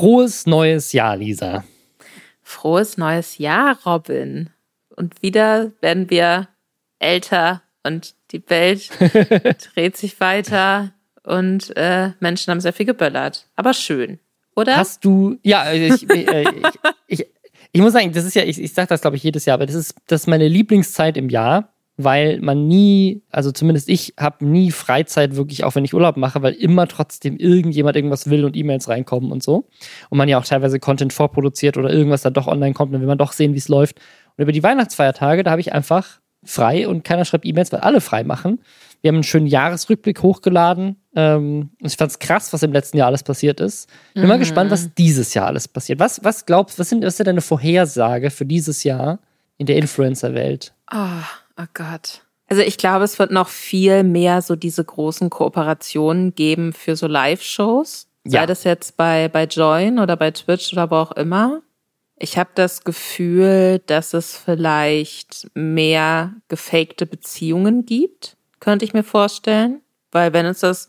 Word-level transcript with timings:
Frohes 0.00 0.46
neues 0.46 0.94
Jahr, 0.94 1.14
Lisa. 1.14 1.62
Frohes 2.42 2.96
neues 2.96 3.36
Jahr, 3.36 3.78
Robin. 3.84 4.48
Und 4.96 5.20
wieder 5.20 5.72
werden 5.82 6.08
wir 6.08 6.48
älter 6.98 7.60
und 7.82 8.14
die 8.30 8.42
Welt 8.48 8.88
dreht 9.74 9.98
sich 9.98 10.18
weiter 10.18 10.94
und 11.22 11.76
äh, 11.76 12.12
Menschen 12.18 12.50
haben 12.50 12.62
sehr 12.62 12.72
viel 12.72 12.86
geböllert. 12.86 13.46
Aber 13.56 13.74
schön, 13.74 14.18
oder? 14.56 14.78
Hast 14.78 15.04
du, 15.04 15.36
ja, 15.42 15.70
ich, 15.70 16.08
äh, 16.08 16.44
ich, 16.48 17.20
ich, 17.20 17.26
ich, 17.70 17.80
muss 17.82 17.92
sagen, 17.92 18.10
das 18.14 18.24
ist 18.24 18.34
ja, 18.34 18.44
ich, 18.44 18.58
ich 18.58 18.72
sage 18.72 18.88
das 18.88 19.02
glaube 19.02 19.18
ich 19.18 19.22
jedes 19.22 19.44
Jahr, 19.44 19.56
aber 19.56 19.66
das 19.66 19.74
ist, 19.74 19.96
das 20.06 20.22
ist 20.22 20.26
meine 20.28 20.48
Lieblingszeit 20.48 21.18
im 21.18 21.28
Jahr, 21.28 21.69
weil 22.04 22.40
man 22.40 22.66
nie, 22.66 23.22
also 23.30 23.52
zumindest 23.52 23.88
ich 23.88 24.14
habe 24.18 24.44
nie 24.44 24.70
Freizeit 24.70 25.36
wirklich, 25.36 25.64
auch 25.64 25.74
wenn 25.74 25.84
ich 25.84 25.94
Urlaub 25.94 26.16
mache, 26.16 26.42
weil 26.42 26.54
immer 26.54 26.86
trotzdem 26.86 27.36
irgendjemand 27.36 27.96
irgendwas 27.96 28.30
will 28.30 28.44
und 28.44 28.56
E-Mails 28.56 28.88
reinkommen 28.88 29.32
und 29.32 29.42
so. 29.42 29.68
Und 30.08 30.18
man 30.18 30.28
ja 30.28 30.38
auch 30.38 30.44
teilweise 30.44 30.78
Content 30.78 31.12
vorproduziert 31.12 31.76
oder 31.76 31.90
irgendwas 31.90 32.22
da 32.22 32.30
doch 32.30 32.46
online 32.46 32.74
kommt, 32.74 32.92
dann 32.94 33.00
will 33.00 33.08
man 33.08 33.18
doch 33.18 33.32
sehen, 33.32 33.54
wie 33.54 33.58
es 33.58 33.68
läuft. 33.68 33.98
Und 34.36 34.42
über 34.42 34.52
die 34.52 34.62
Weihnachtsfeiertage, 34.62 35.42
da 35.42 35.50
habe 35.50 35.60
ich 35.60 35.72
einfach 35.72 36.20
frei 36.44 36.88
und 36.88 37.04
keiner 37.04 37.24
schreibt 37.24 37.44
E-Mails, 37.44 37.72
weil 37.72 37.80
alle 37.80 38.00
frei 38.00 38.24
machen. 38.24 38.60
Wir 39.02 39.08
haben 39.08 39.16
einen 39.16 39.24
schönen 39.24 39.46
Jahresrückblick 39.46 40.22
hochgeladen. 40.22 40.96
Ähm, 41.14 41.70
ich 41.78 41.96
fand 41.96 42.10
es 42.10 42.18
krass, 42.18 42.52
was 42.52 42.62
im 42.62 42.72
letzten 42.72 42.98
Jahr 42.98 43.06
alles 43.06 43.22
passiert 43.22 43.60
ist. 43.60 43.88
Bin 44.14 44.24
mhm. 44.24 44.28
mal 44.28 44.38
gespannt, 44.38 44.70
was 44.70 44.94
dieses 44.94 45.34
Jahr 45.34 45.46
alles 45.46 45.68
passiert. 45.68 45.98
Was, 45.98 46.22
was 46.22 46.46
glaubst 46.46 46.78
was 46.78 46.88
sind, 46.88 47.04
was 47.04 47.18
ist 47.18 47.26
deine 47.26 47.40
Vorhersage 47.40 48.30
für 48.30 48.44
dieses 48.44 48.84
Jahr 48.84 49.18
in 49.56 49.66
der 49.66 49.76
Influencer-Welt? 49.76 50.74
Oh, 50.92 51.22
oh 51.60 51.66
Gott. 51.74 52.22
Also 52.48 52.62
ich 52.62 52.78
glaube, 52.78 53.04
es 53.04 53.18
wird 53.18 53.30
noch 53.30 53.48
viel 53.48 54.02
mehr 54.02 54.42
so 54.42 54.56
diese 54.56 54.84
großen 54.84 55.30
Kooperationen 55.30 56.34
geben 56.34 56.72
für 56.72 56.96
so 56.96 57.06
Live-Shows. 57.06 58.08
Sei 58.24 58.38
ja. 58.38 58.46
das 58.46 58.64
jetzt 58.64 58.96
bei, 58.96 59.28
bei 59.28 59.44
Join 59.44 59.98
oder 59.98 60.16
bei 60.16 60.30
Twitch 60.30 60.72
oder 60.72 60.90
wo 60.90 60.96
auch 60.96 61.12
immer. 61.12 61.62
Ich 62.16 62.36
habe 62.36 62.50
das 62.54 62.84
Gefühl, 62.84 63.80
dass 63.86 64.12
es 64.12 64.36
vielleicht 64.36 65.48
mehr 65.54 66.34
gefakte 66.48 67.06
Beziehungen 67.06 67.86
gibt, 67.86 68.36
könnte 68.58 68.84
ich 68.84 68.92
mir 68.92 69.04
vorstellen. 69.04 69.80
Weil 70.12 70.32
wenn 70.32 70.44
uns 70.44 70.60
das 70.60 70.88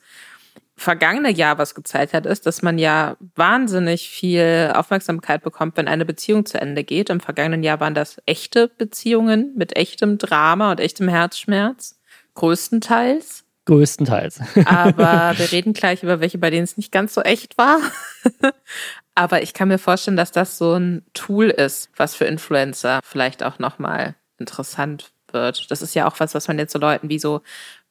vergangene 0.82 1.32
Jahr 1.32 1.58
was 1.58 1.76
gezeigt 1.76 2.14
hat, 2.14 2.26
ist, 2.26 2.46
dass 2.46 2.62
man 2.62 2.78
ja 2.78 3.16
wahnsinnig 3.36 4.10
viel 4.10 4.72
Aufmerksamkeit 4.74 5.44
bekommt, 5.44 5.78
wenn 5.78 5.88
eine 5.88 6.06
Beziehung 6.06 6.46
zu 6.46 6.60
Ende 6.60 6.84
geht. 6.84 7.10
Im 7.10 7.20
vergangenen 7.20 7.64
Jahr 7.64 7.80
waren 7.80 7.94
das 7.94 8.22
echte 8.26 8.68
Beziehungen 8.68 9.54
mit 9.56 9.76
echtem 9.76 10.18
Drama 10.18 10.72
und 10.72 10.80
echtem 10.80 11.08
Herzschmerz. 11.08 12.00
Größtenteils. 12.34 13.44
Größtenteils. 13.66 14.42
Aber 14.66 15.34
wir 15.38 15.52
reden 15.52 15.74
gleich 15.74 16.02
über 16.02 16.20
welche, 16.20 16.40
bei 16.40 16.50
denen 16.50 16.64
es 16.64 16.78
nicht 16.78 16.92
ganz 16.92 17.14
so 17.14 17.22
echt 17.22 17.58
war. 17.60 17.80
Aber 19.16 19.44
ich 19.44 19.54
kann 19.54 19.68
mir 19.68 19.78
vorstellen, 19.78 20.18
dass 20.18 20.32
das 20.32 20.58
so 20.58 20.74
ein 20.74 21.06
Tool 21.14 21.50
ist, 21.50 21.92
was 21.96 22.16
für 22.16 22.26
Influencer 22.26 23.02
vielleicht 23.04 23.44
auch 23.44 23.60
nochmal 23.60 24.16
interessant 24.40 25.12
wird. 25.32 25.70
Das 25.70 25.84
ist 25.84 25.94
ja 25.94 26.08
auch 26.08 26.20
was, 26.20 26.34
was 26.34 26.48
man 26.48 26.58
jetzt 26.58 26.74
so 26.74 26.80
Leuten 26.80 27.10
wie 27.10 27.20
so 27.20 27.42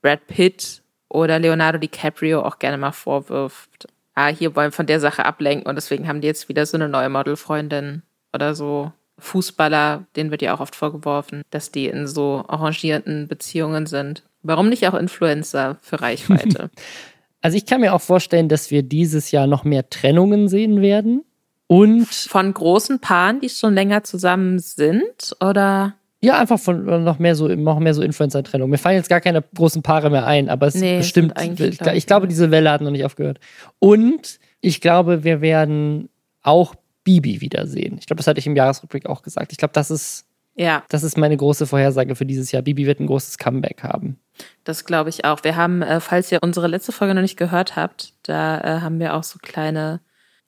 Brad 0.03 0.27
Pitt 0.27 0.83
oder 1.11 1.39
Leonardo 1.39 1.79
DiCaprio 1.79 2.43
auch 2.43 2.59
gerne 2.59 2.79
mal 2.79 2.93
vorwirft. 2.93 3.89
Ah, 4.15 4.29
hier 4.29 4.57
wollen 4.57 4.73
von 4.73 4.87
der 4.87 5.01
Sache 5.01 5.25
ablenken 5.25 5.69
und 5.69 5.75
deswegen 5.77 6.09
haben 6.09 6.21
die 6.21 6.29
jetzt 6.29 6.49
wieder 6.49 6.65
so 6.65 6.77
eine 6.77 6.89
neue 6.89 7.09
Modelfreundin 7.09 8.03
oder 8.33 8.55
so. 8.55 8.93
Fußballer, 9.19 10.07
denen 10.17 10.31
wird 10.31 10.41
ja 10.41 10.55
auch 10.55 10.61
oft 10.61 10.75
vorgeworfen, 10.75 11.43
dass 11.51 11.71
die 11.71 11.87
in 11.87 12.07
so 12.07 12.43
arrangierten 12.49 13.29
Beziehungen 13.29 13.85
sind. 13.87 14.23
Warum 14.43 14.71
nicht 14.71 14.89
auch 14.89 14.95
Influencer 14.95 15.77
für 15.83 16.01
Reichweite? 16.01 16.71
Also 17.43 17.57
ich 17.57 17.65
kann 17.65 17.81
mir 17.81 17.95
auch 17.95 18.03
vorstellen, 18.03 18.51
dass 18.51 18.71
wir 18.71 18.83
dieses 18.83 19.31
Jahr 19.31 19.47
noch 19.47 19.65
mehr 19.65 19.89
Trennungen 19.89 20.49
sehen 20.49 20.83
werden. 20.83 21.25
Und 21.67 22.07
von 22.07 22.53
großen 22.53 22.99
Paaren, 22.99 23.41
die 23.41 23.49
schon 23.49 23.73
länger 23.73 24.05
zusammen 24.05 24.59
sind, 24.59 25.35
oder? 25.41 25.95
Ja, 26.23 26.39
einfach 26.39 26.59
von 26.59 26.85
noch 27.05 27.19
mehr 27.19 27.35
so 27.35 27.49
noch 27.49 27.79
mehr 27.79 27.95
so 27.95 28.03
Influencer-Trennung. 28.03 28.69
Mir 28.69 28.79
fallen 28.79 28.97
jetzt 28.97 29.09
gar 29.09 29.23
keine 29.23 29.43
großen 29.55 29.83
Paare 29.83 30.11
mehr 30.11 30.27
ein, 30.27 30.51
aber 30.51 30.67
es 30.67 30.75
nee, 30.75 30.99
bestimmt. 30.99 31.33
Ich, 31.41 31.81
ich 31.81 32.07
glaube, 32.07 32.29
diese 32.29 32.51
Welle 32.51 32.71
hat 32.71 32.83
noch 32.83 32.91
nicht 32.91 33.05
aufgehört. 33.05 33.41
Und 33.79 34.39
ich 34.61 34.81
glaube, 34.83 35.25
wir 35.25 35.41
werden 35.41 36.11
auch 36.43 36.75
Bibi 37.05 37.41
wiedersehen. 37.41 37.97
Ich 37.99 38.07
glaube, 38.07 38.19
das 38.19 38.27
hatte 38.27 38.39
ich 38.39 38.47
im 38.47 38.55
Jahresrückblick 38.55 39.07
auch 39.07 39.23
gesagt. 39.23 39.53
Ich 39.53 39.59
glaube, 39.59 39.73
das 39.73 39.91
ist 39.91 40.27
ja. 40.61 40.85
Das 40.89 41.03
ist 41.03 41.17
meine 41.17 41.37
große 41.37 41.67
Vorhersage 41.67 42.15
für 42.15 42.27
dieses 42.27 42.53
Jahr. 42.53 42.63
Bibi 42.63 42.87
wird 42.87 43.01
ein 43.01 43.07
großes 43.07 43.39
Comeback 43.39 43.83
haben. 43.83 44.19
Das 44.65 44.85
glaube 44.85 45.09
ich 45.09 45.25
auch. 45.25 45.43
Wir 45.43 45.57
haben, 45.57 45.81
äh, 45.81 46.01
falls 46.01 46.31
ihr 46.33 46.41
unsere 46.43 46.67
letzte 46.67 46.93
Folge 46.93 47.15
noch 47.15 47.23
nicht 47.23 47.39
gehört 47.39 47.77
habt, 47.77 48.13
da 48.25 48.61
äh, 48.61 48.81
haben 48.81 49.01
wir 49.01 49.15
auch 49.15 49.23
so 49.23 49.39
kleine, 49.41 50.01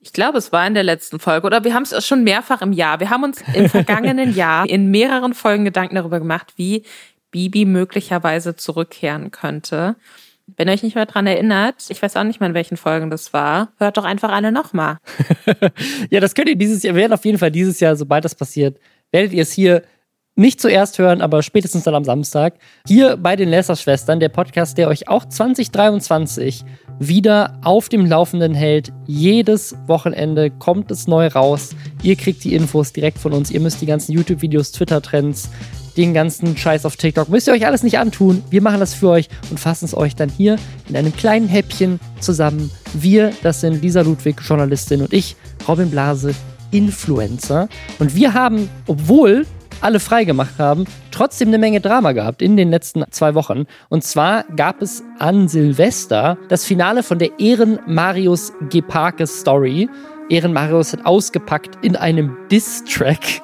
ich 0.03 0.11
glaube, 0.11 0.37
es 0.37 0.51
war 0.51 0.67
in 0.67 0.73
der 0.73 0.83
letzten 0.83 1.19
Folge 1.19 1.47
oder 1.47 1.63
wir 1.63 1.73
haben 1.73 1.83
es 1.83 2.05
schon 2.05 2.23
mehrfach 2.23 2.61
im 2.61 2.73
Jahr. 2.73 2.99
Wir 2.99 3.09
haben 3.09 3.23
uns 3.23 3.41
im 3.53 3.69
vergangenen 3.69 4.33
Jahr 4.35 4.69
in 4.69 4.91
mehreren 4.91 5.33
Folgen 5.33 5.63
Gedanken 5.63 5.95
darüber 5.95 6.19
gemacht, 6.19 6.53
wie 6.57 6.83
Bibi 7.31 7.65
möglicherweise 7.65 8.55
zurückkehren 8.55 9.31
könnte. 9.31 9.95
Wenn 10.57 10.67
ihr 10.67 10.73
euch 10.73 10.83
nicht 10.83 10.95
mehr 10.95 11.05
dran 11.05 11.25
erinnert, 11.25 11.85
ich 11.87 12.01
weiß 12.01 12.17
auch 12.17 12.25
nicht 12.25 12.41
mehr, 12.41 12.49
in 12.49 12.53
welchen 12.53 12.75
Folgen 12.75 13.09
das 13.09 13.31
war, 13.31 13.71
hört 13.79 13.95
doch 13.95 14.03
einfach 14.03 14.31
alle 14.31 14.51
nochmal. 14.51 14.97
ja, 16.09 16.19
das 16.19 16.35
könnt 16.35 16.49
ihr 16.49 16.57
dieses 16.57 16.83
Jahr, 16.83 16.95
wir 16.95 17.01
werden 17.03 17.13
auf 17.13 17.23
jeden 17.23 17.37
Fall 17.37 17.51
dieses 17.51 17.79
Jahr, 17.79 17.95
sobald 17.95 18.25
das 18.25 18.35
passiert, 18.35 18.77
werdet 19.11 19.31
ihr 19.31 19.43
es 19.43 19.53
hier 19.53 19.83
nicht 20.35 20.59
zuerst 20.59 20.99
hören, 20.99 21.21
aber 21.21 21.43
spätestens 21.43 21.83
dann 21.83 21.95
am 21.95 22.03
Samstag. 22.03 22.55
Hier 22.87 23.17
bei 23.17 23.35
den 23.35 23.49
Lästerschwestern, 23.49 24.19
der 24.19 24.29
Podcast, 24.29 24.77
der 24.77 24.89
euch 24.89 25.07
auch 25.07 25.25
2023 25.25 26.65
wieder 26.99 27.57
auf 27.63 27.89
dem 27.89 28.05
Laufenden 28.05 28.53
hält. 28.53 28.91
Jedes 29.05 29.75
Wochenende 29.87 30.49
kommt 30.51 30.91
es 30.91 31.07
neu 31.07 31.27
raus. 31.27 31.75
Ihr 32.01 32.15
kriegt 32.15 32.43
die 32.43 32.53
Infos 32.53 32.93
direkt 32.93 33.17
von 33.17 33.33
uns. 33.33 33.51
Ihr 33.51 33.59
müsst 33.59 33.81
die 33.81 33.85
ganzen 33.85 34.13
YouTube-Videos, 34.13 34.71
Twitter-Trends, 34.71 35.49
den 35.97 36.13
ganzen 36.13 36.57
Scheiß 36.57 36.85
auf 36.85 36.95
TikTok, 36.95 37.29
müsst 37.29 37.47
ihr 37.47 37.53
euch 37.53 37.65
alles 37.65 37.83
nicht 37.83 37.99
antun. 37.99 38.43
Wir 38.49 38.61
machen 38.61 38.79
das 38.79 38.93
für 38.93 39.09
euch 39.09 39.29
und 39.49 39.59
fassen 39.59 39.85
es 39.85 39.95
euch 39.95 40.15
dann 40.15 40.29
hier 40.29 40.57
in 40.89 40.95
einem 40.95 41.15
kleinen 41.15 41.47
Häppchen 41.47 41.99
zusammen. 42.19 42.71
Wir, 42.93 43.31
das 43.43 43.61
sind 43.61 43.81
Lisa 43.81 44.01
Ludwig, 44.01 44.37
Journalistin 44.41 45.01
und 45.01 45.13
ich, 45.13 45.35
Robin 45.67 45.89
Blase, 45.89 46.33
Influencer. 46.71 47.69
Und 47.99 48.15
wir 48.15 48.33
haben, 48.33 48.69
obwohl 48.87 49.45
alle 49.83 49.99
freigemacht 49.99 50.59
haben, 50.59 50.85
trotzdem 51.11 51.49
eine 51.49 51.57
Menge 51.57 51.81
Drama 51.81 52.13
gehabt 52.13 52.41
in 52.41 52.57
den 52.57 52.69
letzten 52.69 53.03
zwei 53.11 53.35
Wochen. 53.35 53.65
Und 53.89 54.03
zwar 54.03 54.43
gab 54.55 54.81
es 54.81 55.03
an 55.19 55.47
Silvester 55.47 56.37
das 56.49 56.65
Finale 56.65 57.03
von 57.03 57.19
der 57.19 57.39
Ehren 57.39 57.79
Marius 57.85 58.53
Geparke 58.69 59.27
Story. 59.27 59.89
Ehren 60.29 60.53
Marius 60.53 60.93
hat 60.93 61.05
ausgepackt 61.05 61.83
in 61.83 61.95
einem 61.95 62.35
Diss-Track. 62.49 63.41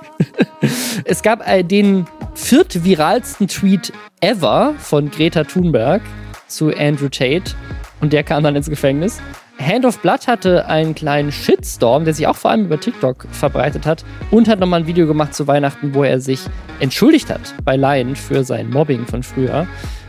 es 1.03 1.21
gab 1.21 1.47
äh, 1.47 1.63
den 1.63 2.05
viertviralsten 2.35 3.47
Tweet 3.47 3.91
ever 4.21 4.73
von 4.79 5.11
Greta 5.11 5.43
Thunberg 5.43 6.01
zu 6.47 6.75
Andrew 6.75 7.09
Tate. 7.09 7.53
Und 8.01 8.13
der 8.13 8.23
kam 8.23 8.43
dann 8.43 8.55
ins 8.55 8.69
Gefängnis. 8.69 9.19
Hand 9.59 9.85
of 9.85 9.99
Blood 9.99 10.27
hatte 10.27 10.67
einen 10.67 10.95
kleinen 10.95 11.31
Shitstorm, 11.31 12.05
der 12.05 12.13
sich 12.13 12.27
auch 12.27 12.35
vor 12.35 12.51
allem 12.51 12.65
über 12.65 12.79
TikTok 12.79 13.27
verbreitet 13.31 13.85
hat 13.85 14.05
und 14.31 14.47
hat 14.47 14.59
nochmal 14.59 14.81
ein 14.81 14.87
Video 14.87 15.05
gemacht 15.05 15.35
zu 15.35 15.47
Weihnachten, 15.47 15.93
wo 15.93 16.03
er 16.03 16.21
sich 16.21 16.39
entschuldigt 16.79 17.29
hat 17.29 17.53
bei 17.65 17.75
Lion 17.75 18.15
für 18.15 18.43
sein 18.43 18.69
Mobbing 18.69 19.05
von 19.05 19.21
früher. 19.21 19.67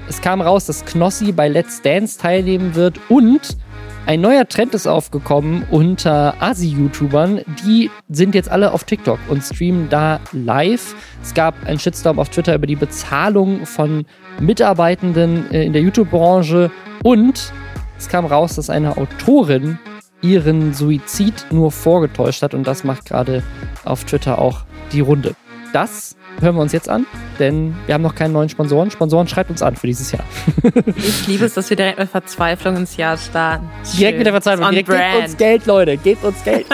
Es 0.09 0.21
kam 0.21 0.41
raus, 0.41 0.67
dass 0.67 0.85
Knossi 0.85 1.33
bei 1.33 1.49
Let's 1.49 1.83
Dance 1.83 2.19
teilnehmen 2.19 2.75
wird 2.75 3.01
und 3.09 3.57
ein 4.07 4.21
neuer 4.21 4.49
Trend 4.49 4.75
ist 4.75 4.87
aufgekommen 4.87 5.65
unter 5.71 6.35
Asi-YouTubern. 6.41 7.43
Die 7.65 7.91
sind 8.09 8.35
jetzt 8.35 8.51
alle 8.51 8.73
auf 8.73 8.85
TikTok 8.85 9.19
und 9.29 9.43
streamen 9.43 9.89
da 9.89 10.21
live. 10.33 10.95
Es 11.23 11.35
gab 11.35 11.55
einen 11.67 11.79
Shitstorm 11.79 12.19
auf 12.19 12.29
Twitter 12.31 12.55
über 12.55 12.67
die 12.67 12.77
Bezahlung 12.77 13.67
von 13.67 14.07
Mitarbeitenden 14.41 15.51
äh, 15.53 15.65
in 15.65 15.73
der 15.73 15.83
YouTube-Branche 15.83 16.71
und 17.03 17.53
es 18.01 18.09
kam 18.09 18.25
raus, 18.25 18.57
dass 18.57 18.71
eine 18.71 18.97
Autorin 18.97 19.79
ihren 20.23 20.73
Suizid 20.73 21.47
nur 21.51 21.71
vorgetäuscht 21.71 22.43
hat 22.43 22.55
und 22.55 22.67
das 22.67 22.83
macht 22.83 23.05
gerade 23.05 23.43
auf 23.85 24.05
Twitter 24.05 24.39
auch 24.39 24.63
die 24.91 25.01
Runde. 25.01 25.35
Das 25.75 26.17
hören 26.41 26.57
wir 26.57 26.63
uns 26.63 26.73
jetzt 26.73 26.89
an, 26.89 27.05
denn 27.39 27.77
wir 27.85 27.95
haben 27.95 28.01
noch 28.01 28.15
keinen 28.15 28.33
neuen 28.33 28.49
Sponsoren. 28.49 28.91
Sponsoren 28.91 29.29
schreibt 29.29 29.51
uns 29.51 29.61
an 29.61 29.77
für 29.77 29.87
dieses 29.87 30.13
Jahr. 30.13 30.25
ich 30.97 31.27
liebe 31.27 31.45
es, 31.45 31.53
dass 31.53 31.69
wir 31.69 31.77
direkt 31.77 31.99
mit 31.99 32.09
Verzweiflung 32.09 32.77
ins 32.77 32.97
Jahr 32.97 33.19
starten. 33.19 33.69
Schön. 33.85 33.99
Direkt 33.99 34.19
mit 34.19 34.27
der 34.27 34.33
Verzweiflung. 34.33 34.71
Direkt, 34.71 34.89
gebt 34.89 35.23
uns 35.23 35.37
Geld, 35.37 35.67
Leute. 35.67 35.97
Gebt 35.99 36.25
uns 36.25 36.43
Geld. 36.43 36.67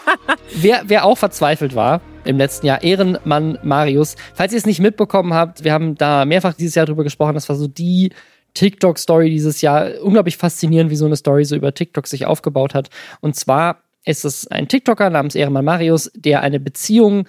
wer, 0.56 0.82
wer 0.86 1.04
auch 1.04 1.16
verzweifelt 1.16 1.76
war, 1.76 2.00
im 2.24 2.36
letzten 2.36 2.66
Jahr. 2.66 2.82
Ehrenmann 2.82 3.58
Marius. 3.62 4.16
Falls 4.34 4.52
ihr 4.52 4.58
es 4.58 4.66
nicht 4.66 4.80
mitbekommen 4.80 5.34
habt, 5.34 5.62
wir 5.62 5.72
haben 5.72 5.94
da 5.94 6.24
mehrfach 6.24 6.54
dieses 6.54 6.74
Jahr 6.74 6.86
drüber 6.86 7.04
gesprochen. 7.04 7.34
Das 7.34 7.48
war 7.48 7.54
so 7.54 7.68
die 7.68 8.10
TikTok-Story 8.54 9.30
dieses 9.30 9.60
Jahr. 9.60 10.00
Unglaublich 10.02 10.36
faszinierend, 10.36 10.90
wie 10.90 10.96
so 10.96 11.06
eine 11.06 11.16
Story 11.16 11.44
so 11.44 11.56
über 11.56 11.74
TikTok 11.74 12.06
sich 12.06 12.26
aufgebaut 12.26 12.74
hat. 12.74 12.88
Und 13.20 13.36
zwar 13.36 13.82
ist 14.04 14.24
es 14.24 14.46
ein 14.46 14.68
TikToker 14.68 15.10
namens 15.10 15.34
Ehrenmann 15.34 15.64
Marius, 15.64 16.10
der 16.14 16.40
eine 16.42 16.60
Beziehung, 16.60 17.26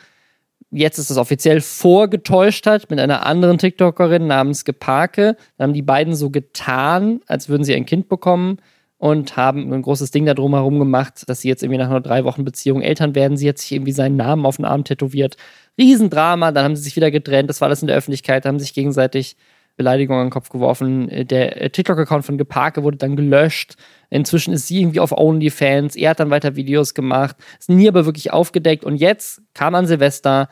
jetzt 0.71 0.97
ist 0.97 1.09
es 1.09 1.17
offiziell, 1.17 1.61
vorgetäuscht 1.61 2.67
hat 2.67 2.89
mit 2.89 2.99
einer 2.99 3.25
anderen 3.25 3.57
TikTokerin 3.57 4.27
namens 4.27 4.65
Geparke. 4.65 5.37
Dann 5.57 5.69
haben 5.69 5.73
die 5.73 5.81
beiden 5.81 6.15
so 6.15 6.29
getan, 6.29 7.21
als 7.27 7.49
würden 7.49 7.63
sie 7.63 7.75
ein 7.75 7.85
Kind 7.85 8.09
bekommen. 8.09 8.59
und 8.97 9.35
haben 9.35 9.71
ein 9.73 9.81
großes 9.81 10.11
Ding 10.11 10.25
darum 10.25 10.53
herum 10.53 10.79
gemacht, 10.79 11.23
dass 11.27 11.41
sie 11.41 11.49
jetzt 11.49 11.63
irgendwie 11.63 11.77
nach 11.77 11.89
nur 11.89 12.01
drei 12.01 12.23
Wochen 12.23 12.45
Beziehung 12.45 12.81
Eltern 12.81 13.13
werden. 13.13 13.37
Sie 13.37 13.47
hat 13.47 13.57
sich 13.57 13.71
irgendwie 13.73 13.91
seinen 13.91 14.15
Namen 14.15 14.45
auf 14.45 14.55
den 14.55 14.65
Arm 14.65 14.83
tätowiert. 14.83 15.37
Riesendrama, 15.77 16.51
dann 16.51 16.63
haben 16.63 16.75
sie 16.75 16.83
sich 16.83 16.95
wieder 16.95 17.11
getrennt, 17.11 17.49
das 17.49 17.59
war 17.61 17.67
alles 17.67 17.81
in 17.81 17.87
der 17.87 17.97
Öffentlichkeit, 17.97 18.45
haben 18.45 18.59
sich 18.59 18.73
gegenseitig 18.73 19.35
Beleidigungen 19.75 20.21
an 20.21 20.27
den 20.27 20.31
Kopf 20.31 20.49
geworfen. 20.49 21.09
Der 21.27 21.71
TikTok-Account 21.71 22.25
von 22.25 22.37
Geparke 22.37 22.83
wurde 22.83 22.97
dann 22.97 23.15
gelöscht. 23.15 23.75
Inzwischen 24.09 24.53
ist 24.53 24.67
sie 24.67 24.81
irgendwie 24.81 24.99
auf 24.99 25.11
OnlyFans. 25.11 25.95
Er 25.95 26.11
hat 26.11 26.19
dann 26.19 26.29
weiter 26.29 26.55
Videos 26.55 26.93
gemacht. 26.93 27.35
Ist 27.59 27.69
nie 27.69 27.87
aber 27.87 28.05
wirklich 28.05 28.31
aufgedeckt. 28.31 28.85
Und 28.85 28.97
jetzt 28.97 29.41
kam 29.53 29.73
an 29.75 29.87
Silvester. 29.87 30.49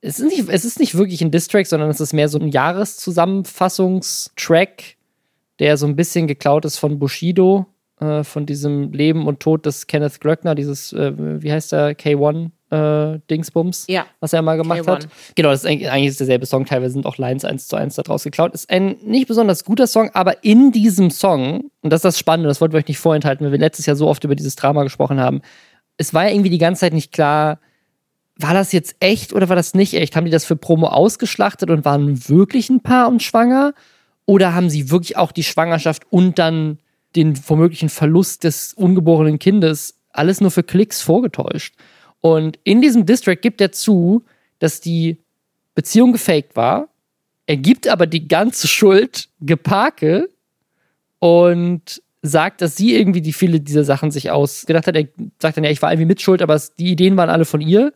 Es 0.00 0.18
ist 0.18 0.26
nicht, 0.26 0.48
es 0.48 0.64
ist 0.64 0.80
nicht 0.80 0.96
wirklich 0.96 1.22
ein 1.22 1.30
Distrack, 1.30 1.66
sondern 1.66 1.90
es 1.90 2.00
ist 2.00 2.12
mehr 2.12 2.28
so 2.28 2.38
ein 2.38 2.48
Jahreszusammenfassungstrack, 2.48 4.82
der 5.58 5.76
so 5.76 5.86
ein 5.86 5.96
bisschen 5.96 6.26
geklaut 6.26 6.64
ist 6.64 6.78
von 6.78 6.98
Bushido, 6.98 7.66
äh, 8.00 8.24
von 8.24 8.46
diesem 8.46 8.92
Leben 8.92 9.26
und 9.26 9.40
Tod 9.40 9.66
des 9.66 9.86
Kenneth 9.86 10.20
Glöckner, 10.20 10.54
dieses, 10.54 10.92
äh, 10.92 11.12
wie 11.16 11.52
heißt 11.52 11.72
der, 11.72 11.96
K1 11.96 12.50
äh, 12.72 13.20
Dingsbums, 13.30 13.84
ja. 13.88 14.06
was 14.20 14.32
er 14.32 14.40
mal 14.40 14.56
gemacht 14.56 14.80
K1. 14.80 14.86
hat. 14.86 15.08
Genau, 15.34 15.50
das 15.50 15.60
ist 15.60 15.66
eigentlich, 15.66 15.90
eigentlich 15.90 16.08
ist 16.08 16.20
derselbe 16.20 16.46
Song, 16.46 16.64
teilweise 16.64 16.94
sind 16.94 17.06
auch 17.06 17.18
Lines 17.18 17.44
eins 17.44 17.68
zu 17.68 17.76
eins 17.76 17.96
daraus 17.96 18.24
geklaut. 18.24 18.54
Ist 18.54 18.70
ein 18.70 18.96
nicht 19.04 19.28
besonders 19.28 19.64
guter 19.64 19.86
Song, 19.86 20.10
aber 20.14 20.42
in 20.42 20.72
diesem 20.72 21.10
Song, 21.10 21.70
und 21.82 21.92
das 21.92 21.98
ist 21.98 22.04
das 22.04 22.18
Spannende, 22.18 22.48
das 22.48 22.60
wollten 22.60 22.72
wir 22.72 22.78
euch 22.78 22.88
nicht 22.88 22.98
vorenthalten, 22.98 23.44
weil 23.44 23.52
wir 23.52 23.58
letztes 23.58 23.84
Jahr 23.86 23.96
so 23.96 24.08
oft 24.08 24.24
über 24.24 24.34
dieses 24.34 24.56
Drama 24.56 24.84
gesprochen 24.84 25.20
haben, 25.20 25.42
es 25.98 26.14
war 26.14 26.24
ja 26.24 26.30
irgendwie 26.30 26.50
die 26.50 26.58
ganze 26.58 26.80
Zeit 26.80 26.94
nicht 26.94 27.12
klar, 27.12 27.58
war 28.36 28.54
das 28.54 28.72
jetzt 28.72 28.96
echt 29.00 29.34
oder 29.34 29.50
war 29.50 29.56
das 29.56 29.74
nicht 29.74 29.92
echt? 29.94 30.16
Haben 30.16 30.24
die 30.24 30.30
das 30.30 30.46
für 30.46 30.56
Promo 30.56 30.86
ausgeschlachtet 30.86 31.68
und 31.68 31.84
waren 31.84 32.28
wirklich 32.28 32.70
ein 32.70 32.80
Paar 32.80 33.08
und 33.08 33.22
schwanger? 33.22 33.74
Oder 34.24 34.54
haben 34.54 34.70
sie 34.70 34.90
wirklich 34.90 35.18
auch 35.18 35.32
die 35.32 35.42
Schwangerschaft 35.42 36.04
und 36.10 36.38
dann 36.38 36.78
den 37.14 37.38
womöglichen 37.46 37.90
Verlust 37.90 38.44
des 38.44 38.72
ungeborenen 38.72 39.38
Kindes 39.38 39.98
alles 40.10 40.40
nur 40.40 40.50
für 40.50 40.62
Klicks 40.62 41.02
vorgetäuscht? 41.02 41.74
Und 42.22 42.58
in 42.64 42.80
diesem 42.80 43.04
Distrack 43.04 43.42
gibt 43.42 43.60
er 43.60 43.72
zu, 43.72 44.24
dass 44.58 44.80
die 44.80 45.18
Beziehung 45.74 46.12
gefaked 46.12 46.56
war. 46.56 46.88
Er 47.46 47.56
gibt 47.56 47.88
aber 47.88 48.06
die 48.06 48.28
ganze 48.28 48.68
Schuld 48.68 49.28
Geparke 49.40 50.30
und 51.18 52.00
sagt, 52.22 52.62
dass 52.62 52.76
sie 52.76 52.94
irgendwie 52.94 53.20
die 53.20 53.32
viele 53.32 53.60
dieser 53.60 53.84
Sachen 53.84 54.12
sich 54.12 54.30
ausgedacht 54.30 54.86
hat. 54.86 54.96
Er 54.96 55.08
sagt 55.40 55.56
dann, 55.56 55.64
ja, 55.64 55.70
ich 55.70 55.82
war 55.82 55.92
irgendwie 55.92 56.06
mitschuld, 56.06 56.40
aber 56.40 56.60
die 56.78 56.92
Ideen 56.92 57.16
waren 57.16 57.28
alle 57.28 57.44
von 57.44 57.60
ihr. 57.60 57.92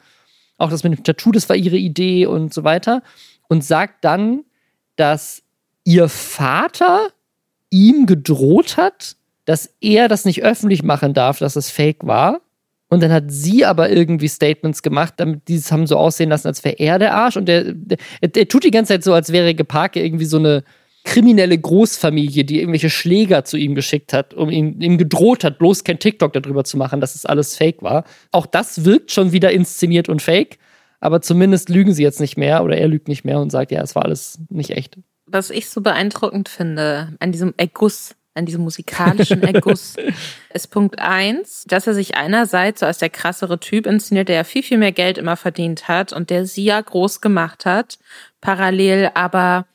Auch 0.59 0.71
das 0.71 0.83
mit 0.83 0.93
dem 0.93 1.05
Tattoo, 1.05 1.31
das 1.31 1.49
war 1.49 1.57
ihre 1.57 1.77
Idee 1.77 2.27
und 2.27 2.53
so 2.53 2.65
weiter. 2.65 3.03
Und 3.49 3.65
sagt 3.65 4.05
dann, 4.05 4.45
dass 4.97 5.43
ihr 5.85 6.09
Vater 6.09 7.11
ihm 7.71 8.07
gedroht 8.07 8.77
hat, 8.77 9.17
dass 9.45 9.73
er 9.81 10.09
das 10.09 10.25
nicht 10.25 10.43
öffentlich 10.43 10.83
machen 10.83 11.15
darf, 11.15 11.39
dass 11.39 11.55
es 11.55 11.71
fake 11.71 12.05
war. 12.05 12.41
Und 12.89 13.03
dann 13.03 13.13
hat 13.13 13.25
sie 13.29 13.65
aber 13.65 13.91
irgendwie 13.91 14.29
Statements 14.29 14.83
gemacht, 14.83 15.15
damit 15.17 15.49
die 15.49 15.59
haben 15.59 15.87
so 15.87 15.97
aussehen 15.97 16.31
lassen, 16.31 16.47
als 16.47 16.65
wäre 16.65 16.79
er 16.79 16.99
der 16.99 17.15
Arsch. 17.15 17.37
Und 17.37 17.47
der, 17.47 17.73
der, 17.73 17.99
der, 18.23 18.49
tut 18.49 18.63
die 18.65 18.71
ganze 18.71 18.93
Zeit 18.93 19.05
so, 19.05 19.13
als 19.13 19.33
wäre 19.33 19.55
Geparke 19.55 20.05
irgendwie 20.05 20.25
so 20.25 20.39
eine 20.39 20.63
kriminelle 21.05 21.57
Großfamilie, 21.59 22.45
die 22.45 22.61
irgendwelche 22.61 22.91
Schläger 22.91 23.45
zu 23.45 23.57
ihm 23.57 23.75
geschickt 23.75 24.13
hat, 24.13 24.35
um 24.35 24.51
ihn, 24.51 24.81
ihm 24.81 24.99
gedroht 24.99 25.45
hat, 25.45 25.59
bloß 25.59 25.85
kein 25.85 25.99
TikTok 25.99 26.33
darüber 26.33 26.65
zu 26.65 26.77
machen, 26.77 27.01
dass 27.01 27.15
es 27.15 27.27
alles 27.27 27.57
fake 27.57 27.83
war. 27.83 28.05
Auch 28.33 28.47
das 28.47 28.85
wirkt 28.85 29.13
schon 29.13 29.33
wieder 29.33 29.51
inszeniert 29.53 30.09
und 30.09 30.23
fake. 30.23 30.59
Aber 31.01 31.21
zumindest 31.21 31.69
lügen 31.69 31.93
sie 31.93 32.03
jetzt 32.03 32.21
nicht 32.21 32.37
mehr 32.37 32.65
oder 32.65 32.77
er 32.77 32.89
lügt 32.89 33.09
nicht 33.09 33.25
mehr 33.25 33.41
und 33.41 33.51
sagt, 33.51 33.71
ja, 33.71 33.83
es 33.83 33.95
war 33.95 34.05
alles 34.05 34.41
nicht 34.49 34.71
echt. 34.71 34.99
Was 35.27 35.51
ich 35.51 35.69
so 35.69 35.81
beeindruckend 35.81 36.49
finde 36.49 37.15
an 37.19 37.33
diesem 37.33 37.55
Erguss 37.57 38.15
an 38.37 38.47
diesem 38.47 38.63
musikalischen 38.63 39.43
Erguss, 39.43 39.97
ist 40.53 40.71
Punkt 40.71 40.99
eins, 40.99 41.65
dass 41.67 41.87
er 41.87 41.95
sich 41.95 42.17
einerseits 42.17 42.81
so 42.81 42.87
als 42.87 42.99
der 42.99 43.11
krassere 43.11 43.59
Typ 43.59 43.87
inszeniert, 43.87 44.29
der 44.29 44.37
ja 44.37 44.45
viel, 44.45 44.63
viel 44.63 44.79
mehr 44.79 44.93
Geld 44.93 45.19
immer 45.19 45.37
verdient 45.37 45.89
hat 45.89 46.13
und 46.13 46.31
der 46.31 46.47
sie 46.47 46.65
ja 46.65 46.81
groß 46.81 47.21
gemacht 47.21 47.65
hat, 47.65 47.99
parallel 48.41 49.11
aber 49.15 49.67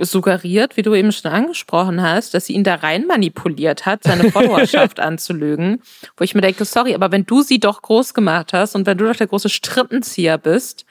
suggeriert, 0.00 0.76
wie 0.76 0.82
du 0.82 0.94
eben 0.94 1.12
schon 1.12 1.30
angesprochen 1.30 2.02
hast, 2.02 2.34
dass 2.34 2.46
sie 2.46 2.54
ihn 2.54 2.64
da 2.64 2.76
rein 2.76 3.06
manipuliert 3.06 3.86
hat, 3.86 4.02
seine 4.02 4.30
Followerschaft 4.32 4.98
anzulügen, 4.98 5.82
wo 6.16 6.24
ich 6.24 6.34
mir 6.34 6.40
denke, 6.40 6.64
sorry, 6.64 6.94
aber 6.94 7.12
wenn 7.12 7.26
du 7.26 7.42
sie 7.42 7.60
doch 7.60 7.82
groß 7.82 8.14
gemacht 8.14 8.52
hast 8.52 8.74
und 8.74 8.86
wenn 8.86 8.98
du 8.98 9.06
doch 9.06 9.16
der 9.16 9.28
große 9.28 9.48
Strippenzieher 9.48 10.38
bist, 10.38 10.84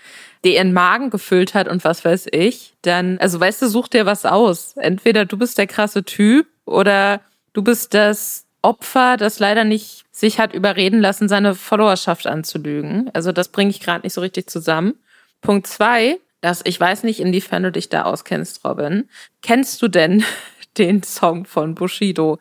der 0.44 0.54
ihren 0.54 0.71
Magen 0.71 1.09
gefüllt 1.09 1.54
hat 1.54 1.68
und 1.68 1.83
was 1.83 2.06
weiß 2.06 2.27
ich, 2.31 2.75
dann, 2.81 3.18
also 3.18 3.39
weißt 3.39 3.62
du, 3.62 3.68
such 3.68 3.89
dir 3.89 4.06
was 4.06 4.25
aus. 4.25 4.74
Entweder 4.77 5.25
du 5.25 5.38
bist 5.38 5.57
der 5.57 5.68
krasse 5.68 6.04
Typ 6.04 6.48
oder 6.68 7.22
du 7.54 7.62
bist 7.64 7.94
das 7.94 8.46
Opfer, 8.62 9.18
das 9.18 9.40
leider 9.40 9.64
nicht 9.64 10.06
sich 10.12 10.40
hat 10.40 10.54
überreden 10.54 11.00
lassen, 11.00 11.30
seine 11.30 11.56
Followerschaft 11.56 12.28
anzulügen. 12.28 13.10
Also 13.14 13.31
das 13.31 13.50
bringe 13.50 13.69
ich 13.69 13.80
gerade 13.80 14.06
nicht 14.06 14.14
so 14.14 14.22
richtig 14.22 14.50
zusammen. 14.50 14.96
Punkt 15.42 15.68
zwei, 15.68 16.18
dass 16.42 16.62
ich 16.66 16.80
weiß 16.80 17.04
nicht, 17.04 17.19
inwiefern 17.19 17.64
du 17.64 17.72
dich 17.72 17.90
da 17.90 18.04
auskennst, 18.04 18.66
Robin. 18.66 19.10
Kennst 19.42 19.81
du 19.81 19.88
denn 19.88 20.24
den 20.78 21.04
Song 21.04 21.46
von 21.46 21.75
Bushido, 21.75 22.40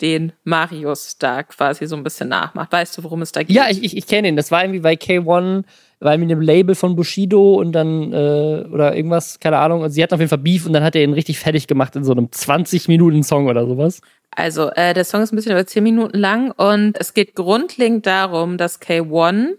den 0.00 0.32
Marius 0.44 1.18
da 1.18 1.42
quasi 1.42 1.86
so 1.86 1.96
ein 1.96 2.02
bisschen 2.02 2.28
nachmacht? 2.28 2.72
Weißt 2.72 2.96
du, 2.96 3.04
worum 3.04 3.22
es 3.22 3.32
da 3.32 3.42
geht? 3.42 3.54
Ja, 3.54 3.68
ich, 3.68 3.82
ich, 3.82 3.96
ich 3.96 4.06
kenne 4.06 4.28
ihn. 4.28 4.36
Das 4.36 4.50
war 4.50 4.62
irgendwie 4.62 4.80
bei 4.80 4.94
K1 4.94 5.64
weil 6.00 6.18
mit 6.18 6.30
dem 6.30 6.40
Label 6.40 6.74
von 6.74 6.96
Bushido 6.96 7.54
und 7.54 7.72
dann, 7.72 8.12
äh, 8.12 8.64
oder 8.72 8.94
irgendwas, 8.94 9.40
keine 9.40 9.58
Ahnung, 9.58 9.82
und 9.82 9.90
sie 9.90 10.02
hatten 10.02 10.14
auf 10.14 10.20
jeden 10.20 10.30
Fall 10.30 10.38
Beef 10.38 10.66
und 10.66 10.72
dann 10.72 10.84
hat 10.84 10.94
er 10.94 11.02
ihn 11.02 11.12
richtig 11.12 11.38
fertig 11.38 11.66
gemacht 11.66 11.96
in 11.96 12.04
so 12.04 12.12
einem 12.12 12.26
20-Minuten-Song 12.26 13.48
oder 13.48 13.66
sowas. 13.66 14.00
Also, 14.30 14.70
äh, 14.70 14.94
der 14.94 15.04
Song 15.04 15.22
ist 15.22 15.32
ein 15.32 15.36
bisschen 15.36 15.52
über 15.52 15.66
10 15.66 15.82
Minuten 15.82 16.18
lang 16.18 16.52
und 16.52 16.98
es 17.00 17.14
geht 17.14 17.34
grundlegend 17.34 18.06
darum, 18.06 18.58
dass 18.58 18.80
K1, 18.80 19.56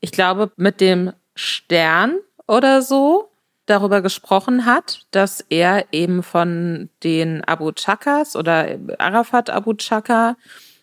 ich 0.00 0.12
glaube, 0.12 0.52
mit 0.56 0.80
dem 0.80 1.12
Stern 1.34 2.18
oder 2.46 2.82
so 2.82 3.28
darüber 3.66 4.02
gesprochen 4.02 4.66
hat, 4.66 5.06
dass 5.10 5.40
er 5.48 5.86
eben 5.92 6.22
von 6.22 6.90
den 7.02 7.42
Abu 7.44 7.72
Chakas 7.72 8.36
oder 8.36 8.78
Arafat 8.98 9.50
Abu 9.50 9.74
Chaka 9.74 10.36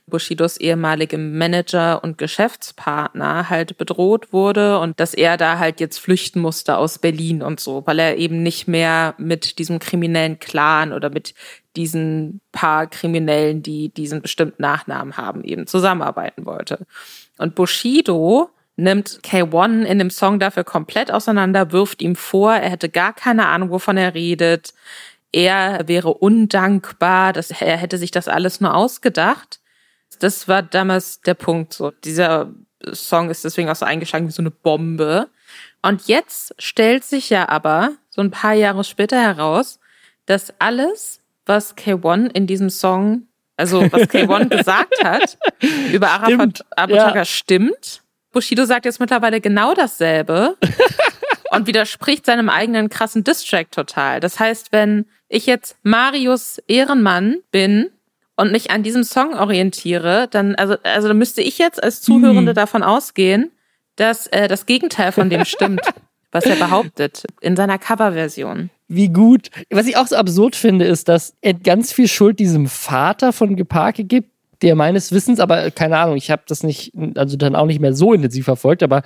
Bushidos 0.08 0.58
ehemaligem 0.58 1.38
Manager 1.38 2.04
und 2.04 2.18
Geschäftspartner 2.18 3.50
halt 3.50 3.78
bedroht 3.78 4.34
wurde 4.34 4.80
und 4.80 5.00
dass 5.00 5.14
er 5.14 5.38
da 5.38 5.58
halt 5.58 5.80
jetzt 5.80 6.00
flüchten 6.00 6.40
musste 6.40 6.78
aus 6.78 7.00
Berlin 7.00 7.42
und 7.42 7.60
so, 7.60 7.84
weil 7.86 8.00
er 8.00 8.18
eben 8.18 8.44
nicht 8.44 8.68
mehr 8.68 9.16
mit 9.18 9.58
diesem 9.58 9.80
kriminellen 9.80 10.40
Clan 10.40 10.94
oder 10.94 11.10
mit 11.10 11.34
diesen 11.76 12.42
paar 12.52 12.88
Kriminellen, 12.88 13.64
die 13.64 13.90
diesen 13.90 14.22
bestimmten 14.22 14.62
Nachnamen 14.62 15.18
haben, 15.18 15.44
eben 15.44 15.66
zusammenarbeiten 15.66 16.46
wollte. 16.46 16.86
Und 17.38 17.56
Bushido 17.56 18.50
nimmt 18.76 19.22
K1 19.24 19.84
in 19.84 20.00
dem 20.00 20.10
Song 20.10 20.40
dafür 20.40 20.64
komplett 20.64 21.12
auseinander, 21.12 21.72
wirft 21.72 22.02
ihm 22.02 22.16
vor, 22.16 22.54
er 22.54 22.70
hätte 22.70 22.90
gar 22.90 23.14
keine 23.14 23.48
Ahnung, 23.48 23.70
wovon 23.70 23.98
er 23.98 24.14
redet. 24.14 24.74
Er 25.32 25.88
wäre 25.88 26.14
undankbar, 26.14 27.32
dass 27.32 27.52
er 27.52 27.78
hätte 27.78 27.98
sich 27.98 28.12
das 28.12 28.28
alles 28.28 28.60
nur 28.60 28.76
ausgedacht 28.76 29.61
das 30.22 30.48
war 30.48 30.62
damals 30.62 31.22
der 31.22 31.34
Punkt. 31.34 31.74
So, 31.74 31.92
dieser 31.92 32.52
Song 32.94 33.30
ist 33.30 33.44
deswegen 33.44 33.70
auch 33.70 33.76
so 33.76 33.86
eingeschlagen 33.86 34.28
wie 34.28 34.32
so 34.32 34.42
eine 34.42 34.52
Bombe. 34.52 35.28
Und 35.82 36.08
jetzt 36.08 36.56
stellt 36.60 37.04
sich 37.04 37.30
ja 37.30 37.50
aber 37.50 37.94
so 38.10 38.22
ein 38.22 38.32
paar 38.32 38.54
Jahre 38.54 38.84
später 38.84 39.20
heraus, 39.20 39.80
dass 40.26 40.54
alles, 40.60 41.22
was 41.46 41.76
K1 41.76 42.32
in 42.34 42.46
diesem 42.46 42.70
Song, 42.70 43.24
also 43.58 43.82
was 43.92 44.04
K1 44.04 44.50
gesagt 44.58 45.04
hat, 45.04 45.38
über 45.92 46.12
Arafat 46.12 46.66
Abu 46.76 46.94
ja. 46.94 47.26
stimmt. 47.26 48.04
Bushido 48.32 48.66
sagt 48.66 48.86
jetzt 48.86 49.00
mittlerweile 49.00 49.42
genau 49.42 49.74
dasselbe 49.74 50.56
und 51.52 51.68
widerspricht 51.68 52.26
seinem 52.26 52.48
eigenen 52.48 52.90
krassen 52.90 53.24
Distrack 53.24 53.72
total. 53.72 54.20
Das 54.20 54.40
heißt, 54.40 54.72
wenn 54.72 55.06
ich 55.28 55.48
jetzt 55.48 55.78
Marius 55.84 56.60
Ehrenmann 56.68 57.40
bin 57.52 57.90
und 58.36 58.52
mich 58.52 58.72
an 58.72 58.84
diesem 58.84 59.04
Song 59.04 59.34
orientiere, 59.34 60.28
dann, 60.30 60.56
also, 60.56 60.76
also 60.84 61.08
dann 61.08 61.18
müsste 61.18 61.42
ich 61.42 61.58
jetzt 61.58 61.82
als 61.84 62.02
Zuhörende 62.02 62.52
mhm. 62.52 62.56
davon 62.56 62.84
ausgehen, 62.84 63.52
dass 63.96 64.28
äh, 64.28 64.48
das 64.48 64.66
Gegenteil 64.66 65.12
von 65.12 65.30
dem 65.30 65.46
stimmt, 65.46 65.82
was 66.32 66.46
er 66.46 66.56
behauptet 66.56 67.26
in 67.42 67.56
seiner 67.56 67.78
Coverversion. 67.78 68.70
Wie 68.88 69.10
gut. 69.10 69.50
Was 69.70 69.88
ich 69.88 69.98
auch 69.98 70.08
so 70.08 70.16
absurd 70.16 70.56
finde, 70.56 70.86
ist, 70.86 71.08
dass 71.08 71.36
er 71.42 71.54
ganz 71.54 71.94
viel 71.94 72.08
Schuld 72.08 72.40
diesem 72.40 72.68
Vater 72.68 73.32
von 73.32 73.56
Geparke 73.56 74.04
gibt, 74.04 74.30
der 74.62 74.76
meines 74.76 75.12
Wissens, 75.12 75.40
aber 75.40 75.72
keine 75.72 75.98
Ahnung, 75.98 76.18
ich 76.18 76.30
habe 76.30 76.44
das 76.48 76.64
nicht, 76.64 76.94
also 77.16 77.36
dann 77.38 77.56
auch 77.56 77.66
nicht 77.66 77.80
mehr 77.80 77.94
so 77.94 78.14
intensiv 78.14 78.46
verfolgt, 78.46 78.84
aber 78.84 79.02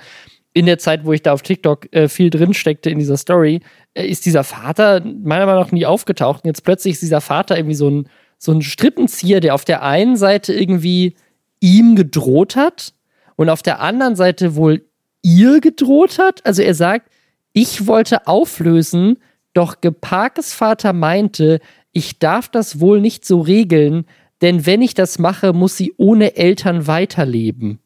in 0.52 0.66
der 0.66 0.78
Zeit, 0.78 1.04
wo 1.04 1.12
ich 1.12 1.22
da 1.22 1.32
auf 1.32 1.42
TikTok 1.42 1.92
äh, 1.94 2.08
viel 2.08 2.30
drin 2.30 2.54
steckte 2.54 2.88
in 2.88 2.98
dieser 2.98 3.18
Story, 3.18 3.60
äh, 3.94 4.06
ist 4.06 4.24
dieser 4.24 4.42
Vater 4.42 5.00
meiner 5.00 5.44
Meinung 5.44 5.60
nach 5.60 5.72
nie 5.72 5.84
aufgetaucht. 5.84 6.44
Und 6.44 6.48
jetzt 6.48 6.64
plötzlich 6.64 6.94
ist 6.94 7.02
dieser 7.02 7.20
Vater 7.20 7.58
irgendwie 7.58 7.74
so 7.74 7.90
ein 7.90 8.08
so 8.38 8.52
ein 8.52 8.62
Strippenzieher, 8.62 9.40
der 9.40 9.54
auf 9.54 9.64
der 9.64 9.82
einen 9.82 10.16
Seite 10.16 10.52
irgendwie 10.52 11.16
ihm 11.60 11.96
gedroht 11.96 12.56
hat 12.56 12.92
und 13.36 13.48
auf 13.48 13.62
der 13.62 13.80
anderen 13.80 14.16
Seite 14.16 14.56
wohl 14.56 14.84
ihr 15.22 15.60
gedroht 15.60 16.18
hat. 16.18 16.44
Also 16.46 16.62
er 16.62 16.74
sagt, 16.74 17.10
ich 17.52 17.86
wollte 17.86 18.26
auflösen, 18.26 19.18
doch 19.54 19.80
Geparkes 19.80 20.52
Vater 20.52 20.92
meinte, 20.92 21.60
ich 21.92 22.18
darf 22.18 22.48
das 22.48 22.80
wohl 22.80 23.00
nicht 23.00 23.24
so 23.24 23.40
regeln, 23.40 24.04
denn 24.42 24.66
wenn 24.66 24.82
ich 24.82 24.92
das 24.92 25.18
mache, 25.18 25.54
muss 25.54 25.76
sie 25.76 25.94
ohne 25.96 26.36
Eltern 26.36 26.86
weiterleben. 26.86 27.78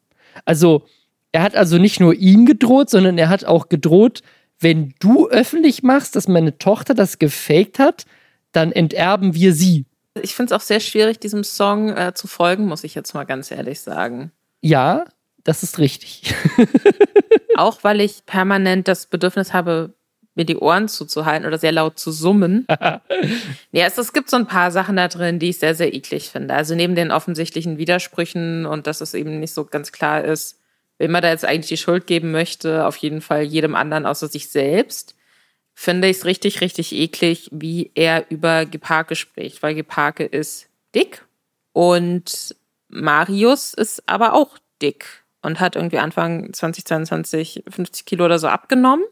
Also, 0.43 0.83
er 1.31 1.43
hat 1.43 1.55
also 1.55 1.77
nicht 1.77 2.01
nur 2.01 2.13
ihm 2.13 2.45
gedroht, 2.45 2.89
sondern 2.89 3.17
er 3.17 3.29
hat 3.29 3.45
auch 3.45 3.69
gedroht, 3.69 4.21
wenn 4.59 4.93
du 4.99 5.29
öffentlich 5.29 5.81
machst, 5.81 6.15
dass 6.15 6.27
meine 6.27 6.57
Tochter 6.57 6.93
das 6.93 7.19
gefaked 7.19 7.79
hat, 7.79 8.05
dann 8.51 8.73
enterben 8.73 9.33
wir 9.33 9.53
sie. 9.53 9.85
Ich 10.21 10.35
finde 10.35 10.53
es 10.53 10.61
auch 10.61 10.65
sehr 10.65 10.79
schwierig, 10.79 11.19
diesem 11.19 11.43
Song 11.43 11.95
äh, 11.95 12.13
zu 12.13 12.27
folgen, 12.27 12.65
muss 12.65 12.83
ich 12.83 12.95
jetzt 12.95 13.13
mal 13.13 13.23
ganz 13.23 13.49
ehrlich 13.51 13.79
sagen. 13.81 14.31
Ja, 14.61 15.05
das 15.43 15.63
ist 15.63 15.79
richtig. 15.79 16.33
auch 17.55 17.83
weil 17.83 18.01
ich 18.01 18.25
permanent 18.25 18.87
das 18.87 19.05
Bedürfnis 19.05 19.53
habe, 19.53 19.93
mir 20.35 20.45
die 20.45 20.57
Ohren 20.57 20.87
zuzuhalten 20.87 21.45
oder 21.45 21.57
sehr 21.57 21.71
laut 21.71 21.99
zu 21.99 22.11
summen. 22.11 22.65
ja, 23.71 23.85
es, 23.85 23.97
es 23.97 24.13
gibt 24.13 24.29
so 24.29 24.37
ein 24.37 24.47
paar 24.47 24.71
Sachen 24.71 24.95
da 24.95 25.07
drin, 25.07 25.39
die 25.39 25.49
ich 25.49 25.59
sehr, 25.59 25.75
sehr 25.75 25.93
eklig 25.93 26.29
finde. 26.29 26.53
Also 26.53 26.75
neben 26.75 26.95
den 26.95 27.11
offensichtlichen 27.11 27.77
Widersprüchen 27.77 28.65
und 28.65 28.87
dass 28.87 29.01
es 29.01 29.13
eben 29.13 29.39
nicht 29.39 29.53
so 29.53 29.65
ganz 29.65 29.91
klar 29.91 30.23
ist, 30.23 30.59
wem 30.97 31.11
man 31.11 31.21
da 31.21 31.29
jetzt 31.29 31.45
eigentlich 31.45 31.67
die 31.67 31.77
Schuld 31.77 32.07
geben 32.07 32.31
möchte, 32.31 32.85
auf 32.85 32.95
jeden 32.97 33.21
Fall 33.21 33.43
jedem 33.43 33.75
anderen 33.75 34.05
außer 34.05 34.27
sich 34.27 34.49
selbst, 34.49 35.15
finde 35.73 36.07
ich 36.07 36.17
es 36.17 36.25
richtig, 36.25 36.61
richtig 36.61 36.93
eklig, 36.93 37.49
wie 37.51 37.91
er 37.95 38.29
über 38.29 38.65
Geparke 38.65 39.15
spricht, 39.15 39.63
weil 39.63 39.75
Geparke 39.75 40.25
ist 40.25 40.69
dick 40.93 41.25
und 41.73 42.55
Marius 42.89 43.73
ist 43.73 44.07
aber 44.07 44.33
auch 44.33 44.57
dick 44.81 45.23
und 45.41 45.59
hat 45.59 45.75
irgendwie 45.75 45.99
Anfang 45.99 46.53
2022 46.53 47.63
50 47.67 48.05
Kilo 48.05 48.25
oder 48.25 48.39
so 48.39 48.47
abgenommen. 48.47 49.05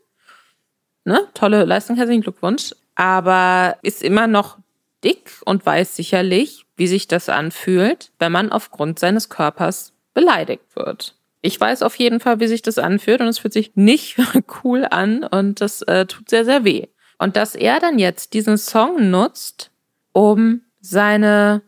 Ne, 1.06 1.28
tolle 1.34 1.64
Leistung, 1.64 1.96
herzlichen 1.96 2.22
Glückwunsch, 2.22 2.76
aber 2.96 3.78
ist 3.82 4.04
immer 4.04 4.28
noch 4.28 4.58
dick 5.04 5.32
und 5.46 5.66
weiß 5.66 5.96
sicherlich, 5.96 6.66
wie 6.76 6.88
sich 6.88 7.08
das 7.08 7.30
anfühlt, 7.30 8.12
wenn 8.20 8.32
man 8.32 8.52
aufgrund 8.52 9.00
seines 9.00 9.30
Körpers 9.30 9.94
beleidigt 10.14 10.76
wird. 10.76 11.16
Ich 11.42 11.60
weiß 11.60 11.84
auf 11.84 11.96
jeden 11.96 12.20
Fall, 12.20 12.40
wie 12.40 12.48
sich 12.48 12.62
das 12.62 12.78
anfühlt 12.78 13.22
und 13.22 13.28
es 13.28 13.40
fühlt 13.40 13.54
sich 13.54 13.76
nicht 13.76 14.18
cool 14.64 14.86
an 14.90 15.24
und 15.24 15.62
das 15.62 15.82
äh, 15.84 16.06
tut 16.06 16.30
sehr, 16.30 16.46
sehr 16.46 16.64
weh. 16.66 16.88
Und 17.18 17.36
dass 17.36 17.56
er 17.56 17.80
dann 17.80 18.00
jetzt 18.00 18.34
diesen 18.34 18.58
Song 18.58 19.10
nutzt, 19.10 19.72
um 20.12 20.62
seine 20.82 21.62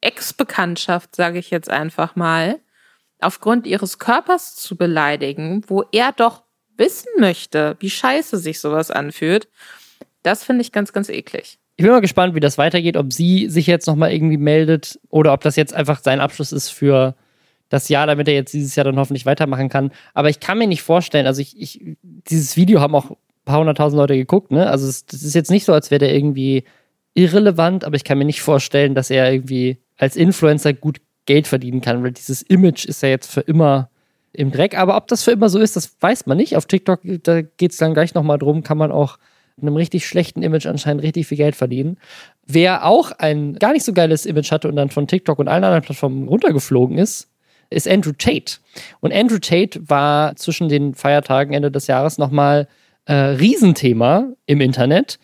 Ex-Bekanntschaft, 0.00 1.14
sage 1.16 1.38
ich 1.38 1.50
jetzt 1.50 1.70
einfach 1.70 2.16
mal, 2.16 2.60
aufgrund 3.20 3.66
ihres 3.66 3.98
Körpers 3.98 4.56
zu 4.56 4.76
beleidigen, 4.76 5.62
wo 5.66 5.84
er 5.92 6.12
doch 6.12 6.42
wissen 6.76 7.08
möchte, 7.18 7.76
wie 7.80 7.90
scheiße 7.90 8.36
sich 8.38 8.60
sowas 8.60 8.90
anfühlt, 8.90 9.48
das 10.22 10.44
finde 10.44 10.62
ich 10.62 10.72
ganz, 10.72 10.92
ganz 10.92 11.08
eklig. 11.08 11.58
Ich 11.76 11.82
bin 11.82 11.92
mal 11.92 12.00
gespannt, 12.00 12.34
wie 12.34 12.40
das 12.40 12.58
weitergeht, 12.58 12.96
ob 12.96 13.12
sie 13.12 13.48
sich 13.48 13.66
jetzt 13.66 13.86
nochmal 13.86 14.12
irgendwie 14.12 14.36
meldet 14.36 14.98
oder 15.08 15.32
ob 15.32 15.40
das 15.40 15.56
jetzt 15.56 15.74
einfach 15.74 16.00
sein 16.02 16.20
Abschluss 16.20 16.52
ist 16.52 16.68
für 16.68 17.16
das 17.74 17.88
Jahr, 17.88 18.06
damit 18.06 18.28
er 18.28 18.34
jetzt 18.34 18.52
dieses 18.54 18.76
Jahr 18.76 18.84
dann 18.84 18.98
hoffentlich 18.98 19.26
weitermachen 19.26 19.68
kann. 19.68 19.90
Aber 20.14 20.30
ich 20.30 20.40
kann 20.40 20.58
mir 20.58 20.68
nicht 20.68 20.82
vorstellen, 20.82 21.26
also 21.26 21.42
ich, 21.42 21.60
ich 21.60 21.96
dieses 22.02 22.56
Video 22.56 22.80
haben 22.80 22.94
auch 22.94 23.10
ein 23.10 23.16
paar 23.44 23.58
hunderttausend 23.58 23.98
Leute 23.98 24.16
geguckt, 24.16 24.52
ne? 24.52 24.70
Also 24.70 24.86
es, 24.86 25.04
das 25.06 25.22
ist 25.22 25.34
jetzt 25.34 25.50
nicht 25.50 25.64
so, 25.64 25.72
als 25.72 25.90
wäre 25.90 25.98
der 25.98 26.14
irgendwie 26.14 26.64
irrelevant, 27.14 27.84
aber 27.84 27.96
ich 27.96 28.04
kann 28.04 28.18
mir 28.18 28.24
nicht 28.24 28.42
vorstellen, 28.42 28.94
dass 28.94 29.10
er 29.10 29.32
irgendwie 29.32 29.78
als 29.96 30.16
Influencer 30.16 30.72
gut 30.72 31.00
Geld 31.26 31.46
verdienen 31.46 31.80
kann, 31.80 32.02
weil 32.02 32.12
dieses 32.12 32.42
Image 32.42 32.84
ist 32.84 33.02
ja 33.02 33.08
jetzt 33.08 33.30
für 33.30 33.40
immer 33.40 33.90
im 34.32 34.50
Dreck. 34.50 34.78
Aber 34.78 34.96
ob 34.96 35.08
das 35.08 35.24
für 35.24 35.32
immer 35.32 35.48
so 35.48 35.58
ist, 35.58 35.76
das 35.76 35.96
weiß 36.00 36.26
man 36.26 36.36
nicht. 36.36 36.56
Auf 36.56 36.66
TikTok, 36.66 37.00
da 37.22 37.42
geht 37.42 37.72
es 37.72 37.78
dann 37.78 37.94
gleich 37.94 38.14
nochmal 38.14 38.38
drum, 38.38 38.62
kann 38.62 38.78
man 38.78 38.92
auch 38.92 39.18
mit 39.56 39.66
einem 39.66 39.76
richtig 39.76 40.06
schlechten 40.06 40.42
Image 40.42 40.66
anscheinend 40.66 41.02
richtig 41.02 41.26
viel 41.28 41.38
Geld 41.38 41.54
verdienen. 41.56 41.98
Wer 42.46 42.84
auch 42.84 43.12
ein 43.12 43.54
gar 43.54 43.72
nicht 43.72 43.84
so 43.84 43.92
geiles 43.92 44.26
Image 44.26 44.50
hatte 44.50 44.68
und 44.68 44.76
dann 44.76 44.90
von 44.90 45.06
TikTok 45.06 45.38
und 45.38 45.48
allen 45.48 45.64
anderen 45.64 45.84
Plattformen 45.84 46.28
runtergeflogen 46.28 46.98
ist, 46.98 47.28
ist 47.70 47.88
Andrew 47.88 48.12
Tate. 48.12 48.56
Und 49.00 49.12
Andrew 49.12 49.38
Tate 49.38 49.80
war 49.88 50.36
zwischen 50.36 50.68
den 50.68 50.94
Feiertagen 50.94 51.52
Ende 51.52 51.70
des 51.70 51.86
Jahres 51.86 52.18
nochmal 52.18 52.68
äh, 53.06 53.14
Riesenthema 53.14 54.32
im 54.46 54.60
Internet, 54.60 55.18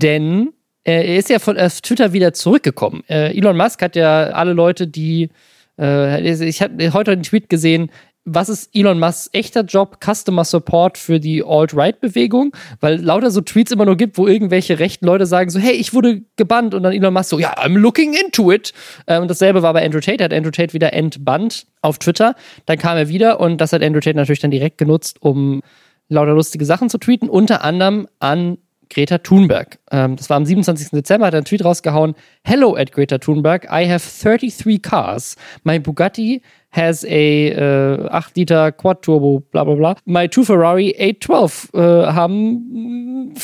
denn 0.00 0.52
er 0.84 1.16
ist 1.16 1.30
ja 1.30 1.38
von 1.38 1.58
auf 1.58 1.80
Twitter 1.80 2.12
wieder 2.12 2.34
zurückgekommen. 2.34 3.02
Äh, 3.08 3.36
Elon 3.36 3.56
Musk 3.56 3.80
hat 3.80 3.96
ja 3.96 4.24
alle 4.24 4.52
Leute, 4.52 4.86
die 4.86 5.30
äh, 5.78 6.46
ich 6.46 6.62
habe 6.62 6.92
heute 6.92 7.12
einen 7.12 7.22
Tweet 7.22 7.48
gesehen, 7.48 7.90
was 8.24 8.48
ist 8.48 8.70
Elon 8.74 8.98
Musks 8.98 9.28
echter 9.32 9.62
Job? 9.62 9.98
Customer 10.02 10.44
Support 10.44 10.96
für 10.96 11.20
die 11.20 11.44
Alt-Right-Bewegung, 11.44 12.56
weil 12.80 13.00
lauter 13.00 13.30
so 13.30 13.42
Tweets 13.42 13.72
immer 13.72 13.84
nur 13.84 13.96
gibt, 13.96 14.16
wo 14.16 14.26
irgendwelche 14.26 14.78
rechten 14.78 15.04
Leute 15.04 15.26
sagen 15.26 15.50
so, 15.50 15.58
hey, 15.58 15.72
ich 15.72 15.92
wurde 15.92 16.22
gebannt 16.36 16.74
und 16.74 16.82
dann 16.82 16.92
Elon 16.92 17.12
Musk 17.12 17.30
so, 17.30 17.38
ja, 17.38 17.54
I'm 17.58 17.78
looking 17.78 18.14
into 18.14 18.50
it. 18.50 18.72
Ähm, 19.06 19.22
und 19.22 19.30
dasselbe 19.30 19.62
war 19.62 19.74
bei 19.74 19.84
Andrew 19.84 20.00
Tate, 20.00 20.24
hat 20.24 20.32
Andrew 20.32 20.50
Tate 20.50 20.72
wieder 20.72 20.92
entbannt 20.94 21.66
auf 21.82 21.98
Twitter. 21.98 22.34
Dann 22.66 22.78
kam 22.78 22.96
er 22.96 23.08
wieder 23.08 23.40
und 23.40 23.60
das 23.60 23.72
hat 23.72 23.82
Andrew 23.82 24.00
Tate 24.00 24.16
natürlich 24.16 24.40
dann 24.40 24.50
direkt 24.50 24.78
genutzt, 24.78 25.18
um 25.20 25.62
lauter 26.08 26.32
lustige 26.32 26.64
Sachen 26.64 26.88
zu 26.88 26.98
tweeten, 26.98 27.28
unter 27.28 27.62
anderem 27.62 28.08
an 28.20 28.58
Greta 28.90 29.18
Thunberg. 29.18 29.78
Ähm, 29.90 30.16
das 30.16 30.30
war 30.30 30.36
am 30.36 30.46
27. 30.46 30.90
Dezember, 30.90 31.26
hat 31.26 31.34
er 31.34 31.38
einen 31.38 31.46
Tweet 31.46 31.64
rausgehauen. 31.64 32.14
Hello 32.42 32.74
at 32.76 32.92
Greta 32.92 33.18
Thunberg, 33.18 33.64
I 33.64 33.90
have 33.90 34.04
33 34.22 34.80
cars. 34.80 35.36
My 35.62 35.78
Bugatti 35.78 36.42
has 36.74 37.04
a 37.04 37.08
äh, 37.08 38.08
8 38.10 38.36
Liter 38.36 38.72
Quad 38.72 39.02
Turbo, 39.02 39.40
bla 39.50 39.64
bla 39.64 39.74
bla. 39.74 39.96
My 40.04 40.28
two 40.28 40.44
Ferrari 40.44 40.94
812 40.98 41.70
äh, 41.74 41.78
haben 41.78 43.34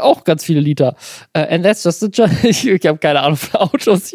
auch 0.00 0.24
ganz 0.24 0.44
viele 0.44 0.60
Liter. 0.60 0.94
Uh, 1.36 1.40
and 1.50 1.64
that's 1.64 1.84
just 1.84 2.02
a 2.02 2.08
ich, 2.42 2.66
ich 2.66 2.86
habe 2.86 2.98
keine 2.98 3.20
Ahnung 3.20 3.36
von 3.36 3.60
Autos. 3.60 4.12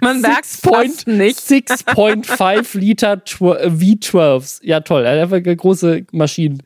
Man 0.00 0.20
merkt 0.20 0.44
es 0.44 1.06
nicht. 1.06 1.38
6.5 1.38 2.78
Liter 2.78 3.14
V12s. 3.14 4.60
Ja, 4.62 4.80
toll. 4.80 5.06
Einfach 5.06 5.42
große 5.42 6.04
Maschinen. 6.12 6.62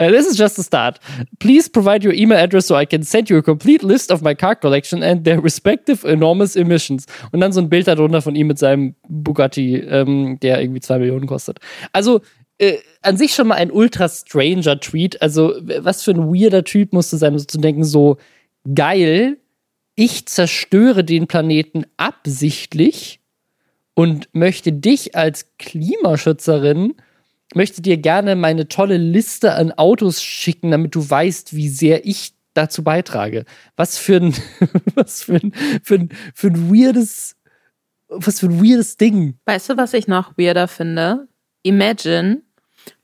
Uh, 0.00 0.08
this 0.10 0.26
is 0.26 0.38
just 0.38 0.58
a 0.58 0.62
start. 0.62 0.98
Please 1.38 1.70
provide 1.70 2.06
your 2.06 2.14
email 2.14 2.38
address 2.38 2.66
so 2.66 2.78
I 2.78 2.86
can 2.86 3.02
send 3.02 3.28
you 3.28 3.38
a 3.38 3.42
complete 3.42 3.82
list 3.82 4.10
of 4.10 4.22
my 4.22 4.34
car 4.34 4.54
collection 4.54 5.02
and 5.02 5.24
their 5.24 5.42
respective 5.42 6.06
enormous 6.06 6.56
emissions. 6.56 7.06
Und 7.32 7.40
dann 7.40 7.52
so 7.52 7.60
ein 7.60 7.68
Bild 7.68 7.88
darunter 7.88 8.22
von 8.22 8.34
ihm 8.34 8.48
mit 8.48 8.58
seinem 8.58 8.94
Bugatti, 9.08 9.76
ähm, 9.76 10.38
der 10.40 10.53
irgendwie 10.60 10.80
zwei 10.80 10.98
Millionen 10.98 11.26
kostet. 11.26 11.58
Also, 11.92 12.20
äh, 12.58 12.78
an 13.02 13.16
sich 13.16 13.34
schon 13.34 13.48
mal 13.48 13.56
ein 13.56 13.70
ultra 13.70 14.08
stranger 14.08 14.78
Tweet. 14.80 15.20
Also, 15.20 15.54
was 15.78 16.02
für 16.02 16.12
ein 16.12 16.32
weirder 16.32 16.64
Typ 16.64 16.92
musst 16.92 17.12
du 17.12 17.16
sein, 17.16 17.38
so 17.38 17.44
zu 17.44 17.58
denken, 17.58 17.84
so 17.84 18.16
geil, 18.74 19.38
ich 19.96 20.26
zerstöre 20.26 21.04
den 21.04 21.26
Planeten 21.26 21.84
absichtlich 21.96 23.20
und 23.94 24.28
möchte 24.32 24.72
dich 24.72 25.14
als 25.14 25.56
Klimaschützerin, 25.58 26.94
möchte 27.54 27.82
dir 27.82 27.96
gerne 27.96 28.34
meine 28.34 28.68
tolle 28.68 28.96
Liste 28.96 29.54
an 29.54 29.72
Autos 29.72 30.22
schicken, 30.22 30.70
damit 30.70 30.94
du 30.94 31.08
weißt, 31.08 31.54
wie 31.54 31.68
sehr 31.68 32.04
ich 32.04 32.32
dazu 32.54 32.82
beitrage. 32.82 33.44
Was 33.76 33.98
für 33.98 34.16
ein, 34.16 34.34
was 34.94 35.22
für 35.22 35.34
ein, 35.34 35.52
für 35.82 35.94
ein, 35.96 36.08
für 36.34 36.48
ein 36.48 36.70
weirdes, 36.70 37.36
was 38.16 38.40
für 38.40 38.46
ein 38.46 38.62
weirdes 38.62 38.96
Ding. 38.96 39.38
Weißt 39.44 39.70
du, 39.70 39.76
was 39.76 39.94
ich 39.94 40.08
noch 40.08 40.36
weirder 40.36 40.68
finde? 40.68 41.28
Imagine, 41.62 42.42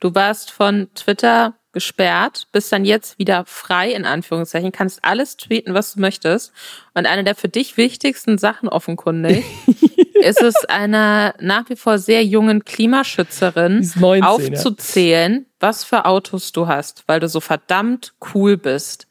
Du 0.00 0.14
warst 0.14 0.50
von 0.50 0.88
Twitter 0.94 1.54
gesperrt, 1.72 2.48
bist 2.50 2.72
dann 2.72 2.84
jetzt 2.84 3.18
wieder 3.18 3.44
frei, 3.46 3.92
in 3.92 4.04
Anführungszeichen, 4.04 4.72
kannst 4.72 5.04
alles 5.04 5.36
tweeten, 5.36 5.72
was 5.72 5.94
du 5.94 6.00
möchtest. 6.00 6.52
Und 6.94 7.06
eine 7.06 7.22
der 7.22 7.36
für 7.36 7.48
dich 7.48 7.76
wichtigsten 7.76 8.38
Sachen 8.38 8.68
offenkundig 8.68 9.44
ist 10.14 10.42
es 10.42 10.64
einer 10.64 11.34
nach 11.40 11.68
wie 11.70 11.76
vor 11.76 11.98
sehr 11.98 12.24
jungen 12.24 12.64
Klimaschützerin 12.64 13.88
19, 13.94 14.24
aufzuzählen, 14.24 15.34
ja. 15.34 15.44
was 15.60 15.84
für 15.84 16.06
Autos 16.06 16.50
du 16.50 16.66
hast, 16.66 17.04
weil 17.06 17.20
du 17.20 17.28
so 17.28 17.40
verdammt 17.40 18.14
cool 18.34 18.56
bist. 18.56 19.06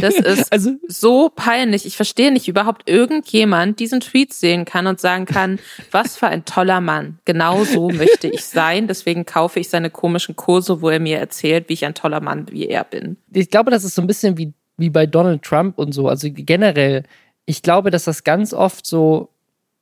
Das 0.00 0.14
ist 0.14 0.50
also, 0.52 0.72
so 0.86 1.30
peinlich. 1.34 1.86
Ich 1.86 1.96
verstehe 1.96 2.32
nicht, 2.32 2.48
überhaupt 2.48 2.88
irgendjemand 2.88 3.80
diesen 3.80 4.00
Tweet 4.00 4.32
sehen 4.32 4.64
kann 4.64 4.86
und 4.86 5.00
sagen 5.00 5.26
kann, 5.26 5.58
was 5.90 6.16
für 6.16 6.26
ein 6.26 6.44
toller 6.44 6.80
Mann. 6.80 7.18
Genau 7.24 7.64
so 7.64 7.90
möchte 7.90 8.28
ich 8.28 8.44
sein. 8.44 8.86
Deswegen 8.88 9.24
kaufe 9.24 9.60
ich 9.60 9.68
seine 9.68 9.90
komischen 9.90 10.36
Kurse, 10.36 10.80
wo 10.80 10.88
er 10.88 11.00
mir 11.00 11.18
erzählt, 11.18 11.68
wie 11.68 11.74
ich 11.74 11.84
ein 11.84 11.94
toller 11.94 12.20
Mann 12.20 12.50
wie 12.50 12.66
er 12.66 12.84
bin. 12.84 13.16
Ich 13.32 13.50
glaube, 13.50 13.70
das 13.70 13.84
ist 13.84 13.94
so 13.94 14.02
ein 14.02 14.06
bisschen 14.06 14.38
wie, 14.38 14.52
wie 14.76 14.90
bei 14.90 15.06
Donald 15.06 15.42
Trump 15.42 15.78
und 15.78 15.92
so. 15.92 16.08
Also 16.08 16.28
generell, 16.30 17.04
ich 17.46 17.62
glaube, 17.62 17.90
dass 17.90 18.04
das 18.04 18.24
ganz 18.24 18.52
oft 18.52 18.86
so 18.86 19.28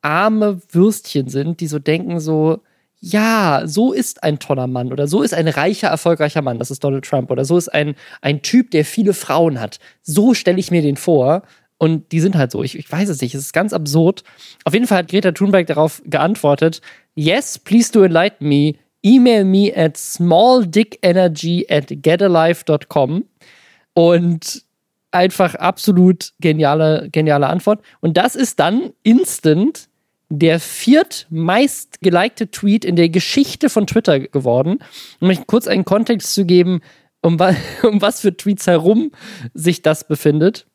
arme 0.02 0.60
Würstchen 0.70 1.28
sind, 1.28 1.60
die 1.60 1.68
so 1.68 1.78
denken 1.78 2.20
so, 2.20 2.60
ja, 3.04 3.62
so 3.64 3.92
ist 3.92 4.22
ein 4.22 4.38
toller 4.38 4.68
Mann 4.68 4.92
oder 4.92 5.08
so 5.08 5.22
ist 5.22 5.34
ein 5.34 5.48
reicher, 5.48 5.88
erfolgreicher 5.88 6.40
Mann, 6.40 6.60
das 6.60 6.70
ist 6.70 6.84
Donald 6.84 7.04
Trump 7.04 7.32
oder 7.32 7.44
so 7.44 7.58
ist 7.58 7.68
ein, 7.68 7.96
ein 8.20 8.42
Typ, 8.42 8.70
der 8.70 8.84
viele 8.84 9.12
Frauen 9.12 9.60
hat. 9.60 9.80
So 10.02 10.34
stelle 10.34 10.60
ich 10.60 10.70
mir 10.70 10.82
den 10.82 10.96
vor. 10.96 11.42
Und 11.78 12.12
die 12.12 12.20
sind 12.20 12.36
halt 12.36 12.52
so. 12.52 12.62
Ich, 12.62 12.78
ich 12.78 12.90
weiß 12.90 13.08
es 13.08 13.20
nicht. 13.20 13.34
Es 13.34 13.40
ist 13.40 13.52
ganz 13.52 13.72
absurd. 13.72 14.22
Auf 14.64 14.72
jeden 14.72 14.86
Fall 14.86 14.98
hat 14.98 15.08
Greta 15.08 15.32
Thunberg 15.32 15.66
darauf 15.66 16.00
geantwortet: 16.06 16.80
Yes, 17.16 17.58
please 17.58 17.90
do 17.90 18.04
enlighten 18.04 18.48
me. 18.48 18.74
Email 19.04 19.44
me 19.44 19.72
at 19.74 19.96
smalldickenergy 19.96 21.66
at 21.68 21.86
getalife.com. 21.88 23.24
Und 23.94 24.62
einfach 25.10 25.56
absolut 25.56 26.34
geniale, 26.38 27.08
geniale 27.10 27.48
Antwort. 27.48 27.80
Und 27.98 28.16
das 28.16 28.36
ist 28.36 28.60
dann 28.60 28.92
instant 29.02 29.88
der 30.34 30.60
viertmeist 30.60 32.00
gelikte 32.00 32.50
Tweet 32.50 32.86
in 32.86 32.96
der 32.96 33.10
Geschichte 33.10 33.68
von 33.68 33.86
Twitter 33.86 34.18
geworden. 34.18 34.78
Um 35.20 35.28
euch 35.28 35.46
kurz 35.46 35.66
einen 35.66 35.84
Kontext 35.84 36.32
zu 36.32 36.46
geben, 36.46 36.80
um, 37.20 37.34
um 37.82 38.00
was 38.00 38.20
für 38.20 38.34
Tweets 38.34 38.66
herum 38.66 39.12
sich 39.52 39.82
das 39.82 40.08
befindet. 40.08 40.66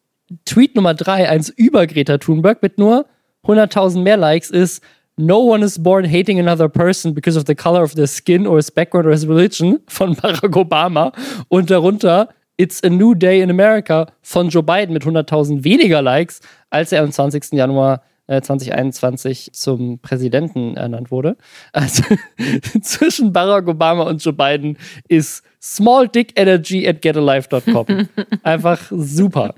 Tweet 0.46 0.76
Nummer 0.76 0.94
drei, 0.94 1.28
eins 1.28 1.50
über 1.50 1.88
Greta 1.88 2.20
Thunberg 2.20 2.62
mit 2.62 2.78
nur 2.78 3.08
100.000 3.46 4.02
mehr 4.02 4.18
Likes 4.18 4.52
ist 4.52 4.84
No 5.16 5.40
one 5.40 5.66
is 5.66 5.82
born 5.82 6.06
hating 6.06 6.40
another 6.40 6.70
person 6.70 7.16
because 7.16 7.36
of 7.36 7.46
the 7.48 7.56
color 7.56 7.82
of 7.82 7.96
their 7.96 8.06
skin 8.06 8.46
or 8.46 8.58
his 8.58 8.70
background 8.70 9.08
or 9.08 9.12
his 9.12 9.28
religion 9.28 9.80
von 9.88 10.16
Barack 10.16 10.56
Obama 10.56 11.12
und 11.48 11.72
darunter 11.72 12.30
It's 12.58 12.84
a 12.84 12.90
New 12.90 13.16
Day 13.16 13.42
in 13.42 13.50
America 13.50 14.06
von 14.22 14.50
Joe 14.50 14.62
Biden 14.62 14.94
mit 14.94 15.04
100.000 15.04 15.64
weniger 15.64 16.04
Likes, 16.04 16.42
als 16.70 16.92
er 16.92 17.04
am 17.04 17.12
20. 17.12 17.54
Januar 17.54 18.04
2021 18.28 19.48
äh, 19.48 19.52
zum 19.52 20.00
Präsidenten 20.00 20.76
ernannt 20.76 21.12
wurde. 21.12 21.38
Also 21.72 22.04
zwischen 22.82 23.34
Barack 23.34 23.68
Obama 23.68 24.04
und 24.04 24.24
Joe 24.24 24.34
Biden 24.34 24.78
ist 25.08 25.44
Small 25.62 26.08
Dick 26.08 26.40
Energy 26.40 26.88
at 26.88 27.02
getalife.com. 27.02 28.10
Einfach 28.44 28.82
super. 28.92 29.56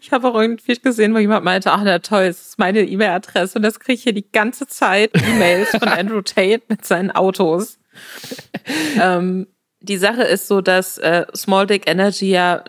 Ich 0.00 0.12
habe 0.12 0.28
auch 0.28 0.40
irgendwie 0.40 0.74
gesehen, 0.74 1.14
wo 1.14 1.18
jemand 1.18 1.44
meinte, 1.44 1.72
ach 1.72 1.82
na 1.82 1.98
toll, 1.98 2.26
das 2.26 2.48
ist 2.48 2.58
meine 2.58 2.82
E-Mail-Adresse 2.82 3.58
und 3.58 3.62
das 3.62 3.80
kriege 3.80 3.94
ich 3.94 4.02
hier 4.02 4.12
die 4.12 4.30
ganze 4.30 4.66
Zeit 4.66 5.10
E-Mails 5.14 5.70
von 5.70 5.88
Andrew 5.88 6.20
Tate 6.20 6.62
mit 6.68 6.84
seinen 6.84 7.10
Autos. 7.10 7.78
ähm, 9.00 9.46
die 9.80 9.96
Sache 9.96 10.22
ist 10.22 10.46
so, 10.46 10.60
dass 10.60 10.98
äh, 10.98 11.26
Small 11.34 11.66
Dick 11.66 11.88
Energy 11.88 12.30
ja 12.30 12.64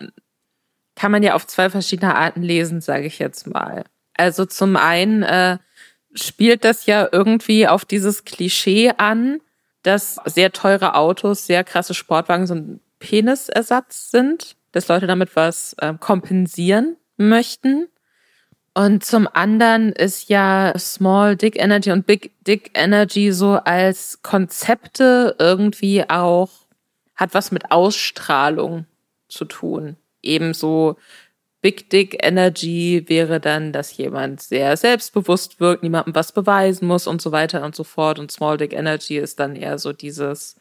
kann 0.96 1.12
man 1.12 1.22
ja 1.22 1.34
auf 1.34 1.46
zwei 1.46 1.70
verschiedene 1.70 2.16
Arten 2.16 2.42
lesen, 2.42 2.80
sage 2.80 3.06
ich 3.06 3.18
jetzt 3.18 3.46
mal. 3.46 3.84
Also 4.16 4.46
zum 4.46 4.76
einen 4.76 5.22
äh, 5.22 5.58
spielt 6.14 6.64
das 6.64 6.86
ja 6.86 7.08
irgendwie 7.10 7.68
auf 7.68 7.84
dieses 7.84 8.24
Klischee 8.24 8.92
an, 8.96 9.40
dass 9.82 10.18
sehr 10.24 10.52
teure 10.52 10.94
Autos, 10.94 11.46
sehr 11.46 11.62
krasse 11.64 11.94
Sportwagen 11.94 12.46
so 12.46 12.54
ein 12.54 12.80
Penisersatz 12.98 14.10
sind, 14.10 14.56
dass 14.72 14.88
Leute 14.88 15.06
damit 15.06 15.36
was 15.36 15.74
äh, 15.74 15.94
kompensieren 15.98 16.96
möchten. 17.16 17.88
Und 18.74 19.04
zum 19.04 19.28
anderen 19.32 19.92
ist 19.92 20.28
ja 20.28 20.74
Small 20.78 21.36
Dick 21.36 21.58
Energy 21.58 21.92
und 21.92 22.06
Big 22.06 22.32
Dick 22.46 22.72
Energy 22.74 23.32
so 23.32 23.52
als 23.52 24.20
Konzepte 24.22 25.36
irgendwie 25.38 26.08
auch, 26.10 26.50
hat 27.14 27.32
was 27.32 27.52
mit 27.52 27.70
Ausstrahlung 27.70 28.84
zu 29.28 29.46
tun. 29.46 29.96
Ebenso 30.22 30.96
Big 31.66 31.90
Dick 31.90 32.24
Energy 32.24 33.02
wäre 33.08 33.40
dann, 33.40 33.72
dass 33.72 33.96
jemand 33.96 34.40
sehr 34.40 34.76
selbstbewusst 34.76 35.58
wirkt, 35.58 35.82
niemandem 35.82 36.14
was 36.14 36.30
beweisen 36.30 36.86
muss 36.86 37.08
und 37.08 37.20
so 37.20 37.32
weiter 37.32 37.64
und 37.64 37.74
so 37.74 37.82
fort. 37.82 38.20
Und 38.20 38.30
Small 38.30 38.56
Dick 38.56 38.72
Energy 38.72 39.18
ist 39.18 39.40
dann 39.40 39.56
eher 39.56 39.76
so 39.76 39.92
dieses, 39.92 40.54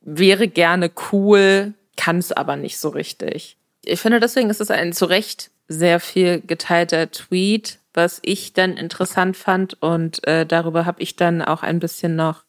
wäre 0.00 0.46
gerne 0.46 0.92
cool, 1.10 1.74
kann 1.96 2.18
es 2.18 2.30
aber 2.30 2.54
nicht 2.54 2.78
so 2.78 2.90
richtig. 2.90 3.56
Ich 3.84 4.00
finde, 4.00 4.20
deswegen 4.20 4.48
ist 4.48 4.60
es 4.60 4.70
ein 4.70 4.92
zu 4.92 5.06
Recht 5.06 5.50
sehr 5.66 5.98
viel 5.98 6.40
geteilter 6.40 7.10
Tweet, 7.10 7.80
was 7.94 8.20
ich 8.22 8.52
dann 8.52 8.76
interessant 8.76 9.36
fand. 9.36 9.82
Und 9.82 10.24
äh, 10.24 10.46
darüber 10.46 10.86
habe 10.86 11.02
ich 11.02 11.16
dann 11.16 11.42
auch 11.42 11.64
ein 11.64 11.80
bisschen 11.80 12.14
noch 12.14 12.44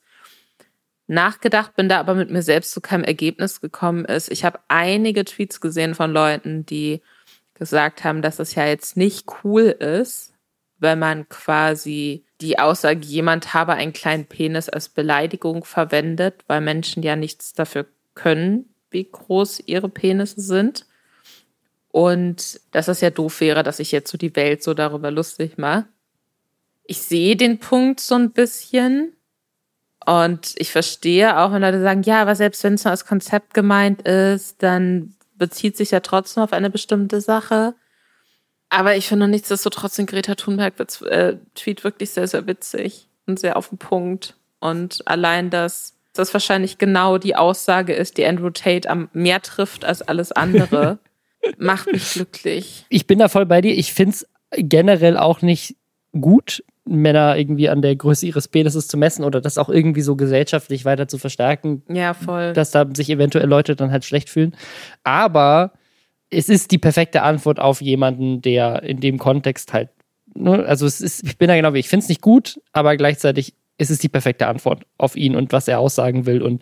nachgedacht, 1.07 1.75
bin 1.75 1.89
da 1.89 1.99
aber 1.99 2.13
mit 2.13 2.29
mir 2.29 2.43
selbst 2.43 2.71
zu 2.71 2.81
keinem 2.81 3.03
Ergebnis 3.03 3.61
gekommen 3.61 4.05
ist. 4.05 4.31
Ich 4.31 4.45
habe 4.45 4.59
einige 4.67 5.25
Tweets 5.25 5.59
gesehen 5.59 5.95
von 5.95 6.11
Leuten, 6.11 6.67
die 6.67 7.01
gesagt 7.55 8.03
haben, 8.03 8.21
dass 8.21 8.39
es 8.39 8.55
ja 8.55 8.65
jetzt 8.65 8.97
nicht 8.97 9.25
cool 9.43 9.63
ist, 9.63 10.33
wenn 10.77 10.99
man 10.99 11.27
quasi 11.29 12.25
die 12.41 12.59
Aussage, 12.59 12.99
jemand 13.05 13.53
habe 13.53 13.73
einen 13.73 13.93
kleinen 13.93 14.25
Penis 14.25 14.69
als 14.69 14.89
Beleidigung 14.89 15.63
verwendet, 15.63 16.43
weil 16.47 16.61
Menschen 16.61 17.01
ja 17.01 17.15
nichts 17.15 17.53
dafür 17.53 17.87
können, 18.13 18.69
wie 18.91 19.09
groß 19.09 19.63
ihre 19.65 19.89
Penisse 19.89 20.41
sind. 20.41 20.85
Und 21.89 22.59
dass 22.71 22.89
es 22.89 22.99
ja 22.99 23.09
doof 23.09 23.39
wäre, 23.39 23.63
dass 23.63 23.79
ich 23.79 23.93
jetzt 23.93 24.11
so 24.11 24.17
die 24.17 24.35
Welt 24.35 24.61
so 24.61 24.73
darüber 24.73 25.11
lustig 25.11 25.57
mache. 25.57 25.85
Ich 26.83 27.01
sehe 27.01 27.37
den 27.37 27.59
Punkt 27.59 28.01
so 28.01 28.15
ein 28.15 28.31
bisschen. 28.31 29.13
Und 30.05 30.53
ich 30.57 30.71
verstehe 30.71 31.39
auch, 31.39 31.53
wenn 31.53 31.61
Leute 31.61 31.81
sagen, 31.81 32.03
ja, 32.03 32.21
aber 32.21 32.35
selbst 32.35 32.63
wenn 32.63 32.73
es 32.73 32.83
nur 32.83 32.91
als 32.91 33.05
Konzept 33.05 33.53
gemeint 33.53 34.01
ist, 34.01 34.61
dann 34.61 35.14
bezieht 35.37 35.77
sich 35.77 35.91
ja 35.91 35.99
trotzdem 35.99 36.43
auf 36.43 36.53
eine 36.53 36.69
bestimmte 36.69 37.21
Sache. 37.21 37.75
Aber 38.69 38.95
ich 38.95 39.07
finde 39.07 39.27
nichtsdestotrotz 39.27 39.95
den 39.95 40.05
Greta 40.05 40.35
Thunberg 40.35 40.73
äh, 41.03 41.37
Tweet 41.53 41.83
wirklich 41.83 42.11
sehr, 42.11 42.27
sehr 42.27 42.47
witzig 42.47 43.07
und 43.27 43.39
sehr 43.39 43.57
auf 43.57 43.69
den 43.69 43.77
Punkt. 43.77 44.35
Und 44.59 45.07
allein, 45.07 45.49
dass 45.49 45.93
das 46.13 46.33
wahrscheinlich 46.33 46.77
genau 46.77 47.17
die 47.17 47.35
Aussage 47.35 47.93
ist, 47.93 48.17
die 48.17 48.25
Andrew 48.25 48.49
Tate 48.49 48.89
am 48.89 49.09
mehr 49.13 49.41
trifft 49.41 49.85
als 49.85 50.01
alles 50.01 50.31
andere, 50.31 50.99
macht 51.57 51.91
mich 51.91 52.13
glücklich. 52.13 52.85
Ich 52.89 53.05
bin 53.05 53.19
da 53.19 53.27
voll 53.27 53.45
bei 53.45 53.61
dir. 53.61 53.77
Ich 53.77 53.93
finde 53.93 54.15
es 54.15 54.27
generell 54.51 55.17
auch 55.17 55.41
nicht 55.41 55.75
gut, 56.19 56.63
Männer 56.87 57.35
irgendwie 57.35 57.69
an 57.69 57.81
der 57.81 57.95
Größe 57.95 58.27
ihres 58.27 58.47
Penises 58.47 58.87
zu 58.87 58.97
messen 58.97 59.25
oder 59.25 59.41
das 59.41 59.57
auch 59.57 59.69
irgendwie 59.69 60.01
so 60.01 60.15
gesellschaftlich 60.15 60.85
weiter 60.85 61.07
zu 61.07 61.17
verstärken. 61.17 61.81
Ja, 61.89 62.13
voll. 62.13 62.53
Dass 62.53 62.71
da 62.71 62.85
sich 62.93 63.09
eventuell 63.09 63.47
Leute 63.47 63.75
dann 63.75 63.91
halt 63.91 64.05
schlecht 64.05 64.29
fühlen. 64.29 64.55
Aber 65.03 65.73
es 66.29 66.49
ist 66.49 66.71
die 66.71 66.77
perfekte 66.77 67.23
Antwort 67.23 67.59
auf 67.59 67.81
jemanden, 67.81 68.41
der 68.41 68.83
in 68.83 68.99
dem 68.99 69.17
Kontext 69.17 69.73
halt, 69.73 69.89
ne, 70.35 70.63
also 70.65 70.85
es 70.85 71.01
ist, 71.01 71.23
ich 71.23 71.37
bin 71.37 71.47
da 71.47 71.55
genau 71.55 71.73
wie, 71.73 71.79
ich 71.79 71.89
finde 71.89 72.03
es 72.03 72.09
nicht 72.09 72.21
gut, 72.21 72.59
aber 72.71 72.97
gleichzeitig 72.97 73.53
ist 73.77 73.91
es 73.91 73.99
die 73.99 74.09
perfekte 74.09 74.47
Antwort 74.47 74.85
auf 74.97 75.15
ihn 75.15 75.35
und 75.35 75.51
was 75.51 75.67
er 75.67 75.79
aussagen 75.79 76.25
will. 76.25 76.41
Und 76.41 76.61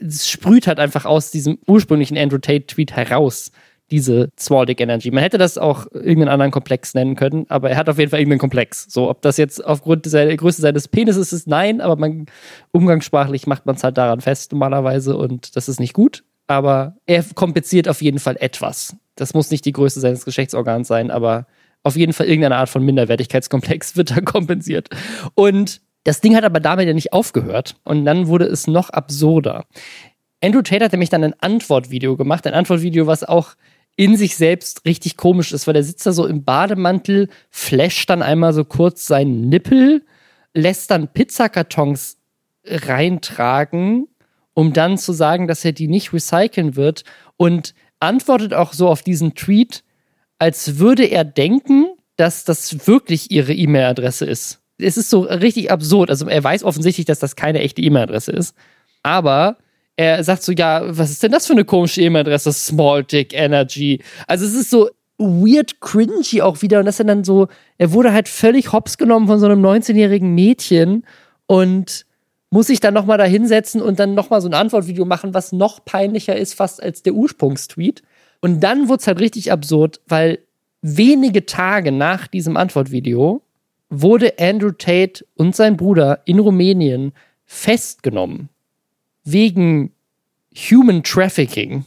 es 0.00 0.30
sprüht 0.30 0.66
halt 0.66 0.78
einfach 0.78 1.04
aus 1.04 1.30
diesem 1.30 1.58
ursprünglichen 1.66 2.16
Andrew 2.16 2.38
Tate-Tweet 2.38 2.92
heraus 2.92 3.50
diese 3.90 4.30
Small 4.38 4.66
Dick 4.66 4.80
Energy. 4.80 5.10
Man 5.10 5.22
hätte 5.22 5.38
das 5.38 5.58
auch 5.58 5.86
irgendeinen 5.92 6.28
anderen 6.28 6.50
Komplex 6.50 6.94
nennen 6.94 7.16
können, 7.16 7.46
aber 7.48 7.70
er 7.70 7.76
hat 7.76 7.88
auf 7.88 7.98
jeden 7.98 8.10
Fall 8.10 8.20
irgendeinen 8.20 8.40
Komplex. 8.40 8.86
So, 8.88 9.10
ob 9.10 9.22
das 9.22 9.36
jetzt 9.36 9.64
aufgrund 9.64 10.10
der 10.12 10.36
Größe 10.36 10.62
seines 10.62 10.88
Penises 10.88 11.32
ist, 11.32 11.46
nein, 11.46 11.80
aber 11.80 11.96
man, 11.96 12.26
umgangssprachlich 12.72 13.46
macht 13.46 13.66
man 13.66 13.76
es 13.76 13.84
halt 13.84 13.98
daran 13.98 14.20
fest 14.20 14.52
normalerweise 14.52 15.16
und 15.16 15.56
das 15.56 15.68
ist 15.68 15.80
nicht 15.80 15.92
gut. 15.92 16.24
Aber 16.46 16.96
er 17.06 17.24
kompensiert 17.34 17.88
auf 17.88 18.02
jeden 18.02 18.18
Fall 18.18 18.36
etwas. 18.38 18.96
Das 19.16 19.32
muss 19.34 19.50
nicht 19.50 19.64
die 19.64 19.72
Größe 19.72 20.00
seines 20.00 20.24
Geschlechtsorgans 20.24 20.88
sein, 20.88 21.10
aber 21.10 21.46
auf 21.82 21.96
jeden 21.96 22.12
Fall 22.12 22.26
irgendeine 22.26 22.56
Art 22.56 22.68
von 22.68 22.82
Minderwertigkeitskomplex 22.84 23.96
wird 23.96 24.10
da 24.10 24.20
kompensiert. 24.20 24.88
Und 25.34 25.80
das 26.04 26.20
Ding 26.20 26.36
hat 26.36 26.44
aber 26.44 26.60
damit 26.60 26.86
ja 26.86 26.92
nicht 26.92 27.12
aufgehört. 27.12 27.76
Und 27.84 28.04
dann 28.04 28.26
wurde 28.26 28.44
es 28.44 28.66
noch 28.66 28.90
absurder. 28.90 29.64
Andrew 30.42 30.60
Tate 30.60 30.84
hat 30.84 30.92
nämlich 30.92 31.08
dann 31.08 31.24
ein 31.24 31.34
Antwortvideo 31.40 32.16
gemacht, 32.16 32.46
ein 32.46 32.52
Antwortvideo, 32.52 33.06
was 33.06 33.24
auch 33.24 33.54
in 33.96 34.16
sich 34.16 34.36
selbst 34.36 34.84
richtig 34.84 35.16
komisch 35.16 35.52
ist, 35.52 35.66
weil 35.66 35.74
der 35.74 35.84
sitzt 35.84 36.06
da 36.06 36.12
so 36.12 36.26
im 36.26 36.44
Bademantel, 36.44 37.28
flasht 37.50 38.10
dann 38.10 38.22
einmal 38.22 38.52
so 38.52 38.64
kurz 38.64 39.06
seinen 39.06 39.48
Nippel, 39.48 40.04
lässt 40.52 40.90
dann 40.90 41.08
Pizzakartons 41.08 42.18
reintragen, 42.66 44.08
um 44.54 44.72
dann 44.72 44.98
zu 44.98 45.12
sagen, 45.12 45.46
dass 45.46 45.64
er 45.64 45.72
die 45.72 45.88
nicht 45.88 46.12
recyceln 46.12 46.76
wird 46.76 47.04
und 47.36 47.74
antwortet 48.00 48.54
auch 48.54 48.72
so 48.72 48.88
auf 48.88 49.02
diesen 49.02 49.34
Tweet, 49.34 49.84
als 50.38 50.78
würde 50.78 51.04
er 51.04 51.24
denken, 51.24 51.86
dass 52.16 52.44
das 52.44 52.86
wirklich 52.86 53.30
ihre 53.30 53.52
E-Mail-Adresse 53.52 54.24
ist. 54.24 54.60
Es 54.78 54.96
ist 54.96 55.10
so 55.10 55.20
richtig 55.22 55.70
absurd. 55.70 56.10
Also 56.10 56.26
er 56.26 56.42
weiß 56.42 56.64
offensichtlich, 56.64 57.06
dass 57.06 57.18
das 57.18 57.36
keine 57.36 57.60
echte 57.60 57.80
E-Mail-Adresse 57.82 58.32
ist. 58.32 58.56
Aber 59.02 59.56
er 59.96 60.22
sagt 60.24 60.42
so, 60.42 60.52
ja, 60.52 60.82
was 60.86 61.10
ist 61.10 61.22
denn 61.22 61.32
das 61.32 61.46
für 61.46 61.52
eine 61.52 61.64
komische 61.64 62.02
E-Mail-Adresse? 62.02 62.52
Small 62.52 63.04
Dick 63.04 63.32
Energy. 63.32 64.02
Also 64.26 64.44
es 64.44 64.54
ist 64.54 64.70
so 64.70 64.90
weird 65.18 65.80
cringy 65.80 66.42
auch 66.42 66.62
wieder. 66.62 66.80
Und 66.80 66.86
das 66.86 66.98
ist 66.98 67.08
dann 67.08 67.24
so, 67.24 67.48
er 67.78 67.92
wurde 67.92 68.12
halt 68.12 68.28
völlig 68.28 68.72
hops 68.72 68.98
genommen 68.98 69.26
von 69.26 69.38
so 69.38 69.46
einem 69.46 69.64
19-jährigen 69.64 70.34
Mädchen 70.34 71.04
und 71.46 72.06
muss 72.50 72.66
sich 72.68 72.80
dann 72.80 72.94
nochmal 72.94 73.18
da 73.18 73.24
hinsetzen 73.24 73.82
und 73.82 73.98
dann 73.98 74.14
nochmal 74.14 74.40
so 74.40 74.48
ein 74.48 74.54
Antwortvideo 74.54 75.04
machen, 75.04 75.34
was 75.34 75.52
noch 75.52 75.84
peinlicher 75.84 76.36
ist 76.36 76.54
fast 76.54 76.82
als 76.82 77.02
der 77.02 77.14
Ursprungstweet. 77.14 78.02
Und 78.40 78.60
dann 78.60 78.88
wurde 78.88 79.00
es 79.00 79.06
halt 79.06 79.20
richtig 79.20 79.52
absurd, 79.52 80.00
weil 80.06 80.38
wenige 80.82 81.46
Tage 81.46 81.92
nach 81.92 82.26
diesem 82.26 82.56
Antwortvideo 82.56 83.42
wurde 83.90 84.34
Andrew 84.38 84.72
Tate 84.72 85.24
und 85.36 85.54
sein 85.54 85.76
Bruder 85.76 86.20
in 86.26 86.38
Rumänien 86.38 87.12
festgenommen 87.44 88.48
wegen 89.24 89.92
Human 90.54 91.02
Trafficking. 91.02 91.84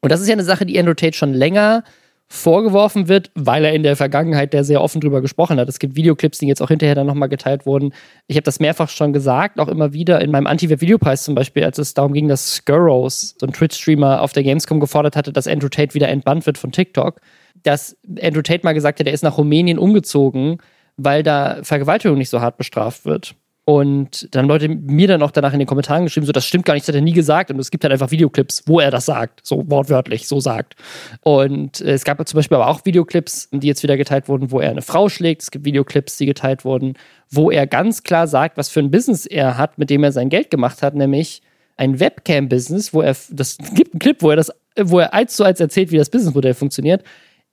Und 0.00 0.10
das 0.10 0.20
ist 0.20 0.28
ja 0.28 0.32
eine 0.32 0.44
Sache, 0.44 0.66
die 0.66 0.78
Andrew 0.78 0.94
Tate 0.94 1.16
schon 1.16 1.32
länger 1.32 1.84
vorgeworfen 2.32 3.08
wird, 3.08 3.30
weil 3.34 3.62
er 3.62 3.74
in 3.74 3.82
der 3.82 3.94
Vergangenheit 3.94 4.54
der 4.54 4.64
sehr 4.64 4.80
offen 4.80 5.02
drüber 5.02 5.20
gesprochen 5.20 5.60
hat. 5.60 5.68
Es 5.68 5.78
gibt 5.78 5.96
Videoclips, 5.96 6.38
die 6.38 6.46
jetzt 6.46 6.62
auch 6.62 6.68
hinterher 6.68 6.94
dann 6.94 7.06
nochmal 7.06 7.28
geteilt 7.28 7.66
wurden. 7.66 7.92
Ich 8.26 8.36
habe 8.36 8.44
das 8.44 8.58
mehrfach 8.58 8.88
schon 8.88 9.12
gesagt, 9.12 9.60
auch 9.60 9.68
immer 9.68 9.92
wieder 9.92 10.18
in 10.22 10.30
meinem 10.30 10.46
Anti-Videopreis 10.46 11.24
zum 11.24 11.34
Beispiel, 11.34 11.62
als 11.62 11.76
es 11.76 11.92
darum 11.92 12.14
ging, 12.14 12.28
dass 12.28 12.54
Skurrows, 12.54 13.34
so 13.38 13.46
ein 13.46 13.52
Twitch-Streamer 13.52 14.22
auf 14.22 14.32
der 14.32 14.44
Gamescom 14.44 14.80
gefordert 14.80 15.14
hatte, 15.14 15.30
dass 15.30 15.46
Andrew 15.46 15.68
Tate 15.68 15.92
wieder 15.92 16.08
entbannt 16.08 16.46
wird 16.46 16.56
von 16.56 16.72
TikTok, 16.72 17.20
dass 17.62 17.98
Andrew 18.22 18.40
Tate 18.40 18.64
mal 18.64 18.72
gesagt 18.72 18.98
hat, 18.98 19.06
er 19.06 19.12
ist 19.12 19.22
nach 19.22 19.36
Rumänien 19.36 19.78
umgezogen, 19.78 20.56
weil 20.96 21.22
da 21.22 21.58
Vergewaltigung 21.62 22.16
nicht 22.16 22.30
so 22.30 22.40
hart 22.40 22.56
bestraft 22.56 23.04
wird. 23.04 23.34
Und 23.64 24.34
dann 24.34 24.48
Leute 24.48 24.68
mir 24.68 25.06
dann 25.06 25.22
auch 25.22 25.30
danach 25.30 25.52
in 25.52 25.60
den 25.60 25.68
Kommentaren 25.68 26.04
geschrieben, 26.04 26.26
so, 26.26 26.32
das 26.32 26.44
stimmt 26.44 26.64
gar 26.64 26.74
nicht, 26.74 26.82
das 26.82 26.88
hat 26.88 26.96
er 26.96 27.00
nie 27.00 27.12
gesagt. 27.12 27.50
Und 27.50 27.60
es 27.60 27.70
gibt 27.70 27.84
halt 27.84 27.92
einfach 27.92 28.10
Videoclips, 28.10 28.64
wo 28.66 28.80
er 28.80 28.90
das 28.90 29.06
sagt, 29.06 29.40
so 29.44 29.62
wortwörtlich, 29.70 30.26
so 30.26 30.40
sagt. 30.40 30.74
Und 31.20 31.80
äh, 31.80 31.92
es 31.92 32.04
gab 32.04 32.26
zum 32.26 32.38
Beispiel 32.38 32.56
aber 32.56 32.66
auch 32.66 32.84
Videoclips, 32.84 33.48
die 33.52 33.68
jetzt 33.68 33.84
wieder 33.84 33.96
geteilt 33.96 34.28
wurden, 34.28 34.50
wo 34.50 34.58
er 34.58 34.70
eine 34.70 34.82
Frau 34.82 35.08
schlägt. 35.08 35.42
Es 35.42 35.50
gibt 35.52 35.64
Videoclips, 35.64 36.16
die 36.16 36.26
geteilt 36.26 36.64
wurden, 36.64 36.94
wo 37.30 37.52
er 37.52 37.68
ganz 37.68 38.02
klar 38.02 38.26
sagt, 38.26 38.56
was 38.56 38.68
für 38.68 38.80
ein 38.80 38.90
Business 38.90 39.26
er 39.26 39.56
hat, 39.58 39.78
mit 39.78 39.90
dem 39.90 40.02
er 40.02 40.10
sein 40.10 40.28
Geld 40.28 40.50
gemacht 40.50 40.82
hat, 40.82 40.96
nämlich 40.96 41.40
ein 41.76 42.00
Webcam-Business, 42.00 42.92
wo 42.92 43.00
er, 43.00 43.16
das 43.30 43.58
gibt 43.74 43.94
einen 43.94 44.00
Clip, 44.00 44.20
wo 44.22 44.30
er 44.30 44.36
das, 44.36 44.50
wo 44.76 44.98
er 44.98 45.14
eins 45.14 45.36
zu 45.36 45.44
eins 45.44 45.60
erzählt, 45.60 45.92
wie 45.92 45.98
das 45.98 46.10
Businessmodell 46.10 46.54
funktioniert. 46.54 47.04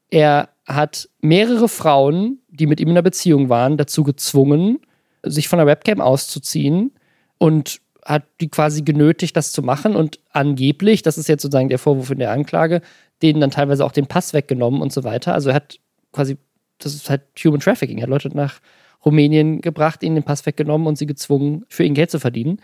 Er 0.10 0.50
hat 0.68 1.08
mehrere 1.22 1.70
Frauen, 1.70 2.40
die 2.50 2.66
mit 2.66 2.80
ihm 2.80 2.88
in 2.88 2.94
einer 2.94 3.04
Beziehung 3.04 3.50
waren, 3.50 3.78
dazu 3.78 4.04
gezwungen, 4.04 4.80
sich 5.24 5.48
von 5.48 5.58
der 5.58 5.68
Webcam 5.68 6.02
auszuziehen 6.02 6.92
und 7.38 7.82
hat 8.04 8.24
die 8.42 8.50
quasi 8.50 8.82
genötigt, 8.82 9.36
das 9.36 9.52
zu 9.52 9.62
machen 9.62 9.96
und 9.96 10.20
angeblich, 10.32 11.02
das 11.02 11.18
ist 11.18 11.28
jetzt 11.28 11.42
sozusagen 11.42 11.70
der 11.70 11.80
Vorwurf 11.80 12.10
in 12.10 12.20
der 12.20 12.32
Anklage, 12.32 12.82
denen 13.22 13.42
dann 13.42 13.52
teilweise 13.52 13.86
auch 13.86 13.92
den 13.92 14.08
Pass 14.08 14.34
weggenommen 14.34 14.82
und 14.82 14.92
so 14.94 15.04
weiter. 15.04 15.34
Also 15.34 15.50
er 15.50 15.56
hat 15.56 15.80
quasi, 16.12 16.38
das 16.80 16.96
ist 16.96 17.10
halt 17.10 17.22
Human 17.44 17.60
Trafficking, 17.60 17.98
er 17.98 18.04
hat 18.04 18.10
Leute 18.10 18.36
nach 18.36 18.60
Rumänien 19.06 19.62
gebracht, 19.62 20.04
ihnen 20.04 20.16
den 20.16 20.24
Pass 20.24 20.46
weggenommen 20.46 20.88
und 20.88 20.98
sie 20.98 21.06
gezwungen, 21.06 21.66
für 21.70 21.84
ihn 21.84 21.94
Geld 21.94 22.12
zu 22.12 22.20
verdienen. 22.20 22.62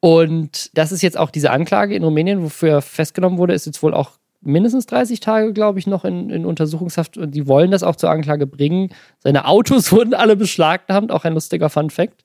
Und 0.00 0.76
das 0.76 0.92
ist 0.92 1.02
jetzt 1.02 1.18
auch 1.18 1.30
diese 1.30 1.50
Anklage 1.50 1.94
in 1.94 2.04
Rumänien, 2.04 2.42
wofür 2.42 2.70
er 2.70 2.82
festgenommen 2.82 3.38
wurde, 3.38 3.54
ist 3.54 3.66
jetzt 3.66 3.82
wohl 3.82 3.94
auch 3.94 4.12
mindestens 4.46 4.86
30 4.86 5.20
Tage, 5.20 5.52
glaube 5.52 5.78
ich, 5.78 5.86
noch 5.86 6.04
in, 6.04 6.30
in 6.30 6.46
Untersuchungshaft 6.46 7.18
und 7.18 7.34
die 7.34 7.46
wollen 7.46 7.70
das 7.70 7.82
auch 7.82 7.96
zur 7.96 8.10
Anklage 8.10 8.46
bringen. 8.46 8.90
Seine 9.18 9.46
Autos 9.46 9.92
wurden 9.92 10.14
alle 10.14 10.36
beschlagnahmt, 10.36 11.12
auch 11.12 11.24
ein 11.24 11.34
lustiger 11.34 11.68
Fun 11.68 11.90
Fact. 11.90 12.24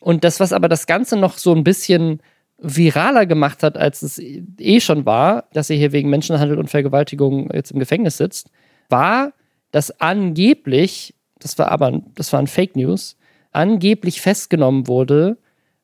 Und 0.00 0.24
das, 0.24 0.40
was 0.40 0.52
aber 0.52 0.68
das 0.68 0.86
Ganze 0.86 1.16
noch 1.16 1.38
so 1.38 1.54
ein 1.54 1.64
bisschen 1.64 2.20
viraler 2.58 3.26
gemacht 3.26 3.62
hat, 3.62 3.76
als 3.76 4.02
es 4.02 4.18
eh 4.18 4.80
schon 4.80 5.04
war, 5.04 5.44
dass 5.52 5.70
er 5.70 5.76
hier 5.76 5.92
wegen 5.92 6.10
Menschenhandel 6.10 6.58
und 6.58 6.70
Vergewaltigung 6.70 7.50
jetzt 7.52 7.72
im 7.72 7.78
Gefängnis 7.78 8.16
sitzt, 8.16 8.50
war, 8.88 9.32
dass 9.70 10.00
angeblich, 10.00 11.14
das 11.40 11.58
war 11.58 11.70
aber, 11.70 12.00
das 12.14 12.32
waren 12.32 12.46
Fake 12.46 12.76
News, 12.76 13.16
angeblich 13.50 14.20
festgenommen 14.20 14.86
wurde, 14.86 15.38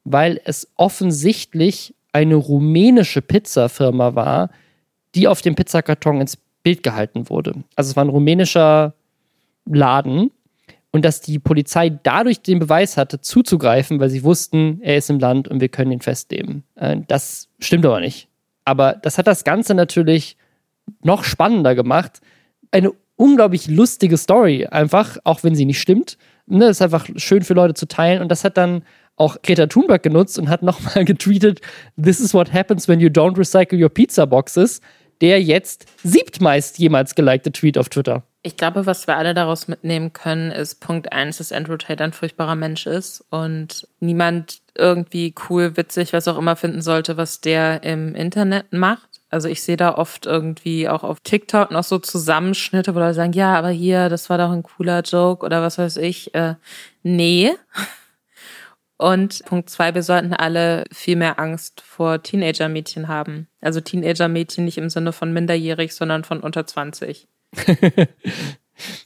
weil 0.04 0.40
es 0.44 0.70
offensichtlich 0.76 1.94
eine 2.12 2.36
rumänische 2.36 3.22
Pizzafirma 3.22 4.14
war, 4.14 4.50
die 5.18 5.26
auf 5.26 5.42
dem 5.42 5.56
Pizzakarton 5.56 6.20
ins 6.20 6.38
Bild 6.62 6.82
gehalten 6.84 7.28
wurde. 7.28 7.64
Also 7.74 7.90
es 7.90 7.96
war 7.96 8.04
ein 8.04 8.08
rumänischer 8.08 8.94
Laden 9.66 10.30
und 10.92 11.04
dass 11.04 11.20
die 11.20 11.40
Polizei 11.40 11.90
dadurch 11.90 12.40
den 12.40 12.60
Beweis 12.60 12.96
hatte, 12.96 13.20
zuzugreifen, 13.20 13.98
weil 14.00 14.10
sie 14.10 14.22
wussten, 14.22 14.80
er 14.80 14.96
ist 14.96 15.10
im 15.10 15.18
Land 15.18 15.48
und 15.48 15.60
wir 15.60 15.68
können 15.68 15.90
ihn 15.90 16.00
festnehmen. 16.00 16.62
Äh, 16.76 16.98
das 17.08 17.48
stimmt 17.58 17.84
aber 17.84 18.00
nicht. 18.00 18.28
Aber 18.64 18.92
das 18.92 19.18
hat 19.18 19.26
das 19.26 19.44
Ganze 19.44 19.74
natürlich 19.74 20.36
noch 21.02 21.24
spannender 21.24 21.74
gemacht. 21.74 22.20
Eine 22.70 22.92
unglaublich 23.16 23.66
lustige 23.66 24.16
Story, 24.16 24.66
einfach, 24.66 25.18
auch 25.24 25.42
wenn 25.42 25.54
sie 25.54 25.64
nicht 25.64 25.80
stimmt. 25.80 26.16
Ne, 26.46 26.66
ist 26.66 26.80
einfach 26.80 27.08
schön 27.16 27.42
für 27.42 27.54
Leute 27.54 27.74
zu 27.74 27.88
teilen. 27.88 28.22
Und 28.22 28.28
das 28.28 28.44
hat 28.44 28.56
dann 28.56 28.82
auch 29.16 29.42
Greta 29.42 29.66
Thunberg 29.66 30.02
genutzt 30.02 30.38
und 30.38 30.48
hat 30.48 30.62
nochmal 30.62 31.04
getweetet: 31.06 31.60
This 32.02 32.20
is 32.20 32.32
what 32.32 32.52
happens 32.52 32.88
when 32.88 33.00
you 33.00 33.08
don't 33.08 33.36
recycle 33.36 33.82
your 33.82 33.90
pizza 33.90 34.24
boxes 34.24 34.80
der 35.20 35.42
jetzt 35.42 35.86
siebtmeist 36.02 36.78
jemals 36.78 37.14
gelikte 37.14 37.52
Tweet 37.52 37.78
auf 37.78 37.88
Twitter. 37.88 38.22
Ich 38.42 38.56
glaube, 38.56 38.86
was 38.86 39.06
wir 39.06 39.16
alle 39.16 39.34
daraus 39.34 39.66
mitnehmen 39.66 40.12
können, 40.12 40.52
ist 40.52 40.76
Punkt 40.80 41.12
eins, 41.12 41.38
dass 41.38 41.52
Andrew 41.52 41.76
Tate 41.76 42.04
ein 42.04 42.12
furchtbarer 42.12 42.54
Mensch 42.54 42.86
ist 42.86 43.24
und 43.30 43.88
niemand 43.98 44.60
irgendwie 44.76 45.34
cool, 45.48 45.76
witzig, 45.76 46.12
was 46.12 46.28
auch 46.28 46.38
immer 46.38 46.54
finden 46.54 46.80
sollte, 46.80 47.16
was 47.16 47.40
der 47.40 47.82
im 47.82 48.14
Internet 48.14 48.72
macht. 48.72 49.20
Also 49.28 49.48
ich 49.48 49.62
sehe 49.62 49.76
da 49.76 49.94
oft 49.94 50.24
irgendwie 50.24 50.88
auch 50.88 51.02
auf 51.02 51.20
TikTok 51.20 51.72
noch 51.72 51.84
so 51.84 51.98
Zusammenschnitte, 51.98 52.94
wo 52.94 53.00
Leute 53.00 53.14
sagen, 53.14 53.32
ja, 53.32 53.54
aber 53.54 53.70
hier, 53.70 54.08
das 54.08 54.30
war 54.30 54.38
doch 54.38 54.50
ein 54.50 54.62
cooler 54.62 55.02
Joke 55.02 55.44
oder 55.44 55.60
was 55.60 55.76
weiß 55.76 55.96
ich. 55.98 56.34
Äh, 56.34 56.54
nee, 57.02 57.52
und 58.98 59.44
Punkt 59.44 59.70
zwei, 59.70 59.94
wir 59.94 60.02
sollten 60.02 60.34
alle 60.34 60.84
viel 60.92 61.16
mehr 61.16 61.38
Angst 61.38 61.80
vor 61.80 62.20
Teenager-Mädchen 62.20 63.06
haben. 63.06 63.46
Also 63.60 63.80
Teenager-Mädchen 63.80 64.64
nicht 64.64 64.76
im 64.76 64.90
Sinne 64.90 65.12
von 65.12 65.32
minderjährig, 65.32 65.94
sondern 65.94 66.24
von 66.24 66.40
unter 66.40 66.66
20. 66.66 67.28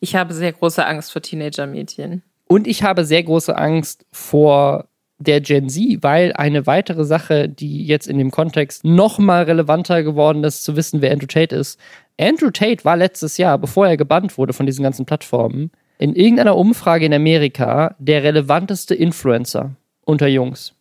ich 0.01 0.17
habe 0.17 0.33
sehr 0.33 0.53
große 0.53 0.85
Angst 0.85 1.13
vor 1.13 1.21
Teenager-Mädchen. 1.21 2.23
Und 2.49 2.67
ich 2.67 2.83
habe 2.83 3.05
sehr 3.05 3.23
große 3.23 3.57
Angst 3.57 4.07
vor 4.11 4.89
der 5.19 5.43
Gen 5.43 5.69
Z, 5.69 6.03
weil 6.03 6.33
eine 6.33 6.67
weitere 6.67 7.05
Sache, 7.05 7.49
die 7.49 7.87
jetzt 7.87 8.09
in 8.09 8.17
dem 8.17 8.31
Kontext 8.31 8.85
noch 8.85 9.19
mal 9.19 9.45
relevanter 9.45 10.03
geworden 10.03 10.43
ist, 10.43 10.65
zu 10.65 10.75
wissen, 10.75 11.03
wer 11.03 11.13
Andrew 11.13 11.27
Tate 11.27 11.55
ist. 11.55 11.79
Andrew 12.19 12.51
Tate 12.51 12.85
war 12.87 12.97
letztes 12.97 13.37
Jahr, 13.37 13.59
bevor 13.59 13.87
er 13.87 13.99
gebannt 13.99 14.39
wurde 14.39 14.55
von 14.55 14.65
diesen 14.65 14.83
ganzen 14.83 15.05
Plattformen, 15.05 15.71
in 15.99 16.15
irgendeiner 16.15 16.57
Umfrage 16.57 17.05
in 17.07 17.15
Amerika 17.15 17.95
der 17.99 18.25
relevanteste 18.25 18.95
Influencer 18.95 19.77
unter 20.05 20.27
Jungs. 20.29 20.75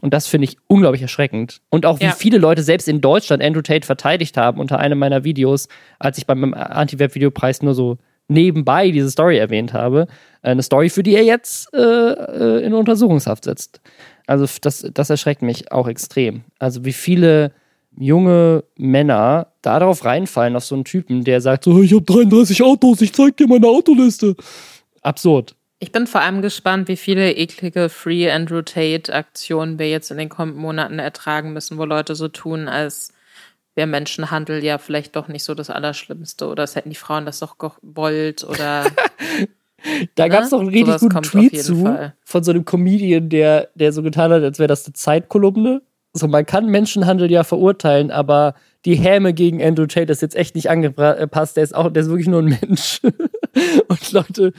Und 0.00 0.14
das 0.14 0.28
finde 0.28 0.44
ich 0.44 0.56
unglaublich 0.68 1.02
erschreckend. 1.02 1.60
Und 1.70 1.84
auch 1.84 1.98
wie 1.98 2.04
ja. 2.04 2.12
viele 2.12 2.38
Leute 2.38 2.62
selbst 2.62 2.88
in 2.88 3.00
Deutschland 3.00 3.42
Andrew 3.42 3.62
Tate 3.62 3.84
verteidigt 3.84 4.36
haben 4.36 4.60
unter 4.60 4.78
einem 4.78 4.98
meiner 4.98 5.24
Videos, 5.24 5.68
als 5.98 6.18
ich 6.18 6.26
beim 6.26 6.54
Anti-Web-Videopreis 6.54 7.62
nur 7.62 7.74
so 7.74 7.98
nebenbei 8.28 8.90
diese 8.90 9.10
Story 9.10 9.38
erwähnt 9.38 9.72
habe. 9.72 10.06
Eine 10.42 10.62
Story, 10.62 10.90
für 10.90 11.02
die 11.02 11.14
er 11.14 11.24
jetzt 11.24 11.72
äh, 11.74 11.78
äh, 11.78 12.64
in 12.64 12.74
Untersuchungshaft 12.74 13.44
sitzt. 13.44 13.80
Also 14.26 14.46
das, 14.60 14.88
das 14.92 15.10
erschreckt 15.10 15.42
mich 15.42 15.72
auch 15.72 15.88
extrem. 15.88 16.44
Also 16.58 16.84
wie 16.84 16.92
viele 16.92 17.52
junge 17.98 18.64
Männer 18.76 19.48
darauf 19.62 20.04
reinfallen, 20.04 20.54
auf 20.54 20.64
so 20.64 20.76
einen 20.76 20.84
Typen, 20.84 21.24
der 21.24 21.40
sagt 21.40 21.64
so, 21.64 21.82
ich 21.82 21.92
habe 21.92 22.04
33 22.04 22.62
Autos, 22.62 23.00
ich 23.00 23.12
zeig 23.12 23.36
dir 23.36 23.48
meine 23.48 23.66
Autoliste. 23.66 24.36
Absurd. 25.02 25.56
Ich 25.80 25.92
bin 25.92 26.08
vor 26.08 26.22
allem 26.22 26.42
gespannt, 26.42 26.88
wie 26.88 26.96
viele 26.96 27.32
eklige 27.32 27.88
Free 27.88 28.30
Andrew 28.30 28.62
Tate 28.62 29.14
Aktionen 29.14 29.78
wir 29.78 29.88
jetzt 29.88 30.10
in 30.10 30.18
den 30.18 30.28
kommenden 30.28 30.60
Monaten 30.60 30.98
ertragen 30.98 31.52
müssen, 31.52 31.78
wo 31.78 31.84
Leute 31.84 32.16
so 32.16 32.26
tun, 32.26 32.66
als 32.66 33.12
wäre 33.76 33.86
Menschenhandel 33.86 34.64
ja 34.64 34.78
vielleicht 34.78 35.14
doch 35.14 35.28
nicht 35.28 35.44
so 35.44 35.54
das 35.54 35.70
Allerschlimmste 35.70 36.48
oder 36.48 36.64
es 36.64 36.74
hätten 36.74 36.90
die 36.90 36.96
Frauen 36.96 37.26
das 37.26 37.38
doch 37.38 37.58
gewollt 37.58 38.42
oder. 38.42 38.86
da 40.16 40.24
ne? 40.24 40.30
gab 40.30 40.42
es 40.42 40.50
doch 40.50 40.58
einen 40.58 40.68
richtig 40.68 40.86
Sowas 40.86 41.00
guten 41.00 41.22
Tweet 41.22 41.62
zu 41.62 41.82
Fall. 41.82 42.14
von 42.24 42.42
so 42.42 42.50
einem 42.50 42.64
Comedian, 42.64 43.28
der, 43.28 43.68
der 43.76 43.92
so 43.92 44.02
getan 44.02 44.32
hat, 44.32 44.42
als 44.42 44.58
wäre 44.58 44.66
das 44.66 44.84
eine 44.84 44.94
Zeitkolumne. 44.94 45.82
So, 46.12 46.26
man 46.26 46.44
kann 46.44 46.66
Menschenhandel 46.66 47.30
ja 47.30 47.44
verurteilen, 47.44 48.10
aber 48.10 48.54
die 48.84 48.96
Häme 48.96 49.32
gegen 49.32 49.62
Andrew 49.62 49.86
Tate 49.86 50.10
ist 50.10 50.22
jetzt 50.22 50.34
echt 50.34 50.56
nicht 50.56 50.70
angepasst. 50.70 51.56
Der 51.56 51.62
ist 51.62 51.74
auch, 51.74 51.92
der 51.92 52.02
ist 52.02 52.08
wirklich 52.08 52.26
nur 52.26 52.42
ein 52.42 52.58
Mensch. 52.60 53.00
Und 53.88 54.12
Leute 54.12 54.52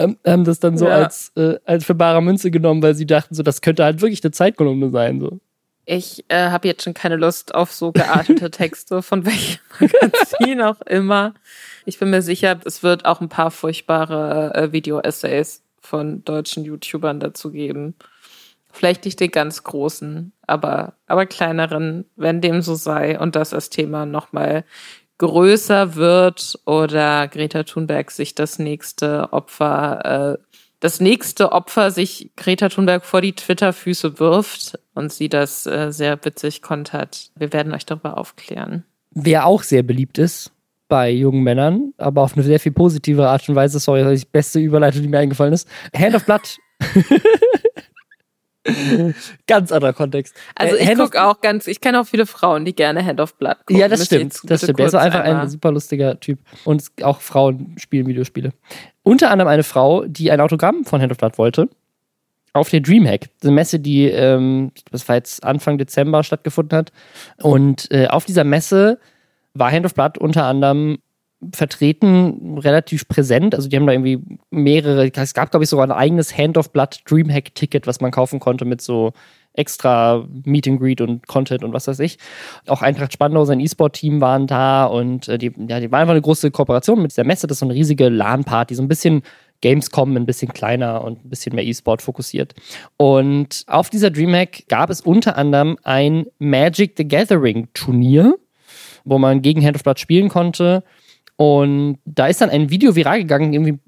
ähm, 0.00 0.16
haben 0.26 0.44
das 0.44 0.60
dann 0.60 0.78
so 0.78 0.86
ja. 0.86 0.96
als, 0.96 1.32
äh, 1.36 1.58
als 1.64 1.84
für 1.84 1.94
bare 1.94 2.22
Münze 2.22 2.50
genommen, 2.50 2.82
weil 2.82 2.94
sie 2.94 3.06
dachten, 3.06 3.34
so, 3.34 3.42
das 3.42 3.60
könnte 3.60 3.84
halt 3.84 4.00
wirklich 4.00 4.24
eine 4.24 4.30
Zeitkolumne 4.30 4.90
sein. 4.90 5.20
So. 5.20 5.40
Ich 5.84 6.24
äh, 6.28 6.50
habe 6.50 6.68
jetzt 6.68 6.84
schon 6.84 6.94
keine 6.94 7.16
Lust 7.16 7.54
auf 7.54 7.72
so 7.72 7.92
geartete 7.92 8.50
Texte, 8.50 9.02
von 9.02 9.26
welchem 9.26 9.60
Magazin 9.80 10.62
auch 10.62 10.80
immer. 10.82 11.34
Ich 11.84 11.98
bin 11.98 12.10
mir 12.10 12.22
sicher, 12.22 12.58
es 12.64 12.82
wird 12.82 13.04
auch 13.04 13.20
ein 13.20 13.28
paar 13.28 13.50
furchtbare 13.50 14.54
äh, 14.54 14.72
Video-Essays 14.72 15.62
von 15.80 16.24
deutschen 16.24 16.64
YouTubern 16.64 17.20
dazu 17.20 17.50
geben. 17.50 17.94
Vielleicht 18.72 19.04
nicht 19.04 19.18
den 19.18 19.32
ganz 19.32 19.64
großen, 19.64 20.32
aber, 20.46 20.94
aber 21.06 21.26
kleineren, 21.26 22.04
wenn 22.14 22.40
dem 22.40 22.62
so 22.62 22.76
sei 22.76 23.18
und 23.18 23.34
das 23.34 23.52
als 23.52 23.68
Thema 23.68 24.06
nochmal 24.06 24.64
größer 25.20 25.96
wird 25.96 26.58
oder 26.64 27.28
Greta 27.28 27.62
Thunberg 27.62 28.10
sich 28.10 28.34
das 28.34 28.58
nächste 28.58 29.32
Opfer, 29.34 30.38
äh, 30.38 30.58
das 30.80 30.98
nächste 30.98 31.52
Opfer 31.52 31.90
sich 31.90 32.30
Greta 32.36 32.70
Thunberg 32.70 33.04
vor 33.04 33.20
die 33.20 33.34
Twitter-Füße 33.34 34.18
wirft 34.18 34.78
und 34.94 35.12
sie 35.12 35.28
das 35.28 35.66
äh, 35.66 35.92
sehr 35.92 36.24
witzig 36.24 36.62
kontert. 36.62 37.30
Wir 37.36 37.52
werden 37.52 37.74
euch 37.74 37.84
darüber 37.84 38.16
aufklären. 38.16 38.84
Wer 39.10 39.44
auch 39.44 39.62
sehr 39.62 39.82
beliebt 39.82 40.16
ist 40.16 40.52
bei 40.88 41.10
jungen 41.10 41.42
Männern, 41.42 41.92
aber 41.98 42.22
auf 42.22 42.32
eine 42.34 42.42
sehr 42.42 42.58
viel 42.58 42.72
positive 42.72 43.28
Art 43.28 43.46
und 43.46 43.54
Weise, 43.54 43.78
sorry, 43.78 44.02
das 44.02 44.14
ist 44.14 44.24
die 44.24 44.30
beste 44.32 44.58
Überleitung, 44.58 45.02
die 45.02 45.08
mir 45.08 45.18
eingefallen 45.18 45.52
ist. 45.52 45.68
Hand 45.94 46.14
of 46.14 46.24
Blood. 46.24 46.56
ganz 49.46 49.72
anderer 49.72 49.92
Kontext. 49.92 50.34
Also 50.54 50.76
äh, 50.76 50.82
ich 50.82 50.98
gucke 50.98 51.22
auch 51.22 51.40
ganz, 51.40 51.66
ich 51.66 51.80
kenne 51.80 52.00
auch 52.00 52.06
viele 52.06 52.26
Frauen, 52.26 52.64
die 52.64 52.74
gerne 52.74 53.04
Hand 53.04 53.20
of 53.20 53.34
Blood 53.36 53.58
gucken. 53.58 53.76
Ja, 53.76 53.88
das 53.88 54.06
stimmt. 54.06 54.38
Das 54.44 54.62
stimmt. 54.62 54.78
Der 54.78 54.86
ist 54.86 54.94
einfach 54.94 55.20
einmal. 55.20 55.42
ein 55.42 55.48
super 55.48 55.72
lustiger 55.72 56.20
Typ. 56.20 56.38
Und 56.64 56.84
auch 57.02 57.20
Frauen 57.20 57.74
spielen 57.78 58.06
Videospiele. 58.06 58.52
Unter 59.02 59.30
anderem 59.30 59.48
eine 59.48 59.62
Frau, 59.62 60.04
die 60.04 60.30
ein 60.30 60.40
Autogramm 60.40 60.84
von 60.84 61.00
Hand 61.00 61.12
of 61.12 61.18
Blood 61.18 61.38
wollte. 61.38 61.68
Auf 62.52 62.68
der 62.68 62.80
Dreamhack, 62.80 63.28
eine 63.42 63.52
Messe, 63.52 63.78
die, 63.78 64.06
ähm, 64.06 64.72
das 64.90 65.08
war 65.08 65.16
jetzt 65.16 65.44
Anfang 65.44 65.78
Dezember 65.78 66.22
stattgefunden 66.24 66.76
hat. 66.76 66.92
Und 67.40 67.90
äh, 67.92 68.08
auf 68.08 68.24
dieser 68.24 68.44
Messe 68.44 68.98
war 69.54 69.70
Hand 69.70 69.86
of 69.86 69.94
Blood 69.94 70.18
unter 70.18 70.44
anderem 70.44 70.98
vertreten, 71.52 72.58
relativ 72.58 73.08
präsent. 73.08 73.54
Also 73.54 73.68
die 73.68 73.76
haben 73.76 73.86
da 73.86 73.92
irgendwie 73.92 74.20
mehrere, 74.50 75.10
es 75.12 75.34
gab, 75.34 75.50
glaube 75.50 75.64
ich, 75.64 75.70
sogar 75.70 75.86
ein 75.86 75.92
eigenes 75.92 76.36
Hand 76.36 76.58
of 76.58 76.70
Blood 76.72 77.00
Dreamhack-Ticket, 77.06 77.86
was 77.86 78.00
man 78.00 78.10
kaufen 78.10 78.40
konnte 78.40 78.64
mit 78.64 78.80
so 78.80 79.12
extra 79.54 80.26
Meet 80.44 80.68
and 80.68 80.80
Greet 80.80 81.00
und 81.00 81.26
Content 81.26 81.64
und 81.64 81.72
was 81.72 81.88
weiß 81.88 81.98
ich. 82.00 82.18
Auch 82.66 82.82
Eintracht 82.82 83.12
Spandau, 83.12 83.44
sein 83.44 83.60
E-Sport-Team 83.60 84.20
waren 84.20 84.46
da 84.46 84.84
und 84.84 85.28
äh, 85.28 85.38
die, 85.38 85.52
ja, 85.68 85.80
die 85.80 85.90
war 85.90 86.00
einfach 86.00 86.12
eine 86.12 86.22
große 86.22 86.50
Kooperation 86.50 87.02
mit 87.02 87.10
dieser 87.10 87.24
Messe. 87.24 87.46
Das 87.46 87.56
ist 87.56 87.60
so 87.60 87.66
eine 87.66 87.74
riesige 87.74 88.08
LAN-Party, 88.08 88.74
so 88.74 88.82
ein 88.82 88.88
bisschen 88.88 89.22
Gamescom 89.60 90.16
ein 90.16 90.26
bisschen 90.26 90.52
kleiner 90.52 91.04
und 91.04 91.24
ein 91.24 91.28
bisschen 91.28 91.54
mehr 91.54 91.64
E-Sport 91.64 92.02
fokussiert. 92.02 92.54
Und 92.96 93.64
auf 93.66 93.90
dieser 93.90 94.10
DreamHack 94.10 94.68
gab 94.68 94.90
es 94.90 95.00
unter 95.00 95.36
anderem 95.36 95.76
ein 95.82 96.26
Magic 96.38 96.94
the 96.96 97.06
Gathering 97.06 97.68
Turnier, 97.74 98.36
wo 99.04 99.18
man 99.18 99.42
gegen 99.42 99.64
Hand 99.64 99.76
of 99.76 99.82
Blood 99.82 99.98
spielen 99.98 100.28
konnte. 100.28 100.82
Und 101.40 101.96
da 102.04 102.26
ist 102.26 102.42
dann 102.42 102.50
ein 102.50 102.68
Video 102.68 102.96
viral 102.96 103.20
gegangen, 103.20 103.54
irgendwie 103.54 103.78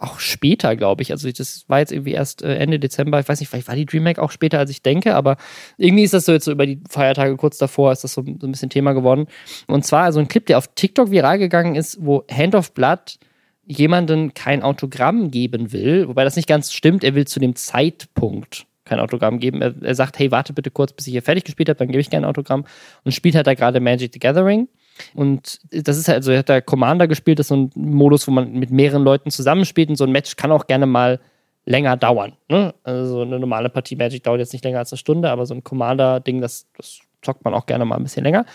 auch 0.00 0.18
später, 0.18 0.74
glaube 0.74 1.02
ich. 1.02 1.12
Also 1.12 1.30
das 1.30 1.64
war 1.68 1.78
jetzt 1.78 1.92
irgendwie 1.92 2.10
erst 2.10 2.42
äh, 2.42 2.56
Ende 2.56 2.80
Dezember. 2.80 3.20
Ich 3.20 3.28
weiß 3.28 3.38
nicht, 3.38 3.48
vielleicht 3.48 3.68
war 3.68 3.76
die 3.76 3.86
DreamHack 3.86 4.18
auch 4.18 4.32
später, 4.32 4.58
als 4.58 4.68
ich 4.68 4.82
denke, 4.82 5.14
aber 5.14 5.36
irgendwie 5.76 6.02
ist 6.02 6.12
das 6.12 6.24
so 6.24 6.32
jetzt 6.32 6.46
so 6.46 6.50
über 6.50 6.66
die 6.66 6.80
Feiertage 6.90 7.36
kurz 7.36 7.56
davor, 7.56 7.92
ist 7.92 8.02
das 8.02 8.14
so, 8.14 8.24
so 8.24 8.48
ein 8.48 8.50
bisschen 8.50 8.68
Thema 8.68 8.94
geworden. 8.94 9.28
Und 9.68 9.86
zwar 9.86 10.02
also 10.02 10.18
ein 10.18 10.26
Clip, 10.26 10.44
der 10.44 10.58
auf 10.58 10.74
TikTok 10.74 11.12
viral 11.12 11.38
gegangen 11.38 11.76
ist, 11.76 12.04
wo 12.04 12.24
Hand 12.28 12.56
of 12.56 12.72
Blood 12.72 13.20
jemanden 13.64 14.34
kein 14.34 14.64
Autogramm 14.64 15.30
geben 15.30 15.70
will, 15.70 16.08
wobei 16.08 16.24
das 16.24 16.34
nicht 16.34 16.48
ganz 16.48 16.72
stimmt, 16.72 17.04
er 17.04 17.14
will 17.14 17.28
zu 17.28 17.38
dem 17.38 17.54
Zeitpunkt 17.54 18.66
kein 18.84 18.98
Autogramm 18.98 19.38
geben. 19.38 19.62
Er, 19.62 19.72
er 19.82 19.94
sagt, 19.94 20.18
hey, 20.18 20.32
warte 20.32 20.52
bitte 20.52 20.72
kurz, 20.72 20.92
bis 20.92 21.06
ich 21.06 21.12
hier 21.12 21.22
fertig 21.22 21.44
gespielt 21.44 21.68
habe, 21.68 21.78
dann 21.78 21.88
gebe 21.88 22.00
ich 22.00 22.10
gerne 22.10 22.26
ein 22.26 22.30
Autogramm. 22.30 22.64
Und 23.04 23.12
spielt 23.12 23.36
halt 23.36 23.46
da 23.46 23.54
gerade 23.54 23.78
Magic 23.78 24.12
the 24.12 24.18
Gathering. 24.18 24.66
Und 25.14 25.60
das 25.70 25.96
ist 25.96 26.08
halt, 26.08 26.16
also 26.16 26.32
er 26.32 26.38
hat 26.38 26.48
da 26.48 26.60
Commander 26.60 27.08
gespielt, 27.08 27.38
das 27.38 27.44
ist 27.44 27.48
so 27.48 27.56
ein 27.56 27.70
Modus, 27.74 28.26
wo 28.26 28.32
man 28.32 28.52
mit 28.52 28.70
mehreren 28.70 29.02
Leuten 29.02 29.30
zusammenspielt 29.30 29.88
und 29.88 29.96
so 29.96 30.04
ein 30.04 30.12
Match 30.12 30.36
kann 30.36 30.52
auch 30.52 30.66
gerne 30.66 30.86
mal 30.86 31.20
länger 31.64 31.96
dauern. 31.96 32.32
Ne? 32.48 32.74
Also 32.82 33.16
so 33.16 33.22
eine 33.22 33.38
normale 33.38 33.68
Partie 33.68 33.96
Magic 33.96 34.22
dauert 34.24 34.40
jetzt 34.40 34.52
nicht 34.52 34.64
länger 34.64 34.78
als 34.78 34.92
eine 34.92 34.98
Stunde, 34.98 35.30
aber 35.30 35.44
so 35.46 35.54
ein 35.54 35.62
Commander-Ding, 35.62 36.40
das, 36.40 36.66
das 36.76 37.00
zockt 37.22 37.44
man 37.44 37.54
auch 37.54 37.66
gerne 37.66 37.84
mal 37.84 37.96
ein 37.96 38.02
bisschen 38.02 38.24
länger. 38.24 38.46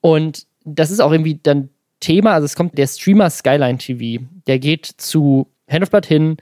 Und 0.00 0.46
das 0.64 0.90
ist 0.90 1.00
auch 1.00 1.12
irgendwie 1.12 1.38
dann 1.42 1.68
Thema, 2.00 2.32
also 2.32 2.46
es 2.46 2.56
kommt 2.56 2.76
der 2.78 2.86
Streamer 2.86 3.30
Skyline 3.30 3.78
TV, 3.78 4.24
der 4.46 4.58
geht 4.58 4.86
zu 4.86 5.48
Hand 5.68 5.82
of 5.82 5.90
Blood 5.90 6.06
hin, 6.06 6.36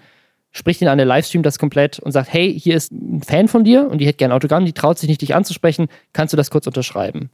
spricht 0.52 0.80
ihn 0.80 0.88
an, 0.88 0.98
der 0.98 1.06
Livestream 1.06 1.42
das 1.42 1.58
komplett 1.58 1.98
und 1.98 2.12
sagt, 2.12 2.32
hey, 2.32 2.58
hier 2.58 2.76
ist 2.76 2.92
ein 2.92 3.22
Fan 3.22 3.46
von 3.46 3.64
dir 3.64 3.88
und 3.88 3.98
die 3.98 4.06
hätte 4.06 4.16
gerne 4.16 4.34
Autogramm, 4.34 4.64
die 4.64 4.72
traut 4.72 4.98
sich 4.98 5.08
nicht, 5.08 5.20
dich 5.20 5.34
anzusprechen, 5.34 5.88
kannst 6.12 6.32
du 6.32 6.36
das 6.36 6.50
kurz 6.50 6.66
unterschreiben? 6.66 7.30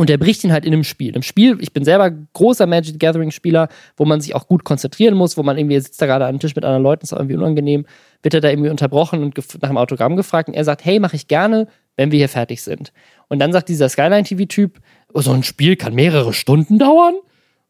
Und 0.00 0.08
er 0.08 0.16
bricht 0.16 0.42
ihn 0.44 0.52
halt 0.52 0.64
in 0.64 0.72
einem 0.72 0.82
Spiel. 0.82 1.14
Im 1.14 1.20
Spiel, 1.20 1.58
ich 1.60 1.74
bin 1.74 1.84
selber 1.84 2.10
großer 2.10 2.66
Magic 2.66 2.98
Gathering 2.98 3.30
Spieler, 3.30 3.68
wo 3.98 4.06
man 4.06 4.22
sich 4.22 4.34
auch 4.34 4.46
gut 4.46 4.64
konzentrieren 4.64 5.14
muss, 5.14 5.36
wo 5.36 5.42
man 5.42 5.58
irgendwie 5.58 5.78
sitzt 5.78 6.00
da 6.00 6.06
gerade 6.06 6.24
am 6.24 6.38
Tisch 6.38 6.56
mit 6.56 6.64
anderen 6.64 6.82
Leuten, 6.82 7.02
ist 7.02 7.12
auch 7.12 7.18
irgendwie 7.18 7.36
unangenehm, 7.36 7.84
wird 8.22 8.32
er 8.32 8.40
da 8.40 8.48
irgendwie 8.48 8.70
unterbrochen 8.70 9.22
und 9.22 9.36
nach 9.60 9.68
dem 9.68 9.76
Autogramm 9.76 10.16
gefragt 10.16 10.48
und 10.48 10.54
er 10.54 10.64
sagt, 10.64 10.86
hey, 10.86 11.00
mache 11.00 11.16
ich 11.16 11.28
gerne, 11.28 11.68
wenn 11.98 12.12
wir 12.12 12.18
hier 12.18 12.30
fertig 12.30 12.62
sind. 12.62 12.94
Und 13.28 13.40
dann 13.40 13.52
sagt 13.52 13.68
dieser 13.68 13.90
Skyline 13.90 14.22
TV 14.22 14.46
Typ, 14.46 14.80
oh, 15.12 15.20
so 15.20 15.32
ein 15.32 15.42
Spiel 15.42 15.76
kann 15.76 15.94
mehrere 15.94 16.32
Stunden 16.32 16.78
dauern. 16.78 17.16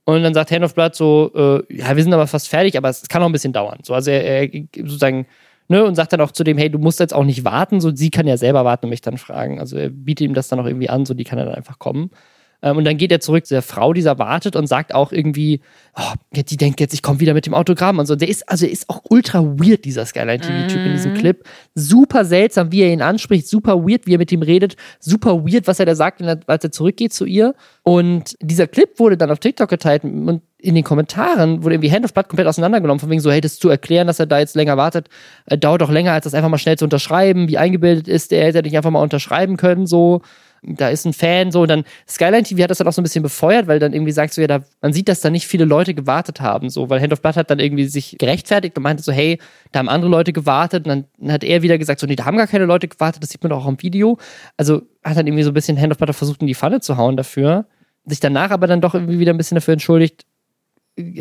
Und 0.05 0.23
dann 0.23 0.33
sagt 0.33 0.53
Hand 0.53 0.64
of 0.64 0.77
Blood 0.77 0.95
so, 0.95 1.33
äh, 1.35 1.79
ja, 1.79 1.97
wir 1.97 2.03
sind 2.05 2.14
aber 2.14 2.29
fast 2.29 2.49
fertig, 2.49 2.77
aber 2.77 2.90
es 2.90 3.09
kann 3.09 3.23
noch 3.23 3.29
ein 3.29 3.33
bisschen 3.33 3.53
dauern. 3.53 3.81
So, 3.83 3.93
also 3.93 4.12
er, 4.12 4.55
er 4.55 4.62
sozusagen 4.77 5.27
ne, 5.70 5.85
und 5.85 5.94
sagt 5.94 6.12
dann 6.12 6.20
auch 6.20 6.33
zu 6.33 6.42
dem, 6.42 6.59
hey, 6.59 6.68
du 6.68 6.78
musst 6.78 6.98
jetzt 6.98 7.14
auch 7.14 7.24
nicht 7.24 7.44
warten, 7.44 7.80
so 7.80 7.94
sie 7.94 8.11
kann 8.11 8.26
ja 8.26 8.37
selber 8.37 8.64
warten 8.64 8.87
und 8.87 8.90
mich 8.90 9.02
dann 9.02 9.18
fragen. 9.18 9.61
Also 9.61 9.76
er 9.76 9.88
bietet 9.88 10.26
ihm 10.26 10.35
das 10.35 10.48
dann 10.48 10.59
auch 10.59 10.66
irgendwie 10.66 10.90
an, 10.90 11.06
so 11.06 11.14
die 11.14 11.24
kann 11.24 11.38
er 11.38 11.46
dann 11.46 11.54
einfach 11.54 11.78
kommen. 11.78 12.11
Ähm, 12.61 12.76
und 12.76 12.85
dann 12.85 12.96
geht 12.96 13.12
er 13.12 13.20
zurück 13.20 13.46
zu 13.46 13.54
der 13.54 13.62
Frau, 13.62 13.92
die 13.92 14.02
da 14.02 14.18
wartet 14.18 14.56
und 14.56 14.66
sagt 14.66 14.92
auch 14.92 15.12
irgendwie, 15.12 15.61
oh, 15.96 16.12
die 16.35 16.56
denkt 16.56 16.80
jetzt, 16.80 16.92
ich 16.92 17.02
komme 17.02 17.20
wieder 17.20 17.35
mit 17.35 17.46
dem 17.46 17.54
Autogramm 17.54 18.00
und 18.00 18.06
so. 18.06 18.16
Der 18.16 18.28
ist, 18.28 18.48
also 18.48 18.66
er 18.66 18.72
ist 18.72 18.90
auch 18.90 19.00
ultra 19.09 19.42
weird, 19.44 19.85
dieser 19.85 20.04
Skyline-TV-Typ 20.04 20.80
mm. 20.80 20.87
in 20.87 20.92
diesem 20.92 21.12
mhm. 21.12 21.18
Clip. 21.18 21.44
Super 21.76 22.24
seltsam, 22.24 22.72
wie 22.72 22.83
er 22.83 22.92
ihn 22.92 23.00
anspricht, 23.00 23.48
super 23.48 23.87
weird, 23.87 24.09
wie 24.09 24.14
er 24.14 24.18
mit 24.18 24.33
ihm 24.33 24.42
redet, 24.42 24.74
super 24.98 25.44
weird, 25.44 25.68
was 25.68 25.78
er 25.78 25.87
da 25.87 25.94
sagt, 25.94 26.20
als 26.20 26.64
er 26.64 26.72
zurückgeht 26.72 27.12
zu 27.12 27.24
ihr. 27.26 27.54
Und 27.85 28.37
dieser 28.42 28.66
Clip 28.66 28.98
wurde 28.98 29.16
dann 29.16 29.30
auf 29.30 29.38
TikTok 29.38 29.70
geteilt 29.70 30.02
und 30.02 30.42
in 30.62 30.75
den 30.75 30.85
Kommentaren 30.85 31.62
wurde 31.62 31.75
irgendwie 31.75 31.90
Hand 31.90 32.05
of 32.05 32.12
Blood 32.12 32.29
komplett 32.29 32.46
auseinandergenommen, 32.46 33.01
von 33.01 33.11
wegen 33.11 33.20
so, 33.20 33.31
hey, 33.31 33.40
das 33.40 33.59
zu 33.59 33.68
erklären, 33.68 34.07
dass 34.07 34.20
er 34.20 34.27
da 34.27 34.38
jetzt 34.38 34.57
länger 34.57 34.77
wartet, 34.77 35.09
äh, 35.46 35.59
dauert 35.59 35.83
doch 35.83 35.90
länger, 35.90 36.12
als 36.12 36.25
das 36.25 36.35
einfach 36.35 36.49
mal 36.49 36.59
schnell 36.59 36.77
zu 36.77 36.85
unterschreiben, 36.85 37.49
wie 37.49 37.59
eingebildet 37.59 38.09
ist, 38.09 38.31
der 38.31 38.44
hätte 38.44 38.62
nicht 38.62 38.77
einfach 38.77 38.90
mal 38.90 39.03
unterschreiben 39.03 39.57
können, 39.57 39.87
so. 39.87 40.23
Da 40.62 40.90
ist 40.90 41.07
ein 41.07 41.14
Fan, 41.14 41.53
so, 41.53 41.62
und 41.62 41.68
dann 41.68 41.85
Skyline 42.07 42.42
TV 42.42 42.62
hat 42.62 42.70
das 42.70 42.77
dann 42.77 42.87
auch 42.87 42.92
so 42.92 43.01
ein 43.01 43.05
bisschen 43.05 43.23
befeuert, 43.23 43.66
weil 43.66 43.79
dann 43.79 43.94
irgendwie 43.94 44.12
sagt 44.12 44.35
so, 44.35 44.42
ja, 44.42 44.46
da, 44.46 44.61
man 44.83 44.92
sieht, 44.92 45.09
dass 45.09 45.20
da 45.20 45.31
nicht 45.31 45.46
viele 45.46 45.64
Leute 45.64 45.94
gewartet 45.94 46.42
haben, 46.42 46.68
so, 46.68 46.90
weil 46.90 47.01
Hand 47.01 47.14
of 47.14 47.23
Blood 47.23 47.37
hat 47.37 47.51
dann 47.51 47.61
irgendwie 47.61 47.87
sich 47.87 48.16
gerechtfertigt 48.18 48.77
und 48.77 48.83
meinte 48.83 49.03
so, 49.03 49.11
hey, 49.11 49.38
da 49.73 49.79
haben 49.79 49.88
andere 49.88 50.11
Leute 50.11 50.35
gewartet, 50.35 50.87
und 50.87 51.07
dann 51.18 51.33
hat 51.33 51.44
er 51.44 51.62
wieder 51.62 51.79
gesagt, 51.79 51.99
so, 51.99 52.07
nee, 52.07 52.14
da 52.16 52.27
haben 52.27 52.37
gar 52.37 52.46
keine 52.46 52.66
Leute 52.66 52.88
gewartet, 52.88 53.23
das 53.23 53.31
sieht 53.31 53.42
man 53.42 53.53
auch 53.53 53.66
im 53.66 53.81
Video. 53.81 54.18
Also 54.59 54.83
hat 55.03 55.16
dann 55.16 55.27
irgendwie 55.27 55.44
so 55.44 55.51
ein 55.51 55.55
bisschen 55.55 55.81
Hand 55.81 55.92
of 55.92 55.99
Blood 55.99 56.14
versucht, 56.14 56.42
in 56.42 56.46
die 56.46 56.55
Falle 56.55 56.81
zu 56.81 56.99
hauen 56.99 57.16
dafür, 57.16 57.64
sich 58.05 58.20
danach 58.20 58.51
aber 58.51 58.66
dann 58.66 58.83
doch 58.83 58.92
irgendwie 58.92 59.18
wieder 59.18 59.33
ein 59.33 59.38
bisschen 59.38 59.55
dafür 59.55 59.73
entschuldigt, 59.73 60.27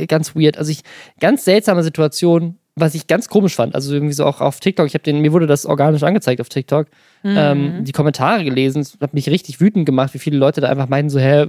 ganz 0.08 0.36
weird. 0.36 0.58
Also 0.58 0.72
ich, 0.72 0.82
ganz 1.20 1.46
seltsame 1.46 1.84
Situation, 1.84 2.58
was 2.76 2.96
ich 2.96 3.08
ganz 3.08 3.28
komisch 3.28 3.56
fand, 3.56 3.76
also 3.76 3.94
irgendwie 3.94 4.14
so 4.14 4.26
auch 4.26 4.42
auf 4.42 4.60
TikTok, 4.60 4.88
ich 4.88 4.94
habe 4.94 5.04
den, 5.04 5.22
mir 5.22 5.34
wurde 5.34 5.48
das 5.48 5.66
organisch 5.66 6.04
angezeigt 6.04 6.42
auf 6.42 6.50
TikTok, 6.50 6.88
mhm. 7.24 7.36
ähm, 7.38 7.84
die 7.84 7.92
Kommentare 7.92 8.44
gelesen, 8.44 8.86
hat 9.02 9.14
mich 9.14 9.30
richtig 9.30 9.60
wütend 9.60 9.86
gemacht, 9.86 10.14
wie 10.14 10.20
viele 10.20 10.38
Leute 10.38 10.62
da 10.62 10.70
einfach 10.70 10.88
meinen, 10.88 11.10
so, 11.10 11.20
hä, 11.20 11.48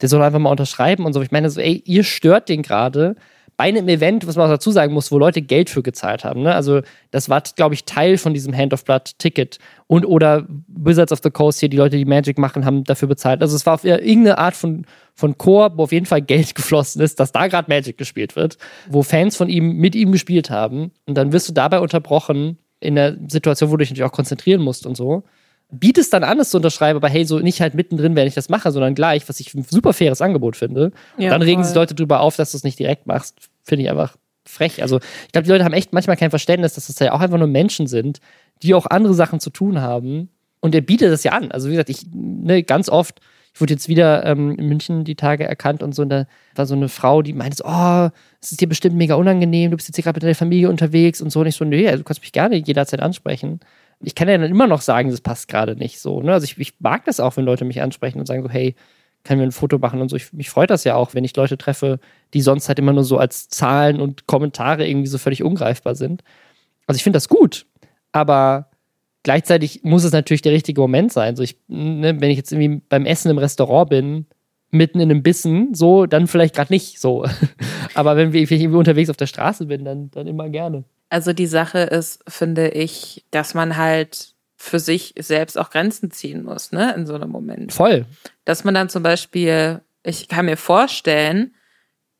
der 0.00 0.08
soll 0.08 0.22
einfach 0.22 0.38
mal 0.38 0.50
unterschreiben 0.50 1.04
und 1.04 1.12
so. 1.12 1.22
Ich 1.22 1.30
meine 1.30 1.50
so, 1.50 1.60
ey, 1.60 1.82
ihr 1.84 2.04
stört 2.04 2.48
den 2.48 2.62
gerade 2.62 3.16
bei 3.62 3.68
einem 3.68 3.88
Event, 3.88 4.26
was 4.26 4.34
man 4.34 4.46
auch 4.46 4.54
dazu 4.54 4.72
sagen 4.72 4.92
muss, 4.92 5.12
wo 5.12 5.18
Leute 5.18 5.40
Geld 5.40 5.70
für 5.70 5.84
gezahlt 5.84 6.24
haben. 6.24 6.42
Ne? 6.42 6.52
Also 6.52 6.80
das 7.12 7.28
war, 7.28 7.42
glaube 7.54 7.76
ich, 7.76 7.84
Teil 7.84 8.18
von 8.18 8.34
diesem 8.34 8.56
Hand 8.56 8.74
of 8.74 8.84
Blood 8.84 9.12
Ticket. 9.18 9.58
Und 9.86 10.04
oder 10.04 10.48
Wizards 10.66 11.12
of 11.12 11.20
the 11.22 11.30
Coast 11.30 11.60
hier, 11.60 11.68
die 11.68 11.76
Leute, 11.76 11.96
die 11.96 12.04
Magic 12.04 12.38
machen, 12.38 12.64
haben 12.64 12.82
dafür 12.82 13.06
bezahlt. 13.06 13.40
Also 13.40 13.54
es 13.54 13.64
war 13.64 13.74
auf 13.74 13.84
irgendeine 13.84 14.38
Art 14.38 14.56
von, 14.56 14.84
von 15.14 15.38
Chor, 15.38 15.76
wo 15.76 15.84
auf 15.84 15.92
jeden 15.92 16.06
Fall 16.06 16.22
Geld 16.22 16.54
geflossen 16.56 17.00
ist, 17.02 17.20
dass 17.20 17.30
da 17.30 17.46
gerade 17.46 17.70
Magic 17.70 17.96
gespielt 17.96 18.34
wird, 18.34 18.58
wo 18.88 19.04
Fans 19.04 19.36
von 19.36 19.48
ihm 19.48 19.76
mit 19.76 19.94
ihm 19.94 20.10
gespielt 20.10 20.50
haben. 20.50 20.90
Und 21.06 21.16
dann 21.16 21.32
wirst 21.32 21.48
du 21.48 21.52
dabei 21.52 21.78
unterbrochen 21.78 22.58
in 22.80 22.96
der 22.96 23.16
Situation, 23.28 23.70
wo 23.70 23.76
du 23.76 23.82
dich 23.82 23.90
natürlich 23.90 24.10
auch 24.10 24.14
konzentrieren 24.14 24.60
musst 24.60 24.86
und 24.86 24.96
so 24.96 25.22
bietest 25.72 26.12
dann 26.12 26.22
an, 26.22 26.38
es 26.38 26.50
zu 26.50 26.58
unterschreiben, 26.58 26.98
aber 26.98 27.08
hey, 27.08 27.24
so 27.24 27.38
nicht 27.40 27.60
halt 27.60 27.74
mittendrin, 27.74 28.14
wenn 28.14 28.28
ich 28.28 28.34
das 28.34 28.48
mache, 28.48 28.70
sondern 28.70 28.94
gleich, 28.94 29.28
was 29.28 29.40
ich 29.40 29.52
ein 29.54 29.64
super 29.68 29.92
faires 29.92 30.20
Angebot 30.20 30.54
finde. 30.54 30.92
Ja, 31.16 31.30
dann 31.30 31.42
regen 31.42 31.64
sich 31.64 31.74
Leute 31.74 31.94
drüber 31.94 32.20
auf, 32.20 32.36
dass 32.36 32.52
du 32.52 32.58
es 32.58 32.64
nicht 32.64 32.78
direkt 32.78 33.06
machst. 33.06 33.48
Finde 33.62 33.84
ich 33.84 33.90
einfach 33.90 34.16
frech. 34.44 34.82
Also, 34.82 34.98
ich 35.26 35.32
glaube, 35.32 35.44
die 35.44 35.50
Leute 35.50 35.64
haben 35.64 35.72
echt 35.72 35.92
manchmal 35.92 36.16
kein 36.16 36.30
Verständnis, 36.30 36.74
dass 36.74 36.86
das 36.86 36.98
ja 36.98 37.12
auch 37.12 37.20
einfach 37.20 37.38
nur 37.38 37.48
Menschen 37.48 37.86
sind, 37.86 38.18
die 38.62 38.74
auch 38.74 38.86
andere 38.86 39.14
Sachen 39.14 39.40
zu 39.40 39.50
tun 39.50 39.80
haben. 39.80 40.30
Und 40.60 40.74
er 40.74 40.80
bietet 40.80 41.12
das 41.12 41.24
ja 41.24 41.32
an. 41.32 41.52
Also, 41.52 41.68
wie 41.68 41.72
gesagt, 41.72 41.90
ich, 41.90 42.06
ne, 42.12 42.62
ganz 42.62 42.88
oft, 42.88 43.20
ich 43.54 43.60
wurde 43.60 43.74
jetzt 43.74 43.88
wieder 43.88 44.24
ähm, 44.24 44.56
in 44.58 44.68
München 44.68 45.04
die 45.04 45.14
Tage 45.14 45.44
erkannt 45.44 45.82
und 45.82 45.94
so, 45.94 46.02
und 46.02 46.08
da 46.08 46.26
war 46.54 46.66
so 46.66 46.74
eine 46.74 46.88
Frau, 46.88 47.22
die 47.22 47.34
meinte 47.34 47.62
oh, 47.64 48.08
es 48.40 48.52
ist 48.52 48.60
dir 48.60 48.68
bestimmt 48.68 48.96
mega 48.96 49.14
unangenehm, 49.14 49.70
du 49.70 49.76
bist 49.76 49.88
jetzt 49.88 49.96
hier 49.96 50.04
gerade 50.04 50.16
mit 50.16 50.22
deiner 50.22 50.34
Familie 50.34 50.68
unterwegs 50.70 51.20
und 51.20 51.30
so. 51.30 51.40
Und 51.40 51.46
ich 51.46 51.56
so, 51.56 51.64
nee, 51.64 51.86
also, 51.86 51.98
du 51.98 52.04
kannst 52.04 52.22
mich 52.22 52.32
gerne 52.32 52.56
jederzeit 52.56 53.00
ansprechen 53.00 53.60
ich 54.02 54.14
kann 54.14 54.28
ja 54.28 54.36
dann 54.36 54.50
immer 54.50 54.66
noch 54.66 54.80
sagen, 54.80 55.10
das 55.10 55.20
passt 55.20 55.48
gerade 55.48 55.76
nicht 55.76 56.00
so. 56.00 56.20
Ne? 56.20 56.32
Also 56.32 56.44
ich, 56.44 56.58
ich, 56.58 56.74
mag 56.80 57.04
das 57.04 57.20
auch, 57.20 57.36
wenn 57.36 57.44
Leute 57.44 57.64
mich 57.64 57.80
ansprechen 57.80 58.18
und 58.18 58.26
sagen 58.26 58.42
so, 58.42 58.50
hey, 58.50 58.74
können 59.24 59.40
wir 59.40 59.46
ein 59.46 59.52
Foto 59.52 59.78
machen 59.78 60.00
und 60.00 60.08
so. 60.08 60.16
Ich, 60.16 60.32
mich 60.32 60.50
freut 60.50 60.70
das 60.70 60.84
ja 60.84 60.94
auch, 60.96 61.14
wenn 61.14 61.24
ich 61.24 61.36
Leute 61.36 61.58
treffe, 61.58 62.00
die 62.34 62.40
sonst 62.40 62.68
halt 62.68 62.78
immer 62.78 62.92
nur 62.92 63.04
so 63.04 63.18
als 63.18 63.48
Zahlen 63.48 64.00
und 64.00 64.26
Kommentare 64.26 64.86
irgendwie 64.86 65.06
so 65.06 65.18
völlig 65.18 65.42
ungreifbar 65.42 65.94
sind. 65.94 66.22
Also 66.86 66.96
ich 66.96 67.04
finde 67.04 67.16
das 67.16 67.28
gut, 67.28 67.66
aber 68.10 68.70
gleichzeitig 69.22 69.82
muss 69.84 70.04
es 70.04 70.12
natürlich 70.12 70.42
der 70.42 70.52
richtige 70.52 70.80
Moment 70.80 71.12
sein. 71.12 71.36
So 71.36 71.42
ich, 71.42 71.56
ne, 71.68 72.20
wenn 72.20 72.30
ich 72.30 72.36
jetzt 72.36 72.52
irgendwie 72.52 72.82
beim 72.88 73.06
Essen 73.06 73.30
im 73.30 73.38
Restaurant 73.38 73.90
bin, 73.90 74.26
mitten 74.70 75.00
in 75.00 75.10
einem 75.10 75.22
Bissen, 75.22 75.74
so, 75.74 76.06
dann 76.06 76.26
vielleicht 76.26 76.56
gerade 76.56 76.72
nicht 76.72 76.98
so. 76.98 77.24
aber 77.94 78.16
wenn, 78.16 78.34
ich 78.34 78.50
irgendwie 78.50 78.76
unterwegs 78.76 79.10
auf 79.10 79.16
der 79.16 79.26
Straße 79.26 79.66
bin, 79.66 79.84
dann, 79.84 80.10
dann 80.10 80.26
immer 80.26 80.48
gerne. 80.48 80.84
Also 81.10 81.32
die 81.34 81.46
Sache 81.46 81.78
ist, 81.78 82.24
finde 82.26 82.70
ich, 82.70 83.24
dass 83.30 83.52
man 83.54 83.76
halt 83.76 84.34
für 84.62 84.78
sich 84.78 85.12
selbst 85.18 85.58
auch 85.58 85.70
Grenzen 85.70 86.12
ziehen 86.12 86.44
muss, 86.44 86.70
ne, 86.70 86.94
in 86.94 87.04
so 87.04 87.16
einem 87.16 87.30
Moment. 87.30 87.72
Voll. 87.72 88.06
Dass 88.44 88.62
man 88.62 88.74
dann 88.74 88.88
zum 88.88 89.02
Beispiel, 89.02 89.80
ich 90.04 90.28
kann 90.28 90.46
mir 90.46 90.56
vorstellen, 90.56 91.52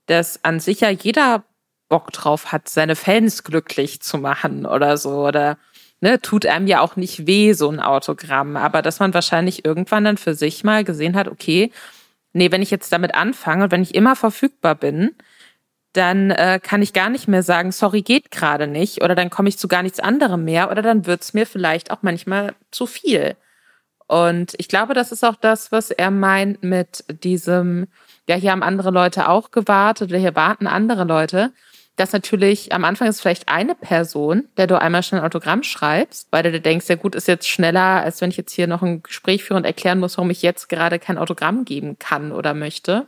dass 0.06 0.42
an 0.44 0.58
sich 0.58 0.80
ja 0.80 0.90
jeder 0.90 1.44
Bock 1.88 2.10
drauf 2.10 2.50
hat, 2.50 2.68
seine 2.68 2.96
Fans 2.96 3.44
glücklich 3.44 4.00
zu 4.02 4.18
machen 4.18 4.66
oder 4.66 4.96
so 4.96 5.24
oder 5.24 5.56
ne, 6.00 6.20
tut 6.20 6.44
einem 6.44 6.66
ja 6.66 6.80
auch 6.80 6.96
nicht 6.96 7.28
weh, 7.28 7.52
so 7.52 7.70
ein 7.70 7.78
Autogramm, 7.78 8.56
aber 8.56 8.82
dass 8.82 8.98
man 8.98 9.14
wahrscheinlich 9.14 9.64
irgendwann 9.64 10.04
dann 10.04 10.16
für 10.16 10.34
sich 10.34 10.64
mal 10.64 10.82
gesehen 10.82 11.14
hat, 11.14 11.28
okay, 11.28 11.70
nee, 12.32 12.50
wenn 12.50 12.60
ich 12.60 12.72
jetzt 12.72 12.92
damit 12.92 13.14
anfange 13.14 13.64
und 13.64 13.70
wenn 13.70 13.82
ich 13.82 13.94
immer 13.94 14.16
verfügbar 14.16 14.74
bin, 14.74 15.14
dann 15.92 16.30
äh, 16.30 16.58
kann 16.62 16.82
ich 16.82 16.92
gar 16.92 17.10
nicht 17.10 17.28
mehr 17.28 17.42
sagen, 17.42 17.72
sorry, 17.72 18.02
geht 18.02 18.30
gerade 18.30 18.66
nicht, 18.66 19.02
oder 19.02 19.14
dann 19.14 19.30
komme 19.30 19.48
ich 19.48 19.58
zu 19.58 19.68
gar 19.68 19.82
nichts 19.82 20.00
anderem 20.00 20.44
mehr, 20.44 20.70
oder 20.70 20.82
dann 20.82 21.06
wird's 21.06 21.34
mir 21.34 21.46
vielleicht 21.46 21.90
auch 21.90 21.98
manchmal 22.02 22.54
zu 22.70 22.86
viel. 22.86 23.36
Und 24.06 24.54
ich 24.58 24.68
glaube, 24.68 24.94
das 24.94 25.10
ist 25.10 25.24
auch 25.24 25.36
das, 25.36 25.72
was 25.72 25.90
er 25.90 26.10
meint 26.10 26.62
mit 26.62 27.04
diesem, 27.22 27.86
ja, 28.28 28.36
hier 28.36 28.52
haben 28.52 28.62
andere 28.62 28.90
Leute 28.90 29.28
auch 29.28 29.50
gewartet 29.50 30.10
oder 30.10 30.18
hier 30.18 30.36
warten 30.36 30.66
andere 30.66 31.04
Leute. 31.04 31.52
Dass 31.96 32.12
natürlich 32.12 32.72
am 32.72 32.84
Anfang 32.84 33.08
ist 33.08 33.20
vielleicht 33.20 33.48
eine 33.48 33.74
Person, 33.74 34.48
der 34.56 34.66
du 34.66 34.80
einmal 34.80 35.02
schnell 35.02 35.20
ein 35.20 35.26
Autogramm 35.26 35.62
schreibst, 35.62 36.28
weil 36.30 36.42
du 36.42 36.60
denkst, 36.60 36.88
ja 36.88 36.96
gut, 36.96 37.14
ist 37.14 37.28
jetzt 37.28 37.48
schneller, 37.48 38.02
als 38.02 38.20
wenn 38.20 38.30
ich 38.30 38.38
jetzt 38.38 38.52
hier 38.52 38.66
noch 38.66 38.82
ein 38.82 39.02
Gespräch 39.02 39.44
führe 39.44 39.58
und 39.58 39.64
erklären 39.64 39.98
muss, 39.98 40.16
warum 40.16 40.30
ich 40.30 40.42
jetzt 40.42 40.68
gerade 40.68 40.98
kein 40.98 41.18
Autogramm 41.18 41.64
geben 41.64 41.98
kann 41.98 42.32
oder 42.32 42.54
möchte. 42.54 43.06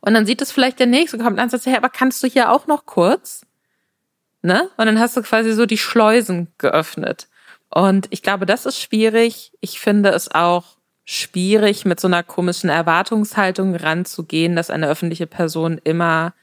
Und 0.00 0.14
dann 0.14 0.26
sieht 0.26 0.42
es 0.42 0.52
vielleicht 0.52 0.78
der 0.78 0.86
Nächste, 0.86 1.18
kommt 1.18 1.38
an 1.38 1.44
und 1.44 1.50
sagt, 1.50 1.66
hey, 1.66 1.76
aber 1.76 1.88
kannst 1.88 2.22
du 2.22 2.26
hier 2.26 2.50
auch 2.50 2.66
noch 2.66 2.86
kurz? 2.86 3.46
Ne? 4.42 4.70
Und 4.76 4.86
dann 4.86 4.98
hast 4.98 5.16
du 5.16 5.22
quasi 5.22 5.52
so 5.52 5.66
die 5.66 5.78
Schleusen 5.78 6.48
geöffnet. 6.58 7.28
Und 7.68 8.08
ich 8.10 8.22
glaube, 8.22 8.46
das 8.46 8.66
ist 8.66 8.80
schwierig. 8.80 9.52
Ich 9.60 9.80
finde 9.80 10.10
es 10.10 10.30
auch 10.30 10.76
schwierig, 11.04 11.84
mit 11.84 12.00
so 12.00 12.08
einer 12.08 12.22
komischen 12.22 12.70
Erwartungshaltung 12.70 13.74
ranzugehen, 13.74 14.56
dass 14.56 14.70
eine 14.70 14.88
öffentliche 14.88 15.26
Person 15.26 15.80
immer 15.82 16.34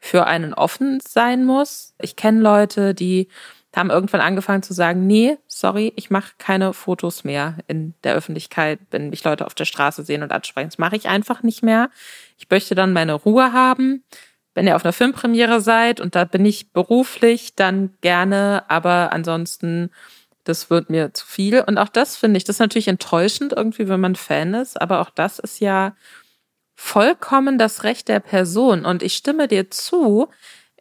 für 0.00 0.26
einen 0.26 0.54
offen 0.54 1.00
sein 1.06 1.44
muss. 1.44 1.94
Ich 2.00 2.16
kenne 2.16 2.40
Leute, 2.40 2.94
die 2.94 3.28
haben 3.74 3.90
irgendwann 3.90 4.20
angefangen 4.20 4.62
zu 4.62 4.72
sagen, 4.72 5.06
nee, 5.06 5.36
sorry, 5.46 5.92
ich 5.96 6.10
mache 6.10 6.32
keine 6.38 6.72
Fotos 6.72 7.22
mehr 7.24 7.58
in 7.68 7.94
der 8.02 8.14
Öffentlichkeit, 8.14 8.80
wenn 8.90 9.10
mich 9.10 9.22
Leute 9.24 9.46
auf 9.46 9.54
der 9.54 9.66
Straße 9.66 10.02
sehen 10.02 10.22
und 10.22 10.32
ansprechen. 10.32 10.68
Das 10.68 10.78
mache 10.78 10.96
ich 10.96 11.08
einfach 11.08 11.42
nicht 11.42 11.62
mehr. 11.62 11.90
Ich 12.38 12.48
möchte 12.50 12.74
dann 12.74 12.92
meine 12.92 13.14
Ruhe 13.14 13.52
haben. 13.52 14.04
Wenn 14.54 14.66
ihr 14.66 14.76
auf 14.76 14.84
einer 14.84 14.92
Filmpremiere 14.92 15.60
seid 15.60 16.00
und 16.00 16.14
da 16.14 16.24
bin 16.24 16.44
ich 16.44 16.72
beruflich, 16.72 17.54
dann 17.54 17.96
gerne, 18.00 18.64
aber 18.68 19.12
ansonsten, 19.12 19.90
das 20.44 20.70
wird 20.70 20.90
mir 20.90 21.12
zu 21.14 21.26
viel. 21.26 21.60
Und 21.60 21.78
auch 21.78 21.88
das 21.88 22.16
finde 22.16 22.38
ich, 22.38 22.44
das 22.44 22.56
ist 22.56 22.60
natürlich 22.60 22.88
enttäuschend 22.88 23.52
irgendwie, 23.52 23.88
wenn 23.88 24.00
man 24.00 24.16
Fan 24.16 24.54
ist, 24.54 24.80
aber 24.80 25.00
auch 25.00 25.10
das 25.10 25.38
ist 25.38 25.60
ja 25.60 25.94
vollkommen 26.74 27.58
das 27.58 27.84
Recht 27.84 28.08
der 28.08 28.20
Person. 28.20 28.84
Und 28.84 29.02
ich 29.02 29.14
stimme 29.14 29.48
dir 29.48 29.70
zu. 29.70 30.28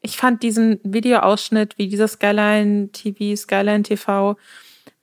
Ich 0.01 0.17
fand 0.17 0.43
diesen 0.43 0.79
Videoausschnitt, 0.83 1.77
wie 1.77 1.87
dieser 1.87 2.07
Skyline 2.07 2.91
TV, 2.91 3.35
Skyline 3.35 3.83
TV 3.83 4.37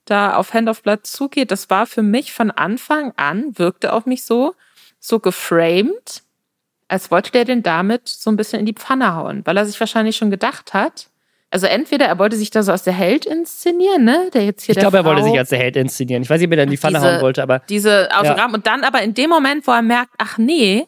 da 0.05 0.35
auf 0.35 0.53
Hand 0.53 0.69
of 0.69 0.83
Blood 0.83 1.05
zugeht, 1.05 1.51
das 1.51 1.69
war 1.69 1.87
für 1.87 2.03
mich 2.03 2.31
von 2.31 2.51
Anfang 2.51 3.11
an, 3.17 3.57
wirkte 3.57 3.91
auf 3.91 4.05
mich 4.05 4.23
so, 4.23 4.55
so 4.99 5.19
geframed, 5.19 6.23
als 6.87 7.11
wollte 7.11 7.31
der 7.31 7.45
den 7.45 7.63
damit 7.63 8.07
so 8.07 8.29
ein 8.29 8.37
bisschen 8.37 8.59
in 8.59 8.65
die 8.65 8.73
Pfanne 8.73 9.15
hauen, 9.15 9.41
weil 9.45 9.57
er 9.57 9.65
sich 9.65 9.79
wahrscheinlich 9.79 10.15
schon 10.15 10.29
gedacht 10.29 10.73
hat, 10.73 11.09
also 11.51 11.67
entweder 11.67 12.05
er 12.05 12.19
wollte 12.19 12.35
sich 12.35 12.49
da 12.49 12.63
so 12.63 12.71
als 12.71 12.83
der 12.83 12.93
Held 12.93 13.25
inszenieren, 13.25 14.03
ne? 14.03 14.29
Der 14.33 14.43
jetzt 14.43 14.63
hier 14.63 14.75
ich 14.75 14.79
glaube, 14.79 14.97
er 14.97 15.05
wollte 15.05 15.23
sich 15.23 15.37
als 15.37 15.49
der 15.49 15.59
Held 15.59 15.77
inszenieren. 15.77 16.21
Ich 16.21 16.29
weiß 16.29 16.39
nicht, 16.39 16.47
ob 16.47 16.51
er 16.51 16.57
dann 16.57 16.65
in 16.65 16.71
die 16.71 16.77
Pfanne 16.77 16.99
diese, 16.99 17.13
hauen 17.13 17.21
wollte, 17.21 17.43
aber. 17.43 17.59
Diese 17.69 18.09
Autogramm. 18.11 18.51
Ja. 18.51 18.55
Und 18.55 18.67
dann 18.67 18.83
aber 18.83 19.01
in 19.03 19.13
dem 19.13 19.29
Moment, 19.29 19.65
wo 19.65 19.71
er 19.71 19.81
merkt, 19.81 20.11
ach 20.17 20.37
nee, 20.37 20.85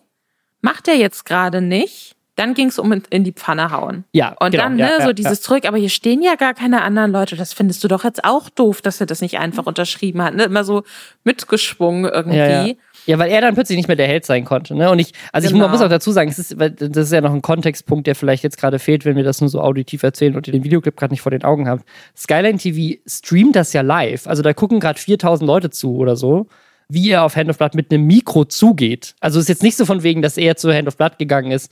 macht 0.61 0.87
er 0.87 0.95
jetzt 0.95 1.25
gerade 1.25 1.61
nicht, 1.61 2.15
dann 2.35 2.53
ging 2.53 2.67
es 2.67 2.77
um 2.77 3.01
in 3.09 3.23
die 3.23 3.31
Pfanne 3.31 3.71
hauen. 3.71 4.03
Ja. 4.11 4.35
Und 4.39 4.51
genau, 4.51 4.65
dann, 4.65 4.75
ne, 4.75 4.91
ja, 4.99 5.05
so 5.05 5.13
dieses 5.13 5.41
zurück, 5.41 5.65
aber 5.65 5.77
hier 5.77 5.89
stehen 5.89 6.21
ja 6.21 6.35
gar 6.35 6.53
keine 6.53 6.81
anderen 6.81 7.11
Leute. 7.11 7.35
Das 7.35 7.53
findest 7.53 7.83
du 7.83 7.87
doch 7.87 8.03
jetzt 8.03 8.23
auch 8.25 8.49
doof, 8.49 8.81
dass 8.81 8.99
er 8.99 9.07
das 9.07 9.21
nicht 9.21 9.39
einfach 9.39 9.65
unterschrieben 9.65 10.21
hat. 10.21 10.35
Ne? 10.35 10.43
Immer 10.43 10.63
so 10.63 10.83
mitgeschwungen 11.23 12.05
irgendwie. 12.05 12.77
Ja, 13.07 13.17
weil 13.17 13.31
er 13.31 13.39
dann 13.39 13.55
plötzlich 13.55 13.77
nicht 13.77 13.87
mehr 13.87 13.95
der 13.95 14.07
Held 14.07 14.25
sein 14.25 14.43
konnte. 14.43 14.75
Ne? 14.75 14.91
Und 14.91 14.99
ich, 14.99 15.13
also 15.31 15.47
genau. 15.47 15.65
ich 15.65 15.71
muss 15.71 15.81
auch 15.81 15.89
dazu 15.89 16.11
sagen, 16.11 16.29
es 16.29 16.37
ist, 16.37 16.55
das 16.59 17.05
ist 17.05 17.13
ja 17.13 17.21
noch 17.21 17.33
ein 17.33 17.41
Kontextpunkt, 17.41 18.05
der 18.05 18.15
vielleicht 18.15 18.43
jetzt 18.43 18.57
gerade 18.57 18.79
fehlt, 18.79 19.05
wenn 19.05 19.15
wir 19.15 19.23
das 19.23 19.39
nur 19.39 19.49
so 19.49 19.61
auditiv 19.61 20.03
erzählen 20.03 20.35
und 20.35 20.45
ihr 20.47 20.51
den 20.51 20.65
Videoclip 20.65 20.97
gerade 20.97 21.13
nicht 21.13 21.21
vor 21.21 21.31
den 21.31 21.43
Augen 21.43 21.69
habt. 21.69 21.87
Skyline 22.15 22.57
TV 22.57 22.99
streamt 23.07 23.55
das 23.55 23.71
ja 23.71 23.81
live. 23.81 24.27
Also 24.27 24.43
da 24.43 24.53
gucken 24.53 24.81
gerade 24.81 24.99
4000 24.99 25.47
Leute 25.47 25.69
zu 25.69 25.95
oder 25.95 26.17
so, 26.17 26.47
wie 26.89 27.09
er 27.09 27.23
auf 27.23 27.37
Hand 27.37 27.49
of 27.49 27.57
Blood 27.57 27.75
mit 27.75 27.91
einem 27.91 28.05
Mikro 28.05 28.43
zugeht. 28.43 29.15
Also 29.21 29.39
es 29.39 29.45
ist 29.45 29.49
jetzt 29.49 29.63
nicht 29.63 29.77
so 29.77 29.85
von 29.85 30.03
wegen, 30.03 30.21
dass 30.21 30.37
er 30.37 30.57
zu 30.57 30.73
Hand 30.73 30.89
of 30.89 30.97
Blood 30.97 31.17
gegangen 31.17 31.51
ist 31.51 31.71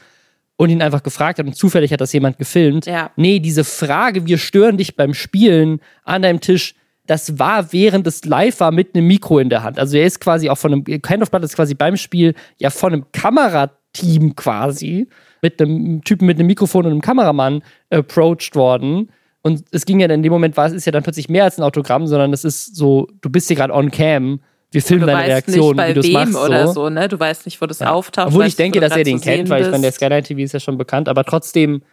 und 0.58 0.70
ihn 0.70 0.82
einfach 0.82 1.04
gefragt 1.04 1.40
hat 1.40 1.46
und 1.46 1.56
zufällig 1.56 1.92
hat 1.92 2.02
das 2.02 2.14
jemand 2.14 2.38
gefilmt. 2.38 2.86
Ja. 2.86 3.12
Nee, 3.18 3.40
diese 3.40 3.64
Frage, 3.64 4.26
wir 4.26 4.38
stören 4.38 4.78
dich 4.78 4.96
beim 4.96 5.14
Spielen 5.14 5.82
an 6.06 6.22
deinem 6.22 6.40
Tisch, 6.40 6.76
das 7.08 7.38
war 7.40 7.72
während 7.72 8.08
es 8.08 8.26
live 8.26 8.60
war 8.60 8.72
mit 8.72 8.96
einem 8.96 9.08
Mikro 9.08 9.40
in 9.40 9.50
der 9.50 9.64
Hand. 9.64 9.80
Also 9.80 9.98
er 9.98 10.06
ist 10.06 10.20
quasi 10.20 10.50
auch 10.50 10.58
von 10.58 10.74
einem, 10.74 10.84
Kind 10.84 11.22
of 11.22 11.32
Blood 11.32 11.44
ist 11.44 11.56
quasi 11.56 11.76
beim 11.76 11.98
Spiel 11.98 12.34
ja 12.58 12.70
von 12.70 12.94
einem 12.94 13.06
Kamerateam 13.12 14.36
quasi 14.36 15.08
mit 15.42 15.62
einem 15.62 16.04
Typen 16.04 16.26
mit 16.26 16.40
einem 16.40 16.48
Mikrofon 16.48 16.86
und 16.86 16.92
einem 16.92 17.02
Kameramann 17.02 17.62
approached 17.90 18.56
worden. 18.56 19.10
Und 19.42 19.64
es 19.72 19.86
ging 19.86 20.00
ja 20.00 20.08
dann 20.08 20.20
in 20.20 20.24
dem 20.24 20.32
Moment, 20.32 20.58
war 20.58 20.66
es 20.66 20.74
ist 20.74 20.86
ja 20.86 20.92
dann 20.92 21.04
plötzlich 21.04 21.30
mehr 21.30 21.44
als 21.44 21.60
ein 21.60 21.64
Autogramm, 21.64 22.08
sondern 22.08 22.34
es 22.34 22.44
ist 22.44 22.76
so, 22.76 23.08
du 23.22 23.30
bist 23.30 23.48
hier 23.48 23.56
gerade 23.56 23.74
on 23.74 23.92
cam. 23.92 24.40
Wir 24.72 24.82
filmen 24.82 25.06
deine 25.06 25.28
Reaktion, 25.28 25.78
wie 25.78 25.94
du 25.94 26.00
es 26.00 26.12
machst. 26.12 26.36
Oder 26.36 26.68
so. 26.68 26.90
ne? 26.90 27.08
Du 27.08 27.20
weißt 27.20 27.46
nicht, 27.46 27.62
wo 27.62 27.68
das 27.68 27.80
ja. 27.80 27.92
auftaucht. 27.92 28.30
Obwohl 28.30 28.48
ich 28.48 28.56
denke, 28.56 28.80
dass 28.80 28.98
er 28.98 29.04
den 29.04 29.22
kennt, 29.22 29.50
weil 29.50 29.62
ich 29.62 29.70
meine, 29.70 29.84
der 29.84 29.92
Skyline 29.92 30.24
TV 30.24 30.42
ist 30.42 30.54
ja 30.54 30.60
schon 30.60 30.78
bekannt, 30.78 31.08
aber 31.08 31.24
trotzdem 31.24 31.84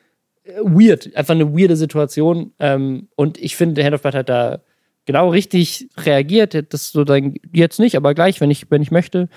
äh, 0.44 0.52
weird. 0.62 1.14
Einfach 1.14 1.34
eine 1.34 1.52
weirde 1.56 1.76
Situation. 1.76 2.52
Ähm, 2.58 3.08
und 3.14 3.38
ich 3.38 3.54
finde, 3.54 3.84
Hand 3.84 3.94
of 3.94 4.02
Blood 4.02 4.14
hat 4.14 4.28
da 4.28 4.62
genau 5.06 5.30
richtig 5.30 5.88
reagiert. 5.98 6.72
Das 6.72 6.90
so 6.90 7.04
dann 7.04 7.34
jetzt 7.52 7.78
nicht, 7.78 7.96
aber 7.96 8.14
gleich, 8.14 8.40
wenn 8.40 8.50
ich, 8.50 8.70
wenn 8.70 8.82
ich 8.82 8.90
möchte, 8.90 9.28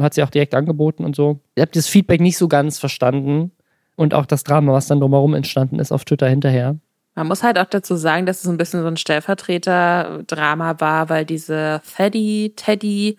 hat 0.00 0.14
sie 0.14 0.22
auch 0.22 0.30
direkt 0.30 0.54
angeboten 0.54 1.04
und 1.04 1.14
so. 1.14 1.40
Ich 1.54 1.60
habe 1.60 1.72
das 1.72 1.86
Feedback 1.86 2.20
nicht 2.20 2.38
so 2.38 2.48
ganz 2.48 2.78
verstanden 2.78 3.52
und 3.96 4.14
auch 4.14 4.26
das 4.26 4.44
Drama, 4.44 4.72
was 4.72 4.86
dann 4.86 5.00
drumherum 5.00 5.34
entstanden 5.34 5.78
ist 5.78 5.92
auf 5.92 6.04
Twitter 6.04 6.28
hinterher. 6.28 6.76
Man 7.14 7.26
muss 7.26 7.42
halt 7.42 7.58
auch 7.58 7.66
dazu 7.66 7.96
sagen, 7.96 8.24
dass 8.24 8.42
es 8.42 8.48
ein 8.48 8.56
bisschen 8.56 8.80
so 8.80 8.86
ein 8.86 8.96
Stellvertreter-Drama 8.96 10.80
war, 10.80 11.10
weil 11.10 11.26
diese 11.26 11.82
Teddy, 11.96 12.54
Teddy, 12.56 13.18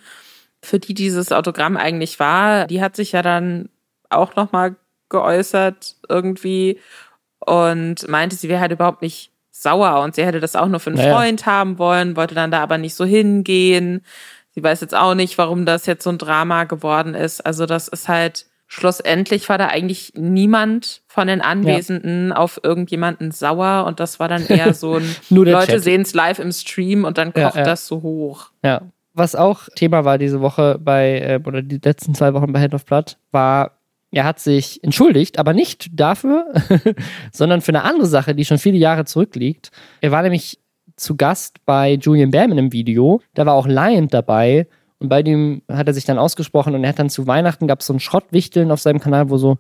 für 0.64 0.80
die 0.80 0.96
dieses 0.96 1.32
Autogramm 1.32 1.78
eigentlich 1.78 2.20
war, 2.20 2.66
die 2.66 2.82
hat 2.82 2.96
sich 2.96 3.12
ja 3.12 3.22
dann 3.22 3.70
auch 4.10 4.36
nochmal 4.36 4.78
geäußert 5.10 5.98
irgendwie 6.10 6.80
und 7.40 8.08
meinte, 8.08 8.36
sie 8.36 8.50
wäre 8.50 8.62
halt 8.62 8.72
überhaupt 8.72 9.02
nicht 9.02 9.33
sauer 9.54 10.02
und 10.02 10.16
sie 10.16 10.26
hätte 10.26 10.40
das 10.40 10.56
auch 10.56 10.68
nur 10.68 10.80
für 10.80 10.90
einen 10.90 10.98
naja. 10.98 11.16
Freund 11.16 11.46
haben 11.46 11.78
wollen, 11.78 12.18
wollte 12.18 12.36
dann 12.36 12.52
da 12.52 12.62
aber 12.62 12.78
nicht 12.78 12.96
so 12.96 13.06
hingehen. 13.06 14.02
Sie 14.52 14.64
weiß 14.64 14.82
jetzt 14.82 14.96
auch 14.96 15.14
nicht, 15.14 15.38
warum 15.38 15.66
das 15.66 15.86
jetzt 15.86 16.04
so 16.04 16.10
ein 16.10 16.18
Drama 16.18 16.66
geworden 16.66 17.14
ist. 17.16 17.46
Also 17.46 17.66
das 17.66 17.88
ist 17.88 18.10
halt, 18.10 18.48
schlussendlich 18.68 19.48
war 19.50 19.60
da 19.60 19.68
eigentlich 19.68 20.14
niemand 20.16 21.04
von 21.08 21.28
den 21.28 21.42
Anwesenden 21.42 22.30
ja. 22.30 22.36
auf 22.36 22.60
irgendjemanden 22.64 23.32
sauer 23.32 23.86
und 23.86 24.00
das 24.00 24.20
war 24.20 24.28
dann 24.28 24.46
eher 24.48 24.74
so 24.74 24.96
ein, 24.96 25.16
Leute 25.30 25.80
sehen 25.80 26.02
es 26.02 26.16
live 26.16 26.40
im 26.40 26.52
Stream 26.52 27.04
und 27.04 27.20
dann 27.20 27.34
kocht 27.34 27.56
ja, 27.56 27.62
ja. 27.62 27.64
das 27.64 27.86
so 27.86 28.02
hoch. 28.02 28.50
Ja. 28.64 28.82
Was 29.14 29.36
auch 29.36 29.70
Thema 29.76 30.06
war 30.06 30.18
diese 30.18 30.42
Woche 30.42 30.80
bei, 30.80 31.20
äh, 31.20 31.40
oder 31.46 31.62
die 31.62 31.80
letzten 31.84 32.16
zwei 32.16 32.34
Wochen 32.34 32.52
bei 32.52 32.62
Hand 32.62 32.74
of 32.74 32.86
Blood, 32.86 33.18
war 33.32 33.74
er 34.14 34.26
hat 34.26 34.40
sich 34.40 34.84
entschuldigt, 34.84 35.40
aber 35.40 35.54
nicht 35.54 35.90
dafür, 35.92 36.54
sondern 37.32 37.62
für 37.62 37.70
eine 37.70 37.84
andere 37.84 38.06
Sache, 38.06 38.36
die 38.36 38.46
schon 38.46 38.60
viele 38.60 38.78
Jahre 38.78 39.06
zurückliegt. 39.06 39.72
Er 40.02 40.12
war 40.12 40.22
nämlich 40.22 40.60
zu 40.96 41.16
Gast 41.16 41.66
bei 41.66 41.94
Julian 41.94 42.30
Bam 42.30 42.52
in 42.52 42.60
einem 42.60 42.72
Video. 42.72 43.22
Da 43.34 43.46
war 43.46 43.56
auch 43.56 43.68
Lion 43.68 44.08
dabei. 44.08 44.68
Und 45.00 45.10
bei 45.10 45.24
dem 45.24 45.64
hat 45.68 45.88
er 45.88 45.94
sich 45.94 46.06
dann 46.06 46.20
ausgesprochen 46.20 46.76
und 46.76 46.84
er 46.84 46.90
hat 46.90 47.00
dann 47.00 47.10
zu 47.10 47.28
Weihnachten 47.28 47.68
gab 47.68 47.80
es 47.80 47.88
so 47.88 47.94
ein 47.94 48.00
Schrottwichteln 48.00 48.72
auf 48.72 48.80
seinem 48.80 49.00
Kanal, 49.00 49.30
wo 49.30 49.38
so 49.38 49.58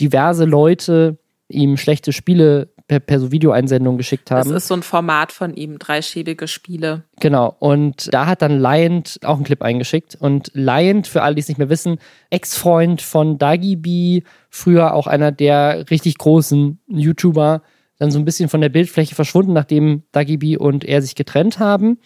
diverse 0.00 0.46
Leute 0.46 1.18
ihm 1.48 1.76
schlechte 1.76 2.12
Spiele 2.12 2.70
per, 2.90 2.98
per 2.98 3.20
so 3.20 3.30
Videoeinsendung 3.30 3.98
geschickt 3.98 4.32
haben. 4.32 4.48
Das 4.48 4.64
ist 4.64 4.68
so 4.68 4.74
ein 4.74 4.82
Format 4.82 5.30
von 5.30 5.54
ihm, 5.54 5.78
dreischäbige 5.78 6.48
Spiele. 6.48 7.04
Genau. 7.20 7.54
Und 7.60 8.12
da 8.12 8.26
hat 8.26 8.42
dann 8.42 8.58
Lion 8.58 9.04
auch 9.22 9.36
einen 9.36 9.44
Clip 9.44 9.62
eingeschickt. 9.62 10.16
Und 10.18 10.50
Lion, 10.54 11.04
für 11.04 11.22
alle, 11.22 11.36
die 11.36 11.40
es 11.40 11.46
nicht 11.46 11.58
mehr 11.58 11.68
wissen, 11.68 11.98
Ex-Freund 12.30 13.00
von 13.00 13.38
Dagi 13.38 13.76
B, 13.76 14.22
früher 14.48 14.94
auch 14.94 15.06
einer 15.06 15.30
der 15.30 15.88
richtig 15.88 16.18
großen 16.18 16.80
YouTuber, 16.88 17.62
dann 18.00 18.10
so 18.10 18.18
ein 18.18 18.24
bisschen 18.24 18.48
von 18.48 18.60
der 18.60 18.70
Bildfläche 18.70 19.14
verschwunden, 19.14 19.52
nachdem 19.52 20.02
Dagi 20.10 20.38
B 20.38 20.56
und 20.56 20.84
er 20.84 21.00
sich 21.00 21.14
getrennt 21.14 21.60
haben. 21.60 22.00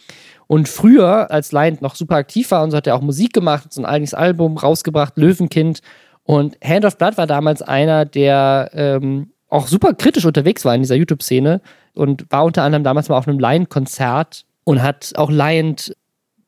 Und 0.47 0.69
früher, 0.69 1.31
als 1.31 1.51
Lion 1.51 1.79
noch 1.81 1.95
super 1.95 2.17
aktiv 2.17 2.51
war 2.51 2.63
und 2.63 2.73
so 2.73 2.77
hat 2.77 2.87
er 2.87 2.97
auch 2.97 3.01
Musik 3.01 3.33
gemacht, 3.33 3.73
so 3.73 3.81
ein 3.81 3.87
eigenes 3.87 4.13
Album 4.13 4.59
rausgebracht, 4.59 5.17
Löwenkind. 5.17 5.81
Und 6.25 6.59
Hand 6.63 6.85
of 6.85 6.99
Blood 6.99 7.17
war 7.17 7.27
damals 7.27 7.63
einer 7.63 8.05
der 8.05 8.71
ähm, 8.75 9.31
auch 9.55 9.69
super 9.69 9.95
kritisch 9.95 10.25
unterwegs 10.25 10.65
war 10.65 10.75
in 10.75 10.83
dieser 10.83 10.97
YouTube-Szene 10.97 11.61
und 11.95 12.27
war 12.31 12.45
unter 12.45 12.65
anderem 12.65 12.83
damals 12.83 13.09
mal 13.09 13.17
auf 13.17 13.29
einem 13.29 13.39
Lion-Konzert 13.39 14.45
und 14.65 14.83
hat 14.83 15.13
auch 15.15 15.31
Lion 15.31 15.77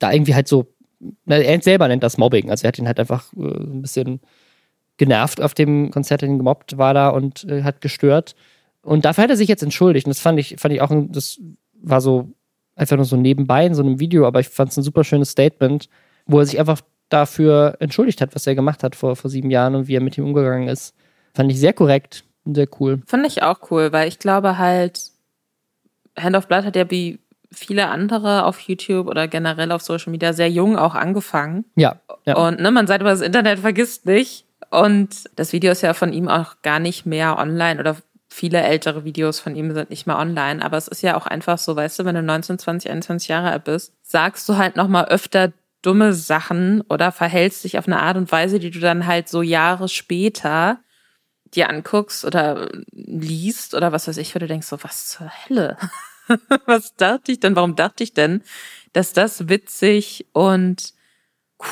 da 0.00 0.12
irgendwie 0.12 0.34
halt 0.34 0.48
so, 0.48 0.66
er 1.26 1.62
selber 1.62 1.86
nennt 1.86 2.02
das 2.02 2.18
Mobbing, 2.18 2.50
also 2.50 2.64
er 2.64 2.68
hat 2.68 2.78
ihn 2.78 2.88
halt 2.88 2.98
einfach 2.98 3.32
äh, 3.34 3.42
ein 3.42 3.80
bisschen 3.80 4.20
genervt 4.96 5.40
auf 5.40 5.54
dem 5.54 5.90
Konzert, 5.92 6.22
ihn 6.22 6.38
gemobbt 6.38 6.78
war 6.78 6.94
da 6.94 7.10
und 7.10 7.44
äh, 7.44 7.62
hat 7.62 7.80
gestört. 7.80 8.34
Und 8.82 9.04
dafür 9.04 9.24
hat 9.24 9.30
er 9.30 9.36
sich 9.36 9.48
jetzt 9.48 9.62
entschuldigt. 9.62 10.06
Und 10.06 10.10
das 10.10 10.20
fand 10.20 10.38
ich, 10.40 10.56
fand 10.58 10.74
ich 10.74 10.80
auch, 10.80 10.90
ein, 10.90 11.12
das 11.12 11.40
war 11.74 12.00
so 12.00 12.32
einfach 12.74 12.96
nur 12.96 13.04
so 13.04 13.16
nebenbei 13.16 13.66
in 13.66 13.74
so 13.74 13.82
einem 13.82 14.00
Video, 14.00 14.26
aber 14.26 14.40
ich 14.40 14.48
fand 14.48 14.70
es 14.70 14.76
ein 14.78 14.82
super 14.82 15.04
schönes 15.04 15.30
Statement, 15.30 15.88
wo 16.26 16.40
er 16.40 16.46
sich 16.46 16.58
einfach 16.58 16.80
dafür 17.08 17.76
entschuldigt 17.78 18.20
hat, 18.20 18.34
was 18.34 18.46
er 18.46 18.54
gemacht 18.54 18.82
hat 18.82 18.96
vor, 18.96 19.14
vor 19.16 19.30
sieben 19.30 19.50
Jahren 19.50 19.74
und 19.74 19.86
wie 19.86 19.94
er 19.94 20.00
mit 20.00 20.18
ihm 20.18 20.24
umgegangen 20.24 20.68
ist. 20.68 20.94
Fand 21.34 21.52
ich 21.52 21.60
sehr 21.60 21.72
korrekt 21.72 22.24
sehr 22.54 22.68
cool. 22.80 23.02
Fand 23.06 23.26
ich 23.26 23.42
auch 23.42 23.70
cool, 23.70 23.92
weil 23.92 24.08
ich 24.08 24.18
glaube 24.18 24.58
halt, 24.58 25.10
Hand 26.18 26.36
of 26.36 26.48
Blood 26.48 26.64
hat 26.64 26.76
ja 26.76 26.90
wie 26.90 27.18
viele 27.52 27.88
andere 27.88 28.44
auf 28.44 28.60
YouTube 28.60 29.06
oder 29.06 29.28
generell 29.28 29.72
auf 29.72 29.82
Social 29.82 30.10
Media 30.10 30.32
sehr 30.32 30.50
jung 30.50 30.76
auch 30.76 30.94
angefangen. 30.94 31.64
Ja. 31.76 32.00
ja. 32.24 32.36
Und 32.36 32.60
ne, 32.60 32.70
man 32.70 32.86
sagt 32.86 33.00
immer, 33.00 33.10
das 33.10 33.20
Internet 33.20 33.60
vergisst 33.60 34.06
nicht. 34.06 34.44
Und 34.70 35.24
das 35.36 35.52
Video 35.52 35.70
ist 35.70 35.82
ja 35.82 35.94
von 35.94 36.12
ihm 36.12 36.28
auch 36.28 36.56
gar 36.62 36.80
nicht 36.80 37.06
mehr 37.06 37.38
online 37.38 37.78
oder 37.78 37.96
viele 38.28 38.60
ältere 38.60 39.04
Videos 39.04 39.40
von 39.40 39.54
ihm 39.54 39.72
sind 39.72 39.90
nicht 39.90 40.06
mehr 40.06 40.18
online. 40.18 40.64
Aber 40.64 40.76
es 40.76 40.88
ist 40.88 41.02
ja 41.02 41.16
auch 41.16 41.26
einfach 41.26 41.58
so, 41.58 41.76
weißt 41.76 41.98
du, 41.98 42.04
wenn 42.04 42.14
du 42.14 42.22
19, 42.22 42.58
20, 42.58 42.90
21 42.90 43.28
Jahre 43.28 43.50
alt 43.50 43.64
bist, 43.64 43.92
sagst 44.02 44.48
du 44.48 44.56
halt 44.56 44.76
nochmal 44.76 45.06
öfter 45.06 45.52
dumme 45.82 46.12
Sachen 46.12 46.82
oder 46.82 47.12
verhältst 47.12 47.64
dich 47.64 47.78
auf 47.78 47.86
eine 47.86 48.00
Art 48.00 48.16
und 48.16 48.30
Weise, 48.32 48.58
die 48.58 48.70
du 48.70 48.80
dann 48.80 49.06
halt 49.06 49.28
so 49.28 49.40
Jahre 49.40 49.88
später 49.88 50.80
dir 51.54 51.68
anguckst 51.70 52.24
oder 52.24 52.68
liest 52.92 53.74
oder 53.74 53.92
was 53.92 54.08
weiß 54.08 54.16
ich, 54.18 54.34
wo 54.34 54.38
du 54.38 54.46
denkst 54.46 54.66
so, 54.66 54.82
was 54.82 55.08
zur 55.08 55.30
Hölle? 55.30 55.76
was 56.66 56.94
dachte 56.96 57.32
ich 57.32 57.40
denn? 57.40 57.56
Warum 57.56 57.76
dachte 57.76 58.02
ich 58.02 58.12
denn, 58.12 58.42
dass 58.92 59.12
das 59.12 59.48
witzig 59.48 60.26
und 60.32 60.92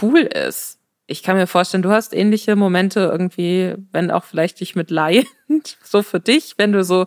cool 0.01 0.21
ist? 0.21 0.79
Ich 1.07 1.23
kann 1.23 1.37
mir 1.37 1.47
vorstellen, 1.47 1.83
du 1.83 1.91
hast 1.91 2.15
ähnliche 2.15 2.57
Momente 2.57 3.01
irgendwie, 3.01 3.75
wenn 3.93 4.11
auch 4.11 4.25
vielleicht 4.25 4.61
dich 4.61 4.75
mit 4.75 4.91
Laien, 4.91 5.27
so 5.83 6.03
für 6.03 6.21
dich, 6.21 6.55
wenn 6.57 6.73
du 6.73 6.83
so 6.83 7.07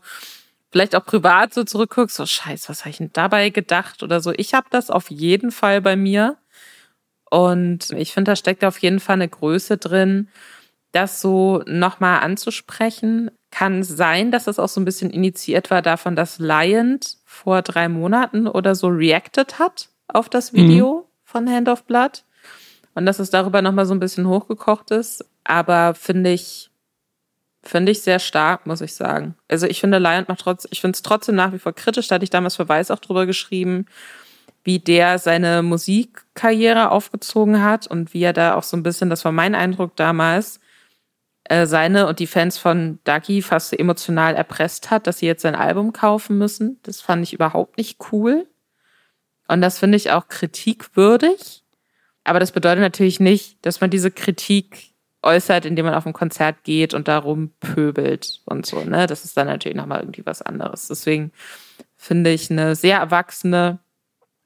vielleicht 0.69 0.95
auch 0.95 1.05
privat 1.05 1.53
so 1.53 1.63
zurückguckst, 1.63 2.15
so 2.15 2.25
scheiß, 2.25 2.69
was 2.69 2.81
habe 2.81 2.89
ich 2.91 2.97
denn 2.97 3.11
dabei 3.13 3.49
gedacht 3.49 4.03
oder 4.03 4.19
so. 4.21 4.31
Ich 4.35 4.53
habe 4.53 4.67
das 4.69 4.89
auf 4.89 5.09
jeden 5.09 5.51
Fall 5.51 5.81
bei 5.81 5.95
mir. 5.95 6.37
Und 7.29 7.91
ich 7.91 8.13
finde, 8.13 8.31
da 8.31 8.35
steckt 8.35 8.63
auf 8.63 8.77
jeden 8.79 8.99
Fall 8.99 9.15
eine 9.15 9.27
Größe 9.27 9.77
drin, 9.77 10.29
das 10.97 11.21
so 11.21 11.63
nochmal 11.65 12.21
anzusprechen. 12.21 13.31
Kann 13.51 13.83
sein, 13.83 14.31
dass 14.31 14.45
das 14.45 14.59
auch 14.59 14.67
so 14.67 14.81
ein 14.81 14.85
bisschen 14.85 15.09
initiiert 15.09 15.71
war 15.71 15.81
davon, 15.81 16.15
dass 16.15 16.39
Lion 16.39 16.99
vor 17.23 17.61
drei 17.61 17.87
Monaten 17.87 18.47
oder 18.47 18.75
so 18.75 18.87
reacted 18.87 19.59
hat 19.59 19.89
auf 20.07 20.29
das 20.29 20.53
Video 20.53 21.01
mhm. 21.01 21.03
von 21.23 21.49
Hand 21.49 21.69
of 21.69 21.83
Blood. 21.83 22.23
Und 22.95 23.05
dass 23.05 23.19
es 23.19 23.29
darüber 23.29 23.61
nochmal 23.61 23.85
so 23.85 23.93
ein 23.93 23.99
bisschen 23.99 24.27
hochgekocht 24.27 24.91
ist. 24.91 25.23
Aber 25.43 25.93
finde 25.93 26.31
ich, 26.31 26.71
finde 27.63 27.91
ich 27.91 28.01
sehr 28.01 28.19
stark, 28.19 28.65
muss 28.65 28.81
ich 28.81 28.95
sagen. 28.95 29.35
Also 29.47 29.67
ich 29.67 29.79
finde 29.79 29.99
Lion 29.99 30.25
macht 30.27 30.39
trotzdem, 30.39 30.69
ich 30.71 30.81
finde 30.81 30.95
es 30.95 31.03
trotzdem 31.03 31.35
nach 31.35 31.53
wie 31.53 31.59
vor 31.59 31.73
kritisch. 31.73 32.07
Da 32.07 32.15
hatte 32.15 32.23
ich 32.23 32.31
damals 32.31 32.55
für 32.55 32.67
Weiß 32.67 32.91
auch 32.91 32.99
drüber 32.99 33.25
geschrieben 33.25 33.85
wie 34.67 34.79
der 34.79 35.17
seine 35.17 35.63
Musikkarriere 35.63 36.91
aufgezogen 36.91 37.63
hat 37.63 37.87
und 37.87 38.13
wie 38.13 38.23
er 38.23 38.33
da 38.33 38.55
auch 38.55 38.63
so 38.63 38.75
ein 38.75 38.83
bisschen, 38.83 39.09
das 39.09 39.23
war 39.23 39.31
mein 39.31 39.55
Eindruck 39.55 39.95
damals, 39.95 40.59
äh, 41.49 41.65
seine 41.65 42.07
und 42.07 42.19
die 42.19 42.27
Fans 42.27 42.57
von 42.57 42.99
Ducky 43.03 43.41
fast 43.41 43.77
emotional 43.77 44.35
erpresst 44.35 44.91
hat, 44.91 45.07
dass 45.07 45.19
sie 45.19 45.27
jetzt 45.27 45.41
sein 45.41 45.55
Album 45.55 45.93
kaufen 45.93 46.37
müssen. 46.37 46.79
Das 46.83 47.01
fand 47.01 47.23
ich 47.23 47.33
überhaupt 47.33 47.77
nicht 47.77 47.97
cool. 48.11 48.47
Und 49.47 49.61
das 49.61 49.79
finde 49.79 49.95
ich 49.95 50.11
auch 50.11 50.27
kritikwürdig. 50.27 51.63
Aber 52.23 52.39
das 52.39 52.51
bedeutet 52.51 52.81
natürlich 52.81 53.19
nicht, 53.19 53.65
dass 53.65 53.79
man 53.79 53.89
diese 53.89 54.11
Kritik 54.11 54.93
äußert, 55.23 55.65
indem 55.65 55.85
man 55.85 55.95
auf 55.95 56.05
ein 56.05 56.13
Konzert 56.13 56.63
geht 56.63 56.93
und 56.93 57.07
darum 57.07 57.51
pöbelt 57.59 58.41
und 58.45 58.65
so. 58.65 58.83
Ne? 58.83 59.07
Das 59.07 59.23
ist 59.23 59.37
dann 59.37 59.47
natürlich 59.47 59.77
nochmal 59.77 60.01
irgendwie 60.01 60.25
was 60.25 60.41
anderes. 60.41 60.87
Deswegen 60.87 61.31
finde 61.95 62.31
ich 62.31 62.51
eine 62.51 62.75
sehr 62.75 62.97
erwachsene 62.99 63.79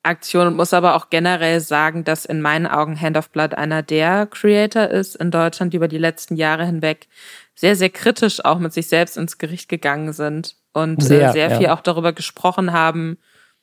Aktion 0.03 0.47
und 0.47 0.55
muss 0.55 0.73
aber 0.73 0.95
auch 0.95 1.09
generell 1.09 1.59
sagen, 1.59 2.03
dass 2.03 2.25
in 2.25 2.41
meinen 2.41 2.65
Augen 2.65 2.99
Hand 2.99 3.17
of 3.17 3.29
Blood 3.29 3.53
einer 3.53 3.83
der 3.83 4.25
Creator 4.25 4.87
ist 4.87 5.15
in 5.15 5.29
Deutschland, 5.29 5.73
die 5.73 5.77
über 5.77 5.87
die 5.87 5.99
letzten 5.99 6.35
Jahre 6.35 6.65
hinweg 6.65 7.07
sehr, 7.53 7.75
sehr 7.75 7.89
kritisch 7.89 8.43
auch 8.43 8.57
mit 8.57 8.73
sich 8.73 8.87
selbst 8.87 9.17
ins 9.17 9.37
Gericht 9.37 9.69
gegangen 9.69 10.13
sind 10.13 10.55
und 10.73 11.03
sehr, 11.03 11.29
äh, 11.29 11.31
sehr 11.33 11.49
ja. 11.51 11.57
viel 11.57 11.67
auch 11.67 11.81
darüber 11.81 12.13
gesprochen 12.13 12.73
haben, 12.73 13.19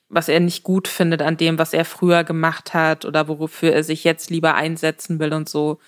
was 0.07 0.29
er 0.29 0.39
nicht 0.39 0.63
gut 0.63 0.87
findet 0.87 1.21
an 1.21 1.35
dem, 1.35 1.59
was 1.59 1.73
er 1.73 1.83
früher 1.83 2.23
gemacht 2.23 2.73
hat 2.73 3.03
oder 3.03 3.27
wofür 3.27 3.73
er 3.73 3.83
sich 3.83 4.05
jetzt 4.05 4.29
lieber 4.29 4.55
einsetzen 4.55 5.19
will 5.19 5.33
und 5.33 5.49
so. 5.49 5.79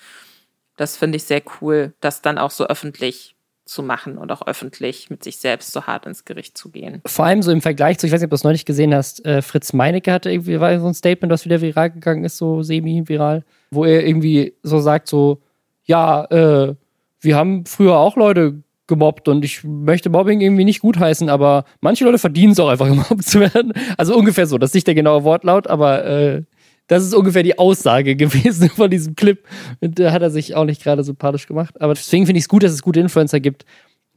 Das 0.76 0.96
finde 0.96 1.16
ich 1.16 1.24
sehr 1.24 1.42
cool, 1.60 1.94
das 2.00 2.22
dann 2.22 2.38
auch 2.38 2.50
so 2.50 2.66
öffentlich 2.66 3.31
zu 3.72 3.82
machen 3.82 4.18
und 4.18 4.30
auch 4.30 4.46
öffentlich 4.46 5.10
mit 5.10 5.24
sich 5.24 5.38
selbst 5.38 5.72
so 5.72 5.84
hart 5.84 6.06
ins 6.06 6.24
Gericht 6.24 6.56
zu 6.56 6.70
gehen. 6.70 7.02
Vor 7.06 7.24
allem 7.24 7.42
so 7.42 7.50
im 7.50 7.62
Vergleich 7.62 7.98
zu, 7.98 8.06
ich 8.06 8.12
weiß 8.12 8.20
nicht, 8.20 8.26
ob 8.26 8.30
du 8.30 8.36
es 8.36 8.44
neulich 8.44 8.64
gesehen 8.64 8.94
hast, 8.94 9.24
äh, 9.24 9.42
Fritz 9.42 9.72
Meinecke 9.72 10.12
hatte 10.12 10.30
irgendwie 10.30 10.60
war 10.60 10.78
so 10.78 10.86
ein 10.86 10.94
Statement, 10.94 11.32
was 11.32 11.44
wieder 11.44 11.60
viral 11.60 11.90
gegangen 11.90 12.24
ist, 12.24 12.36
so 12.36 12.62
semi-viral, 12.62 13.44
wo 13.70 13.84
er 13.84 14.06
irgendwie 14.06 14.54
so 14.62 14.80
sagt, 14.80 15.08
so, 15.08 15.40
ja, 15.84 16.24
äh, 16.26 16.74
wir 17.20 17.36
haben 17.36 17.64
früher 17.66 17.96
auch 17.96 18.16
Leute 18.16 18.62
gemobbt 18.86 19.28
und 19.28 19.44
ich 19.44 19.64
möchte 19.64 20.10
Mobbing 20.10 20.40
irgendwie 20.40 20.64
nicht 20.64 20.80
gutheißen, 20.80 21.28
aber 21.28 21.64
manche 21.80 22.04
Leute 22.04 22.18
verdienen 22.18 22.52
es 22.52 22.60
auch 22.60 22.68
einfach 22.68 22.88
gemobbt 22.88 23.24
zu 23.24 23.40
werden. 23.40 23.72
Also 23.96 24.16
ungefähr 24.16 24.46
so, 24.46 24.58
das 24.58 24.70
ist 24.70 24.74
nicht 24.74 24.86
der 24.86 24.94
genaue 24.94 25.24
Wortlaut, 25.24 25.66
aber 25.66 26.04
äh, 26.04 26.42
das 26.92 27.04
ist 27.04 27.14
ungefähr 27.14 27.42
die 27.42 27.58
Aussage 27.58 28.16
gewesen 28.16 28.68
von 28.68 28.90
diesem 28.90 29.16
Clip. 29.16 29.42
Und 29.80 29.98
da 29.98 30.12
hat 30.12 30.22
er 30.22 30.30
sich 30.30 30.54
auch 30.54 30.66
nicht 30.66 30.82
gerade 30.82 31.02
sympathisch 31.02 31.46
gemacht. 31.46 31.80
Aber 31.80 31.94
deswegen 31.94 32.26
finde 32.26 32.38
ich 32.38 32.44
es 32.44 32.48
gut, 32.48 32.62
dass 32.62 32.72
es 32.72 32.82
gute 32.82 33.00
Influencer 33.00 33.40
gibt, 33.40 33.64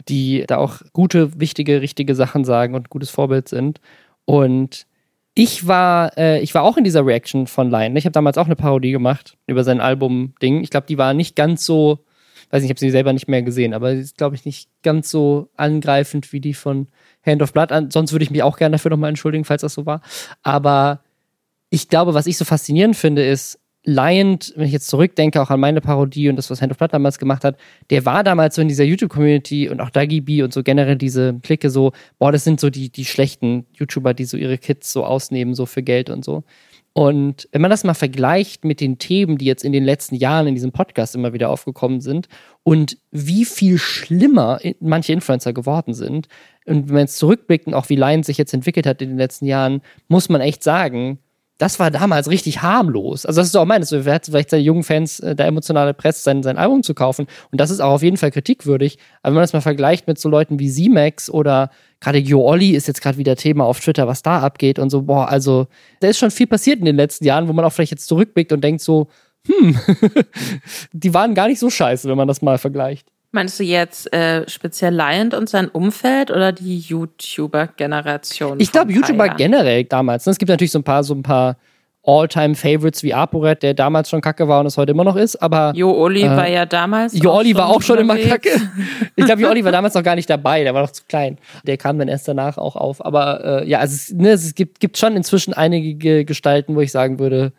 die 0.09 0.43
da 0.45 0.57
auch 0.57 0.81
gute, 0.91 1.39
wichtige, 1.39 1.81
richtige 1.81 2.15
Sachen 2.15 2.43
sagen 2.43 2.75
und 2.75 2.81
ein 2.81 2.89
gutes 2.89 3.09
Vorbild 3.09 3.47
sind. 3.47 3.79
Und 4.25 4.87
ich 5.35 5.67
war, 5.67 6.17
äh, 6.17 6.41
ich 6.41 6.53
war 6.53 6.63
auch 6.63 6.75
in 6.75 6.83
dieser 6.83 7.05
Reaction 7.05 7.47
von 7.47 7.69
Lion. 7.69 7.95
Ich 7.95 8.05
habe 8.05 8.11
damals 8.11 8.37
auch 8.37 8.45
eine 8.45 8.57
Parodie 8.57 8.91
gemacht 8.91 9.37
über 9.47 9.63
sein 9.63 9.79
Album-Ding. 9.79 10.61
Ich 10.61 10.69
glaube, 10.69 10.87
die 10.87 10.97
war 10.97 11.13
nicht 11.13 11.37
ganz 11.37 11.65
so, 11.65 11.99
weiß 12.49 12.61
nicht, 12.61 12.65
ich 12.65 12.75
habe 12.75 12.79
sie 12.79 12.89
selber 12.89 13.13
nicht 13.13 13.29
mehr 13.29 13.41
gesehen, 13.41 13.73
aber 13.73 13.95
sie 13.95 14.01
ist, 14.01 14.17
glaube 14.17 14.35
ich, 14.35 14.43
nicht 14.43 14.69
ganz 14.83 15.09
so 15.09 15.49
angreifend 15.55 16.33
wie 16.33 16.41
die 16.41 16.53
von 16.53 16.87
Hand 17.25 17.41
of 17.41 17.53
Blood. 17.53 17.71
Sonst 17.93 18.11
würde 18.11 18.23
ich 18.23 18.31
mich 18.31 18.43
auch 18.43 18.57
gerne 18.57 18.73
dafür 18.73 18.91
nochmal 18.91 19.09
entschuldigen, 19.09 19.45
falls 19.45 19.61
das 19.61 19.73
so 19.73 19.85
war. 19.85 20.01
Aber 20.43 21.04
ich 21.75 21.89
glaube, 21.89 22.13
was 22.13 22.25
ich 22.25 22.37
so 22.37 22.45
faszinierend 22.45 22.95
finde, 22.95 23.25
ist, 23.25 23.59
Lion, 23.83 24.39
wenn 24.55 24.65
ich 24.65 24.71
jetzt 24.71 24.87
zurückdenke, 24.87 25.41
auch 25.41 25.49
an 25.49 25.59
meine 25.59 25.81
Parodie 25.81 26.29
und 26.29 26.37
das, 26.37 26.49
was 26.49 26.61
Hand 26.61 26.71
of 26.71 26.77
Blood 26.77 26.93
damals 26.93 27.19
gemacht 27.19 27.43
hat, 27.43 27.57
der 27.89 28.05
war 28.05 28.23
damals 28.23 28.55
so 28.55 28.61
in 28.61 28.69
dieser 28.69 28.85
YouTube-Community 28.85 29.69
und 29.69 29.81
auch 29.81 29.89
Dagi 29.89 30.21
B 30.21 30.41
und 30.41 30.53
so 30.53 30.63
generell 30.63 30.95
diese 30.95 31.37
Clique 31.43 31.69
so, 31.69 31.91
boah, 32.17 32.31
das 32.31 32.45
sind 32.45 32.61
so 32.61 32.69
die, 32.69 32.89
die 32.89 33.03
schlechten 33.03 33.65
YouTuber, 33.73 34.13
die 34.13 34.23
so 34.23 34.37
ihre 34.37 34.57
Kids 34.57 34.91
so 34.91 35.03
ausnehmen, 35.03 35.53
so 35.53 35.65
für 35.65 35.83
Geld 35.83 36.09
und 36.09 36.23
so. 36.23 36.43
Und 36.93 37.49
wenn 37.51 37.61
man 37.61 37.69
das 37.69 37.83
mal 37.83 37.93
vergleicht 37.93 38.63
mit 38.63 38.79
den 38.79 38.97
Themen, 38.97 39.37
die 39.37 39.45
jetzt 39.45 39.65
in 39.65 39.73
den 39.73 39.83
letzten 39.83 40.15
Jahren 40.15 40.47
in 40.47 40.55
diesem 40.55 40.71
Podcast 40.71 41.13
immer 41.13 41.33
wieder 41.33 41.49
aufgekommen 41.49 41.99
sind 41.99 42.29
und 42.63 42.97
wie 43.11 43.43
viel 43.43 43.77
schlimmer 43.77 44.59
manche 44.79 45.11
Influencer 45.11 45.51
geworden 45.51 45.93
sind, 45.93 46.29
und 46.65 46.87
wenn 46.87 46.95
man 46.95 47.03
jetzt 47.03 47.17
zurückblickt 47.17 47.67
und 47.67 47.73
auch 47.73 47.89
wie 47.89 47.97
Lion 47.97 48.23
sich 48.23 48.37
jetzt 48.37 48.53
entwickelt 48.53 48.87
hat 48.87 49.01
in 49.01 49.09
den 49.09 49.17
letzten 49.17 49.45
Jahren, 49.45 49.81
muss 50.07 50.29
man 50.29 50.39
echt 50.39 50.63
sagen, 50.63 51.19
das 51.57 51.79
war 51.79 51.89
damals 51.89 52.29
richtig 52.29 52.61
harmlos. 52.61 53.25
Also 53.25 53.39
das 53.39 53.47
ist 53.47 53.55
auch 53.55 53.65
meines, 53.65 53.89
so, 53.89 54.01
vielleicht 54.01 54.49
seine 54.49 54.63
jungen 54.63 54.83
Fans 54.83 55.21
äh, 55.21 55.35
da 55.35 55.45
emotional 55.45 55.87
erpresst, 55.87 56.23
sein, 56.23 56.43
sein 56.43 56.57
Album 56.57 56.83
zu 56.83 56.93
kaufen. 56.93 57.27
Und 57.51 57.61
das 57.61 57.69
ist 57.69 57.79
auch 57.79 57.93
auf 57.93 58.03
jeden 58.03 58.17
Fall 58.17 58.31
kritikwürdig. 58.31 58.97
Aber 59.21 59.31
wenn 59.31 59.35
man 59.35 59.43
das 59.43 59.53
mal 59.53 59.61
vergleicht 59.61 60.07
mit 60.07 60.19
so 60.19 60.27
Leuten 60.27 60.59
wie 60.59 60.69
Z-Max 60.69 61.29
oder 61.29 61.69
gerade 62.01 62.17
Jo 62.17 62.45
Olli 62.45 62.71
ist 62.71 62.87
jetzt 62.87 63.01
gerade 63.01 63.17
wieder 63.17 63.37
Thema 63.37 63.65
auf 63.65 63.79
Twitter, 63.79 64.05
was 64.07 64.21
da 64.21 64.39
abgeht 64.39 64.79
und 64.79 64.89
so, 64.89 65.03
boah, 65.03 65.29
also 65.29 65.67
da 66.01 66.09
ist 66.09 66.19
schon 66.19 66.31
viel 66.31 66.47
passiert 66.47 66.79
in 66.79 66.85
den 66.85 66.97
letzten 66.97 67.23
Jahren, 67.25 67.47
wo 67.47 67.53
man 67.53 67.63
auch 67.63 67.71
vielleicht 67.71 67.91
jetzt 67.91 68.07
zurückblickt 68.07 68.51
und 68.51 68.61
denkt 68.61 68.81
so, 68.81 69.07
hm, 69.47 69.79
die 70.91 71.13
waren 71.13 71.35
gar 71.35 71.47
nicht 71.47 71.59
so 71.59 71.69
scheiße, 71.69 72.09
wenn 72.09 72.17
man 72.17 72.27
das 72.27 72.41
mal 72.41 72.57
vergleicht. 72.57 73.07
Meinst 73.35 73.59
du 73.59 73.65
jetzt 73.65 74.13
äh, 74.13 74.47
speziell 74.47 74.95
Lion 74.95 75.33
und 75.33 75.49
sein 75.49 75.67
Umfeld 75.67 76.31
oder 76.31 76.53
die 76.53 76.79
YouTuber-Generation? 76.79 78.61
Ich 78.61 78.71
glaube 78.71 78.93
YouTuber 78.93 79.27
generell 79.27 79.83
damals. 79.83 80.25
Ne? 80.25 80.31
Es 80.31 80.37
gibt 80.37 80.47
natürlich 80.47 80.71
so 80.71 80.79
ein 80.79 80.85
paar, 80.85 81.03
so 81.03 81.13
ein 81.13 81.21
paar 81.21 81.57
All-Time-Favorites 82.03 83.03
wie 83.03 83.13
Aporet, 83.13 83.61
der 83.61 83.73
damals 83.73 84.09
schon 84.09 84.21
kacke 84.21 84.47
war 84.47 84.61
und 84.61 84.67
es 84.67 84.77
heute 84.77 84.93
immer 84.93 85.03
noch 85.03 85.17
ist, 85.17 85.35
aber. 85.35 85.73
Jo 85.75 85.91
Oli 85.91 86.21
äh, 86.21 86.29
war 86.29 86.47
ja 86.47 86.65
damals. 86.65 87.11
Jo 87.21 87.33
Oli 87.33 87.53
war 87.53 87.67
auch 87.67 87.81
schon 87.81 87.97
unterwegs. 87.97 88.25
immer 88.25 88.37
kacke. 88.37 88.51
Ich 89.17 89.25
glaube, 89.25 89.41
Jo 89.41 89.49
Oli 89.49 89.65
war 89.65 89.73
damals 89.73 89.95
noch 89.95 90.03
gar 90.03 90.15
nicht 90.15 90.29
dabei, 90.29 90.63
der 90.63 90.73
war 90.73 90.83
noch 90.83 90.91
zu 90.91 91.03
klein. 91.05 91.37
Der 91.67 91.75
kam 91.75 91.99
dann 91.99 92.07
erst 92.07 92.29
danach 92.29 92.57
auch 92.57 92.77
auf. 92.77 93.03
Aber 93.03 93.63
äh, 93.63 93.67
ja, 93.67 93.79
also 93.79 93.95
es, 93.95 94.13
ne, 94.13 94.29
es 94.29 94.55
gibt, 94.55 94.79
gibt 94.79 94.97
schon 94.97 95.17
inzwischen 95.17 95.53
einige 95.53 96.23
Gestalten, 96.23 96.73
wo 96.73 96.79
ich 96.79 96.93
sagen 96.93 97.19
würde, 97.19 97.51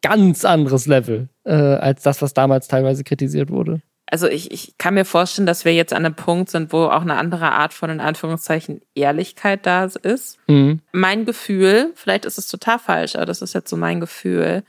ganz 0.00 0.44
anderes 0.44 0.86
Level 0.86 1.28
äh, 1.42 1.54
als 1.54 2.04
das, 2.04 2.22
was 2.22 2.34
damals 2.34 2.68
teilweise 2.68 3.02
kritisiert 3.02 3.50
wurde 3.50 3.82
also 4.06 4.28
ich, 4.28 4.50
ich 4.50 4.76
kann 4.78 4.94
mir 4.94 5.04
vorstellen, 5.04 5.46
dass 5.46 5.64
wir 5.64 5.74
jetzt 5.74 5.92
an 5.92 6.04
einem 6.04 6.14
Punkt 6.14 6.50
sind, 6.50 6.72
wo 6.72 6.84
auch 6.84 7.02
eine 7.02 7.16
andere 7.16 7.52
Art 7.52 7.72
von, 7.72 7.90
in 7.90 8.00
Anführungszeichen, 8.00 8.82
Ehrlichkeit 8.94 9.64
da 9.66 9.84
ist. 9.84 10.38
Mhm. 10.46 10.80
Mein 10.92 11.24
Gefühl, 11.24 11.92
vielleicht 11.94 12.24
ist 12.24 12.38
es 12.38 12.48
total 12.48 12.78
falsch, 12.78 13.16
aber 13.16 13.26
das 13.26 13.42
ist 13.42 13.54
jetzt 13.54 13.70
so 13.70 13.76
mein 13.76 14.00
Gefühl. 14.00 14.62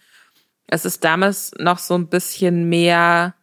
Es 0.67 0.85
ist 0.85 1.03
damals 1.03 1.51
noch 1.59 1.79
so 1.79 1.95
ein 1.95 2.07
bisschen 2.07 2.69
mehr, 2.69 3.35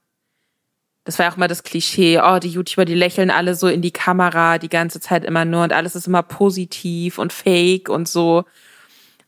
das 1.05 1.18
war 1.18 1.26
ja 1.26 1.32
auch 1.32 1.36
immer 1.36 1.49
das 1.49 1.62
Klischee, 1.62 2.20
oh, 2.20 2.38
die 2.38 2.49
YouTuber, 2.49 2.84
die 2.84 2.95
lächeln 2.95 3.30
alle 3.30 3.55
so 3.55 3.68
in 3.68 3.82
die 3.82 3.93
Kamera 3.93 4.59
die 4.59 4.70
ganze 4.70 4.99
Zeit 4.99 5.24
immer 5.24 5.45
nur 5.45 5.62
und 5.62 5.72
alles 5.72 5.95
ist 5.95 6.07
immer 6.07 6.22
positiv 6.22 7.18
und 7.18 7.32
fake 7.32 7.88
und 7.88 8.09
so. 8.09 8.45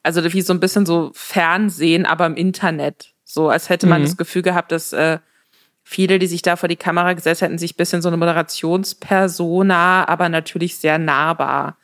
Also 0.03 0.25
wie 0.33 0.43
so 0.43 0.53
ein 0.53 0.61
bisschen 0.61 0.87
so 0.87 1.11
Fernsehen, 1.15 2.07
aber 2.07 2.27
im 2.27 2.37
Internet. 2.37 3.13
So, 3.25 3.49
als 3.49 3.69
hätte 3.69 3.87
man 3.87 4.01
mhm. 4.01 4.07
das 4.07 4.17
Gefühl 4.17 4.43
gehabt, 4.43 4.71
dass 4.73 4.93
äh, 4.93 5.19
viele, 5.85 6.19
die 6.19 6.27
sich 6.27 6.43
da 6.43 6.57
vor 6.57 6.69
die 6.69 6.77
Kamera 6.77 7.13
gesetzt 7.13 7.43
hätten, 7.43 7.59
sich 7.59 7.77
bisschen 7.77 8.03
so 8.03 8.09
eine 8.09 8.17
Moderationspersona, 8.17 10.09
aber 10.09 10.29
natürlich 10.29 10.79
sehr 10.79 10.99
nahbar 10.99 11.77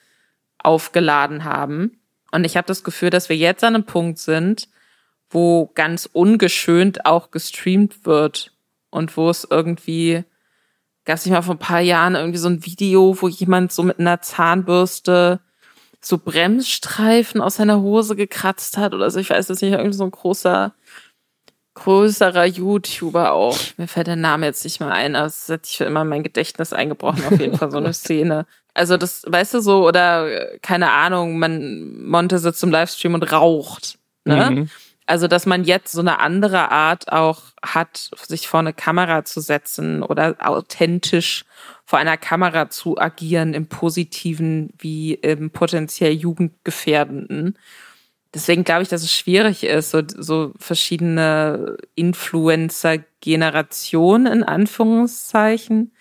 aufgeladen 0.59 1.45
haben. 1.45 2.01
Und 2.33 2.45
ich 2.45 2.57
habe 2.57 2.67
das 2.67 2.83
Gefühl, 2.83 3.11
dass 3.11 3.29
wir 3.29 3.37
jetzt 3.37 3.63
an 3.63 3.75
einem 3.75 3.85
Punkt 3.85 4.19
sind, 4.19 4.69
wo 5.29 5.71
ganz 5.75 6.09
ungeschönt 6.13 7.07
auch 7.07 7.31
gestreamt 7.31 8.05
wird 8.05 8.53
und 8.91 9.17
wo 9.17 9.31
es 9.31 9.47
irgendwie 9.49 10.25
gab 11.05 11.17
es 11.17 11.27
nicht 11.27 11.33
mal 11.33 11.43
vor 11.43 11.55
ein 11.55 11.59
paar 11.59 11.81
Jahren 11.81 12.15
irgendwie 12.15 12.39
so 12.39 12.49
ein 12.49 12.65
Video, 12.65 13.17
wo 13.21 13.29
jemand 13.29 13.73
so 13.73 13.83
mit 13.83 13.99
einer 13.99 14.21
Zahnbürste 14.21 15.41
so 16.01 16.19
Bremsstreifen 16.19 17.41
aus 17.41 17.57
seiner 17.57 17.81
Hose 17.81 18.17
gekratzt 18.17 18.77
hat 18.77 18.95
oder 18.95 19.11
so. 19.11 19.19
Ich 19.19 19.31
weiß 19.31 19.51
es 19.51 19.61
nicht, 19.61 19.73
irgendwie 19.73 19.97
so 19.97 20.05
ein 20.05 20.11
großer, 20.11 20.73
größerer 21.75 22.45
YouTuber 22.45 23.33
auch. 23.33 23.59
Mir 23.77 23.89
fällt 23.89 24.09
der 24.09 24.17
Name 24.17 24.47
jetzt 24.47 24.65
nicht 24.65 24.81
mehr 24.81 24.91
ein. 24.91 25.15
Das 25.15 25.49
hat 25.49 25.67
sich 25.67 25.77
für 25.79 25.85
immer 25.85 26.03
in 26.03 26.09
mein 26.09 26.23
Gedächtnis 26.23 26.73
eingebrochen, 26.73 27.25
auf 27.25 27.41
jeden 27.41 27.57
Fall 27.57 27.71
so 27.71 27.79
eine 27.79 27.93
Szene. 27.95 28.47
Also 28.75 28.97
das, 28.97 29.25
weißt 29.27 29.55
du 29.55 29.61
so, 29.61 29.87
oder 29.87 30.57
keine 30.63 30.91
Ahnung, 30.93 31.39
man, 31.39 32.05
Monte 32.05 32.39
sitzt 32.39 32.63
im 32.63 32.71
Livestream 32.71 33.15
und 33.15 33.33
raucht. 33.33 33.99
Ne? 34.25 34.51
Mhm. 34.51 34.71
Also, 35.11 35.27
dass 35.27 35.45
man 35.45 35.65
jetzt 35.65 35.91
so 35.91 36.01
eine 36.01 36.21
andere 36.21 36.71
Art 36.71 37.11
auch 37.11 37.43
hat, 37.65 38.11
sich 38.29 38.47
vor 38.47 38.61
eine 38.61 38.73
Kamera 38.73 39.25
zu 39.25 39.41
setzen 39.41 40.05
oder 40.05 40.37
authentisch 40.39 41.45
vor 41.85 41.99
einer 41.99 42.17
Kamera 42.17 42.71
zu 42.71 42.97
agieren 42.97 43.53
im 43.53 43.67
positiven 43.67 44.73
wie 44.79 45.15
im 45.15 45.51
potenziell 45.51 46.13
jugendgefährdenden. 46.13 47.59
Deswegen 48.33 48.65
glaube 48.65 48.83
ich, 48.83 48.89
dass 48.89 49.03
es 49.03 49.13
schwierig 49.13 49.65
ist, 49.65 49.91
so, 49.91 50.03
so 50.07 50.53
verschiedene 50.57 51.77
Influencer-Generationen 51.97 54.33
in 54.33 54.45
Anführungszeichen 54.45 55.93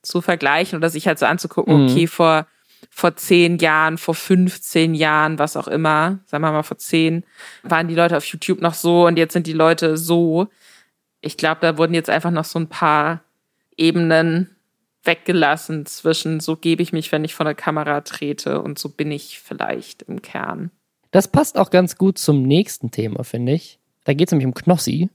zu 0.00 0.20
vergleichen 0.20 0.78
oder 0.78 0.90
sich 0.90 1.08
halt 1.08 1.18
so 1.18 1.26
anzugucken, 1.26 1.84
mhm. 1.84 1.90
okay, 1.90 2.06
vor 2.06 2.46
vor 2.90 3.16
zehn 3.16 3.58
Jahren, 3.58 3.96
vor 3.96 4.14
15 4.14 4.94
Jahren, 4.94 5.38
was 5.38 5.56
auch 5.56 5.68
immer, 5.68 6.18
sagen 6.26 6.44
wir 6.44 6.52
mal 6.52 6.62
vor 6.62 6.78
zehn, 6.78 7.24
waren 7.62 7.88
die 7.88 7.94
Leute 7.94 8.16
auf 8.16 8.24
YouTube 8.26 8.60
noch 8.60 8.74
so 8.74 9.06
und 9.06 9.16
jetzt 9.16 9.32
sind 9.32 9.46
die 9.46 9.52
Leute 9.52 9.96
so. 9.96 10.48
Ich 11.20 11.36
glaube, 11.36 11.60
da 11.62 11.78
wurden 11.78 11.94
jetzt 11.94 12.10
einfach 12.10 12.30
noch 12.30 12.44
so 12.44 12.58
ein 12.58 12.68
paar 12.68 13.22
Ebenen 13.76 14.56
weggelassen 15.04 15.86
zwischen 15.86 16.40
so 16.40 16.56
gebe 16.56 16.82
ich 16.82 16.92
mich, 16.92 17.12
wenn 17.12 17.24
ich 17.24 17.34
vor 17.34 17.44
der 17.44 17.54
Kamera 17.54 18.02
trete 18.02 18.60
und 18.60 18.78
so 18.78 18.88
bin 18.88 19.10
ich 19.10 19.40
vielleicht 19.40 20.02
im 20.02 20.22
Kern. 20.22 20.70
Das 21.12 21.28
passt 21.28 21.56
auch 21.58 21.70
ganz 21.70 21.96
gut 21.96 22.18
zum 22.18 22.42
nächsten 22.42 22.90
Thema, 22.90 23.22
finde 23.22 23.52
ich. 23.52 23.78
Da 24.04 24.14
geht 24.14 24.28
es 24.28 24.32
nämlich 24.32 24.46
um 24.46 24.54
Knossi. 24.54 25.08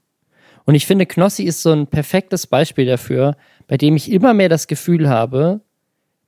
Und 0.64 0.76
ich 0.76 0.86
finde, 0.86 1.06
Knossi 1.06 1.44
ist 1.44 1.62
so 1.62 1.72
ein 1.72 1.88
perfektes 1.88 2.48
Beispiel 2.48 2.86
dafür, 2.86 3.36
bei 3.68 3.78
dem 3.78 3.96
ich 3.96 4.12
immer 4.12 4.34
mehr 4.34 4.48
das 4.48 4.68
Gefühl 4.68 5.10
habe, 5.10 5.62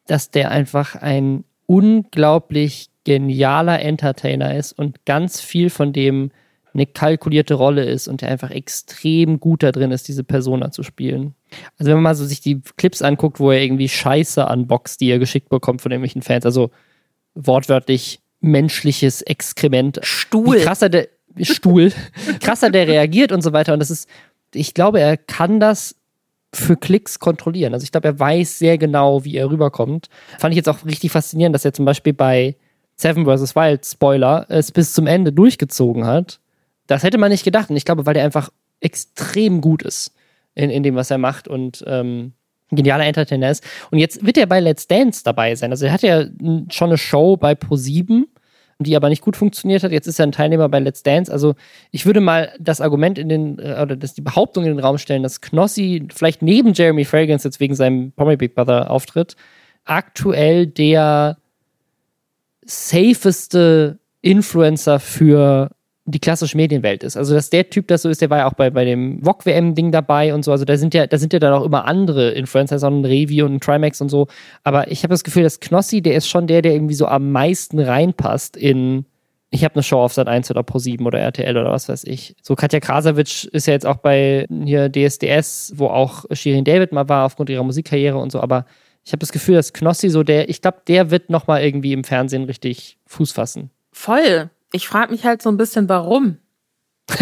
dass 0.08 0.32
der 0.32 0.52
einfach 0.52 0.96
ein 0.96 1.44
unglaublich 1.68 2.90
genialer 3.04 3.80
Entertainer 3.82 4.56
ist 4.56 4.74
und 4.74 5.06
ganz 5.06 5.40
viel 5.40 5.70
von 5.70 5.94
dem 5.94 6.32
eine 6.74 6.86
kalkulierte 6.86 7.56
Rolle 7.56 7.84
ist 7.84 8.08
und 8.08 8.22
der 8.22 8.30
einfach 8.30 8.52
extrem 8.52 9.40
gut 9.40 9.64
da 9.64 9.72
drin 9.72 9.92
ist, 9.92 10.08
diese 10.08 10.24
Persona 10.24 10.72
zu 10.72 10.84
spielen. 10.84 11.36
Also 11.78 11.90
wenn 11.90 11.98
man 11.98 12.04
mal 12.04 12.16
so 12.16 12.26
sich 12.26 12.42
die 12.42 12.62
Clips 12.78 13.02
anguckt, 13.02 13.40
wo 13.40 13.52
er 13.52 13.62
irgendwie 13.62 13.90
Scheiße 13.90 14.46
unboxt, 14.46 15.02
die 15.02 15.10
er 15.10 15.20
geschickt 15.20 15.50
bekommt 15.50 15.82
von 15.82 15.92
irgendwelchen 15.92 16.22
Fans, 16.22 16.46
also 16.46 16.72
wortwörtlich 17.34 18.22
menschliches 18.42 19.22
Exkrement. 19.22 20.00
Stuhl. 20.04 20.58
Wie 20.58 20.64
krasser 20.64 20.90
der 20.90 21.08
Stuhl, 21.42 21.92
krasser 22.40 22.70
der 22.70 22.88
reagiert 22.88 23.32
und 23.32 23.42
so 23.42 23.54
weiter. 23.54 23.74
Und 23.74 23.80
das 23.80 23.92
ist, 23.92 24.10
ich 24.54 24.74
glaube, 24.74 25.00
er 25.00 25.18
kann 25.18 25.60
das 25.60 25.96
für 26.54 26.76
Klicks 26.76 27.20
kontrollieren. 27.20 27.74
Also 27.74 27.84
ich 27.84 27.92
glaube, 27.92 28.08
er 28.08 28.20
weiß 28.20 28.60
sehr 28.60 28.78
genau, 28.78 29.24
wie 29.24 29.36
er 29.36 29.52
rüberkommt. 29.52 30.10
Fand 30.40 30.54
ich 30.54 30.58
jetzt 30.58 30.70
auch 30.70 30.84
richtig 30.86 31.12
faszinierend, 31.12 31.54
dass 31.54 31.66
er 31.66 31.74
zum 31.74 31.86
Beispiel 31.86 32.14
bei 32.14 32.56
Seven 32.96 33.26
vs. 33.26 33.56
Wild, 33.56 33.86
Spoiler, 33.86 34.46
es 34.50 34.72
bis 34.72 34.94
zum 34.94 35.08
Ende 35.08 35.32
durchgezogen 35.32 36.06
hat. 36.06 36.40
Das 36.88 37.04
hätte 37.04 37.20
man 37.20 37.32
nicht 37.32 37.44
gedacht. 37.44 37.70
Und 37.70 37.78
ich 37.78 37.86
glaube, 37.86 38.06
weil 38.06 38.18
er 38.18 38.26
einfach 38.26 38.50
extrem 38.80 39.62
gut 39.62 39.84
ist 39.84 40.14
in, 40.56 40.70
in 40.70 40.84
dem, 40.84 40.96
was 40.96 41.12
er 41.12 41.20
macht 41.20 41.48
und 41.48 41.84
ähm, 41.88 42.34
ein 42.72 42.76
genialer 42.76 43.06
Entertainer 43.06 43.50
ist. 43.50 43.64
Und 43.92 44.00
jetzt 44.00 44.26
wird 44.26 44.38
er 44.38 44.46
bei 44.46 44.60
Let's 44.60 44.88
Dance 44.88 45.22
dabei 45.24 45.56
sein. 45.56 45.72
Also 45.72 45.86
er 45.86 45.92
hat 45.92 46.02
ja 46.02 46.26
schon 46.70 46.90
eine 46.90 46.98
Show 46.98 47.38
bei 47.38 47.54
Pro7 47.54 48.26
die 48.82 48.96
aber 48.96 49.10
nicht 49.10 49.22
gut 49.22 49.36
funktioniert 49.36 49.84
hat. 49.84 49.92
Jetzt 49.92 50.08
ist 50.08 50.20
er 50.20 50.28
ein 50.28 50.32
Teilnehmer 50.32 50.70
bei 50.70 50.80
Let's 50.80 51.04
Dance. 51.04 51.32
Also 51.32 51.56
ich 51.92 52.06
würde 52.06 52.22
mal 52.22 52.54
das 52.60 52.80
Argument 52.80 53.18
in 53.18 53.28
den, 53.28 53.60
äh, 53.60 53.78
oder 53.82 53.98
das, 53.98 54.14
die 54.14 54.22
Behauptung 54.22 54.64
in 54.64 54.70
den 54.70 54.80
Raum 54.80 54.98
stellen, 54.98 55.22
dass 55.22 55.42
Knossi 55.42 56.08
vielleicht 56.14 56.42
neben 56.42 56.74
Jeremy 56.74 57.04
Fragrance 57.04 57.46
jetzt 57.46 57.60
wegen 57.60 57.76
seinem 57.76 58.14
Pommy 58.14 58.38
Big 58.38 58.56
Brother 58.56 58.90
Auftritt 58.90 59.36
aktuell 59.84 60.66
der 60.66 61.38
safeste 62.64 64.00
Influencer 64.22 65.00
für 65.00 65.72
die 66.12 66.20
klassische 66.20 66.58
Medienwelt 66.58 67.04
ist. 67.04 67.18
Also, 67.18 67.34
dass 67.34 67.50
der 67.50 67.70
Typ 67.70 67.88
das 67.88 68.04
so 68.04 68.10
ist, 68.10 68.22
der 68.22 68.30
war 68.30 68.40
ja 68.40 68.48
auch 68.48 68.54
bei, 68.54 68.70
bei 68.70 68.86
dem 68.86 69.24
VOG-WM-Ding 69.24 69.92
dabei 69.92 70.34
und 70.34 70.44
so. 70.44 70.52
Also, 70.52 70.66
da 70.66 70.78
sind 70.78 70.94
ja, 70.94 71.08
da 71.08 71.18
sind 71.18 71.34
ja 71.34 71.40
dann 71.40 71.54
auch 71.54 71.66
immer 71.66 71.86
andere 71.86 72.32
Influencer, 72.32 72.80
so 72.80 72.88
ein 72.88 73.06
Revi 73.06 73.42
und 73.44 73.56
ein 73.56 73.60
Trimax 73.60 74.02
und 74.02 74.10
so. 74.10 74.28
Aber 74.64 74.92
ich 74.92 75.04
habe 75.04 75.14
das 75.14 75.24
Gefühl, 75.24 75.44
dass 75.44 75.60
Knossi, 75.60 76.02
der 76.02 76.16
ist 76.16 76.28
schon 76.28 76.48
der, 76.48 76.62
der 76.62 76.74
irgendwie 76.74 76.94
so 76.94 77.06
am 77.08 77.32
meisten 77.32 77.80
reinpasst 77.80 78.58
in, 78.58 79.06
ich 79.52 79.64
habe 79.64 79.76
eine 79.76 79.84
Show 79.84 80.00
auf 80.00 80.14
Sat 80.14 80.28
1 80.28 80.52
oder 80.52 80.64
Pro 80.64 80.80
7 80.80 81.06
oder 81.06 81.20
RTL 81.20 81.58
oder 81.58 81.72
was 81.72 81.90
weiß 81.90 82.04
ich. 82.06 82.36
So 82.42 82.56
Katja 82.56 82.80
Krasavitsch 82.80 83.46
ist 83.46 83.68
ja 83.68 83.74
jetzt 83.74 83.86
auch 83.86 83.98
bei 83.98 84.46
hier 84.64 84.92
DSDS, 84.92 85.74
wo 85.76 85.88
auch 85.88 86.26
Shirin 86.32 86.66
David 86.66 86.92
mal 86.92 87.10
war 87.10 87.26
aufgrund 87.26 87.50
ihrer 87.50 87.64
Musikkarriere 87.64 88.18
und 88.18 88.32
so, 88.32 88.42
aber 88.42 88.66
ich 89.06 89.12
habe 89.12 89.20
das 89.20 89.32
Gefühl, 89.32 89.56
dass 89.56 89.74
Knossi 89.74 90.10
so 90.10 90.24
der, 90.24 90.50
ich 90.50 90.62
glaube, 90.62 90.82
der 90.88 91.10
wird 91.10 91.30
nochmal 91.32 91.64
irgendwie 91.64 91.94
im 91.94 92.04
Fernsehen 92.04 92.44
richtig 92.44 92.98
Fuß 93.08 93.32
fassen. 93.32 93.72
Voll 93.92 94.52
ich 94.72 94.88
frage 94.88 95.12
mich 95.12 95.26
halt 95.26 95.42
so 95.42 95.50
ein 95.50 95.58
bisschen, 95.58 95.90
warum. 95.90 96.38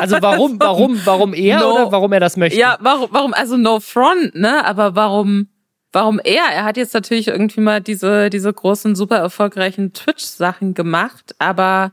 also 0.00 0.16
warum, 0.20 0.60
warum, 0.60 1.00
warum 1.04 1.34
er 1.34 1.60
no, 1.60 1.72
oder 1.74 1.92
warum 1.92 2.12
er 2.12 2.20
das 2.20 2.36
möchte? 2.36 2.58
Ja, 2.58 2.76
warum, 2.80 3.08
warum, 3.10 3.34
also 3.34 3.56
no 3.56 3.80
front, 3.80 4.34
ne? 4.34 4.64
Aber 4.64 4.94
warum, 4.94 5.48
warum 5.92 6.20
er? 6.22 6.44
Er 6.52 6.64
hat 6.64 6.76
jetzt 6.76 6.94
natürlich 6.94 7.28
irgendwie 7.28 7.60
mal 7.60 7.80
diese, 7.80 8.30
diese 8.30 8.52
großen, 8.52 8.94
super 8.94 9.16
erfolgreichen 9.16 9.92
Twitch-Sachen 9.92 10.74
gemacht, 10.74 11.34
aber 11.38 11.92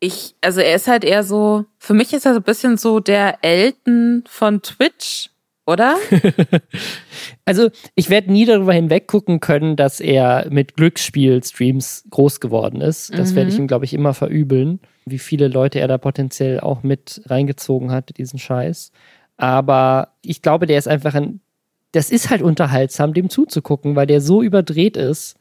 ich, 0.00 0.34
also 0.40 0.60
er 0.60 0.74
ist 0.74 0.88
halt 0.88 1.04
eher 1.04 1.22
so, 1.22 1.64
für 1.78 1.94
mich 1.94 2.12
ist 2.12 2.26
er 2.26 2.34
so 2.34 2.40
ein 2.40 2.44
bisschen 2.44 2.76
so 2.76 2.98
der 2.98 3.38
Elton 3.42 4.24
von 4.26 4.60
Twitch 4.60 5.30
oder? 5.66 5.96
also, 7.44 7.70
ich 7.94 8.10
werde 8.10 8.32
nie 8.32 8.44
darüber 8.44 8.72
hinweggucken 8.72 9.40
können, 9.40 9.76
dass 9.76 10.00
er 10.00 10.46
mit 10.50 10.74
Glücksspiel-Streams 10.74 12.04
groß 12.10 12.40
geworden 12.40 12.80
ist. 12.80 13.16
Das 13.16 13.32
mhm. 13.32 13.36
werde 13.36 13.50
ich 13.50 13.58
ihm, 13.58 13.66
glaube 13.68 13.84
ich, 13.84 13.94
immer 13.94 14.14
verübeln, 14.14 14.80
wie 15.06 15.18
viele 15.18 15.48
Leute 15.48 15.78
er 15.78 15.88
da 15.88 15.98
potenziell 15.98 16.60
auch 16.60 16.82
mit 16.82 17.22
reingezogen 17.26 17.92
hat, 17.92 18.16
diesen 18.18 18.38
Scheiß. 18.38 18.90
Aber 19.36 20.14
ich 20.22 20.42
glaube, 20.42 20.66
der 20.66 20.78
ist 20.78 20.88
einfach 20.88 21.14
ein. 21.14 21.40
Das 21.92 22.10
ist 22.10 22.30
halt 22.30 22.40
unterhaltsam, 22.40 23.12
dem 23.12 23.28
zuzugucken, 23.28 23.96
weil 23.96 24.06
der 24.06 24.22
so 24.22 24.42
überdreht 24.42 24.96
ist 24.96 25.36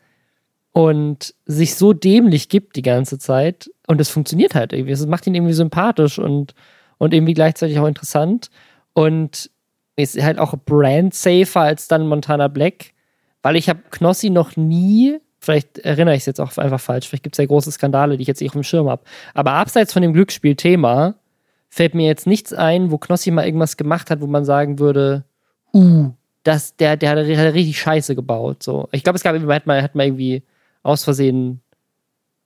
und 0.74 1.34
sich 1.46 1.76
so 1.76 1.94
dämlich 1.94 2.50
gibt 2.50 2.76
die 2.76 2.82
ganze 2.82 3.18
Zeit. 3.20 3.72
Und 3.88 4.02
es 4.02 4.10
funktioniert 4.10 4.54
halt 4.54 4.74
irgendwie. 4.74 4.92
Es 4.92 5.06
macht 5.06 5.28
ihn 5.28 5.36
irgendwie 5.36 5.54
sympathisch 5.54 6.20
und, 6.20 6.54
und 6.98 7.14
irgendwie 7.14 7.34
gleichzeitig 7.34 7.80
auch 7.80 7.88
interessant. 7.88 8.50
Und 8.94 9.50
ist 9.96 10.22
halt 10.22 10.40
auch 10.40 10.56
brand 10.66 11.14
safer 11.14 11.62
als 11.62 11.88
dann 11.88 12.08
Montana 12.08 12.48
Black, 12.48 12.92
weil 13.42 13.56
ich 13.56 13.70
habe 13.70 13.82
Knossi 13.92 14.30
noch 14.30 14.56
nie, 14.56 15.18
vielleicht 15.40 15.80
erinnere 15.80 16.16
ich 16.16 16.22
es 16.22 16.26
jetzt 16.28 16.42
auch 16.42 16.58
einfach 16.58 16.80
falsch, 16.80 17.08
vielleicht 17.08 17.24
gibt 17.24 17.36
es 17.36 17.38
ja 17.38 17.46
große 17.46 17.72
Skandale, 17.72 18.18
die 18.18 18.22
ich 18.22 18.28
jetzt 18.28 18.42
nicht 18.42 18.50
auf 18.50 18.54
dem 18.54 18.64
Schirm 18.64 18.90
habe, 18.90 19.04
aber 19.34 19.54
abseits 19.54 19.94
von 19.94 20.02
dem 20.02 20.14
Glücksspielthema 20.14 21.16
fällt 21.70 21.96
mir 21.96 22.08
jetzt 22.08 22.28
nichts 22.28 22.54
ein, 22.54 22.92
wo 22.92 22.98
Knossi 22.98 23.32
mal 23.32 23.46
irgendwas 23.46 23.78
gemacht 23.78 24.10
hat, 24.10 24.22
wo 24.22 24.28
man 24.28 24.46
sagen 24.46 24.80
würde, 24.80 25.24
uh, 25.74 26.12
das, 26.44 26.76
der, 26.76 26.98
der 26.98 27.12
hat 27.12 27.18
richtig 27.18 27.80
Scheiße 27.80 28.16
gebaut. 28.16 28.64
So. 28.64 28.90
Ich 28.92 29.04
glaube, 29.04 29.18
es 29.18 29.24
gab 29.24 29.36
hat 29.36 29.66
mal, 29.66 29.82
hat 29.82 29.96
mal 29.96 30.06
irgendwie 30.06 30.44
aus 30.84 31.04
Versehen 31.04 31.62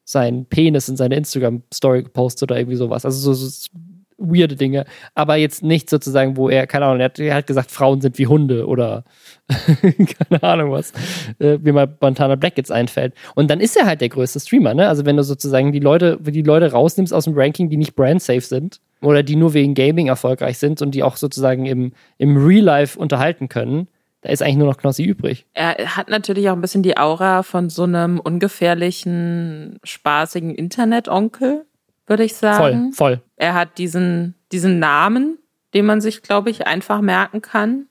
seinen 0.04 0.46
Penis 0.46 0.90
in 0.90 0.98
seine 0.98 1.16
Instagram-Story 1.16 2.04
gepostet 2.04 2.44
oder 2.44 2.60
irgendwie 2.60 2.78
sowas. 2.78 3.06
Also 3.06 3.34
so, 3.34 3.34
so 3.34 3.70
weirde 4.18 4.56
Dinge, 4.56 4.86
aber 5.14 5.36
jetzt 5.36 5.64
nicht 5.64 5.90
sozusagen, 5.90 6.38
wo 6.38 6.50
er, 6.50 6.68
keine 6.68 6.86
Ahnung, 6.86 7.00
er 7.00 7.06
hat, 7.06 7.20
er 7.20 7.36
hat 7.36 7.48
gesagt, 7.48 7.72
Frauen 7.72 8.02
sind 8.02 8.18
wie 8.18 8.28
Hunde 8.28 8.66
oder 8.68 9.04
keine 9.50 10.44
Ahnung 10.44 10.72
was, 10.72 10.92
äh, 11.40 11.60
wie 11.62 11.72
mal 11.72 11.98
Montana 12.00 12.36
Black 12.36 12.58
jetzt 12.58 12.72
einfällt. 12.72 13.14
Und 13.36 13.50
dann 13.50 13.60
ist 13.60 13.76
er 13.76 13.86
halt 13.86 14.02
der 14.02 14.10
größte 14.10 14.40
Streamer, 14.40 14.74
ne? 14.74 14.88
Also 14.88 15.06
wenn 15.06 15.18
du 15.18 15.24
sozusagen 15.24 15.72
die 15.72 15.80
Leute, 15.80 16.18
die 16.22 16.42
Leute 16.42 16.72
rausnimmst 16.72 17.14
aus 17.14 17.26
dem 17.26 17.34
Ranking, 17.36 17.70
die 17.70 17.78
nicht 17.78 17.96
brand 17.96 18.22
safe 18.22 18.42
sind 18.42 18.80
oder 19.02 19.24
die 19.24 19.36
nur 19.36 19.54
wegen 19.54 19.74
Gaming 19.74 20.08
erfolgreich 20.08 20.58
sind 20.58 20.82
und 20.82 20.92
die 20.92 21.04
auch 21.04 21.18
sozusagen 21.18 21.66
im, 21.66 21.94
im 22.18 22.38
Real 22.38 22.64
Life 22.64 22.98
unterhalten 22.98 23.50
können, 23.50 23.88
da 24.22 24.32
ist 24.32 24.42
eigentlich 24.42 24.58
nur 24.58 24.68
noch 24.68 24.78
Knossi 24.78 25.04
übrig. 25.04 25.46
Er 25.54 25.98
hat 25.98 26.10
natürlich 26.10 26.50
auch 26.50 26.54
ein 26.54 26.62
bisschen 26.62 26.82
die 26.82 26.98
Aura 26.98 27.44
von 27.44 27.70
so 27.70 27.84
einem 27.84 28.20
ungefährlichen, 28.20 29.78
spaßigen 29.84 30.56
Internet-Onkel 30.56 31.66
würde 32.08 32.24
ich 32.24 32.36
sagen. 32.36 32.94
Voll, 32.94 33.18
voll. 33.18 33.22
Er 33.36 33.54
hat 33.54 33.78
diesen, 33.78 34.36
diesen 34.52 34.80
Namen, 34.80 35.38
den 35.74 35.86
man 35.86 36.02
sich, 36.02 36.22
glaube 36.22 36.50
ich, 36.50 36.68
einfach 36.68 37.02
merken 37.02 37.42
kann. 37.42 37.88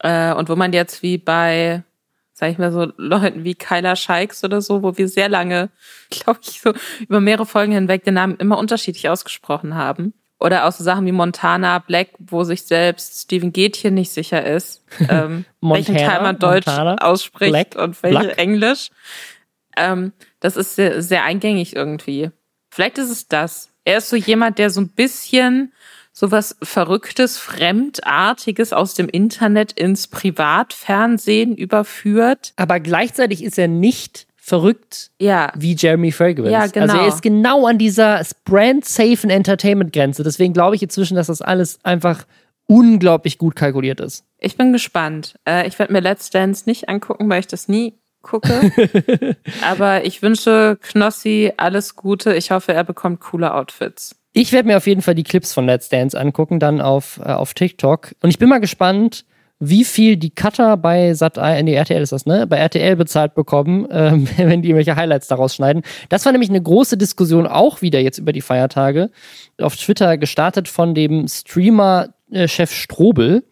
Äh, 0.00 0.32
und 0.34 0.48
wo 0.48 0.56
man 0.56 0.72
jetzt 0.72 1.02
wie 1.02 1.18
bei 1.18 1.82
sag 2.38 2.52
ich 2.52 2.58
mal 2.58 2.70
so, 2.70 2.92
Leuten 2.96 3.42
wie 3.42 3.56
Kyla 3.56 3.96
Scheiks 3.96 4.44
oder 4.44 4.60
so, 4.60 4.84
wo 4.84 4.96
wir 4.96 5.08
sehr 5.08 5.28
lange, 5.28 5.70
glaube 6.10 6.38
ich, 6.42 6.60
so 6.60 6.72
über 7.00 7.20
mehrere 7.20 7.46
Folgen 7.46 7.72
hinweg 7.72 8.04
den 8.04 8.14
Namen 8.14 8.36
immer 8.36 8.58
unterschiedlich 8.58 9.08
ausgesprochen 9.08 9.74
haben. 9.74 10.14
Oder 10.40 10.66
auch 10.66 10.72
so 10.72 10.84
Sachen 10.84 11.04
wie 11.04 11.12
Montana 11.12 11.80
Black, 11.80 12.10
wo 12.20 12.44
sich 12.44 12.62
selbst 12.62 13.22
Steven 13.22 13.52
Gätchen 13.52 13.94
nicht 13.94 14.12
sicher 14.12 14.46
ist, 14.46 14.84
ähm, 15.08 15.46
welchen 15.60 15.96
Teil 15.96 16.22
man 16.22 16.38
Deutsch 16.38 16.66
Montana, 16.66 16.94
ausspricht 16.98 17.50
Black, 17.50 17.74
und 17.74 18.00
welche 18.04 18.20
Black. 18.20 18.38
Englisch. 18.38 18.90
Ähm, 19.76 20.12
das 20.38 20.56
ist 20.56 20.76
sehr, 20.76 21.02
sehr 21.02 21.24
eingängig 21.24 21.74
irgendwie. 21.74 22.30
Vielleicht 22.70 22.98
ist 22.98 23.10
es 23.10 23.28
das. 23.28 23.70
Er 23.84 23.98
ist 23.98 24.10
so 24.10 24.16
jemand, 24.16 24.58
der 24.58 24.70
so 24.70 24.80
ein 24.80 24.88
bisschen 24.88 25.72
sowas 26.12 26.56
Verrücktes, 26.62 27.38
Fremdartiges 27.38 28.72
aus 28.72 28.94
dem 28.94 29.08
Internet 29.08 29.72
ins 29.72 30.08
Privatfernsehen 30.08 31.56
überführt. 31.56 32.52
Aber 32.56 32.80
gleichzeitig 32.80 33.44
ist 33.44 33.58
er 33.58 33.68
nicht 33.68 34.26
verrückt 34.36 35.10
ja. 35.20 35.52
wie 35.54 35.76
Jeremy 35.76 36.10
Fragrance. 36.10 36.50
Ja, 36.50 36.66
genau. 36.66 36.92
Also 36.92 36.96
er 36.96 37.08
ist 37.08 37.22
genau 37.22 37.66
an 37.66 37.78
dieser 37.78 38.22
brand-safen 38.44 39.30
Entertainment-Grenze. 39.30 40.24
Deswegen 40.24 40.54
glaube 40.54 40.74
ich 40.74 40.82
inzwischen, 40.82 41.14
dass 41.14 41.28
das 41.28 41.42
alles 41.42 41.78
einfach 41.84 42.24
unglaublich 42.66 43.38
gut 43.38 43.56
kalkuliert 43.56 44.00
ist. 44.00 44.24
Ich 44.38 44.56
bin 44.56 44.72
gespannt. 44.72 45.38
Äh, 45.46 45.68
ich 45.68 45.78
werde 45.78 45.92
mir 45.92 46.00
Let's 46.00 46.30
Dance 46.30 46.64
nicht 46.66 46.88
angucken, 46.88 47.28
weil 47.28 47.40
ich 47.40 47.46
das 47.46 47.68
nie 47.68 47.94
gucke. 48.22 48.72
Aber 49.62 50.04
ich 50.04 50.22
wünsche 50.22 50.78
Knossi 50.82 51.52
alles 51.56 51.96
Gute. 51.96 52.34
Ich 52.34 52.50
hoffe, 52.50 52.72
er 52.72 52.84
bekommt 52.84 53.20
coole 53.20 53.54
Outfits. 53.54 54.16
Ich 54.32 54.52
werde 54.52 54.68
mir 54.68 54.76
auf 54.76 54.86
jeden 54.86 55.02
Fall 55.02 55.14
die 55.14 55.24
Clips 55.24 55.52
von 55.52 55.66
Let's 55.66 55.88
Dance 55.88 56.18
angucken, 56.18 56.60
dann 56.60 56.80
auf, 56.80 57.18
äh, 57.24 57.30
auf 57.30 57.54
TikTok. 57.54 58.14
Und 58.22 58.30
ich 58.30 58.38
bin 58.38 58.48
mal 58.48 58.60
gespannt, 58.60 59.24
wie 59.60 59.84
viel 59.84 60.16
die 60.16 60.30
Cutter 60.30 60.76
bei 60.76 61.14
Sat 61.14 61.36
in 61.36 61.66
die 61.66 61.74
RTL 61.74 62.00
ist 62.00 62.12
das, 62.12 62.26
ne? 62.26 62.46
Bei 62.46 62.58
RTL 62.58 62.94
bezahlt 62.94 63.34
bekommen, 63.34 63.88
ähm, 63.90 64.28
wenn 64.36 64.62
die 64.62 64.68
irgendwelche 64.68 64.96
Highlights 64.96 65.26
daraus 65.26 65.54
schneiden. 65.54 65.82
Das 66.08 66.24
war 66.24 66.32
nämlich 66.32 66.50
eine 66.50 66.62
große 66.62 66.96
Diskussion 66.96 67.46
auch 67.46 67.82
wieder 67.82 68.00
jetzt 68.00 68.18
über 68.18 68.32
die 68.32 68.40
Feiertage. 68.40 69.10
Auf 69.60 69.76
Twitter 69.76 70.16
gestartet 70.16 70.68
von 70.68 70.94
dem 70.94 71.26
Streamer 71.26 72.10
Chef 72.46 72.72
Strobel. 72.72 73.44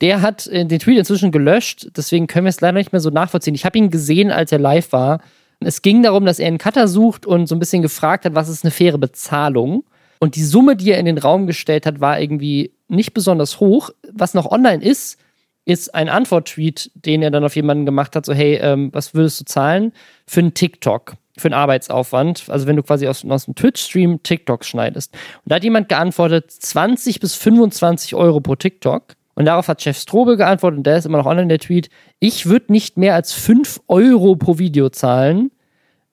Der 0.00 0.22
hat 0.22 0.46
äh, 0.46 0.64
den 0.64 0.78
Tweet 0.78 0.98
inzwischen 0.98 1.32
gelöscht, 1.32 1.88
deswegen 1.96 2.26
können 2.26 2.46
wir 2.46 2.50
es 2.50 2.60
leider 2.60 2.78
nicht 2.78 2.92
mehr 2.92 3.00
so 3.00 3.10
nachvollziehen. 3.10 3.54
Ich 3.54 3.64
habe 3.64 3.78
ihn 3.78 3.90
gesehen, 3.90 4.30
als 4.30 4.52
er 4.52 4.58
live 4.58 4.92
war. 4.92 5.20
Es 5.60 5.82
ging 5.82 6.02
darum, 6.02 6.24
dass 6.26 6.38
er 6.38 6.48
einen 6.48 6.58
Cutter 6.58 6.88
sucht 6.88 7.26
und 7.26 7.46
so 7.46 7.54
ein 7.54 7.58
bisschen 7.58 7.82
gefragt 7.82 8.24
hat, 8.24 8.34
was 8.34 8.48
ist 8.48 8.64
eine 8.64 8.70
faire 8.70 8.98
Bezahlung. 8.98 9.84
Und 10.18 10.36
die 10.36 10.44
Summe, 10.44 10.76
die 10.76 10.90
er 10.90 10.98
in 10.98 11.06
den 11.06 11.18
Raum 11.18 11.46
gestellt 11.46 11.86
hat, 11.86 12.00
war 12.00 12.20
irgendwie 12.20 12.72
nicht 12.88 13.14
besonders 13.14 13.60
hoch. 13.60 13.90
Was 14.12 14.34
noch 14.34 14.50
online 14.50 14.82
ist, 14.82 15.18
ist 15.64 15.94
ein 15.94 16.08
Antwort-Tweet, 16.08 16.90
den 16.94 17.22
er 17.22 17.30
dann 17.30 17.44
auf 17.44 17.56
jemanden 17.56 17.86
gemacht 17.86 18.16
hat, 18.16 18.26
so 18.26 18.34
hey, 18.34 18.56
ähm, 18.56 18.90
was 18.92 19.14
würdest 19.14 19.40
du 19.40 19.44
zahlen 19.44 19.92
für 20.26 20.40
einen 20.40 20.54
TikTok, 20.54 21.14
für 21.36 21.48
einen 21.48 21.54
Arbeitsaufwand? 21.54 22.44
Also 22.48 22.66
wenn 22.66 22.76
du 22.76 22.82
quasi 22.82 23.08
aus, 23.08 23.24
aus 23.24 23.48
einem 23.48 23.54
Twitch-Stream 23.54 24.22
TikToks 24.22 24.68
schneidest. 24.68 25.12
Und 25.14 25.50
da 25.50 25.56
hat 25.56 25.64
jemand 25.64 25.88
geantwortet, 25.88 26.50
20 26.50 27.20
bis 27.20 27.34
25 27.34 28.14
Euro 28.14 28.40
pro 28.40 28.54
TikTok. 28.54 29.14
Und 29.34 29.46
darauf 29.46 29.68
hat 29.68 29.82
Chef 29.82 29.98
Strobe 29.98 30.36
geantwortet, 30.36 30.78
und 30.78 30.84
der 30.84 30.98
ist 30.98 31.06
immer 31.06 31.18
noch 31.18 31.26
online, 31.26 31.48
der 31.48 31.58
Tweet, 31.58 31.90
ich 32.20 32.46
würde 32.46 32.72
nicht 32.72 32.96
mehr 32.96 33.14
als 33.14 33.32
5 33.32 33.80
Euro 33.88 34.36
pro 34.36 34.58
Video 34.58 34.90
zahlen, 34.90 35.50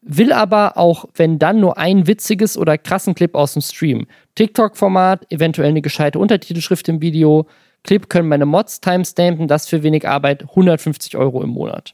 will 0.01 0.33
aber 0.33 0.77
auch, 0.77 1.05
wenn 1.13 1.37
dann, 1.37 1.59
nur 1.59 1.77
ein 1.77 2.07
witziges 2.07 2.57
oder 2.57 2.77
krassen 2.77 3.13
Clip 3.13 3.35
aus 3.35 3.53
dem 3.53 3.61
Stream. 3.61 4.07
TikTok-Format, 4.35 5.31
eventuell 5.31 5.69
eine 5.69 5.81
gescheite 5.81 6.17
Untertitelschrift 6.17 6.89
im 6.89 7.01
Video. 7.01 7.47
Clip 7.83 8.09
können 8.09 8.27
meine 8.27 8.47
Mods 8.47 8.81
timestampen, 8.81 9.47
das 9.47 9.67
für 9.67 9.83
wenig 9.83 10.07
Arbeit, 10.07 10.43
150 10.43 11.15
Euro 11.17 11.43
im 11.43 11.49
Monat. 11.49 11.93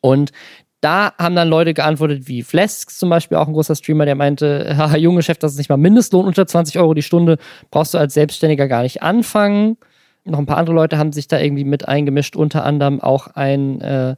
Und 0.00 0.32
da 0.80 1.12
haben 1.18 1.36
dann 1.36 1.48
Leute 1.48 1.74
geantwortet, 1.74 2.26
wie 2.26 2.42
Flasks 2.42 2.98
zum 2.98 3.10
Beispiel, 3.10 3.36
auch 3.36 3.46
ein 3.46 3.52
großer 3.52 3.74
Streamer, 3.74 4.06
der 4.06 4.14
meinte, 4.14 4.74
haha, 4.76 4.96
junge 4.96 5.22
Chef, 5.22 5.38
das 5.38 5.52
ist 5.52 5.58
nicht 5.58 5.68
mal 5.70 5.76
Mindestlohn, 5.76 6.26
unter 6.26 6.46
20 6.46 6.78
Euro 6.78 6.94
die 6.94 7.02
Stunde, 7.02 7.38
brauchst 7.70 7.94
du 7.94 7.98
als 7.98 8.14
Selbstständiger 8.14 8.68
gar 8.68 8.82
nicht 8.82 9.02
anfangen. 9.02 9.76
Noch 10.24 10.38
ein 10.38 10.46
paar 10.46 10.58
andere 10.58 10.76
Leute 10.76 10.98
haben 10.98 11.12
sich 11.12 11.28
da 11.28 11.38
irgendwie 11.38 11.64
mit 11.64 11.88
eingemischt, 11.88 12.36
unter 12.36 12.64
anderem 12.64 13.00
auch 13.00 13.28
ein 13.28 13.80
äh, 13.80 14.16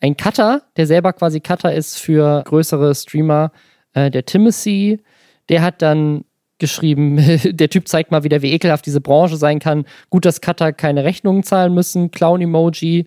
ein 0.00 0.16
Cutter, 0.16 0.62
der 0.76 0.86
selber 0.86 1.12
quasi 1.12 1.40
Cutter 1.40 1.72
ist 1.72 1.98
für 1.98 2.42
größere 2.44 2.94
Streamer, 2.94 3.52
äh, 3.92 4.10
der 4.10 4.24
Timothy, 4.24 5.00
der 5.48 5.62
hat 5.62 5.82
dann 5.82 6.24
geschrieben, 6.58 7.16
der 7.44 7.68
Typ 7.68 7.86
zeigt 7.86 8.10
mal 8.10 8.24
wieder, 8.24 8.42
wie 8.42 8.52
ekelhaft 8.52 8.86
diese 8.86 9.00
Branche 9.00 9.36
sein 9.36 9.58
kann. 9.58 9.84
Gut, 10.08 10.24
dass 10.24 10.40
Cutter 10.40 10.72
keine 10.72 11.04
Rechnungen 11.04 11.42
zahlen 11.42 11.74
müssen, 11.74 12.10
Clown-Emoji. 12.10 13.06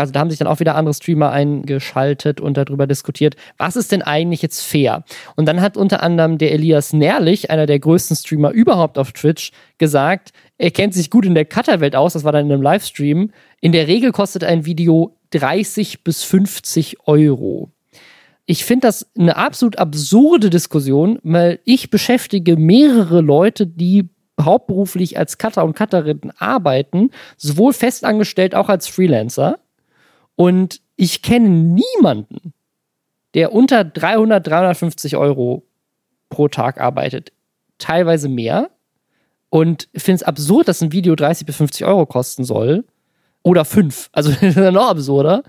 Also 0.00 0.12
da 0.12 0.20
haben 0.20 0.30
sich 0.30 0.38
dann 0.38 0.48
auch 0.48 0.60
wieder 0.60 0.74
andere 0.74 0.94
Streamer 0.94 1.30
eingeschaltet 1.30 2.40
und 2.40 2.56
darüber 2.56 2.86
diskutiert, 2.86 3.36
was 3.58 3.76
ist 3.76 3.92
denn 3.92 4.02
eigentlich 4.02 4.42
jetzt 4.42 4.62
fair? 4.62 5.04
Und 5.36 5.46
dann 5.46 5.60
hat 5.60 5.76
unter 5.76 6.02
anderem 6.02 6.38
der 6.38 6.52
Elias 6.52 6.92
Nährlich, 6.92 7.50
einer 7.50 7.66
der 7.66 7.78
größten 7.78 8.16
Streamer 8.16 8.50
überhaupt 8.50 8.98
auf 8.98 9.12
Twitch, 9.12 9.52
gesagt, 9.78 10.32
er 10.58 10.70
kennt 10.70 10.94
sich 10.94 11.10
gut 11.10 11.24
in 11.24 11.34
der 11.34 11.44
Cutter-Welt 11.44 11.96
aus, 11.96 12.14
das 12.14 12.24
war 12.24 12.32
dann 12.32 12.46
in 12.46 12.52
einem 12.52 12.62
Livestream. 12.62 13.30
In 13.60 13.72
der 13.72 13.86
Regel 13.86 14.12
kostet 14.12 14.44
ein 14.44 14.66
Video 14.66 15.16
30 15.30 16.04
bis 16.04 16.24
50 16.24 17.06
Euro. 17.06 17.70
Ich 18.46 18.64
finde 18.64 18.88
das 18.88 19.06
eine 19.16 19.36
absolut 19.36 19.78
absurde 19.78 20.50
Diskussion, 20.50 21.20
weil 21.22 21.60
ich 21.64 21.90
beschäftige 21.90 22.56
mehrere 22.56 23.20
Leute, 23.20 23.66
die 23.66 24.08
hauptberuflich 24.44 25.18
als 25.18 25.38
Cutter 25.38 25.64
und 25.64 25.76
Cutterinnen 25.76 26.32
arbeiten, 26.36 27.10
sowohl 27.36 27.72
festangestellt 27.72 28.54
auch 28.54 28.68
als 28.68 28.88
Freelancer. 28.88 29.60
Und 30.40 30.80
ich 30.96 31.20
kenne 31.20 31.50
niemanden, 31.50 32.54
der 33.34 33.52
unter 33.52 33.84
300, 33.84 34.46
350 34.46 35.18
Euro 35.18 35.66
pro 36.30 36.48
Tag 36.48 36.80
arbeitet. 36.80 37.30
Teilweise 37.76 38.30
mehr. 38.30 38.70
Und 39.50 39.88
finde 39.94 40.14
es 40.14 40.22
absurd, 40.22 40.68
dass 40.68 40.80
ein 40.80 40.92
Video 40.92 41.14
30 41.14 41.44
bis 41.44 41.56
50 41.56 41.84
Euro 41.84 42.06
kosten 42.06 42.44
soll 42.44 42.84
oder 43.42 43.66
fünf. 43.66 44.08
Also 44.14 44.30
noch 44.70 44.88
absurder. 44.88 45.42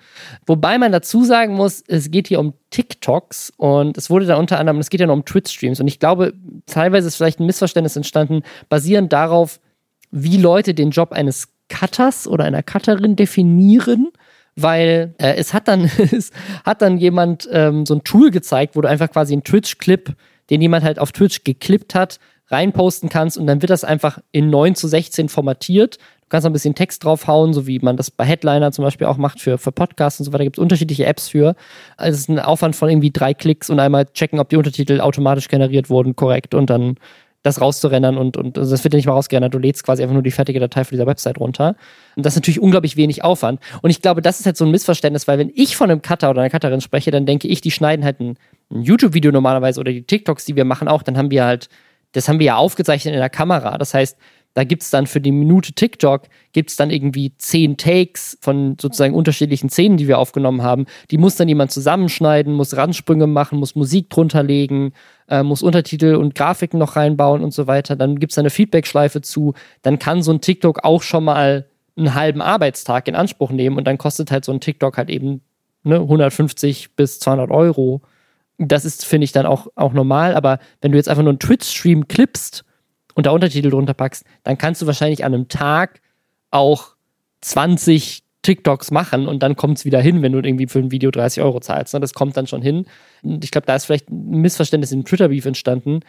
Wobei 0.46 0.78
man 0.78 0.92
dazu 0.92 1.24
sagen 1.24 1.54
muss, 1.54 1.82
es 1.88 2.12
geht 2.12 2.28
hier 2.28 2.42
um 2.42 2.54
TikToks 2.72 3.54
und 3.56 3.98
es 3.98 4.10
wurde 4.10 4.26
dann 4.26 4.40
unter 4.40 4.60
anderem, 4.60 4.82
es 4.82 4.90
geht 4.90 5.00
ja 5.00 5.08
noch 5.08 5.14
um 5.14 5.24
Twitch-Streams. 5.24 5.80
Und 5.80 5.88
ich 5.88 6.00
glaube, 6.00 6.34
teilweise 6.66 7.08
ist 7.08 7.16
vielleicht 7.16 7.40
ein 7.40 7.46
Missverständnis 7.46 7.96
entstanden, 7.96 8.44
basierend 8.68 9.14
darauf, 9.14 9.62
wie 10.12 10.36
Leute 10.36 10.74
den 10.74 10.92
Job 10.92 11.14
eines 11.14 11.48
Cutters 11.70 12.28
oder 12.28 12.44
einer 12.44 12.62
Cutterin 12.62 13.16
definieren. 13.16 14.12
Weil 14.56 15.14
äh, 15.18 15.36
es 15.36 15.54
hat 15.54 15.68
dann, 15.68 15.84
es 16.12 16.32
hat 16.66 16.82
dann 16.82 16.98
jemand 16.98 17.48
ähm, 17.52 17.86
so 17.86 17.96
ein 17.96 18.04
Tool 18.04 18.32
gezeigt, 18.32 18.76
wo 18.76 18.82
du 18.82 18.90
einfach 18.90 19.10
quasi 19.10 19.34
einen 19.34 19.44
Twitch-Clip, 19.44 20.14
den 20.50 20.62
jemand 20.62 20.84
halt 20.84 21.00
auf 21.00 21.12
Twitch 21.12 21.44
geklippt 21.44 21.96
hat, 21.96 22.20
reinposten 22.48 23.10
kannst 23.10 23.38
und 23.38 23.48
dann 23.48 23.62
wird 23.62 23.70
das 23.70 23.84
einfach 23.84 24.20
in 24.32 24.50
9 24.50 24.76
zu 24.76 24.88
16 24.88 25.30
formatiert 25.30 25.98
kannst 26.32 26.46
noch 26.46 26.50
ein 26.50 26.54
bisschen 26.54 26.74
Text 26.74 27.04
draufhauen, 27.04 27.54
so 27.54 27.68
wie 27.68 27.80
man 27.80 27.98
das 27.98 28.10
bei 28.10 28.26
Headliner 28.26 28.72
zum 28.72 28.86
Beispiel 28.86 29.06
auch 29.06 29.18
macht 29.18 29.40
für, 29.40 29.58
für 29.58 29.72
Podcasts 29.72 30.20
und 30.20 30.26
so 30.26 30.32
weiter. 30.32 30.40
Da 30.40 30.46
gibt 30.46 30.58
es 30.58 30.62
unterschiedliche 30.62 31.06
Apps 31.06 31.28
für. 31.28 31.56
Also 31.98 32.16
es 32.16 32.22
ist 32.22 32.30
ein 32.30 32.40
Aufwand 32.40 32.76
von 32.76 32.90
irgendwie 32.90 33.12
drei 33.12 33.34
Klicks 33.34 33.70
und 33.70 33.80
einmal 33.80 34.06
checken, 34.06 34.40
ob 34.40 34.50
die 34.50 34.56
Untertitel 34.56 35.02
automatisch 35.02 35.50
generiert 35.50 35.90
wurden, 35.90 36.16
korrekt 36.16 36.56
und 36.56 36.70
dann 36.70 36.96
das 37.44 37.60
rauszurennen 37.60 38.18
und, 38.18 38.38
und 38.38 38.58
also 38.58 38.72
das 38.72 38.84
wird 38.84 38.94
ja 38.94 38.98
nicht 38.98 39.08
mal 39.08 39.14
rausgerendert, 39.14 39.54
du 39.54 39.58
lädst 39.58 39.84
quasi 39.84 40.04
einfach 40.04 40.14
nur 40.14 40.24
die 40.24 40.32
fertige 40.32 40.60
Datei 40.60 40.84
von 40.84 40.96
dieser 40.96 41.08
Website 41.08 41.40
runter. 41.40 41.76
Und 42.16 42.26
das 42.26 42.34
ist 42.34 42.38
natürlich 42.38 42.60
unglaublich 42.60 42.98
wenig 42.98 43.24
Aufwand. 43.24 43.60
Und 43.82 43.90
ich 43.90 44.02
glaube, 44.02 44.22
das 44.22 44.40
ist 44.40 44.46
halt 44.46 44.58
so 44.58 44.66
ein 44.66 44.72
Missverständnis, 44.72 45.28
weil 45.28 45.40
wenn 45.40 45.52
ich 45.56 45.76
von 45.76 45.90
einem 45.90 46.02
Cutter 46.02 46.30
oder 46.30 46.42
einer 46.42 46.52
Cutterin 46.52 46.82
spreche, 46.82 47.10
dann 47.10 47.26
denke 47.26 47.48
ich, 47.48 47.62
die 47.62 47.72
schneiden 47.72 48.06
halt 48.06 48.20
ein, 48.20 48.38
ein 48.70 48.84
YouTube-Video 48.84 49.32
normalerweise 49.32 49.80
oder 49.80 49.92
die 49.92 50.04
TikToks, 50.04 50.46
die 50.46 50.56
wir 50.56 50.66
machen 50.66 50.88
auch, 50.88 51.02
dann 51.02 51.18
haben 51.18 51.32
wir 51.32 51.44
halt, 51.44 51.70
das 52.12 52.30
haben 52.30 52.40
wir 52.40 52.46
ja 52.46 52.56
aufgezeichnet 52.58 53.14
in 53.14 53.20
der 53.20 53.30
Kamera. 53.30 53.78
Das 53.78 53.94
heißt, 53.94 54.18
da 54.54 54.66
gibt 54.66 54.84
es 54.84 54.90
dann 54.90 55.08
für 55.08 55.22
die 55.22 55.32
Minute 55.32 55.74
TikTok, 55.74 56.24
gibt 56.52 56.72
es 56.72 56.76
dann 56.76 56.90
irgendwie 56.90 57.36
zehn 57.38 57.78
Takes 57.78 58.38
von 58.42 58.76
sozusagen 58.80 59.14
unterschiedlichen 59.14 59.70
Szenen, 59.70 59.96
die 59.96 60.08
wir 60.08 60.20
aufgenommen 60.20 60.62
haben. 60.62 60.86
Die 61.10 61.18
muss 61.18 61.38
dann 61.38 61.48
jemand 61.48 61.72
zusammenschneiden, 61.72 62.54
muss 62.54 62.76
Randsprünge 62.76 63.28
machen, 63.28 63.60
muss 63.60 63.76
Musik 63.76 64.10
drunter 64.10 64.44
legen, 64.44 64.94
äh, 65.30 65.42
muss 65.44 65.64
Untertitel 65.64 66.16
und 66.16 66.36
Grafiken 66.36 66.80
noch 66.80 66.98
reinbauen 66.98 67.44
und 67.44 67.54
so 67.54 67.68
weiter. 67.68 67.96
Dann 67.96 68.20
gibt 68.20 68.34
es 68.34 68.38
eine 68.38 68.50
Feedback-Schleife 68.50 69.22
zu. 69.22 69.54
Dann 69.84 70.00
kann 70.00 70.22
so 70.22 70.32
ein 70.32 70.42
TikTok 70.42 70.84
auch 70.84 71.02
schon 71.02 71.24
mal 71.24 71.68
einen 71.96 72.14
halben 72.14 72.42
Arbeitstag 72.42 73.08
in 73.08 73.16
Anspruch 73.16 73.52
nehmen 73.52 73.78
und 73.78 73.86
dann 73.86 73.98
kostet 73.98 74.32
halt 74.32 74.44
so 74.44 74.52
ein 74.52 74.60
TikTok 74.60 74.98
halt 74.98 75.10
eben 75.10 75.42
ne, 75.84 75.96
150 75.96 76.96
bis 76.98 77.20
200 77.20 77.52
Euro. 77.52 78.02
Das 78.58 78.84
ist, 78.84 79.06
finde 79.06 79.26
ich, 79.26 79.32
dann 79.32 79.46
auch, 79.46 79.68
auch 79.76 79.94
normal. 79.94 80.36
Aber 80.36 80.60
wenn 80.82 80.92
du 80.92 80.98
jetzt 80.98 81.08
einfach 81.08 81.24
nur 81.24 81.32
einen 81.32 81.40
Twitch-Stream 81.40 82.08
clipst, 82.10 82.66
und 83.16 83.26
da 83.26 83.32
Untertitel 83.32 83.70
drunter 83.70 83.94
packst, 83.94 84.26
dann 84.44 84.58
kannst 84.58 84.82
du 84.82 84.88
wahrscheinlich 84.88 85.24
an 85.24 85.34
einem 85.34 85.48
Tag 85.48 86.02
auch 86.52 86.96
20 87.42 88.24
TikToks 88.44 88.92
machen 88.92 89.28
und 89.28 89.44
dann 89.44 89.56
kommt 89.56 89.78
es 89.78 89.86
wieder 89.86 90.02
hin, 90.02 90.22
wenn 90.22 90.32
du 90.32 90.40
irgendwie 90.40 90.68
für 90.68 90.80
ein 90.80 90.92
Video 90.92 91.12
30 91.12 91.44
Euro 91.44 91.60
zahlst. 91.60 91.94
Ne? 91.94 92.00
Das 92.00 92.14
kommt 92.14 92.36
dann 92.38 92.48
schon 92.48 92.62
hin. 92.62 92.86
Und 93.22 93.44
ich 93.44 93.52
glaube, 93.52 93.68
da 93.68 93.76
ist 93.76 93.86
vielleicht 93.86 94.10
ein 94.10 94.42
Missverständnis 94.42 94.92
im 94.92 95.06
Twitter-Beef 95.06 95.46
entstanden. 95.46 96.02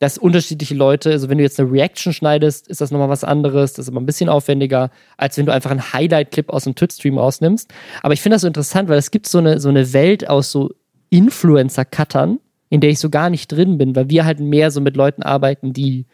dass 0.00 0.16
unterschiedliche 0.16 0.74
Leute, 0.74 1.10
also 1.10 1.28
wenn 1.28 1.38
du 1.38 1.44
jetzt 1.44 1.58
eine 1.58 1.72
Reaction 1.72 2.12
schneidest, 2.12 2.68
ist 2.68 2.80
das 2.80 2.92
nochmal 2.92 3.08
was 3.08 3.24
anderes, 3.24 3.72
das 3.72 3.86
ist 3.86 3.90
immer 3.90 4.00
ein 4.00 4.06
bisschen 4.06 4.28
aufwendiger, 4.28 4.90
als 5.16 5.36
wenn 5.36 5.46
du 5.46 5.52
einfach 5.52 5.72
einen 5.72 5.92
Highlight-Clip 5.92 6.50
aus 6.50 6.66
einem 6.66 6.76
Twitch-Stream 6.76 7.18
rausnimmst. 7.18 7.68
Aber 8.02 8.14
ich 8.14 8.20
finde 8.20 8.36
das 8.36 8.42
so 8.42 8.46
interessant, 8.48 8.88
weil 8.88 8.98
es 8.98 9.10
gibt 9.10 9.26
so 9.26 9.38
eine, 9.38 9.58
so 9.60 9.68
eine 9.68 9.92
Welt 9.92 10.28
aus 10.28 10.52
so 10.52 10.70
Influencer-Cuttern, 11.10 12.38
in 12.70 12.80
der 12.80 12.90
ich 12.90 13.00
so 13.00 13.10
gar 13.10 13.30
nicht 13.30 13.50
drin 13.50 13.78
bin, 13.78 13.96
weil 13.96 14.08
wir 14.08 14.24
halt 14.24 14.38
mehr 14.40 14.70
so 14.70 14.80
mit 14.80 14.96
Leuten 14.96 15.22
arbeiten, 15.22 15.72
die 15.72 16.06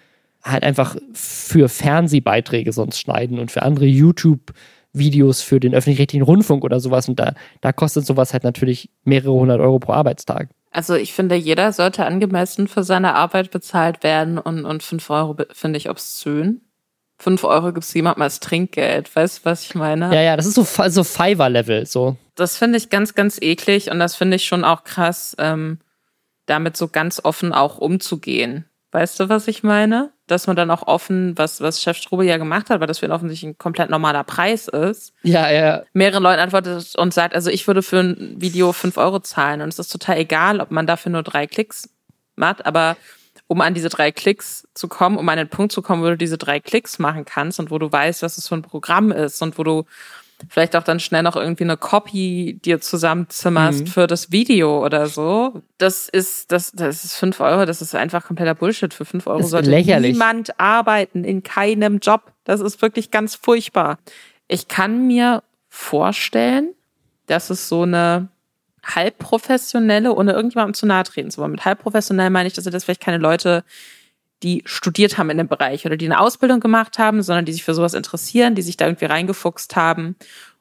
halt 0.45 0.62
einfach 0.62 0.97
für 1.12 1.68
Fernsehbeiträge 1.68 2.72
sonst 2.72 3.01
schneiden 3.01 3.38
und 3.38 3.51
für 3.51 3.62
andere 3.62 3.86
YouTube-Videos 3.86 5.40
für 5.40 5.59
den 5.59 5.74
öffentlich-rechtlichen 5.74 6.24
Rundfunk 6.24 6.64
oder 6.64 6.80
sowas. 6.80 7.09
Und 7.09 7.18
da, 7.18 7.34
da 7.61 7.72
kostet 7.72 8.07
sowas 8.07 8.32
halt 8.32 8.45
natürlich 8.45 8.90
mehrere 9.05 9.32
hundert 9.32 9.61
Euro 9.61 9.78
pro 9.78 9.92
Arbeitstag. 9.92 10.51
Also 10.70 10.95
ich 10.95 11.12
finde, 11.12 11.36
jeder 11.36 11.72
sollte 11.72 12.05
angemessen 12.05 12.68
für 12.68 12.82
seine 12.82 13.14
Arbeit 13.14 13.51
bezahlt 13.51 14.03
werden 14.03 14.38
und, 14.38 14.64
und 14.64 14.82
fünf 14.82 15.09
Euro 15.09 15.36
finde 15.53 15.78
ich 15.78 15.88
obszön. 15.88 16.61
Fünf 17.16 17.45
Euro 17.45 17.72
gibt 17.72 17.84
es 17.84 17.95
jemandem 17.95 18.22
als 18.22 18.40
Trinkgeld, 18.40 19.14
weißt 19.14 19.38
du, 19.38 19.45
was 19.45 19.62
ich 19.62 19.76
meine? 19.76 20.12
Ja, 20.12 20.20
ja, 20.20 20.36
das 20.36 20.47
ist 20.47 20.57
so, 20.57 20.64
so 20.64 21.05
Fiverr-Level, 21.05 21.86
so. 21.86 22.16
Das 22.34 22.59
finde 22.59 22.76
ich 22.76 22.90
ganz, 22.90 23.14
ganz 23.14 23.40
eklig 23.40 23.90
und 23.90 24.01
das 24.01 24.16
finde 24.16 24.34
ich 24.36 24.47
schon 24.47 24.64
auch 24.64 24.82
krass, 24.82 25.36
ähm, 25.38 25.78
damit 26.47 26.76
so 26.76 26.88
ganz 26.88 27.20
offen 27.24 27.53
auch 27.53 27.78
umzugehen. 27.78 28.64
Weißt 28.90 29.20
du, 29.20 29.28
was 29.28 29.47
ich 29.47 29.62
meine? 29.62 30.11
Dass 30.26 30.46
man 30.46 30.56
dann 30.56 30.70
auch 30.70 30.86
offen, 30.86 31.36
was, 31.36 31.60
was 31.60 31.82
Chef 31.82 31.98
Strube 31.98 32.24
ja 32.24 32.38
gemacht 32.38 32.70
hat, 32.70 32.80
weil 32.80 32.86
das 32.86 33.00
für 33.00 33.06
ihn 33.06 33.12
offensichtlich 33.12 33.50
ein 33.50 33.58
komplett 33.58 33.90
normaler 33.90 34.24
Preis 34.24 34.68
ist. 34.68 35.12
Ja, 35.22 35.50
ja. 35.50 35.82
Mehreren 35.92 36.22
Leuten 36.22 36.40
antwortet 36.40 36.96
und 36.96 37.12
sagt, 37.12 37.34
also 37.34 37.50
ich 37.50 37.66
würde 37.66 37.82
für 37.82 38.00
ein 38.00 38.40
Video 38.40 38.72
fünf 38.72 38.96
Euro 38.96 39.20
zahlen 39.20 39.60
und 39.60 39.68
es 39.68 39.78
ist 39.78 39.92
total 39.92 40.16
egal, 40.16 40.60
ob 40.60 40.70
man 40.70 40.86
dafür 40.86 41.12
nur 41.12 41.22
drei 41.22 41.46
Klicks 41.46 41.90
macht, 42.36 42.64
aber 42.64 42.96
um 43.46 43.60
an 43.60 43.74
diese 43.74 43.88
drei 43.88 44.10
Klicks 44.12 44.66
zu 44.74 44.88
kommen, 44.88 45.18
um 45.18 45.28
an 45.28 45.36
den 45.36 45.48
Punkt 45.48 45.72
zu 45.72 45.82
kommen, 45.82 46.02
wo 46.02 46.06
du 46.06 46.16
diese 46.16 46.38
drei 46.38 46.60
Klicks 46.60 46.98
machen 46.98 47.24
kannst 47.24 47.60
und 47.60 47.70
wo 47.70 47.78
du 47.78 47.90
weißt, 47.90 48.22
was 48.22 48.38
es 48.38 48.48
für 48.48 48.54
ein 48.54 48.62
Programm 48.62 49.12
ist 49.12 49.42
und 49.42 49.58
wo 49.58 49.62
du 49.62 49.84
vielleicht 50.49 50.76
auch 50.76 50.82
dann 50.82 51.01
schnell 51.01 51.22
noch 51.22 51.36
irgendwie 51.36 51.64
eine 51.64 51.76
Copy 51.76 52.61
dir 52.64 52.80
zusammenzimmerst 52.80 53.80
mhm. 53.80 53.86
für 53.86 54.07
das 54.07 54.32
Video 54.32 54.84
oder 54.84 55.07
so. 55.07 55.62
Das 55.78 56.09
ist, 56.09 56.53
das, 56.53 56.72
das 56.72 57.05
ist 57.05 57.14
fünf 57.14 57.40
Euro, 57.40 57.66
das 57.66 57.82
ist 57.82 57.95
einfach 57.95 58.24
kompletter 58.24 58.55
Bullshit. 58.55 58.92
Für 58.92 59.05
fünf 59.05 59.26
Euro 59.26 59.42
sollte 59.42 59.70
lächerlich. 59.70 60.12
niemand 60.12 60.59
arbeiten 60.59 61.24
in 61.24 61.42
keinem 61.42 61.99
Job. 61.99 62.32
Das 62.45 62.61
ist 62.61 62.82
wirklich 62.82 63.11
ganz 63.11 63.34
furchtbar. 63.34 63.99
Ich 64.49 64.68
kann 64.68 65.07
mir 65.07 65.42
vorstellen, 65.68 66.70
dass 67.26 67.51
es 67.51 67.68
so 67.68 67.82
eine 67.82 68.28
halbprofessionelle, 68.84 70.14
ohne 70.14 70.32
irgendjemandem 70.32 70.74
zu 70.74 70.86
nahe 70.86 71.05
treten 71.05 71.30
zu 71.30 71.40
wollen. 71.40 71.53
Mit 71.53 71.64
halbprofessionell 71.64 72.30
meine 72.30 72.47
ich, 72.47 72.55
dass 72.55 72.64
das 72.64 72.84
vielleicht 72.84 73.01
keine 73.01 73.18
Leute 73.18 73.64
die 74.45 74.62
studiert 74.66 75.18
haben 75.18 75.30
in 75.30 75.38
dem 75.38 75.49
Bereich 75.49 75.86
oder 75.86 75.97
die 75.97 76.05
eine 76.05 76.20
Ausbildung 76.20 76.61
gemacht 76.61 76.99
haben, 76.99 77.22
sondern 77.22 77.47
die 77.47 77.53
sich 77.53 77.64
für 77.64 77.74
sowas 77.74 77.95
interessieren, 77.95 78.55
die 78.55 78.62
sich 78.62 78.76
da 78.76 78.86
irgendwie 78.86 79.07
reingefuchst 79.07 79.74
haben 79.74 80.16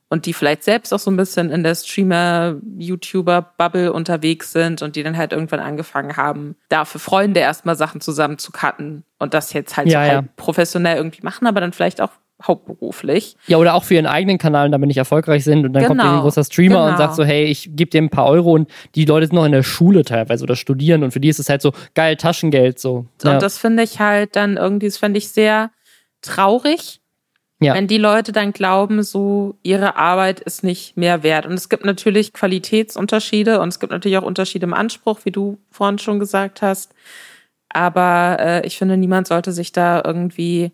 und 0.08 0.26
die 0.26 0.34
vielleicht 0.34 0.64
selbst 0.64 0.94
auch 0.94 1.00
so 1.00 1.12
ein 1.12 1.18
bisschen 1.18 1.52
in 1.52 1.64
der 1.64 1.76
Streamer, 1.76 2.56
YouTuber 2.78 3.54
Bubble 3.58 3.92
unterwegs 3.92 4.54
sind 4.54 4.82
und 4.82 4.96
die 4.96 5.04
dann 5.04 5.18
halt 5.18 5.34
irgendwann 5.34 5.60
angefangen 5.60 6.16
haben, 6.16 6.56
da 6.70 6.86
für 6.86 7.00
Freunde 7.00 7.42
erstmal 7.42 7.76
Sachen 7.76 8.00
zusammen 8.00 8.38
zu 8.38 8.52
cutten 8.52 9.04
und 9.20 9.34
das 9.34 9.52
jetzt 9.54 9.76
halt 9.76 9.90
ja, 9.90 10.06
so 10.06 10.12
halt 10.12 10.36
professionell 10.38 10.98
irgendwie 10.98 11.24
machen, 11.24 11.46
aber 11.46 11.60
dann 11.60 11.74
vielleicht 11.74 12.00
auch 12.00 12.12
hauptberuflich. 12.48 13.36
Ja, 13.48 13.58
oder 13.58 13.74
auch 13.74 13.84
für 13.84 13.96
ihren 13.96 14.06
eigenen 14.06 14.38
Kanal, 14.38 14.70
damit 14.70 14.88
nicht 14.88 14.98
erfolgreich 14.98 15.44
sind. 15.44 15.66
Und 15.66 15.74
dann 15.74 15.84
genau, 15.84 15.90
kommt 15.90 16.02
ein 16.02 16.22
großer 16.22 16.44
Streamer 16.44 16.76
genau. 16.76 16.90
und 16.90 16.98
sagt 16.98 17.16
so, 17.16 17.24
hey, 17.24 17.46
ich 17.46 17.70
gebe 17.76 17.90
dir 17.90 18.02
ein 18.02 18.10
paar 18.10 18.28
Euro 18.28 18.52
und 18.52 18.70
die 18.96 19.06
Leute 19.06 19.28
sind 19.28 19.36
noch 19.36 19.46
in 19.46 19.52
der 19.52 19.64
Schule 19.64 20.04
teilweise 20.04 20.44
oder 20.44 20.56
studieren 20.56 21.04
und 21.04 21.12
für 21.12 21.20
die 21.20 21.30
ist 21.30 21.40
es 21.40 21.50
halt 21.50 21.62
so 21.62 21.72
geil 21.96 22.18
Taschengeld 22.18 22.80
so. 22.80 23.06
Und 23.24 23.42
das 23.42 23.58
finde 23.58 23.84
ich 23.84 24.00
halt 24.00 24.36
dann 24.36 24.58
irgendwie, 24.58 24.88
das 24.88 24.98
finde 24.98 25.18
ich 25.18 25.30
sehr 25.30 25.72
traurig, 26.22 27.02
ja. 27.60 27.74
wenn 27.74 27.88
die 27.88 27.98
Leute 27.98 28.32
dann 28.32 28.52
glauben, 28.52 29.04
so 29.04 29.56
ihre 29.64 29.96
Arbeit 29.96 30.40
ist 30.40 30.64
nicht 30.64 30.98
mehr 30.98 31.24
wert. 31.24 31.46
Und 31.46 31.54
es 31.54 31.70
gibt 31.70 31.86
natürlich 31.86 32.34
Qualitätsunterschiede 32.34 33.60
und 33.60 33.70
es 33.70 33.80
gibt 33.80 33.92
natürlich 33.92 34.18
auch 34.18 34.24
Unterschiede 34.24 34.66
im 34.66 34.74
Anspruch, 34.74 35.20
wie 35.24 35.32
du 35.32 35.58
vorhin 35.70 36.00
schon 36.00 36.20
gesagt 36.20 36.62
hast. 36.62 36.94
Aber 37.70 38.38
äh, 38.40 38.68
ich 38.68 38.78
finde, 38.78 38.98
niemand 38.98 39.28
sollte 39.28 39.52
sich 39.52 39.72
da 39.72 40.02
irgendwie 40.06 40.72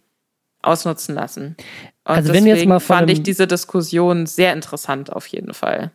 ausnutzen 0.62 1.16
lassen. 1.16 1.55
Und 2.03 2.16
also 2.16 2.34
wenn 2.34 2.45
wir 2.45 2.55
jetzt 2.55 2.68
mal 2.68 2.80
fand 2.80 3.10
ich 3.10 3.24
diese 3.24 3.47
Diskussion 3.47 4.26
sehr 4.26 4.53
interessant 4.53 5.12
auf 5.12 5.28
jeden 5.28 5.53
Fall. 5.53 5.91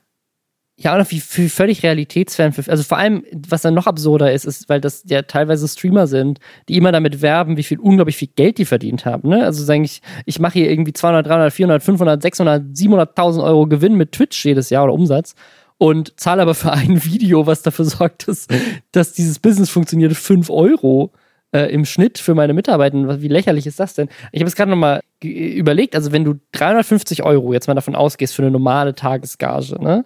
Ja, 0.76 0.92
oder 0.96 1.08
wie, 1.08 1.22
wie 1.34 1.48
völlig 1.48 1.84
realitätsfern. 1.84 2.52
Also 2.66 2.82
vor 2.82 2.98
allem, 2.98 3.24
was 3.48 3.62
dann 3.62 3.74
noch 3.74 3.86
absurder 3.86 4.32
ist, 4.32 4.44
ist, 4.44 4.68
weil 4.68 4.80
das 4.80 5.04
ja 5.06 5.22
teilweise 5.22 5.68
Streamer 5.68 6.08
sind, 6.08 6.40
die 6.68 6.76
immer 6.76 6.90
damit 6.90 7.22
werben, 7.22 7.56
wie 7.56 7.62
viel 7.62 7.78
unglaublich 7.78 8.16
viel 8.16 8.30
Geld 8.34 8.58
die 8.58 8.64
verdient 8.64 9.04
haben. 9.04 9.28
Ne? 9.28 9.44
Also 9.44 9.62
sagen 9.62 9.84
ich, 9.84 10.02
ich 10.26 10.40
mache 10.40 10.54
hier 10.54 10.68
irgendwie 10.68 10.92
200, 10.92 11.26
300, 11.26 11.52
400, 11.52 11.82
500, 11.82 12.22
600, 12.22 12.62
700.000 12.74 13.44
Euro 13.44 13.66
Gewinn 13.68 13.94
mit 13.94 14.10
Twitch 14.10 14.44
jedes 14.44 14.70
Jahr 14.70 14.84
oder 14.84 14.94
Umsatz 14.94 15.36
und 15.78 16.18
zahle 16.18 16.42
aber 16.42 16.56
für 16.56 16.72
ein 16.72 17.04
Video, 17.04 17.46
was 17.46 17.62
dafür 17.62 17.84
sorgt, 17.84 18.26
dass, 18.26 18.48
dass 18.90 19.12
dieses 19.12 19.38
Business 19.38 19.70
funktioniert, 19.70 20.14
5 20.14 20.50
Euro 20.50 21.12
äh, 21.54 21.72
im 21.72 21.84
Schnitt 21.84 22.18
für 22.18 22.34
meine 22.34 22.52
Mitarbeiter. 22.52 23.22
Wie 23.22 23.28
lächerlich 23.28 23.66
ist 23.66 23.80
das 23.80 23.94
denn? 23.94 24.08
Ich 24.32 24.40
habe 24.40 24.48
es 24.48 24.56
gerade 24.56 24.70
nochmal 24.70 25.00
überlegt, 25.22 25.94
also 25.94 26.12
wenn 26.12 26.24
du 26.24 26.34
350 26.52 27.22
Euro 27.22 27.52
jetzt 27.52 27.68
mal 27.68 27.74
davon 27.74 27.94
ausgehst 27.94 28.34
für 28.34 28.42
eine 28.42 28.50
normale 28.50 28.94
Tagesgage, 28.94 29.82
ne? 29.82 30.04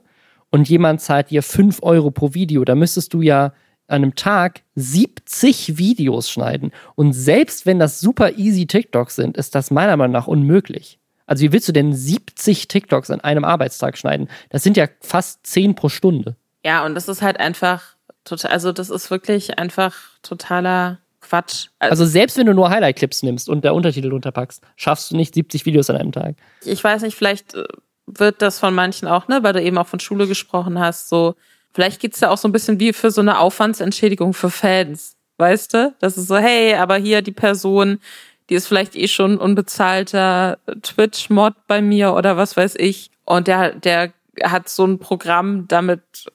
Und 0.51 0.69
jemand 0.69 1.01
zahlt 1.03 1.31
dir 1.31 1.43
5 1.43 1.83
Euro 1.83 2.11
pro 2.11 2.33
Video, 2.33 2.65
da 2.65 2.75
müsstest 2.75 3.13
du 3.13 3.21
ja 3.21 3.53
an 3.87 4.03
einem 4.03 4.15
Tag 4.15 4.63
70 4.77 5.77
Videos 5.79 6.31
schneiden. 6.31 6.73
Und 6.95 7.13
selbst 7.13 7.67
wenn 7.67 7.79
das 7.79 8.01
super 8.01 8.39
easy 8.39 8.67
TikToks 8.67 9.17
sind, 9.17 9.37
ist 9.37 9.55
das 9.55 9.71
meiner 9.71 9.97
Meinung 9.97 10.13
nach 10.13 10.27
unmöglich. 10.27 10.99
Also 11.27 11.43
wie 11.43 11.53
willst 11.53 11.69
du 11.69 11.73
denn 11.73 11.95
70 11.95 12.69
TikToks 12.69 13.11
an 13.11 13.21
einem 13.21 13.45
Arbeitstag 13.45 13.99
schneiden? 13.99 14.29
Das 14.49 14.63
sind 14.63 14.77
ja 14.77 14.87
fast 15.01 15.47
10 15.47 15.75
pro 15.75 15.89
Stunde. 15.91 16.37
Ja, 16.65 16.85
und 16.87 16.95
das 16.95 17.09
ist 17.09 17.21
halt 17.21 17.39
einfach 17.39 17.97
total, 18.25 18.51
also 18.51 18.73
das 18.73 18.89
ist 18.89 19.11
wirklich 19.11 19.59
einfach 19.59 19.95
totaler 20.23 20.99
Quatsch. 21.29 21.69
Also, 21.79 21.91
also 21.91 22.07
selbst 22.07 22.37
wenn 22.39 22.47
du 22.47 22.55
nur 22.55 22.71
Highlight-Clips 22.71 23.23
nimmst 23.23 23.49
und 23.49 23.65
der 23.65 23.75
Untertitel 23.75 24.13
unterpackst, 24.13 24.63
schaffst 24.77 25.11
du 25.11 25.17
nicht 25.17 25.35
70 25.35 25.67
Videos 25.67 25.91
an 25.91 25.97
einem 25.97 26.13
Tag. 26.13 26.37
Ich 26.65 26.83
weiß 26.83 27.03
nicht, 27.03 27.17
vielleicht 27.17 27.55
äh, 27.55 27.65
wird 28.07 28.41
das 28.43 28.59
von 28.59 28.75
manchen 28.75 29.09
auch, 29.09 29.29
ne, 29.29 29.43
weil 29.43 29.53
du 29.53 29.63
eben 29.63 29.79
auch 29.79 29.87
von 29.87 30.01
Schule 30.01 30.27
gesprochen 30.27 30.79
hast, 30.79 31.09
so, 31.09 31.35
vielleicht 31.73 32.01
geht's 32.01 32.21
da 32.21 32.31
auch 32.31 32.39
so 32.39 32.49
ein 32.49 32.53
bisschen 32.53 32.81
wie 32.81 32.93
für 32.93 33.11
so 33.11 33.21
eine 33.21 33.39
Aufwandsentschädigung 33.39 34.35
für 34.35 34.51
Fans. 34.51 35.15
Weißt 35.37 35.73
du? 35.75 35.95
Das 36.01 36.19
ist 36.19 36.27
so, 36.27 36.37
hey, 36.37 36.75
aber 36.75 36.97
hier 36.97 37.23
die 37.23 37.33
Person, 37.33 38.01
die 38.51 38.55
ist 38.55 38.67
vielleicht 38.67 38.97
eh 38.97 39.07
schon 39.07 39.39
unbezahlter 39.39 40.59
Twitch-Mod 40.83 41.55
bei 41.69 41.81
mir 41.81 42.15
oder 42.15 42.37
was 42.37 42.57
weiß 42.57 42.75
ich. 42.77 43.11
Und 43.25 43.47
der, 43.47 43.75
der 43.75 44.13
hat 44.43 44.69
so 44.69 44.85
ein 44.85 44.99
Programm, 44.99 45.67
damit 45.69 46.27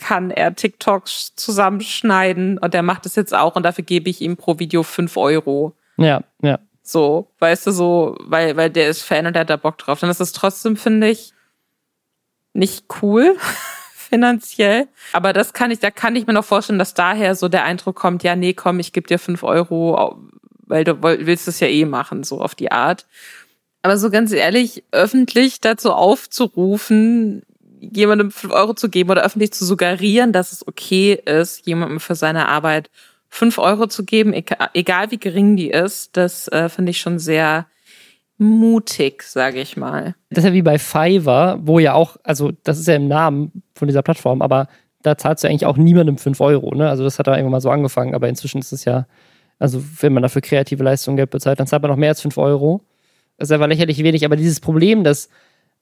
kann 0.00 0.30
er 0.30 0.56
TikToks 0.56 1.36
zusammenschneiden 1.36 2.58
und 2.58 2.74
er 2.74 2.82
macht 2.82 3.06
es 3.06 3.14
jetzt 3.14 3.34
auch 3.34 3.54
und 3.54 3.62
dafür 3.62 3.84
gebe 3.84 4.10
ich 4.10 4.20
ihm 4.20 4.36
pro 4.36 4.58
Video 4.58 4.82
fünf 4.82 5.16
Euro. 5.16 5.76
Ja, 5.96 6.22
ja. 6.42 6.58
So, 6.82 7.30
weißt 7.38 7.68
du, 7.68 7.70
so, 7.70 8.16
weil, 8.20 8.56
weil 8.56 8.70
der 8.70 8.88
ist 8.88 9.02
Fan 9.02 9.26
und 9.26 9.34
der 9.34 9.40
hat 9.40 9.50
da 9.50 9.56
Bock 9.56 9.78
drauf. 9.78 10.00
Dann 10.00 10.10
ist 10.10 10.20
es 10.20 10.32
trotzdem, 10.32 10.76
finde 10.76 11.08
ich, 11.08 11.32
nicht 12.52 12.86
cool 13.02 13.36
finanziell. 13.94 14.88
Aber 15.12 15.32
das 15.32 15.52
kann 15.52 15.70
ich, 15.70 15.78
da 15.78 15.90
kann 15.90 16.16
ich 16.16 16.26
mir 16.26 16.32
noch 16.32 16.44
vorstellen, 16.44 16.78
dass 16.78 16.94
daher 16.94 17.36
so 17.36 17.48
der 17.48 17.64
Eindruck 17.64 17.94
kommt, 17.94 18.24
ja, 18.24 18.34
nee, 18.34 18.54
komm, 18.54 18.80
ich 18.80 18.92
gebe 18.92 19.06
dir 19.06 19.18
fünf 19.18 19.44
Euro, 19.44 20.18
weil 20.66 20.82
du 20.82 21.02
willst 21.02 21.46
es 21.46 21.60
ja 21.60 21.68
eh 21.68 21.84
machen, 21.84 22.24
so 22.24 22.40
auf 22.40 22.54
die 22.54 22.72
Art. 22.72 23.06
Aber 23.82 23.96
so 23.96 24.10
ganz 24.10 24.32
ehrlich, 24.32 24.82
öffentlich 24.90 25.60
dazu 25.60 25.92
aufzurufen, 25.92 27.42
jemandem 27.80 28.30
5 28.30 28.52
Euro 28.52 28.74
zu 28.74 28.88
geben 28.88 29.10
oder 29.10 29.24
öffentlich 29.24 29.52
zu 29.52 29.64
suggerieren, 29.64 30.32
dass 30.32 30.52
es 30.52 30.66
okay 30.66 31.14
ist, 31.24 31.66
jemandem 31.66 32.00
für 32.00 32.14
seine 32.14 32.48
Arbeit 32.48 32.90
5 33.28 33.58
Euro 33.58 33.86
zu 33.86 34.04
geben, 34.04 34.34
egal 34.74 35.10
wie 35.10 35.18
gering 35.18 35.56
die 35.56 35.70
ist, 35.70 36.16
das 36.16 36.48
äh, 36.48 36.68
finde 36.68 36.90
ich 36.90 37.00
schon 37.00 37.18
sehr 37.18 37.66
mutig, 38.38 39.22
sage 39.22 39.60
ich 39.60 39.76
mal. 39.76 40.14
Das 40.30 40.44
ist 40.44 40.48
ja 40.48 40.54
wie 40.54 40.62
bei 40.62 40.78
Fiverr, 40.78 41.58
wo 41.62 41.78
ja 41.78 41.94
auch, 41.94 42.16
also 42.24 42.52
das 42.64 42.78
ist 42.78 42.88
ja 42.88 42.96
im 42.96 43.06
Namen 43.06 43.62
von 43.74 43.86
dieser 43.86 44.02
Plattform, 44.02 44.42
aber 44.42 44.66
da 45.02 45.16
zahlst 45.16 45.44
du 45.44 45.48
eigentlich 45.48 45.66
auch 45.66 45.76
niemandem 45.76 46.18
5 46.18 46.40
Euro. 46.40 46.74
Ne? 46.74 46.88
Also 46.88 47.04
das 47.04 47.18
hat 47.18 47.26
da 47.26 47.32
irgendwann 47.32 47.52
mal 47.52 47.60
so 47.60 47.70
angefangen, 47.70 48.14
aber 48.14 48.28
inzwischen 48.28 48.58
ist 48.58 48.72
es 48.72 48.84
ja, 48.84 49.06
also 49.58 49.82
wenn 50.00 50.12
man 50.12 50.22
dafür 50.22 50.42
kreative 50.42 50.82
Leistungen 50.82 51.16
Geld 51.16 51.30
bezahlt, 51.30 51.60
dann 51.60 51.66
zahlt 51.66 51.82
man 51.82 51.90
noch 51.90 51.98
mehr 51.98 52.10
als 52.10 52.20
5 52.22 52.36
Euro. 52.38 52.82
Das 53.36 53.48
ist 53.48 53.52
einfach 53.52 53.68
lächerlich 53.68 54.02
wenig, 54.02 54.24
aber 54.24 54.36
dieses 54.36 54.60
Problem, 54.60 55.04
dass 55.04 55.28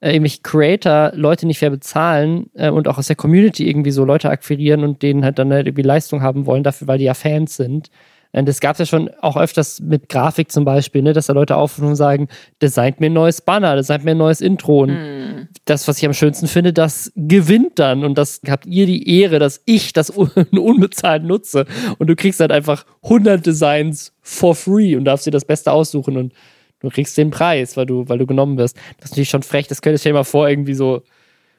äh, 0.01 0.11
irgendwelche 0.11 0.41
Creator 0.41 1.11
Leute 1.13 1.45
nicht 1.45 1.59
fair 1.59 1.69
bezahlen 1.69 2.49
äh, 2.53 2.69
und 2.69 2.87
auch 2.87 2.97
aus 2.97 3.07
der 3.07 3.15
Community 3.15 3.67
irgendwie 3.67 3.91
so 3.91 4.05
Leute 4.05 4.29
akquirieren 4.29 4.83
und 4.83 5.01
denen 5.01 5.23
halt 5.23 5.39
dann 5.39 5.51
halt 5.51 5.67
irgendwie 5.67 5.83
Leistung 5.83 6.21
haben 6.21 6.45
wollen 6.45 6.63
dafür, 6.63 6.87
weil 6.87 6.97
die 6.97 7.05
ja 7.05 7.13
Fans 7.13 7.55
sind. 7.55 7.89
Das 8.31 8.59
gab 8.59 8.73
es 8.73 8.79
ja 8.79 8.85
schon 8.85 9.09
auch 9.21 9.37
öfters 9.37 9.79
mit 9.79 10.07
Grafik 10.07 10.51
zum 10.51 10.63
Beispiel, 10.63 11.01
ne, 11.01 11.13
dass 11.13 11.25
da 11.25 11.33
Leute 11.33 11.55
aufrufen 11.55 11.89
und 11.89 11.95
sagen, 11.95 12.27
designt 12.61 12.99
mir 12.99 13.07
ein 13.07 13.13
neues 13.13 13.41
Banner, 13.41 13.75
designt 13.75 14.05
mir 14.05 14.11
ein 14.11 14.17
neues 14.17 14.39
Intro. 14.39 14.83
Und 14.83 14.91
mm. 14.91 15.47
das, 15.65 15.87
was 15.87 15.97
ich 15.97 16.05
am 16.05 16.13
schönsten 16.13 16.45
finde, 16.45 16.71
das 16.71 17.11
gewinnt 17.15 17.79
dann. 17.79 18.05
Und 18.05 18.19
das 18.19 18.41
habt 18.47 18.67
ihr 18.67 18.85
die 18.85 19.19
Ehre, 19.19 19.39
dass 19.39 19.63
ich 19.65 19.93
das 19.93 20.09
unbezahlt 20.51 21.23
nutze. 21.23 21.65
Und 21.97 22.05
du 22.07 22.15
kriegst 22.15 22.39
halt 22.39 22.51
einfach 22.51 22.85
100 23.01 23.43
Designs 23.43 24.13
for 24.21 24.53
free 24.53 24.95
und 24.95 25.05
darfst 25.05 25.25
dir 25.25 25.31
das 25.31 25.45
Beste 25.45 25.71
aussuchen 25.71 26.15
und 26.15 26.33
du 26.79 26.89
kriegst 26.89 27.17
den 27.17 27.31
Preis, 27.31 27.77
weil 27.77 27.85
du, 27.85 28.07
weil 28.07 28.17
du 28.17 28.25
genommen 28.25 28.57
wirst. 28.57 28.77
Das 28.97 29.05
ist 29.05 29.11
natürlich 29.11 29.29
schon 29.29 29.43
frech. 29.43 29.67
Das 29.67 29.81
könntest 29.81 30.05
du 30.05 30.09
dir 30.09 30.13
mal 30.13 30.23
vor, 30.23 30.49
irgendwie 30.49 30.73
so 30.73 31.03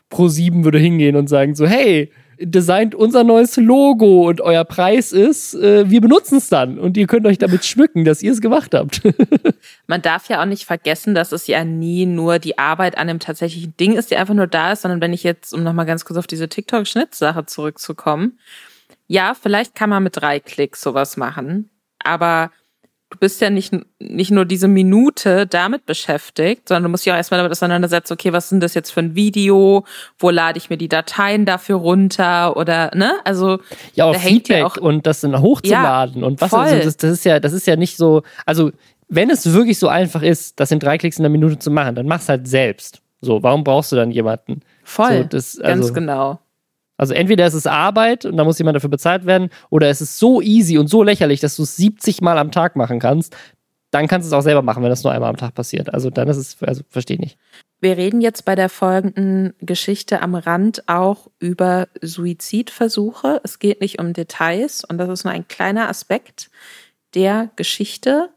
Pro 0.08 0.28
7 0.28 0.64
würde 0.64 0.78
hingehen 0.78 1.16
und 1.16 1.28
sagen 1.28 1.54
so, 1.54 1.66
hey, 1.66 2.10
designt 2.40 2.94
unser 2.94 3.22
neues 3.22 3.56
Logo 3.56 4.28
und 4.28 4.40
euer 4.40 4.64
Preis 4.64 5.12
ist, 5.12 5.54
äh, 5.54 5.90
wir 5.90 6.00
benutzen 6.00 6.38
es 6.38 6.48
dann 6.48 6.78
und 6.78 6.96
ihr 6.96 7.06
könnt 7.06 7.26
euch 7.26 7.38
damit 7.38 7.64
schmücken, 7.64 8.04
dass 8.04 8.22
ihr 8.22 8.32
es 8.32 8.40
gemacht 8.40 8.74
habt. 8.74 9.02
Man 9.86 10.00
darf 10.00 10.28
ja 10.28 10.40
auch 10.40 10.46
nicht 10.46 10.64
vergessen, 10.64 11.14
dass 11.14 11.32
es 11.32 11.46
ja 11.46 11.64
nie 11.64 12.06
nur 12.06 12.38
die 12.38 12.58
Arbeit 12.58 12.96
an 12.96 13.08
dem 13.08 13.20
tatsächlichen 13.20 13.76
Ding 13.76 13.92
ist, 13.92 14.10
die 14.10 14.16
einfach 14.16 14.34
nur 14.34 14.46
da 14.46 14.72
ist, 14.72 14.82
sondern 14.82 15.00
wenn 15.00 15.12
ich 15.12 15.22
jetzt, 15.22 15.52
um 15.52 15.62
nochmal 15.62 15.86
ganz 15.86 16.04
kurz 16.04 16.18
auf 16.18 16.26
diese 16.26 16.48
TikTok-Schnittsache 16.48 17.44
zurückzukommen, 17.46 18.38
ja, 19.06 19.34
vielleicht 19.34 19.74
kann 19.74 19.90
man 19.90 20.02
mit 20.02 20.16
drei 20.16 20.40
Klicks 20.40 20.80
sowas 20.80 21.16
machen, 21.16 21.68
aber 21.98 22.50
du 23.10 23.18
bist 23.18 23.40
ja 23.40 23.50
nicht, 23.50 23.74
nicht 23.98 24.30
nur 24.30 24.44
diese 24.44 24.68
Minute 24.68 25.46
damit 25.46 25.84
beschäftigt, 25.84 26.68
sondern 26.68 26.84
du 26.84 26.88
musst 26.90 27.04
dich 27.04 27.12
auch 27.12 27.16
erstmal 27.16 27.38
damit 27.38 27.52
auseinandersetzen, 27.52 28.12
okay, 28.12 28.32
was 28.32 28.48
sind 28.48 28.62
das 28.62 28.74
jetzt 28.74 28.90
für 28.90 29.00
ein 29.00 29.14
Video? 29.14 29.84
Wo 30.18 30.30
lade 30.30 30.58
ich 30.58 30.70
mir 30.70 30.76
die 30.78 30.88
Dateien 30.88 31.44
dafür 31.44 31.76
runter? 31.76 32.56
Oder, 32.56 32.92
ne? 32.94 33.14
Also, 33.24 33.58
ja, 33.94 34.06
auch 34.06 34.16
Feedback 34.16 34.58
ja 34.58 34.66
auch, 34.66 34.76
und 34.76 35.06
das 35.06 35.20
dann 35.20 35.40
hochzuladen 35.40 36.22
ja, 36.22 36.26
und 36.26 36.40
was, 36.40 36.54
also 36.54 36.76
das, 36.76 36.96
das 36.96 37.10
ist 37.10 37.24
ja, 37.24 37.40
das 37.40 37.52
ist 37.52 37.66
ja 37.66 37.76
nicht 37.76 37.96
so, 37.96 38.22
also, 38.46 38.70
wenn 39.08 39.28
es 39.28 39.52
wirklich 39.52 39.78
so 39.78 39.88
einfach 39.88 40.22
ist, 40.22 40.60
das 40.60 40.70
in 40.70 40.78
drei 40.78 40.96
Klicks 40.96 41.18
in 41.18 41.24
einer 41.24 41.32
Minute 41.32 41.58
zu 41.58 41.70
machen, 41.70 41.96
dann 41.96 42.06
mach's 42.06 42.28
halt 42.28 42.46
selbst. 42.46 43.02
So, 43.20 43.42
warum 43.42 43.64
brauchst 43.64 43.90
du 43.90 43.96
dann 43.96 44.12
jemanden? 44.12 44.62
Voll. 44.84 45.18
So, 45.18 45.24
das, 45.24 45.58
also, 45.58 45.82
ganz 45.82 45.94
genau. 45.94 46.38
Also 47.00 47.14
entweder 47.14 47.46
ist 47.46 47.54
es 47.54 47.66
Arbeit 47.66 48.26
und 48.26 48.36
da 48.36 48.44
muss 48.44 48.58
jemand 48.58 48.76
dafür 48.76 48.90
bezahlt 48.90 49.24
werden, 49.24 49.48
oder 49.70 49.88
es 49.88 50.02
ist 50.02 50.18
so 50.18 50.42
easy 50.42 50.76
und 50.76 50.88
so 50.88 51.02
lächerlich, 51.02 51.40
dass 51.40 51.56
du 51.56 51.62
es 51.62 51.74
70 51.76 52.20
Mal 52.20 52.36
am 52.36 52.50
Tag 52.52 52.76
machen 52.76 52.98
kannst. 52.98 53.34
Dann 53.90 54.06
kannst 54.06 54.26
du 54.26 54.28
es 54.28 54.38
auch 54.38 54.44
selber 54.44 54.60
machen, 54.60 54.82
wenn 54.82 54.90
das 54.90 55.02
nur 55.02 55.10
einmal 55.10 55.30
am 55.30 55.38
Tag 55.38 55.54
passiert. 55.54 55.94
Also 55.94 56.10
dann 56.10 56.28
ist 56.28 56.36
es, 56.36 56.62
also 56.62 56.82
verstehe 56.90 57.14
ich 57.14 57.20
nicht. 57.22 57.38
Wir 57.80 57.96
reden 57.96 58.20
jetzt 58.20 58.44
bei 58.44 58.54
der 58.54 58.68
folgenden 58.68 59.54
Geschichte 59.60 60.20
am 60.20 60.34
Rand 60.34 60.86
auch 60.90 61.30
über 61.38 61.88
Suizidversuche. 62.02 63.40
Es 63.44 63.58
geht 63.58 63.80
nicht 63.80 63.98
um 63.98 64.12
Details 64.12 64.84
und 64.84 64.98
das 64.98 65.08
ist 65.08 65.24
nur 65.24 65.32
ein 65.32 65.48
kleiner 65.48 65.88
Aspekt 65.88 66.50
der 67.14 67.48
Geschichte. 67.56 68.28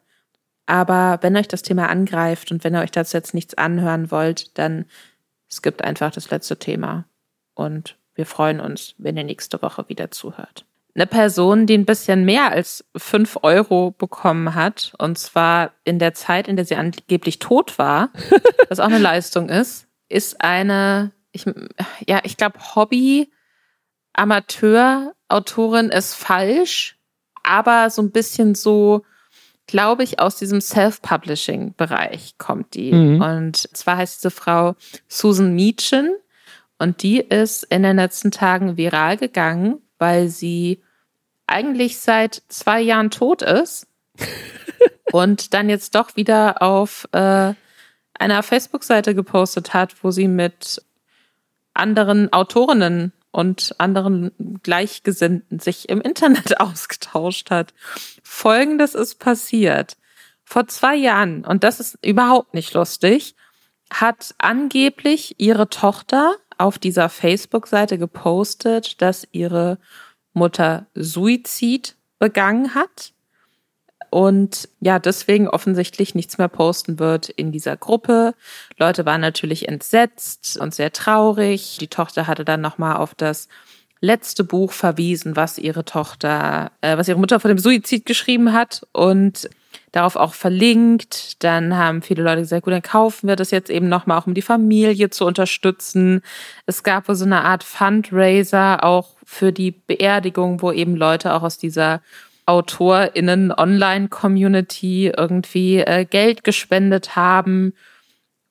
Aber 0.68 1.20
wenn 1.20 1.36
euch 1.36 1.50
das 1.50 1.64
Thema 1.64 1.90
angreift 1.90 2.50
und 2.54 2.64
wenn 2.64 2.76
ihr 2.76 2.82
euch 2.82 2.92
dazu 2.92 3.18
jetzt 3.18 3.34
nichts 3.34 3.56
anhören 3.56 4.10
wollt, 4.10 4.58
dann 4.58 4.86
skippt 5.52 5.84
einfach 5.84 6.12
das 6.12 6.32
letzte 6.32 6.58
Thema 6.58 7.04
und 7.56 7.98
wir 8.16 8.26
freuen 8.26 8.60
uns, 8.60 8.96
wenn 8.98 9.18
ihr 9.18 9.24
nächste 9.24 9.62
Woche 9.62 9.88
wieder 9.90 10.12
zuhört. 10.12 10.66
Eine 10.96 11.08
Person, 11.08 11.66
die 11.66 11.74
ein 11.76 11.86
bisschen 11.86 12.24
mehr 12.24 12.52
als 12.52 12.86
fünf 12.96 13.40
Euro 13.42 13.92
bekommen 13.92 14.54
hat, 14.54 14.94
und 15.00 15.18
zwar 15.18 15.72
in 15.84 15.98
der 15.98 16.14
Zeit, 16.14 16.48
in 16.48 16.56
der 16.56 16.66
sie 16.66 16.76
angeblich 16.76 17.40
tot 17.40 17.80
war, 17.80 18.10
was 18.70 18.80
auch 18.80 18.86
eine 18.86 19.00
Leistung 19.00 19.50
ist, 19.50 19.88
ist 20.08 20.42
eine, 20.42 21.12
ich, 21.32 21.46
ja, 22.08 22.22
ich 22.24 22.38
glaube, 22.38 22.60
Hobby, 22.76 23.32
Amateur-Autorin 24.14 25.90
ist 25.90 26.14
falsch, 26.14 27.00
aber 27.42 27.90
so 27.90 28.04
ein 28.04 28.12
bisschen 28.12 28.54
so, 28.54 29.04
glaube 29.66 30.04
ich, 30.04 30.20
aus 30.20 30.36
diesem 30.36 30.62
Self-Publishing-Bereich 30.62 32.38
kommt 32.38 32.76
die. 32.76 32.94
Mhm. 32.94 33.22
Und 33.22 33.58
zwar 33.76 33.98
heißt 33.98 34.20
diese 34.24 34.30
Frau 34.30 34.76
Susan 35.08 35.56
Meachen 35.56 36.16
und 36.84 37.02
die 37.02 37.20
ist 37.22 37.64
in 37.64 37.82
den 37.82 37.96
letzten 37.96 38.30
Tagen 38.30 38.76
viral 38.76 39.16
gegangen, 39.16 39.82
weil 40.00 40.28
sie 40.28 40.84
eigentlich 41.48 41.98
seit 41.98 42.44
zwei 42.50 42.82
Jahren 42.82 43.10
tot 43.10 43.42
ist 43.42 43.88
und 45.14 45.54
dann 45.54 45.70
jetzt 45.70 45.96
doch 45.96 46.18
wieder 46.18 46.62
auf 46.62 47.08
äh, 47.14 47.54
einer 48.20 48.44
Facebook-Seite 48.44 49.16
gepostet 49.16 49.74
hat, 49.74 50.04
wo 50.04 50.12
sie 50.12 50.28
mit 50.28 50.84
anderen 51.74 52.34
Autorinnen 52.34 53.14
und 53.32 53.76
anderen 53.78 54.60
Gleichgesinnten 54.62 55.60
sich 55.60 55.88
im 55.88 56.02
Internet 56.02 56.60
ausgetauscht 56.60 57.50
hat. 57.50 57.74
Folgendes 58.24 58.94
ist 58.94 59.20
passiert. 59.20 59.96
Vor 60.44 60.68
zwei 60.68 60.98
Jahren, 60.98 61.46
und 61.46 61.64
das 61.64 61.80
ist 61.80 61.98
überhaupt 62.04 62.54
nicht 62.54 62.74
lustig, 62.74 63.36
hat 63.90 64.36
angeblich 64.38 65.36
ihre 65.40 65.70
Tochter 65.70 66.36
auf 66.64 66.80
dieser 66.80 67.10
Facebook-Seite 67.10 67.98
gepostet, 67.98 69.02
dass 69.02 69.28
ihre 69.32 69.78
Mutter 70.34 70.88
Suizid 70.96 71.96
begangen 72.20 72.74
hat 72.74 73.14
und 74.10 74.70
ja, 74.80 75.00
deswegen 75.00 75.48
offensichtlich 75.48 76.14
nichts 76.14 76.38
mehr 76.38 76.48
posten 76.48 77.00
wird 77.00 77.30
in 77.30 77.52
dieser 77.52 77.76
Gruppe. 77.76 78.36
Leute 78.78 79.08
waren 79.08 79.22
natürlich 79.22 79.68
entsetzt 79.68 80.56
und 80.58 80.76
sehr 80.76 80.94
traurig. 80.94 81.80
Die 81.80 81.88
Tochter 81.88 82.28
hatte 82.28 82.46
dann 82.46 82.62
nochmal 82.62 82.98
auf 82.98 83.16
das 83.16 83.48
letzte 84.02 84.44
Buch 84.44 84.72
verwiesen, 84.72 85.36
was 85.36 85.58
ihre 85.58 85.84
Tochter, 85.84 86.72
äh, 86.82 86.96
was 86.96 87.08
ihre 87.08 87.18
Mutter 87.18 87.40
vor 87.40 87.50
dem 87.50 87.58
Suizid 87.58 88.06
geschrieben 88.06 88.54
hat 88.54 88.86
und 88.92 89.50
darauf 89.94 90.18
auch 90.18 90.34
verlinkt. 90.34 91.42
Dann 91.44 91.78
haben 91.78 92.02
viele 92.02 92.24
Leute 92.24 92.42
gesagt, 92.42 92.66
gut, 92.66 92.74
dann 92.74 92.82
kaufen 92.82 93.30
wir 93.30 93.38
das 93.38 93.52
jetzt 93.52 93.70
eben 93.70 93.88
nochmal, 93.88 94.18
auch 94.18 94.28
um 94.28 94.34
die 94.34 94.42
Familie 94.42 95.10
zu 95.10 95.26
unterstützen. 95.26 96.22
Es 96.66 96.84
gab 96.84 97.06
so 97.08 97.24
eine 97.24 97.46
Art 97.46 97.64
Fundraiser 97.64 98.84
auch 98.84 99.16
für 99.24 99.54
die 99.54 99.72
Beerdigung, 99.72 100.62
wo 100.62 100.74
eben 100.74 100.98
Leute 100.98 101.34
auch 101.34 101.44
aus 101.44 101.58
dieser 101.58 102.02
AutorInnen-Online-Community 102.46 105.14
irgendwie 105.16 105.78
äh, 105.78 106.04
Geld 106.06 106.44
gespendet 106.44 107.16
haben. 107.16 107.74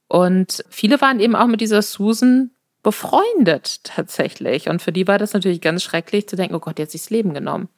Und 0.09 0.64
viele 0.70 0.99
waren 1.01 1.20
eben 1.20 1.36
auch 1.36 1.49
mit 1.49 1.61
dieser 1.61 1.82
Susan 1.82 2.53
befreundet 2.82 3.84
tatsächlich. 3.84 4.68
Und 4.68 4.80
für 4.80 4.93
die 4.93 5.09
war 5.09 5.18
das 5.18 5.32
natürlich 5.32 5.61
ganz 5.61 5.82
schrecklich 5.82 6.28
zu 6.28 6.36
denken, 6.36 6.55
oh 6.55 6.61
Gott, 6.61 6.78
hat 6.80 6.90
sich 6.90 7.03
das 7.03 7.11
Leben 7.11 7.34
genommen. 7.34 7.68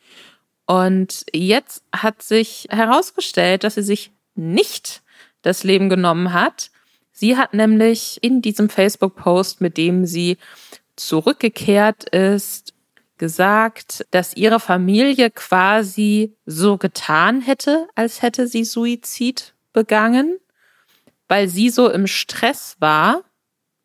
Und 0.66 1.26
jetzt 1.32 1.84
hat 1.94 2.22
sich 2.22 2.66
herausgestellt, 2.70 3.64
dass 3.64 3.74
sie 3.74 3.82
sich 3.82 4.12
nicht 4.34 5.02
das 5.42 5.64
Leben 5.64 5.88
genommen 5.88 6.32
hat. 6.32 6.70
Sie 7.12 7.36
hat 7.36 7.54
nämlich 7.54 8.18
in 8.22 8.42
diesem 8.42 8.68
Facebook-Post, 8.68 9.60
mit 9.60 9.76
dem 9.76 10.06
sie 10.06 10.38
zurückgekehrt 10.96 12.08
ist, 12.10 12.72
gesagt, 13.18 14.06
dass 14.10 14.34
ihre 14.34 14.58
Familie 14.58 15.30
quasi 15.30 16.36
so 16.46 16.78
getan 16.78 17.40
hätte, 17.40 17.86
als 17.94 18.22
hätte 18.22 18.48
sie 18.48 18.64
Suizid 18.64 19.54
begangen, 19.72 20.38
weil 21.28 21.48
sie 21.48 21.70
so 21.70 21.88
im 21.90 22.06
Stress 22.06 22.76
war 22.80 23.22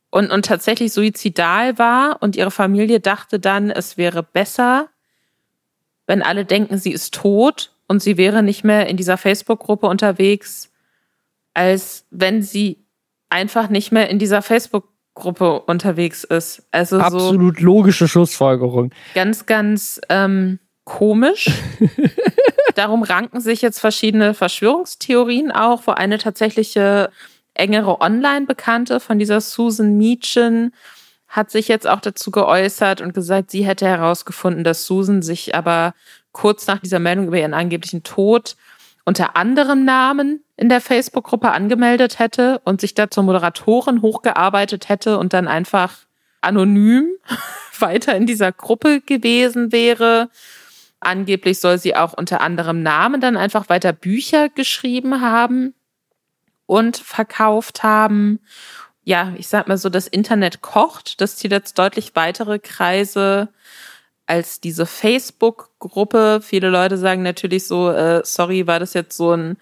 und, 0.09 0.31
und 0.31 0.45
tatsächlich 0.45 0.91
suizidal 0.93 1.77
war 1.77 2.21
und 2.21 2.35
ihre 2.35 2.51
Familie 2.51 2.99
dachte 2.99 3.39
dann, 3.39 3.69
es 3.69 3.97
wäre 3.97 4.23
besser, 4.23 4.89
wenn 6.09 6.23
alle 6.23 6.43
denken, 6.43 6.79
sie 6.79 6.91
ist 6.91 7.13
tot 7.13 7.71
und 7.87 8.01
sie 8.01 8.17
wäre 8.17 8.41
nicht 8.41 8.63
mehr 8.63 8.87
in 8.87 8.97
dieser 8.97 9.15
Facebook-Gruppe 9.15 9.85
unterwegs, 9.85 10.71
als 11.53 12.07
wenn 12.09 12.41
sie 12.41 12.83
einfach 13.29 13.69
nicht 13.69 13.91
mehr 13.91 14.09
in 14.09 14.17
dieser 14.17 14.41
Facebook-Gruppe 14.41 15.59
unterwegs 15.59 16.23
ist. 16.23 16.63
Also 16.71 16.99
absolut 16.99 17.59
so 17.59 17.63
logische 17.63 18.07
Schlussfolgerung. 18.07 18.91
Ganz, 19.13 19.45
ganz 19.45 20.01
ähm, 20.09 20.57
komisch. 20.83 21.51
Darum 22.75 23.03
ranken 23.03 23.39
sich 23.39 23.61
jetzt 23.61 23.79
verschiedene 23.79 24.33
Verschwörungstheorien 24.33 25.51
auch, 25.51 25.83
wo 25.85 25.91
eine 25.91 26.17
tatsächliche 26.17 27.11
engere 27.53 28.01
Online-Bekannte 28.01 28.99
von 28.99 29.19
dieser 29.19 29.41
Susan 29.41 29.95
Meachen 29.95 30.73
hat 31.29 31.51
sich 31.51 31.67
jetzt 31.67 31.87
auch 31.87 32.01
dazu 32.01 32.31
geäußert 32.31 33.01
und 33.01 33.13
gesagt, 33.13 33.51
sie 33.51 33.65
hätte 33.65 33.85
herausgefunden, 33.85 34.63
dass 34.63 34.85
Susan 34.85 35.21
sich 35.21 35.53
aber 35.55 35.93
kurz 36.31 36.65
nach 36.65 36.79
dieser 36.79 36.99
Meldung 36.99 37.27
über 37.27 37.37
ihren 37.37 37.53
angeblichen 37.53 38.03
Tod 38.03 38.55
unter 39.05 39.35
anderem 39.35 39.85
Namen 39.85 40.43
in 40.57 40.69
der 40.69 40.81
Facebook-Gruppe 40.81 41.51
angemeldet 41.51 42.19
hätte 42.19 42.59
und 42.65 42.81
sich 42.81 42.95
da 42.95 43.09
zur 43.09 43.23
Moderatorin 43.23 44.01
hochgearbeitet 44.01 44.89
hätte 44.89 45.17
und 45.19 45.33
dann 45.33 45.47
einfach 45.47 45.97
anonym 46.41 47.07
weiter 47.79 48.15
in 48.15 48.25
dieser 48.25 48.51
Gruppe 48.51 49.01
gewesen 49.01 49.71
wäre. 49.71 50.29
Angeblich 50.99 51.59
soll 51.59 51.77
sie 51.77 51.95
auch 51.95 52.13
unter 52.13 52.41
anderem 52.41 52.81
Namen 52.81 53.21
dann 53.21 53.37
einfach 53.37 53.69
weiter 53.69 53.93
Bücher 53.93 54.49
geschrieben 54.49 55.21
haben 55.21 55.73
und 56.65 56.97
verkauft 56.97 57.83
haben 57.83 58.39
ja, 59.09 59.33
ich 59.37 59.47
sag 59.47 59.67
mal 59.67 59.79
so, 59.79 59.89
das 59.89 60.07
Internet 60.07 60.61
kocht. 60.61 61.19
Das 61.19 61.35
zieht 61.35 61.51
jetzt 61.51 61.79
deutlich 61.79 62.11
weitere 62.13 62.59
Kreise 62.59 63.49
als 64.27 64.61
diese 64.61 64.85
Facebook-Gruppe. 64.85 66.41
Viele 66.43 66.69
Leute 66.69 66.95
sagen 66.95 67.23
natürlich 67.23 67.65
so, 67.65 67.89
äh, 67.89 68.21
sorry, 68.23 68.67
war 68.67 68.79
das 68.79 68.93
jetzt 68.93 69.17
so 69.17 69.33
ein 69.33 69.57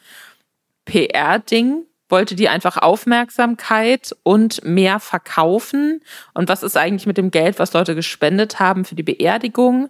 PR-Ding? 0.83 1.85
Wollte 2.09 2.35
die 2.35 2.49
einfach 2.49 2.75
Aufmerksamkeit 2.75 4.13
und 4.23 4.65
mehr 4.65 4.99
verkaufen? 4.99 6.01
Und 6.33 6.49
was 6.49 6.61
ist 6.61 6.75
eigentlich 6.75 7.07
mit 7.07 7.17
dem 7.17 7.31
Geld, 7.31 7.57
was 7.57 7.71
Leute 7.71 7.95
gespendet 7.95 8.59
haben 8.59 8.83
für 8.83 8.95
die 8.95 9.03
Beerdigung? 9.03 9.87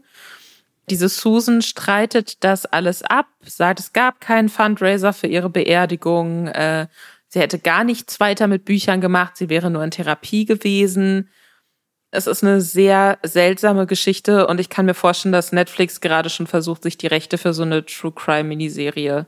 Diese 0.87 1.09
Susan 1.09 1.63
streitet 1.63 2.43
das 2.43 2.67
alles 2.67 3.01
ab, 3.01 3.25
sagt, 3.43 3.79
es 3.79 3.91
gab 3.91 4.21
keinen 4.21 4.49
Fundraiser 4.49 5.13
für 5.13 5.27
ihre 5.27 5.49
Beerdigung. 5.49 6.45
Äh, 6.45 6.85
sie 7.27 7.39
hätte 7.39 7.59
gar 7.59 7.83
nichts 7.83 8.19
weiter 8.19 8.47
mit 8.47 8.65
Büchern 8.65 9.01
gemacht, 9.01 9.37
sie 9.37 9.49
wäre 9.49 9.69
nur 9.69 9.83
in 9.83 9.91
Therapie 9.91 10.45
gewesen. 10.45 11.29
Es 12.09 12.25
ist 12.25 12.43
eine 12.43 12.61
sehr 12.61 13.17
seltsame 13.23 13.85
Geschichte 13.85 14.47
und 14.47 14.59
ich 14.59 14.69
kann 14.69 14.85
mir 14.85 14.93
vorstellen, 14.93 15.33
dass 15.33 15.51
Netflix 15.51 15.99
gerade 15.99 16.29
schon 16.29 16.47
versucht, 16.47 16.83
sich 16.83 16.97
die 16.97 17.07
Rechte 17.07 17.37
für 17.37 17.53
so 17.53 17.63
eine 17.63 17.85
True 17.85 18.13
Crime 18.13 18.45
Miniserie 18.45 19.27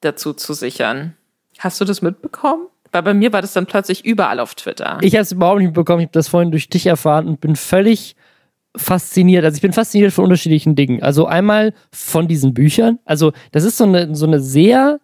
dazu 0.00 0.32
zu 0.32 0.52
sichern. 0.52 1.14
Hast 1.58 1.80
du 1.80 1.84
das 1.84 2.02
mitbekommen? 2.02 2.66
Weil 2.92 3.02
bei 3.02 3.14
mir 3.14 3.32
war 3.32 3.42
das 3.42 3.52
dann 3.52 3.66
plötzlich 3.66 4.04
überall 4.04 4.40
auf 4.40 4.54
Twitter. 4.54 4.98
Ich 5.02 5.14
habe 5.14 5.22
es 5.22 5.32
überhaupt 5.32 5.58
nicht 5.58 5.68
mitbekommen. 5.68 6.00
Ich 6.00 6.06
habe 6.06 6.12
das 6.12 6.28
vorhin 6.28 6.50
durch 6.50 6.68
dich 6.68 6.86
erfahren 6.86 7.26
und 7.26 7.40
bin 7.40 7.56
völlig 7.56 8.16
fasziniert. 8.76 9.44
Also 9.44 9.56
ich 9.56 9.62
bin 9.62 9.72
fasziniert 9.72 10.12
von 10.12 10.24
unterschiedlichen 10.24 10.76
Dingen. 10.76 11.02
Also 11.02 11.26
einmal 11.26 11.74
von 11.92 12.28
diesen 12.28 12.54
Büchern. 12.54 12.98
Also 13.04 13.32
das 13.52 13.64
ist 13.64 13.76
so 13.78 13.84
eine, 13.84 14.14
so 14.14 14.26
eine 14.26 14.40
sehr, 14.40 15.00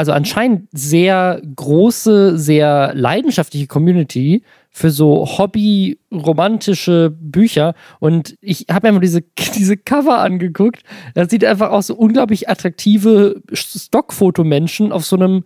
also 0.00 0.12
anscheinend 0.12 0.68
sehr 0.72 1.40
große, 1.54 2.38
sehr 2.38 2.92
leidenschaftliche 2.94 3.66
Community 3.66 4.42
für 4.70 4.90
so 4.90 5.26
hobby-romantische 5.26 7.14
Bücher. 7.18 7.74
Und 8.00 8.36
ich 8.40 8.66
habe 8.70 8.88
mir 8.88 8.94
mal 8.94 9.00
diese, 9.00 9.22
diese 9.54 9.76
Cover 9.76 10.18
angeguckt. 10.18 10.82
Das 11.14 11.30
sieht 11.30 11.44
einfach 11.44 11.70
aus 11.70 11.86
so 11.88 11.94
unglaublich 11.94 12.48
attraktive 12.48 13.42
Stockfotomenschen 13.52 14.92
auf 14.92 15.04
so 15.04 15.16
einem 15.16 15.44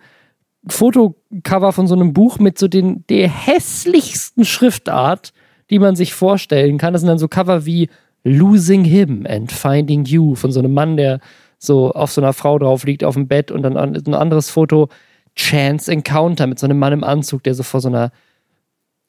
Fotocover 0.66 1.72
von 1.72 1.86
so 1.86 1.94
einem 1.94 2.14
Buch 2.14 2.38
mit 2.38 2.58
so 2.58 2.68
den 2.68 3.04
der 3.08 3.28
hässlichsten 3.28 4.46
Schriftart 4.46 5.32
die 5.70 5.78
man 5.78 5.96
sich 5.96 6.14
vorstellen 6.14 6.78
kann. 6.78 6.92
Das 6.92 7.02
sind 7.02 7.08
dann 7.08 7.18
so 7.18 7.28
Cover 7.28 7.66
wie 7.66 7.88
Losing 8.22 8.84
Him 8.84 9.26
and 9.28 9.52
Finding 9.52 10.04
You 10.04 10.34
von 10.34 10.52
so 10.52 10.60
einem 10.60 10.72
Mann, 10.72 10.96
der 10.96 11.20
so 11.64 11.92
auf 11.92 12.12
so 12.12 12.20
einer 12.20 12.32
Frau 12.32 12.58
drauf 12.58 12.84
liegt 12.84 13.04
auf 13.04 13.14
dem 13.14 13.28
Bett 13.28 13.50
und 13.50 13.62
dann 13.62 13.76
ein 13.76 14.14
anderes 14.14 14.50
Foto 14.50 14.88
Chance 15.36 15.90
Encounter 15.90 16.46
mit 16.46 16.58
so 16.58 16.66
einem 16.66 16.78
Mann 16.78 16.92
im 16.92 17.04
Anzug, 17.04 17.42
der 17.42 17.54
so 17.54 17.62
vor 17.62 17.80
so 17.80 17.88
einer 17.88 18.12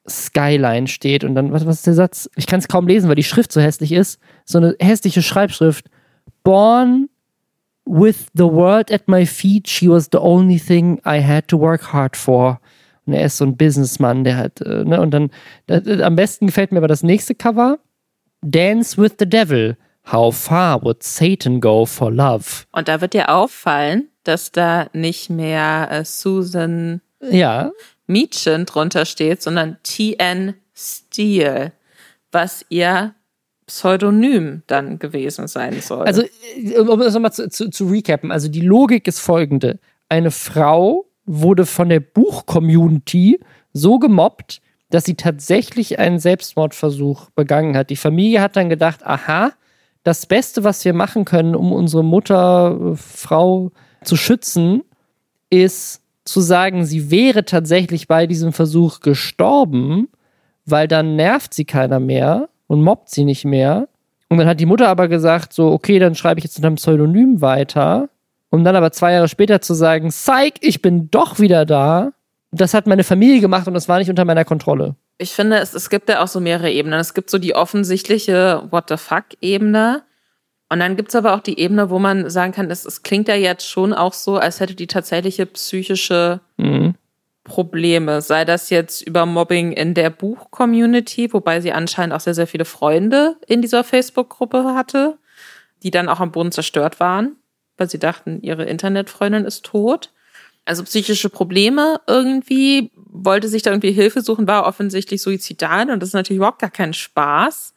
Skyline 0.08 0.86
steht 0.86 1.24
und 1.24 1.34
dann, 1.34 1.52
was, 1.52 1.66
was 1.66 1.76
ist 1.76 1.86
der 1.86 1.94
Satz? 1.94 2.30
Ich 2.36 2.46
kann 2.46 2.60
es 2.60 2.68
kaum 2.68 2.86
lesen, 2.86 3.08
weil 3.08 3.16
die 3.16 3.24
Schrift 3.24 3.52
so 3.52 3.60
hässlich 3.60 3.92
ist. 3.92 4.20
So 4.44 4.58
eine 4.58 4.76
hässliche 4.78 5.22
Schreibschrift. 5.22 5.86
Born 6.44 7.08
with 7.84 8.26
the 8.34 8.44
world 8.44 8.92
at 8.92 9.08
my 9.08 9.26
feet, 9.26 9.68
she 9.68 9.88
was 9.88 10.08
the 10.10 10.18
only 10.18 10.58
thing 10.58 11.00
I 11.04 11.22
had 11.22 11.48
to 11.48 11.58
work 11.58 11.92
hard 11.92 12.16
for. 12.16 12.60
Und 13.06 13.12
er 13.12 13.26
ist 13.26 13.36
so 13.36 13.44
ein 13.44 13.56
Businessmann, 13.56 14.24
der 14.24 14.50
äh, 14.60 14.84
ne, 14.84 15.00
und 15.00 15.12
dann, 15.12 15.30
das, 15.66 15.86
am 16.00 16.16
besten 16.16 16.46
gefällt 16.46 16.72
mir 16.72 16.78
aber 16.78 16.88
das 16.88 17.02
nächste 17.02 17.34
Cover. 17.34 17.78
Dance 18.42 19.00
with 19.00 19.12
the 19.18 19.28
Devil. 19.28 19.76
How 20.10 20.34
far 20.34 20.82
would 20.82 21.02
Satan 21.02 21.60
go 21.60 21.84
for 21.84 22.12
love? 22.12 22.64
Und 22.72 22.88
da 22.88 23.00
wird 23.00 23.14
dir 23.14 23.28
auffallen, 23.28 24.08
dass 24.24 24.52
da 24.52 24.88
nicht 24.92 25.30
mehr 25.30 25.88
äh, 25.90 26.04
Susan 26.04 27.00
ja. 27.20 27.72
Mädchen 28.06 28.66
drunter 28.66 29.04
steht, 29.04 29.42
sondern 29.42 29.78
T.N. 29.82 30.54
Steele, 30.74 31.72
was 32.30 32.64
ihr 32.68 33.14
Pseudonym 33.66 34.62
dann 34.68 34.98
gewesen 34.98 35.48
sein 35.48 35.80
soll. 35.80 36.06
Also, 36.06 36.22
äh, 36.56 36.78
um 36.78 37.00
das 37.00 37.14
nochmal 37.14 37.32
zu, 37.32 37.48
zu, 37.48 37.68
zu 37.70 37.86
recappen, 37.86 38.30
also 38.30 38.48
die 38.48 38.60
Logik 38.60 39.08
ist 39.08 39.18
folgende. 39.18 39.80
Eine 40.08 40.30
Frau 40.30 41.06
wurde 41.24 41.66
von 41.66 41.88
der 41.88 42.00
Buch-Community 42.00 43.40
so 43.72 43.98
gemobbt, 43.98 44.60
dass 44.90 45.04
sie 45.04 45.14
tatsächlich 45.14 45.98
einen 45.98 46.20
Selbstmordversuch 46.20 47.30
begangen 47.30 47.76
hat. 47.76 47.90
Die 47.90 47.96
Familie 47.96 48.40
hat 48.40 48.54
dann 48.54 48.68
gedacht, 48.68 49.04
aha, 49.04 49.52
das 50.06 50.26
Beste, 50.26 50.64
was 50.64 50.84
wir 50.84 50.94
machen 50.94 51.24
können, 51.24 51.54
um 51.54 51.72
unsere 51.72 52.04
Mutter, 52.04 52.94
Frau 52.94 53.72
zu 54.04 54.16
schützen, 54.16 54.82
ist 55.50 56.02
zu 56.24 56.40
sagen, 56.40 56.84
sie 56.84 57.10
wäre 57.10 57.44
tatsächlich 57.44 58.08
bei 58.08 58.26
diesem 58.26 58.52
Versuch 58.52 59.00
gestorben, 59.00 60.08
weil 60.64 60.88
dann 60.88 61.16
nervt 61.16 61.54
sie 61.54 61.64
keiner 61.64 62.00
mehr 62.00 62.48
und 62.66 62.82
mobbt 62.82 63.10
sie 63.10 63.24
nicht 63.24 63.44
mehr. 63.44 63.88
Und 64.28 64.38
dann 64.38 64.48
hat 64.48 64.60
die 64.60 64.66
Mutter 64.66 64.88
aber 64.88 65.08
gesagt, 65.08 65.52
so, 65.52 65.70
okay, 65.70 65.98
dann 65.98 66.14
schreibe 66.14 66.38
ich 66.38 66.44
jetzt 66.44 66.56
unter 66.56 66.68
einem 66.68 66.76
Pseudonym 66.76 67.40
weiter 67.40 68.08
um 68.50 68.64
dann 68.64 68.76
aber 68.76 68.92
zwei 68.92 69.12
Jahre 69.12 69.28
später 69.28 69.60
zu 69.60 69.74
sagen, 69.74 70.08
Psych, 70.08 70.54
ich 70.60 70.82
bin 70.82 71.10
doch 71.10 71.38
wieder 71.38 71.64
da. 71.64 72.12
Das 72.52 72.74
hat 72.74 72.86
meine 72.86 73.04
Familie 73.04 73.40
gemacht 73.40 73.66
und 73.66 73.74
das 73.74 73.88
war 73.88 73.98
nicht 73.98 74.10
unter 74.10 74.24
meiner 74.24 74.44
Kontrolle. 74.44 74.96
Ich 75.18 75.32
finde, 75.32 75.58
es, 75.58 75.74
es 75.74 75.90
gibt 75.90 76.08
ja 76.08 76.22
auch 76.22 76.28
so 76.28 76.40
mehrere 76.40 76.70
Ebenen. 76.70 77.00
Es 77.00 77.14
gibt 77.14 77.30
so 77.30 77.38
die 77.38 77.54
offensichtliche 77.54 78.64
What 78.70 78.88
the 78.88 78.96
fuck-Ebene. 78.96 80.02
Und 80.68 80.80
dann 80.80 80.96
gibt 80.96 81.10
es 81.10 81.14
aber 81.14 81.34
auch 81.34 81.40
die 81.40 81.58
Ebene, 81.58 81.90
wo 81.90 81.98
man 81.98 82.28
sagen 82.28 82.52
kann, 82.52 82.70
es, 82.70 82.84
es 82.84 83.02
klingt 83.02 83.28
ja 83.28 83.34
jetzt 83.34 83.66
schon 83.66 83.94
auch 83.94 84.12
so, 84.12 84.36
als 84.36 84.60
hätte 84.60 84.74
die 84.74 84.88
tatsächliche 84.88 85.46
psychische 85.46 86.40
mhm. 86.56 86.94
Probleme. 87.44 88.20
Sei 88.20 88.44
das 88.44 88.70
jetzt 88.70 89.02
über 89.02 89.26
Mobbing 89.26 89.72
in 89.72 89.94
der 89.94 90.10
Buch-Community, 90.10 91.32
wobei 91.32 91.60
sie 91.60 91.72
anscheinend 91.72 92.14
auch 92.14 92.20
sehr, 92.20 92.34
sehr 92.34 92.48
viele 92.48 92.64
Freunde 92.64 93.36
in 93.46 93.62
dieser 93.62 93.84
Facebook-Gruppe 93.84 94.74
hatte, 94.74 95.18
die 95.82 95.90
dann 95.92 96.08
auch 96.08 96.20
am 96.20 96.32
Boden 96.32 96.52
zerstört 96.52 96.98
waren 96.98 97.36
weil 97.76 97.88
sie 97.88 97.98
dachten, 97.98 98.40
ihre 98.42 98.64
Internetfreundin 98.64 99.44
ist 99.44 99.64
tot. 99.64 100.12
Also 100.66 100.82
psychische 100.82 101.30
Probleme 101.30 102.00
irgendwie, 102.08 102.90
wollte 102.96 103.48
sich 103.48 103.62
da 103.62 103.70
irgendwie 103.70 103.92
Hilfe 103.92 104.20
suchen, 104.20 104.48
war 104.48 104.66
offensichtlich 104.66 105.22
suizidal 105.22 105.90
und 105.90 106.00
das 106.00 106.10
ist 106.10 106.14
natürlich 106.14 106.38
überhaupt 106.38 106.60
gar 106.60 106.70
kein 106.70 106.92
Spaß. 106.92 107.72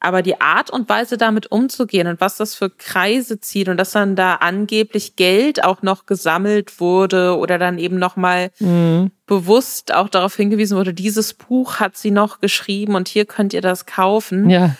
Aber 0.00 0.22
die 0.22 0.40
Art 0.40 0.70
und 0.70 0.88
Weise 0.88 1.16
damit 1.16 1.50
umzugehen 1.50 2.06
und 2.06 2.20
was 2.20 2.36
das 2.36 2.54
für 2.54 2.70
Kreise 2.70 3.40
zieht 3.40 3.68
und 3.68 3.76
dass 3.76 3.92
dann 3.92 4.16
da 4.16 4.36
angeblich 4.36 5.16
Geld 5.16 5.64
auch 5.64 5.82
noch 5.82 6.06
gesammelt 6.06 6.80
wurde 6.80 7.36
oder 7.36 7.58
dann 7.58 7.78
eben 7.78 7.98
nochmal 7.98 8.50
mhm. 8.58 9.10
bewusst 9.26 9.94
auch 9.94 10.08
darauf 10.08 10.34
hingewiesen 10.34 10.76
wurde, 10.76 10.92
dieses 10.92 11.34
Buch 11.34 11.76
hat 11.76 11.96
sie 11.96 12.10
noch 12.10 12.40
geschrieben 12.40 12.94
und 12.94 13.08
hier 13.08 13.26
könnt 13.26 13.52
ihr 13.52 13.62
das 13.62 13.86
kaufen. 13.86 14.50
Ja. 14.50 14.76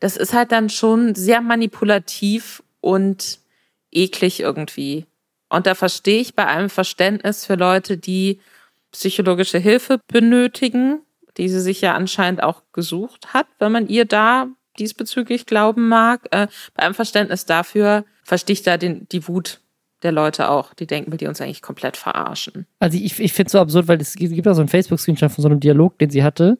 Das 0.00 0.16
ist 0.16 0.34
halt 0.34 0.50
dann 0.50 0.70
schon 0.70 1.14
sehr 1.14 1.40
manipulativ 1.40 2.62
und 2.80 3.38
eklig 3.92 4.40
irgendwie. 4.40 5.06
Und 5.50 5.66
da 5.66 5.74
verstehe 5.74 6.20
ich 6.20 6.34
bei 6.34 6.46
allem 6.46 6.70
Verständnis 6.70 7.44
für 7.44 7.56
Leute, 7.56 7.98
die 7.98 8.40
psychologische 8.92 9.58
Hilfe 9.58 10.00
benötigen, 10.08 11.00
die 11.36 11.48
sie 11.48 11.60
sich 11.60 11.80
ja 11.80 11.94
anscheinend 11.94 12.42
auch 12.42 12.62
gesucht 12.72 13.34
hat, 13.34 13.46
wenn 13.58 13.72
man 13.72 13.88
ihr 13.88 14.04
da 14.04 14.48
diesbezüglich 14.78 15.46
glauben 15.46 15.88
mag. 15.88 16.26
Äh, 16.30 16.46
bei 16.74 16.84
allem 16.84 16.94
Verständnis 16.94 17.44
dafür 17.44 18.04
verstehe 18.24 18.54
ich 18.54 18.62
da 18.62 18.76
den, 18.76 19.06
die 19.10 19.28
Wut 19.28 19.60
der 20.02 20.12
Leute 20.12 20.48
auch, 20.48 20.72
die 20.72 20.86
denken, 20.86 21.10
will 21.12 21.18
die 21.18 21.26
uns 21.26 21.40
eigentlich 21.40 21.62
komplett 21.62 21.96
verarschen. 21.96 22.66
Also 22.78 22.96
ich, 22.96 23.20
ich 23.20 23.32
finde 23.32 23.48
es 23.48 23.52
so 23.52 23.58
absurd, 23.58 23.86
weil 23.86 24.00
es 24.00 24.14
gibt 24.14 24.48
auch 24.48 24.54
so 24.54 24.60
einen 24.60 24.68
Facebook-Screenshot 24.68 25.30
von 25.30 25.42
so 25.42 25.48
einem 25.48 25.60
Dialog, 25.60 25.98
den 25.98 26.10
sie 26.10 26.22
hatte 26.22 26.56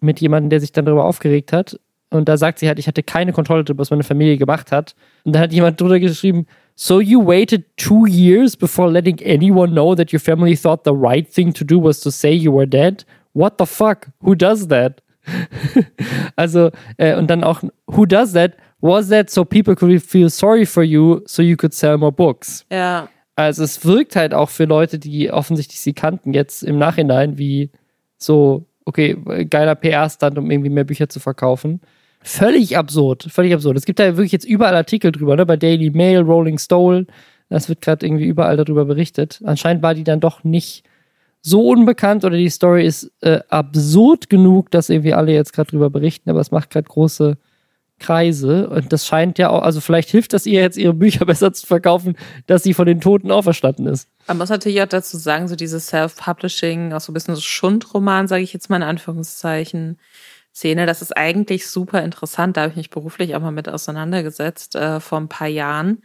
mit 0.00 0.20
jemandem, 0.20 0.50
der 0.50 0.60
sich 0.60 0.72
dann 0.72 0.84
darüber 0.84 1.04
aufgeregt 1.04 1.52
hat. 1.52 1.78
Und 2.10 2.28
da 2.28 2.36
sagt 2.36 2.58
sie 2.58 2.68
halt, 2.68 2.78
ich 2.78 2.88
hatte 2.88 3.02
keine 3.02 3.32
Kontrolle 3.32 3.64
darüber, 3.64 3.80
was 3.80 3.90
meine 3.90 4.02
Familie 4.02 4.36
gemacht 4.36 4.72
hat. 4.72 4.94
Und 5.24 5.34
da 5.34 5.40
hat 5.40 5.52
jemand 5.52 5.80
drunter 5.80 6.00
geschrieben, 6.00 6.46
So 6.74 6.98
you 6.98 7.20
waited 7.20 7.64
two 7.76 8.06
years 8.08 8.56
before 8.56 8.90
letting 8.90 9.22
anyone 9.22 9.74
know 9.74 9.94
that 9.94 10.12
your 10.12 10.20
family 10.20 10.56
thought 10.56 10.84
the 10.84 10.94
right 10.94 11.28
thing 11.28 11.52
to 11.52 11.64
do 11.64 11.78
was 11.78 12.00
to 12.00 12.10
say 12.10 12.32
you 12.32 12.52
were 12.52 12.66
dead? 12.66 13.04
What 13.34 13.58
the 13.58 13.66
fuck? 13.66 14.08
Who 14.20 14.34
does 14.34 14.68
that? 14.68 15.00
also, 16.36 16.70
äh, 16.98 17.14
und 17.16 17.28
dann 17.28 17.44
auch, 17.44 17.62
who 17.86 18.06
does 18.06 18.32
that? 18.32 18.56
Was 18.80 19.08
that 19.10 19.30
so 19.30 19.44
people 19.44 19.76
could 19.76 20.02
feel 20.02 20.28
sorry 20.28 20.66
for 20.66 20.82
you, 20.82 21.22
so 21.26 21.42
you 21.42 21.56
could 21.56 21.72
sell 21.72 21.96
more 21.96 22.12
books? 22.12 22.64
Ja. 22.70 23.08
Also, 23.36 23.62
es 23.62 23.84
wirkt 23.84 24.16
halt 24.16 24.34
auch 24.34 24.50
für 24.50 24.64
Leute, 24.64 24.98
die 24.98 25.30
offensichtlich 25.30 25.80
sie 25.80 25.92
kannten, 25.92 26.34
jetzt 26.34 26.62
im 26.62 26.78
Nachhinein 26.78 27.38
wie 27.38 27.70
so, 28.18 28.66
okay, 28.84 29.16
geiler 29.48 29.74
PR-Stand, 29.74 30.36
um 30.36 30.50
irgendwie 30.50 30.70
mehr 30.70 30.84
Bücher 30.84 31.08
zu 31.08 31.20
verkaufen. 31.20 31.80
Völlig 32.24 32.76
absurd, 32.76 33.26
völlig 33.30 33.52
absurd. 33.52 33.76
Es 33.76 33.84
gibt 33.84 33.98
da 33.98 34.16
wirklich 34.16 34.32
jetzt 34.32 34.44
überall 34.44 34.76
Artikel 34.76 35.12
drüber, 35.12 35.36
ne? 35.36 35.44
bei 35.44 35.56
Daily 35.56 35.90
Mail, 35.90 36.20
Rolling 36.20 36.58
Stone. 36.58 37.06
Das 37.48 37.68
wird 37.68 37.80
gerade 37.80 38.06
irgendwie 38.06 38.24
überall 38.24 38.56
darüber 38.56 38.84
berichtet. 38.84 39.40
Anscheinend 39.44 39.82
war 39.82 39.94
die 39.94 40.04
dann 40.04 40.20
doch 40.20 40.44
nicht 40.44 40.84
so 41.42 41.68
unbekannt 41.68 42.24
oder 42.24 42.36
die 42.36 42.48
Story 42.48 42.86
ist 42.86 43.10
äh, 43.20 43.40
absurd 43.48 44.30
genug, 44.30 44.70
dass 44.70 44.88
irgendwie 44.88 45.12
alle 45.12 45.32
jetzt 45.32 45.52
gerade 45.52 45.70
drüber 45.70 45.90
berichten, 45.90 46.30
aber 46.30 46.40
es 46.40 46.52
macht 46.52 46.70
gerade 46.70 46.88
große 46.88 47.36
Kreise 47.98 48.68
und 48.68 48.92
das 48.92 49.06
scheint 49.06 49.38
ja 49.38 49.50
auch, 49.50 49.62
also 49.62 49.80
vielleicht 49.80 50.10
hilft 50.10 50.32
das 50.32 50.46
ihr 50.46 50.60
jetzt, 50.60 50.76
ihre 50.76 50.94
Bücher 50.94 51.24
besser 51.26 51.52
zu 51.52 51.66
verkaufen, 51.66 52.16
dass 52.46 52.62
sie 52.62 52.74
von 52.74 52.86
den 52.86 53.00
Toten 53.00 53.30
auferstanden 53.30 53.86
ist. 53.86 54.08
Man 54.28 54.38
muss 54.38 54.50
natürlich 54.50 54.82
auch 54.82 54.88
dazu 54.88 55.16
sagen, 55.16 55.48
so 55.48 55.56
dieses 55.56 55.88
Self-Publishing, 55.88 56.92
auch 56.92 57.00
so 57.00 57.10
ein 57.10 57.14
bisschen 57.14 57.34
so 57.34 57.40
Schundroman, 57.40 58.28
sage 58.28 58.42
ich 58.42 58.52
jetzt 58.52 58.70
mal 58.70 58.76
in 58.76 58.82
Anführungszeichen, 58.82 59.98
Szene. 60.54 60.86
Das 60.86 61.02
ist 61.02 61.16
eigentlich 61.16 61.66
super 61.68 62.02
interessant. 62.02 62.56
Da 62.56 62.62
habe 62.62 62.70
ich 62.70 62.76
mich 62.76 62.90
beruflich 62.90 63.34
auch 63.34 63.40
mal 63.40 63.52
mit 63.52 63.68
auseinandergesetzt 63.68 64.76
äh, 64.76 65.00
vor 65.00 65.18
ein 65.18 65.28
paar 65.28 65.48
Jahren, 65.48 66.02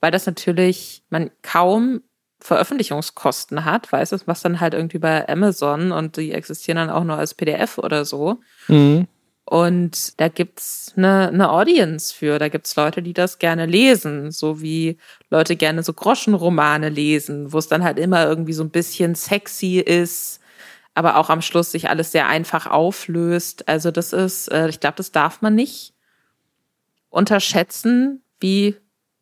weil 0.00 0.10
das 0.10 0.26
natürlich 0.26 1.02
man 1.10 1.30
kaum 1.42 2.02
Veröffentlichungskosten 2.42 3.64
hat, 3.64 3.92
weißt 3.92 4.12
du, 4.12 4.16
was 4.24 4.40
dann 4.40 4.60
halt 4.60 4.72
irgendwie 4.72 4.98
bei 4.98 5.28
Amazon 5.28 5.92
und 5.92 6.16
die 6.16 6.32
existieren 6.32 6.76
dann 6.76 6.90
auch 6.90 7.04
nur 7.04 7.16
als 7.16 7.34
PDF 7.34 7.76
oder 7.76 8.04
so. 8.04 8.40
Mhm. 8.68 9.06
Und 9.44 10.20
da 10.20 10.28
gibt's 10.28 10.94
eine, 10.96 11.28
eine 11.28 11.50
Audience 11.50 12.14
für. 12.14 12.38
Da 12.38 12.48
gibt's 12.48 12.76
Leute, 12.76 13.02
die 13.02 13.12
das 13.12 13.40
gerne 13.40 13.66
lesen, 13.66 14.30
so 14.30 14.62
wie 14.62 14.96
Leute 15.28 15.56
gerne 15.56 15.82
so 15.82 15.92
Groschenromane 15.92 16.88
lesen, 16.88 17.52
wo 17.52 17.58
es 17.58 17.66
dann 17.66 17.82
halt 17.82 17.98
immer 17.98 18.24
irgendwie 18.26 18.52
so 18.52 18.62
ein 18.62 18.70
bisschen 18.70 19.16
sexy 19.16 19.80
ist, 19.80 20.39
aber 21.00 21.16
auch 21.16 21.30
am 21.30 21.40
Schluss 21.40 21.72
sich 21.72 21.88
alles 21.88 22.12
sehr 22.12 22.28
einfach 22.28 22.66
auflöst. 22.66 23.66
Also 23.66 23.90
das 23.90 24.12
ist, 24.12 24.48
äh, 24.48 24.68
ich 24.68 24.80
glaube, 24.80 24.96
das 24.96 25.12
darf 25.12 25.40
man 25.40 25.54
nicht 25.54 25.94
unterschätzen, 27.08 28.22
wie 28.38 28.76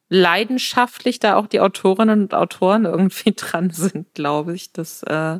leidenschaftlich 0.09 1.21
da 1.21 1.37
auch 1.37 1.47
die 1.47 1.61
Autorinnen 1.61 2.23
und 2.23 2.35
Autoren 2.35 2.85
irgendwie 2.85 3.33
dran 3.37 3.71
sind, 3.71 4.13
glaube 4.15 4.57
ich. 4.57 4.73
Das 4.73 5.05
äh, 5.05 5.39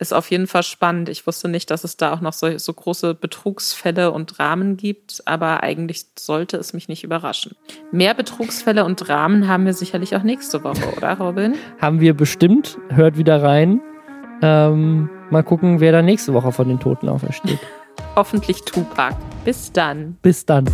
ist 0.00 0.12
auf 0.12 0.32
jeden 0.32 0.48
Fall 0.48 0.64
spannend. 0.64 1.08
Ich 1.08 1.28
wusste 1.28 1.46
nicht, 1.46 1.70
dass 1.70 1.84
es 1.84 1.96
da 1.96 2.12
auch 2.12 2.20
noch 2.20 2.32
so, 2.32 2.58
so 2.58 2.72
große 2.72 3.14
Betrugsfälle 3.14 4.10
und 4.10 4.36
Dramen 4.36 4.76
gibt, 4.76 5.22
aber 5.26 5.62
eigentlich 5.62 6.06
sollte 6.18 6.56
es 6.56 6.72
mich 6.72 6.88
nicht 6.88 7.04
überraschen. 7.04 7.54
Mehr 7.92 8.14
Betrugsfälle 8.14 8.84
und 8.84 8.96
Dramen 8.96 9.46
haben 9.46 9.64
wir 9.64 9.74
sicherlich 9.74 10.16
auch 10.16 10.24
nächste 10.24 10.64
Woche, 10.64 10.92
oder 10.96 11.18
Robin? 11.18 11.54
haben 11.80 12.00
wir 12.00 12.14
bestimmt. 12.14 12.78
Hört 12.88 13.16
wieder 13.16 13.44
rein. 13.44 13.80
Ähm, 14.42 15.10
mal 15.30 15.42
gucken, 15.42 15.80
wer 15.80 15.92
da 15.92 16.02
nächste 16.02 16.34
Woche 16.34 16.52
von 16.52 16.68
den 16.68 16.80
Toten 16.80 17.08
aufersteht. 17.08 17.58
Hoffentlich 18.16 18.62
Tupac. 18.62 19.16
Bis 19.44 19.72
dann. 19.72 20.16
Bis 20.22 20.44
dann. 20.44 20.66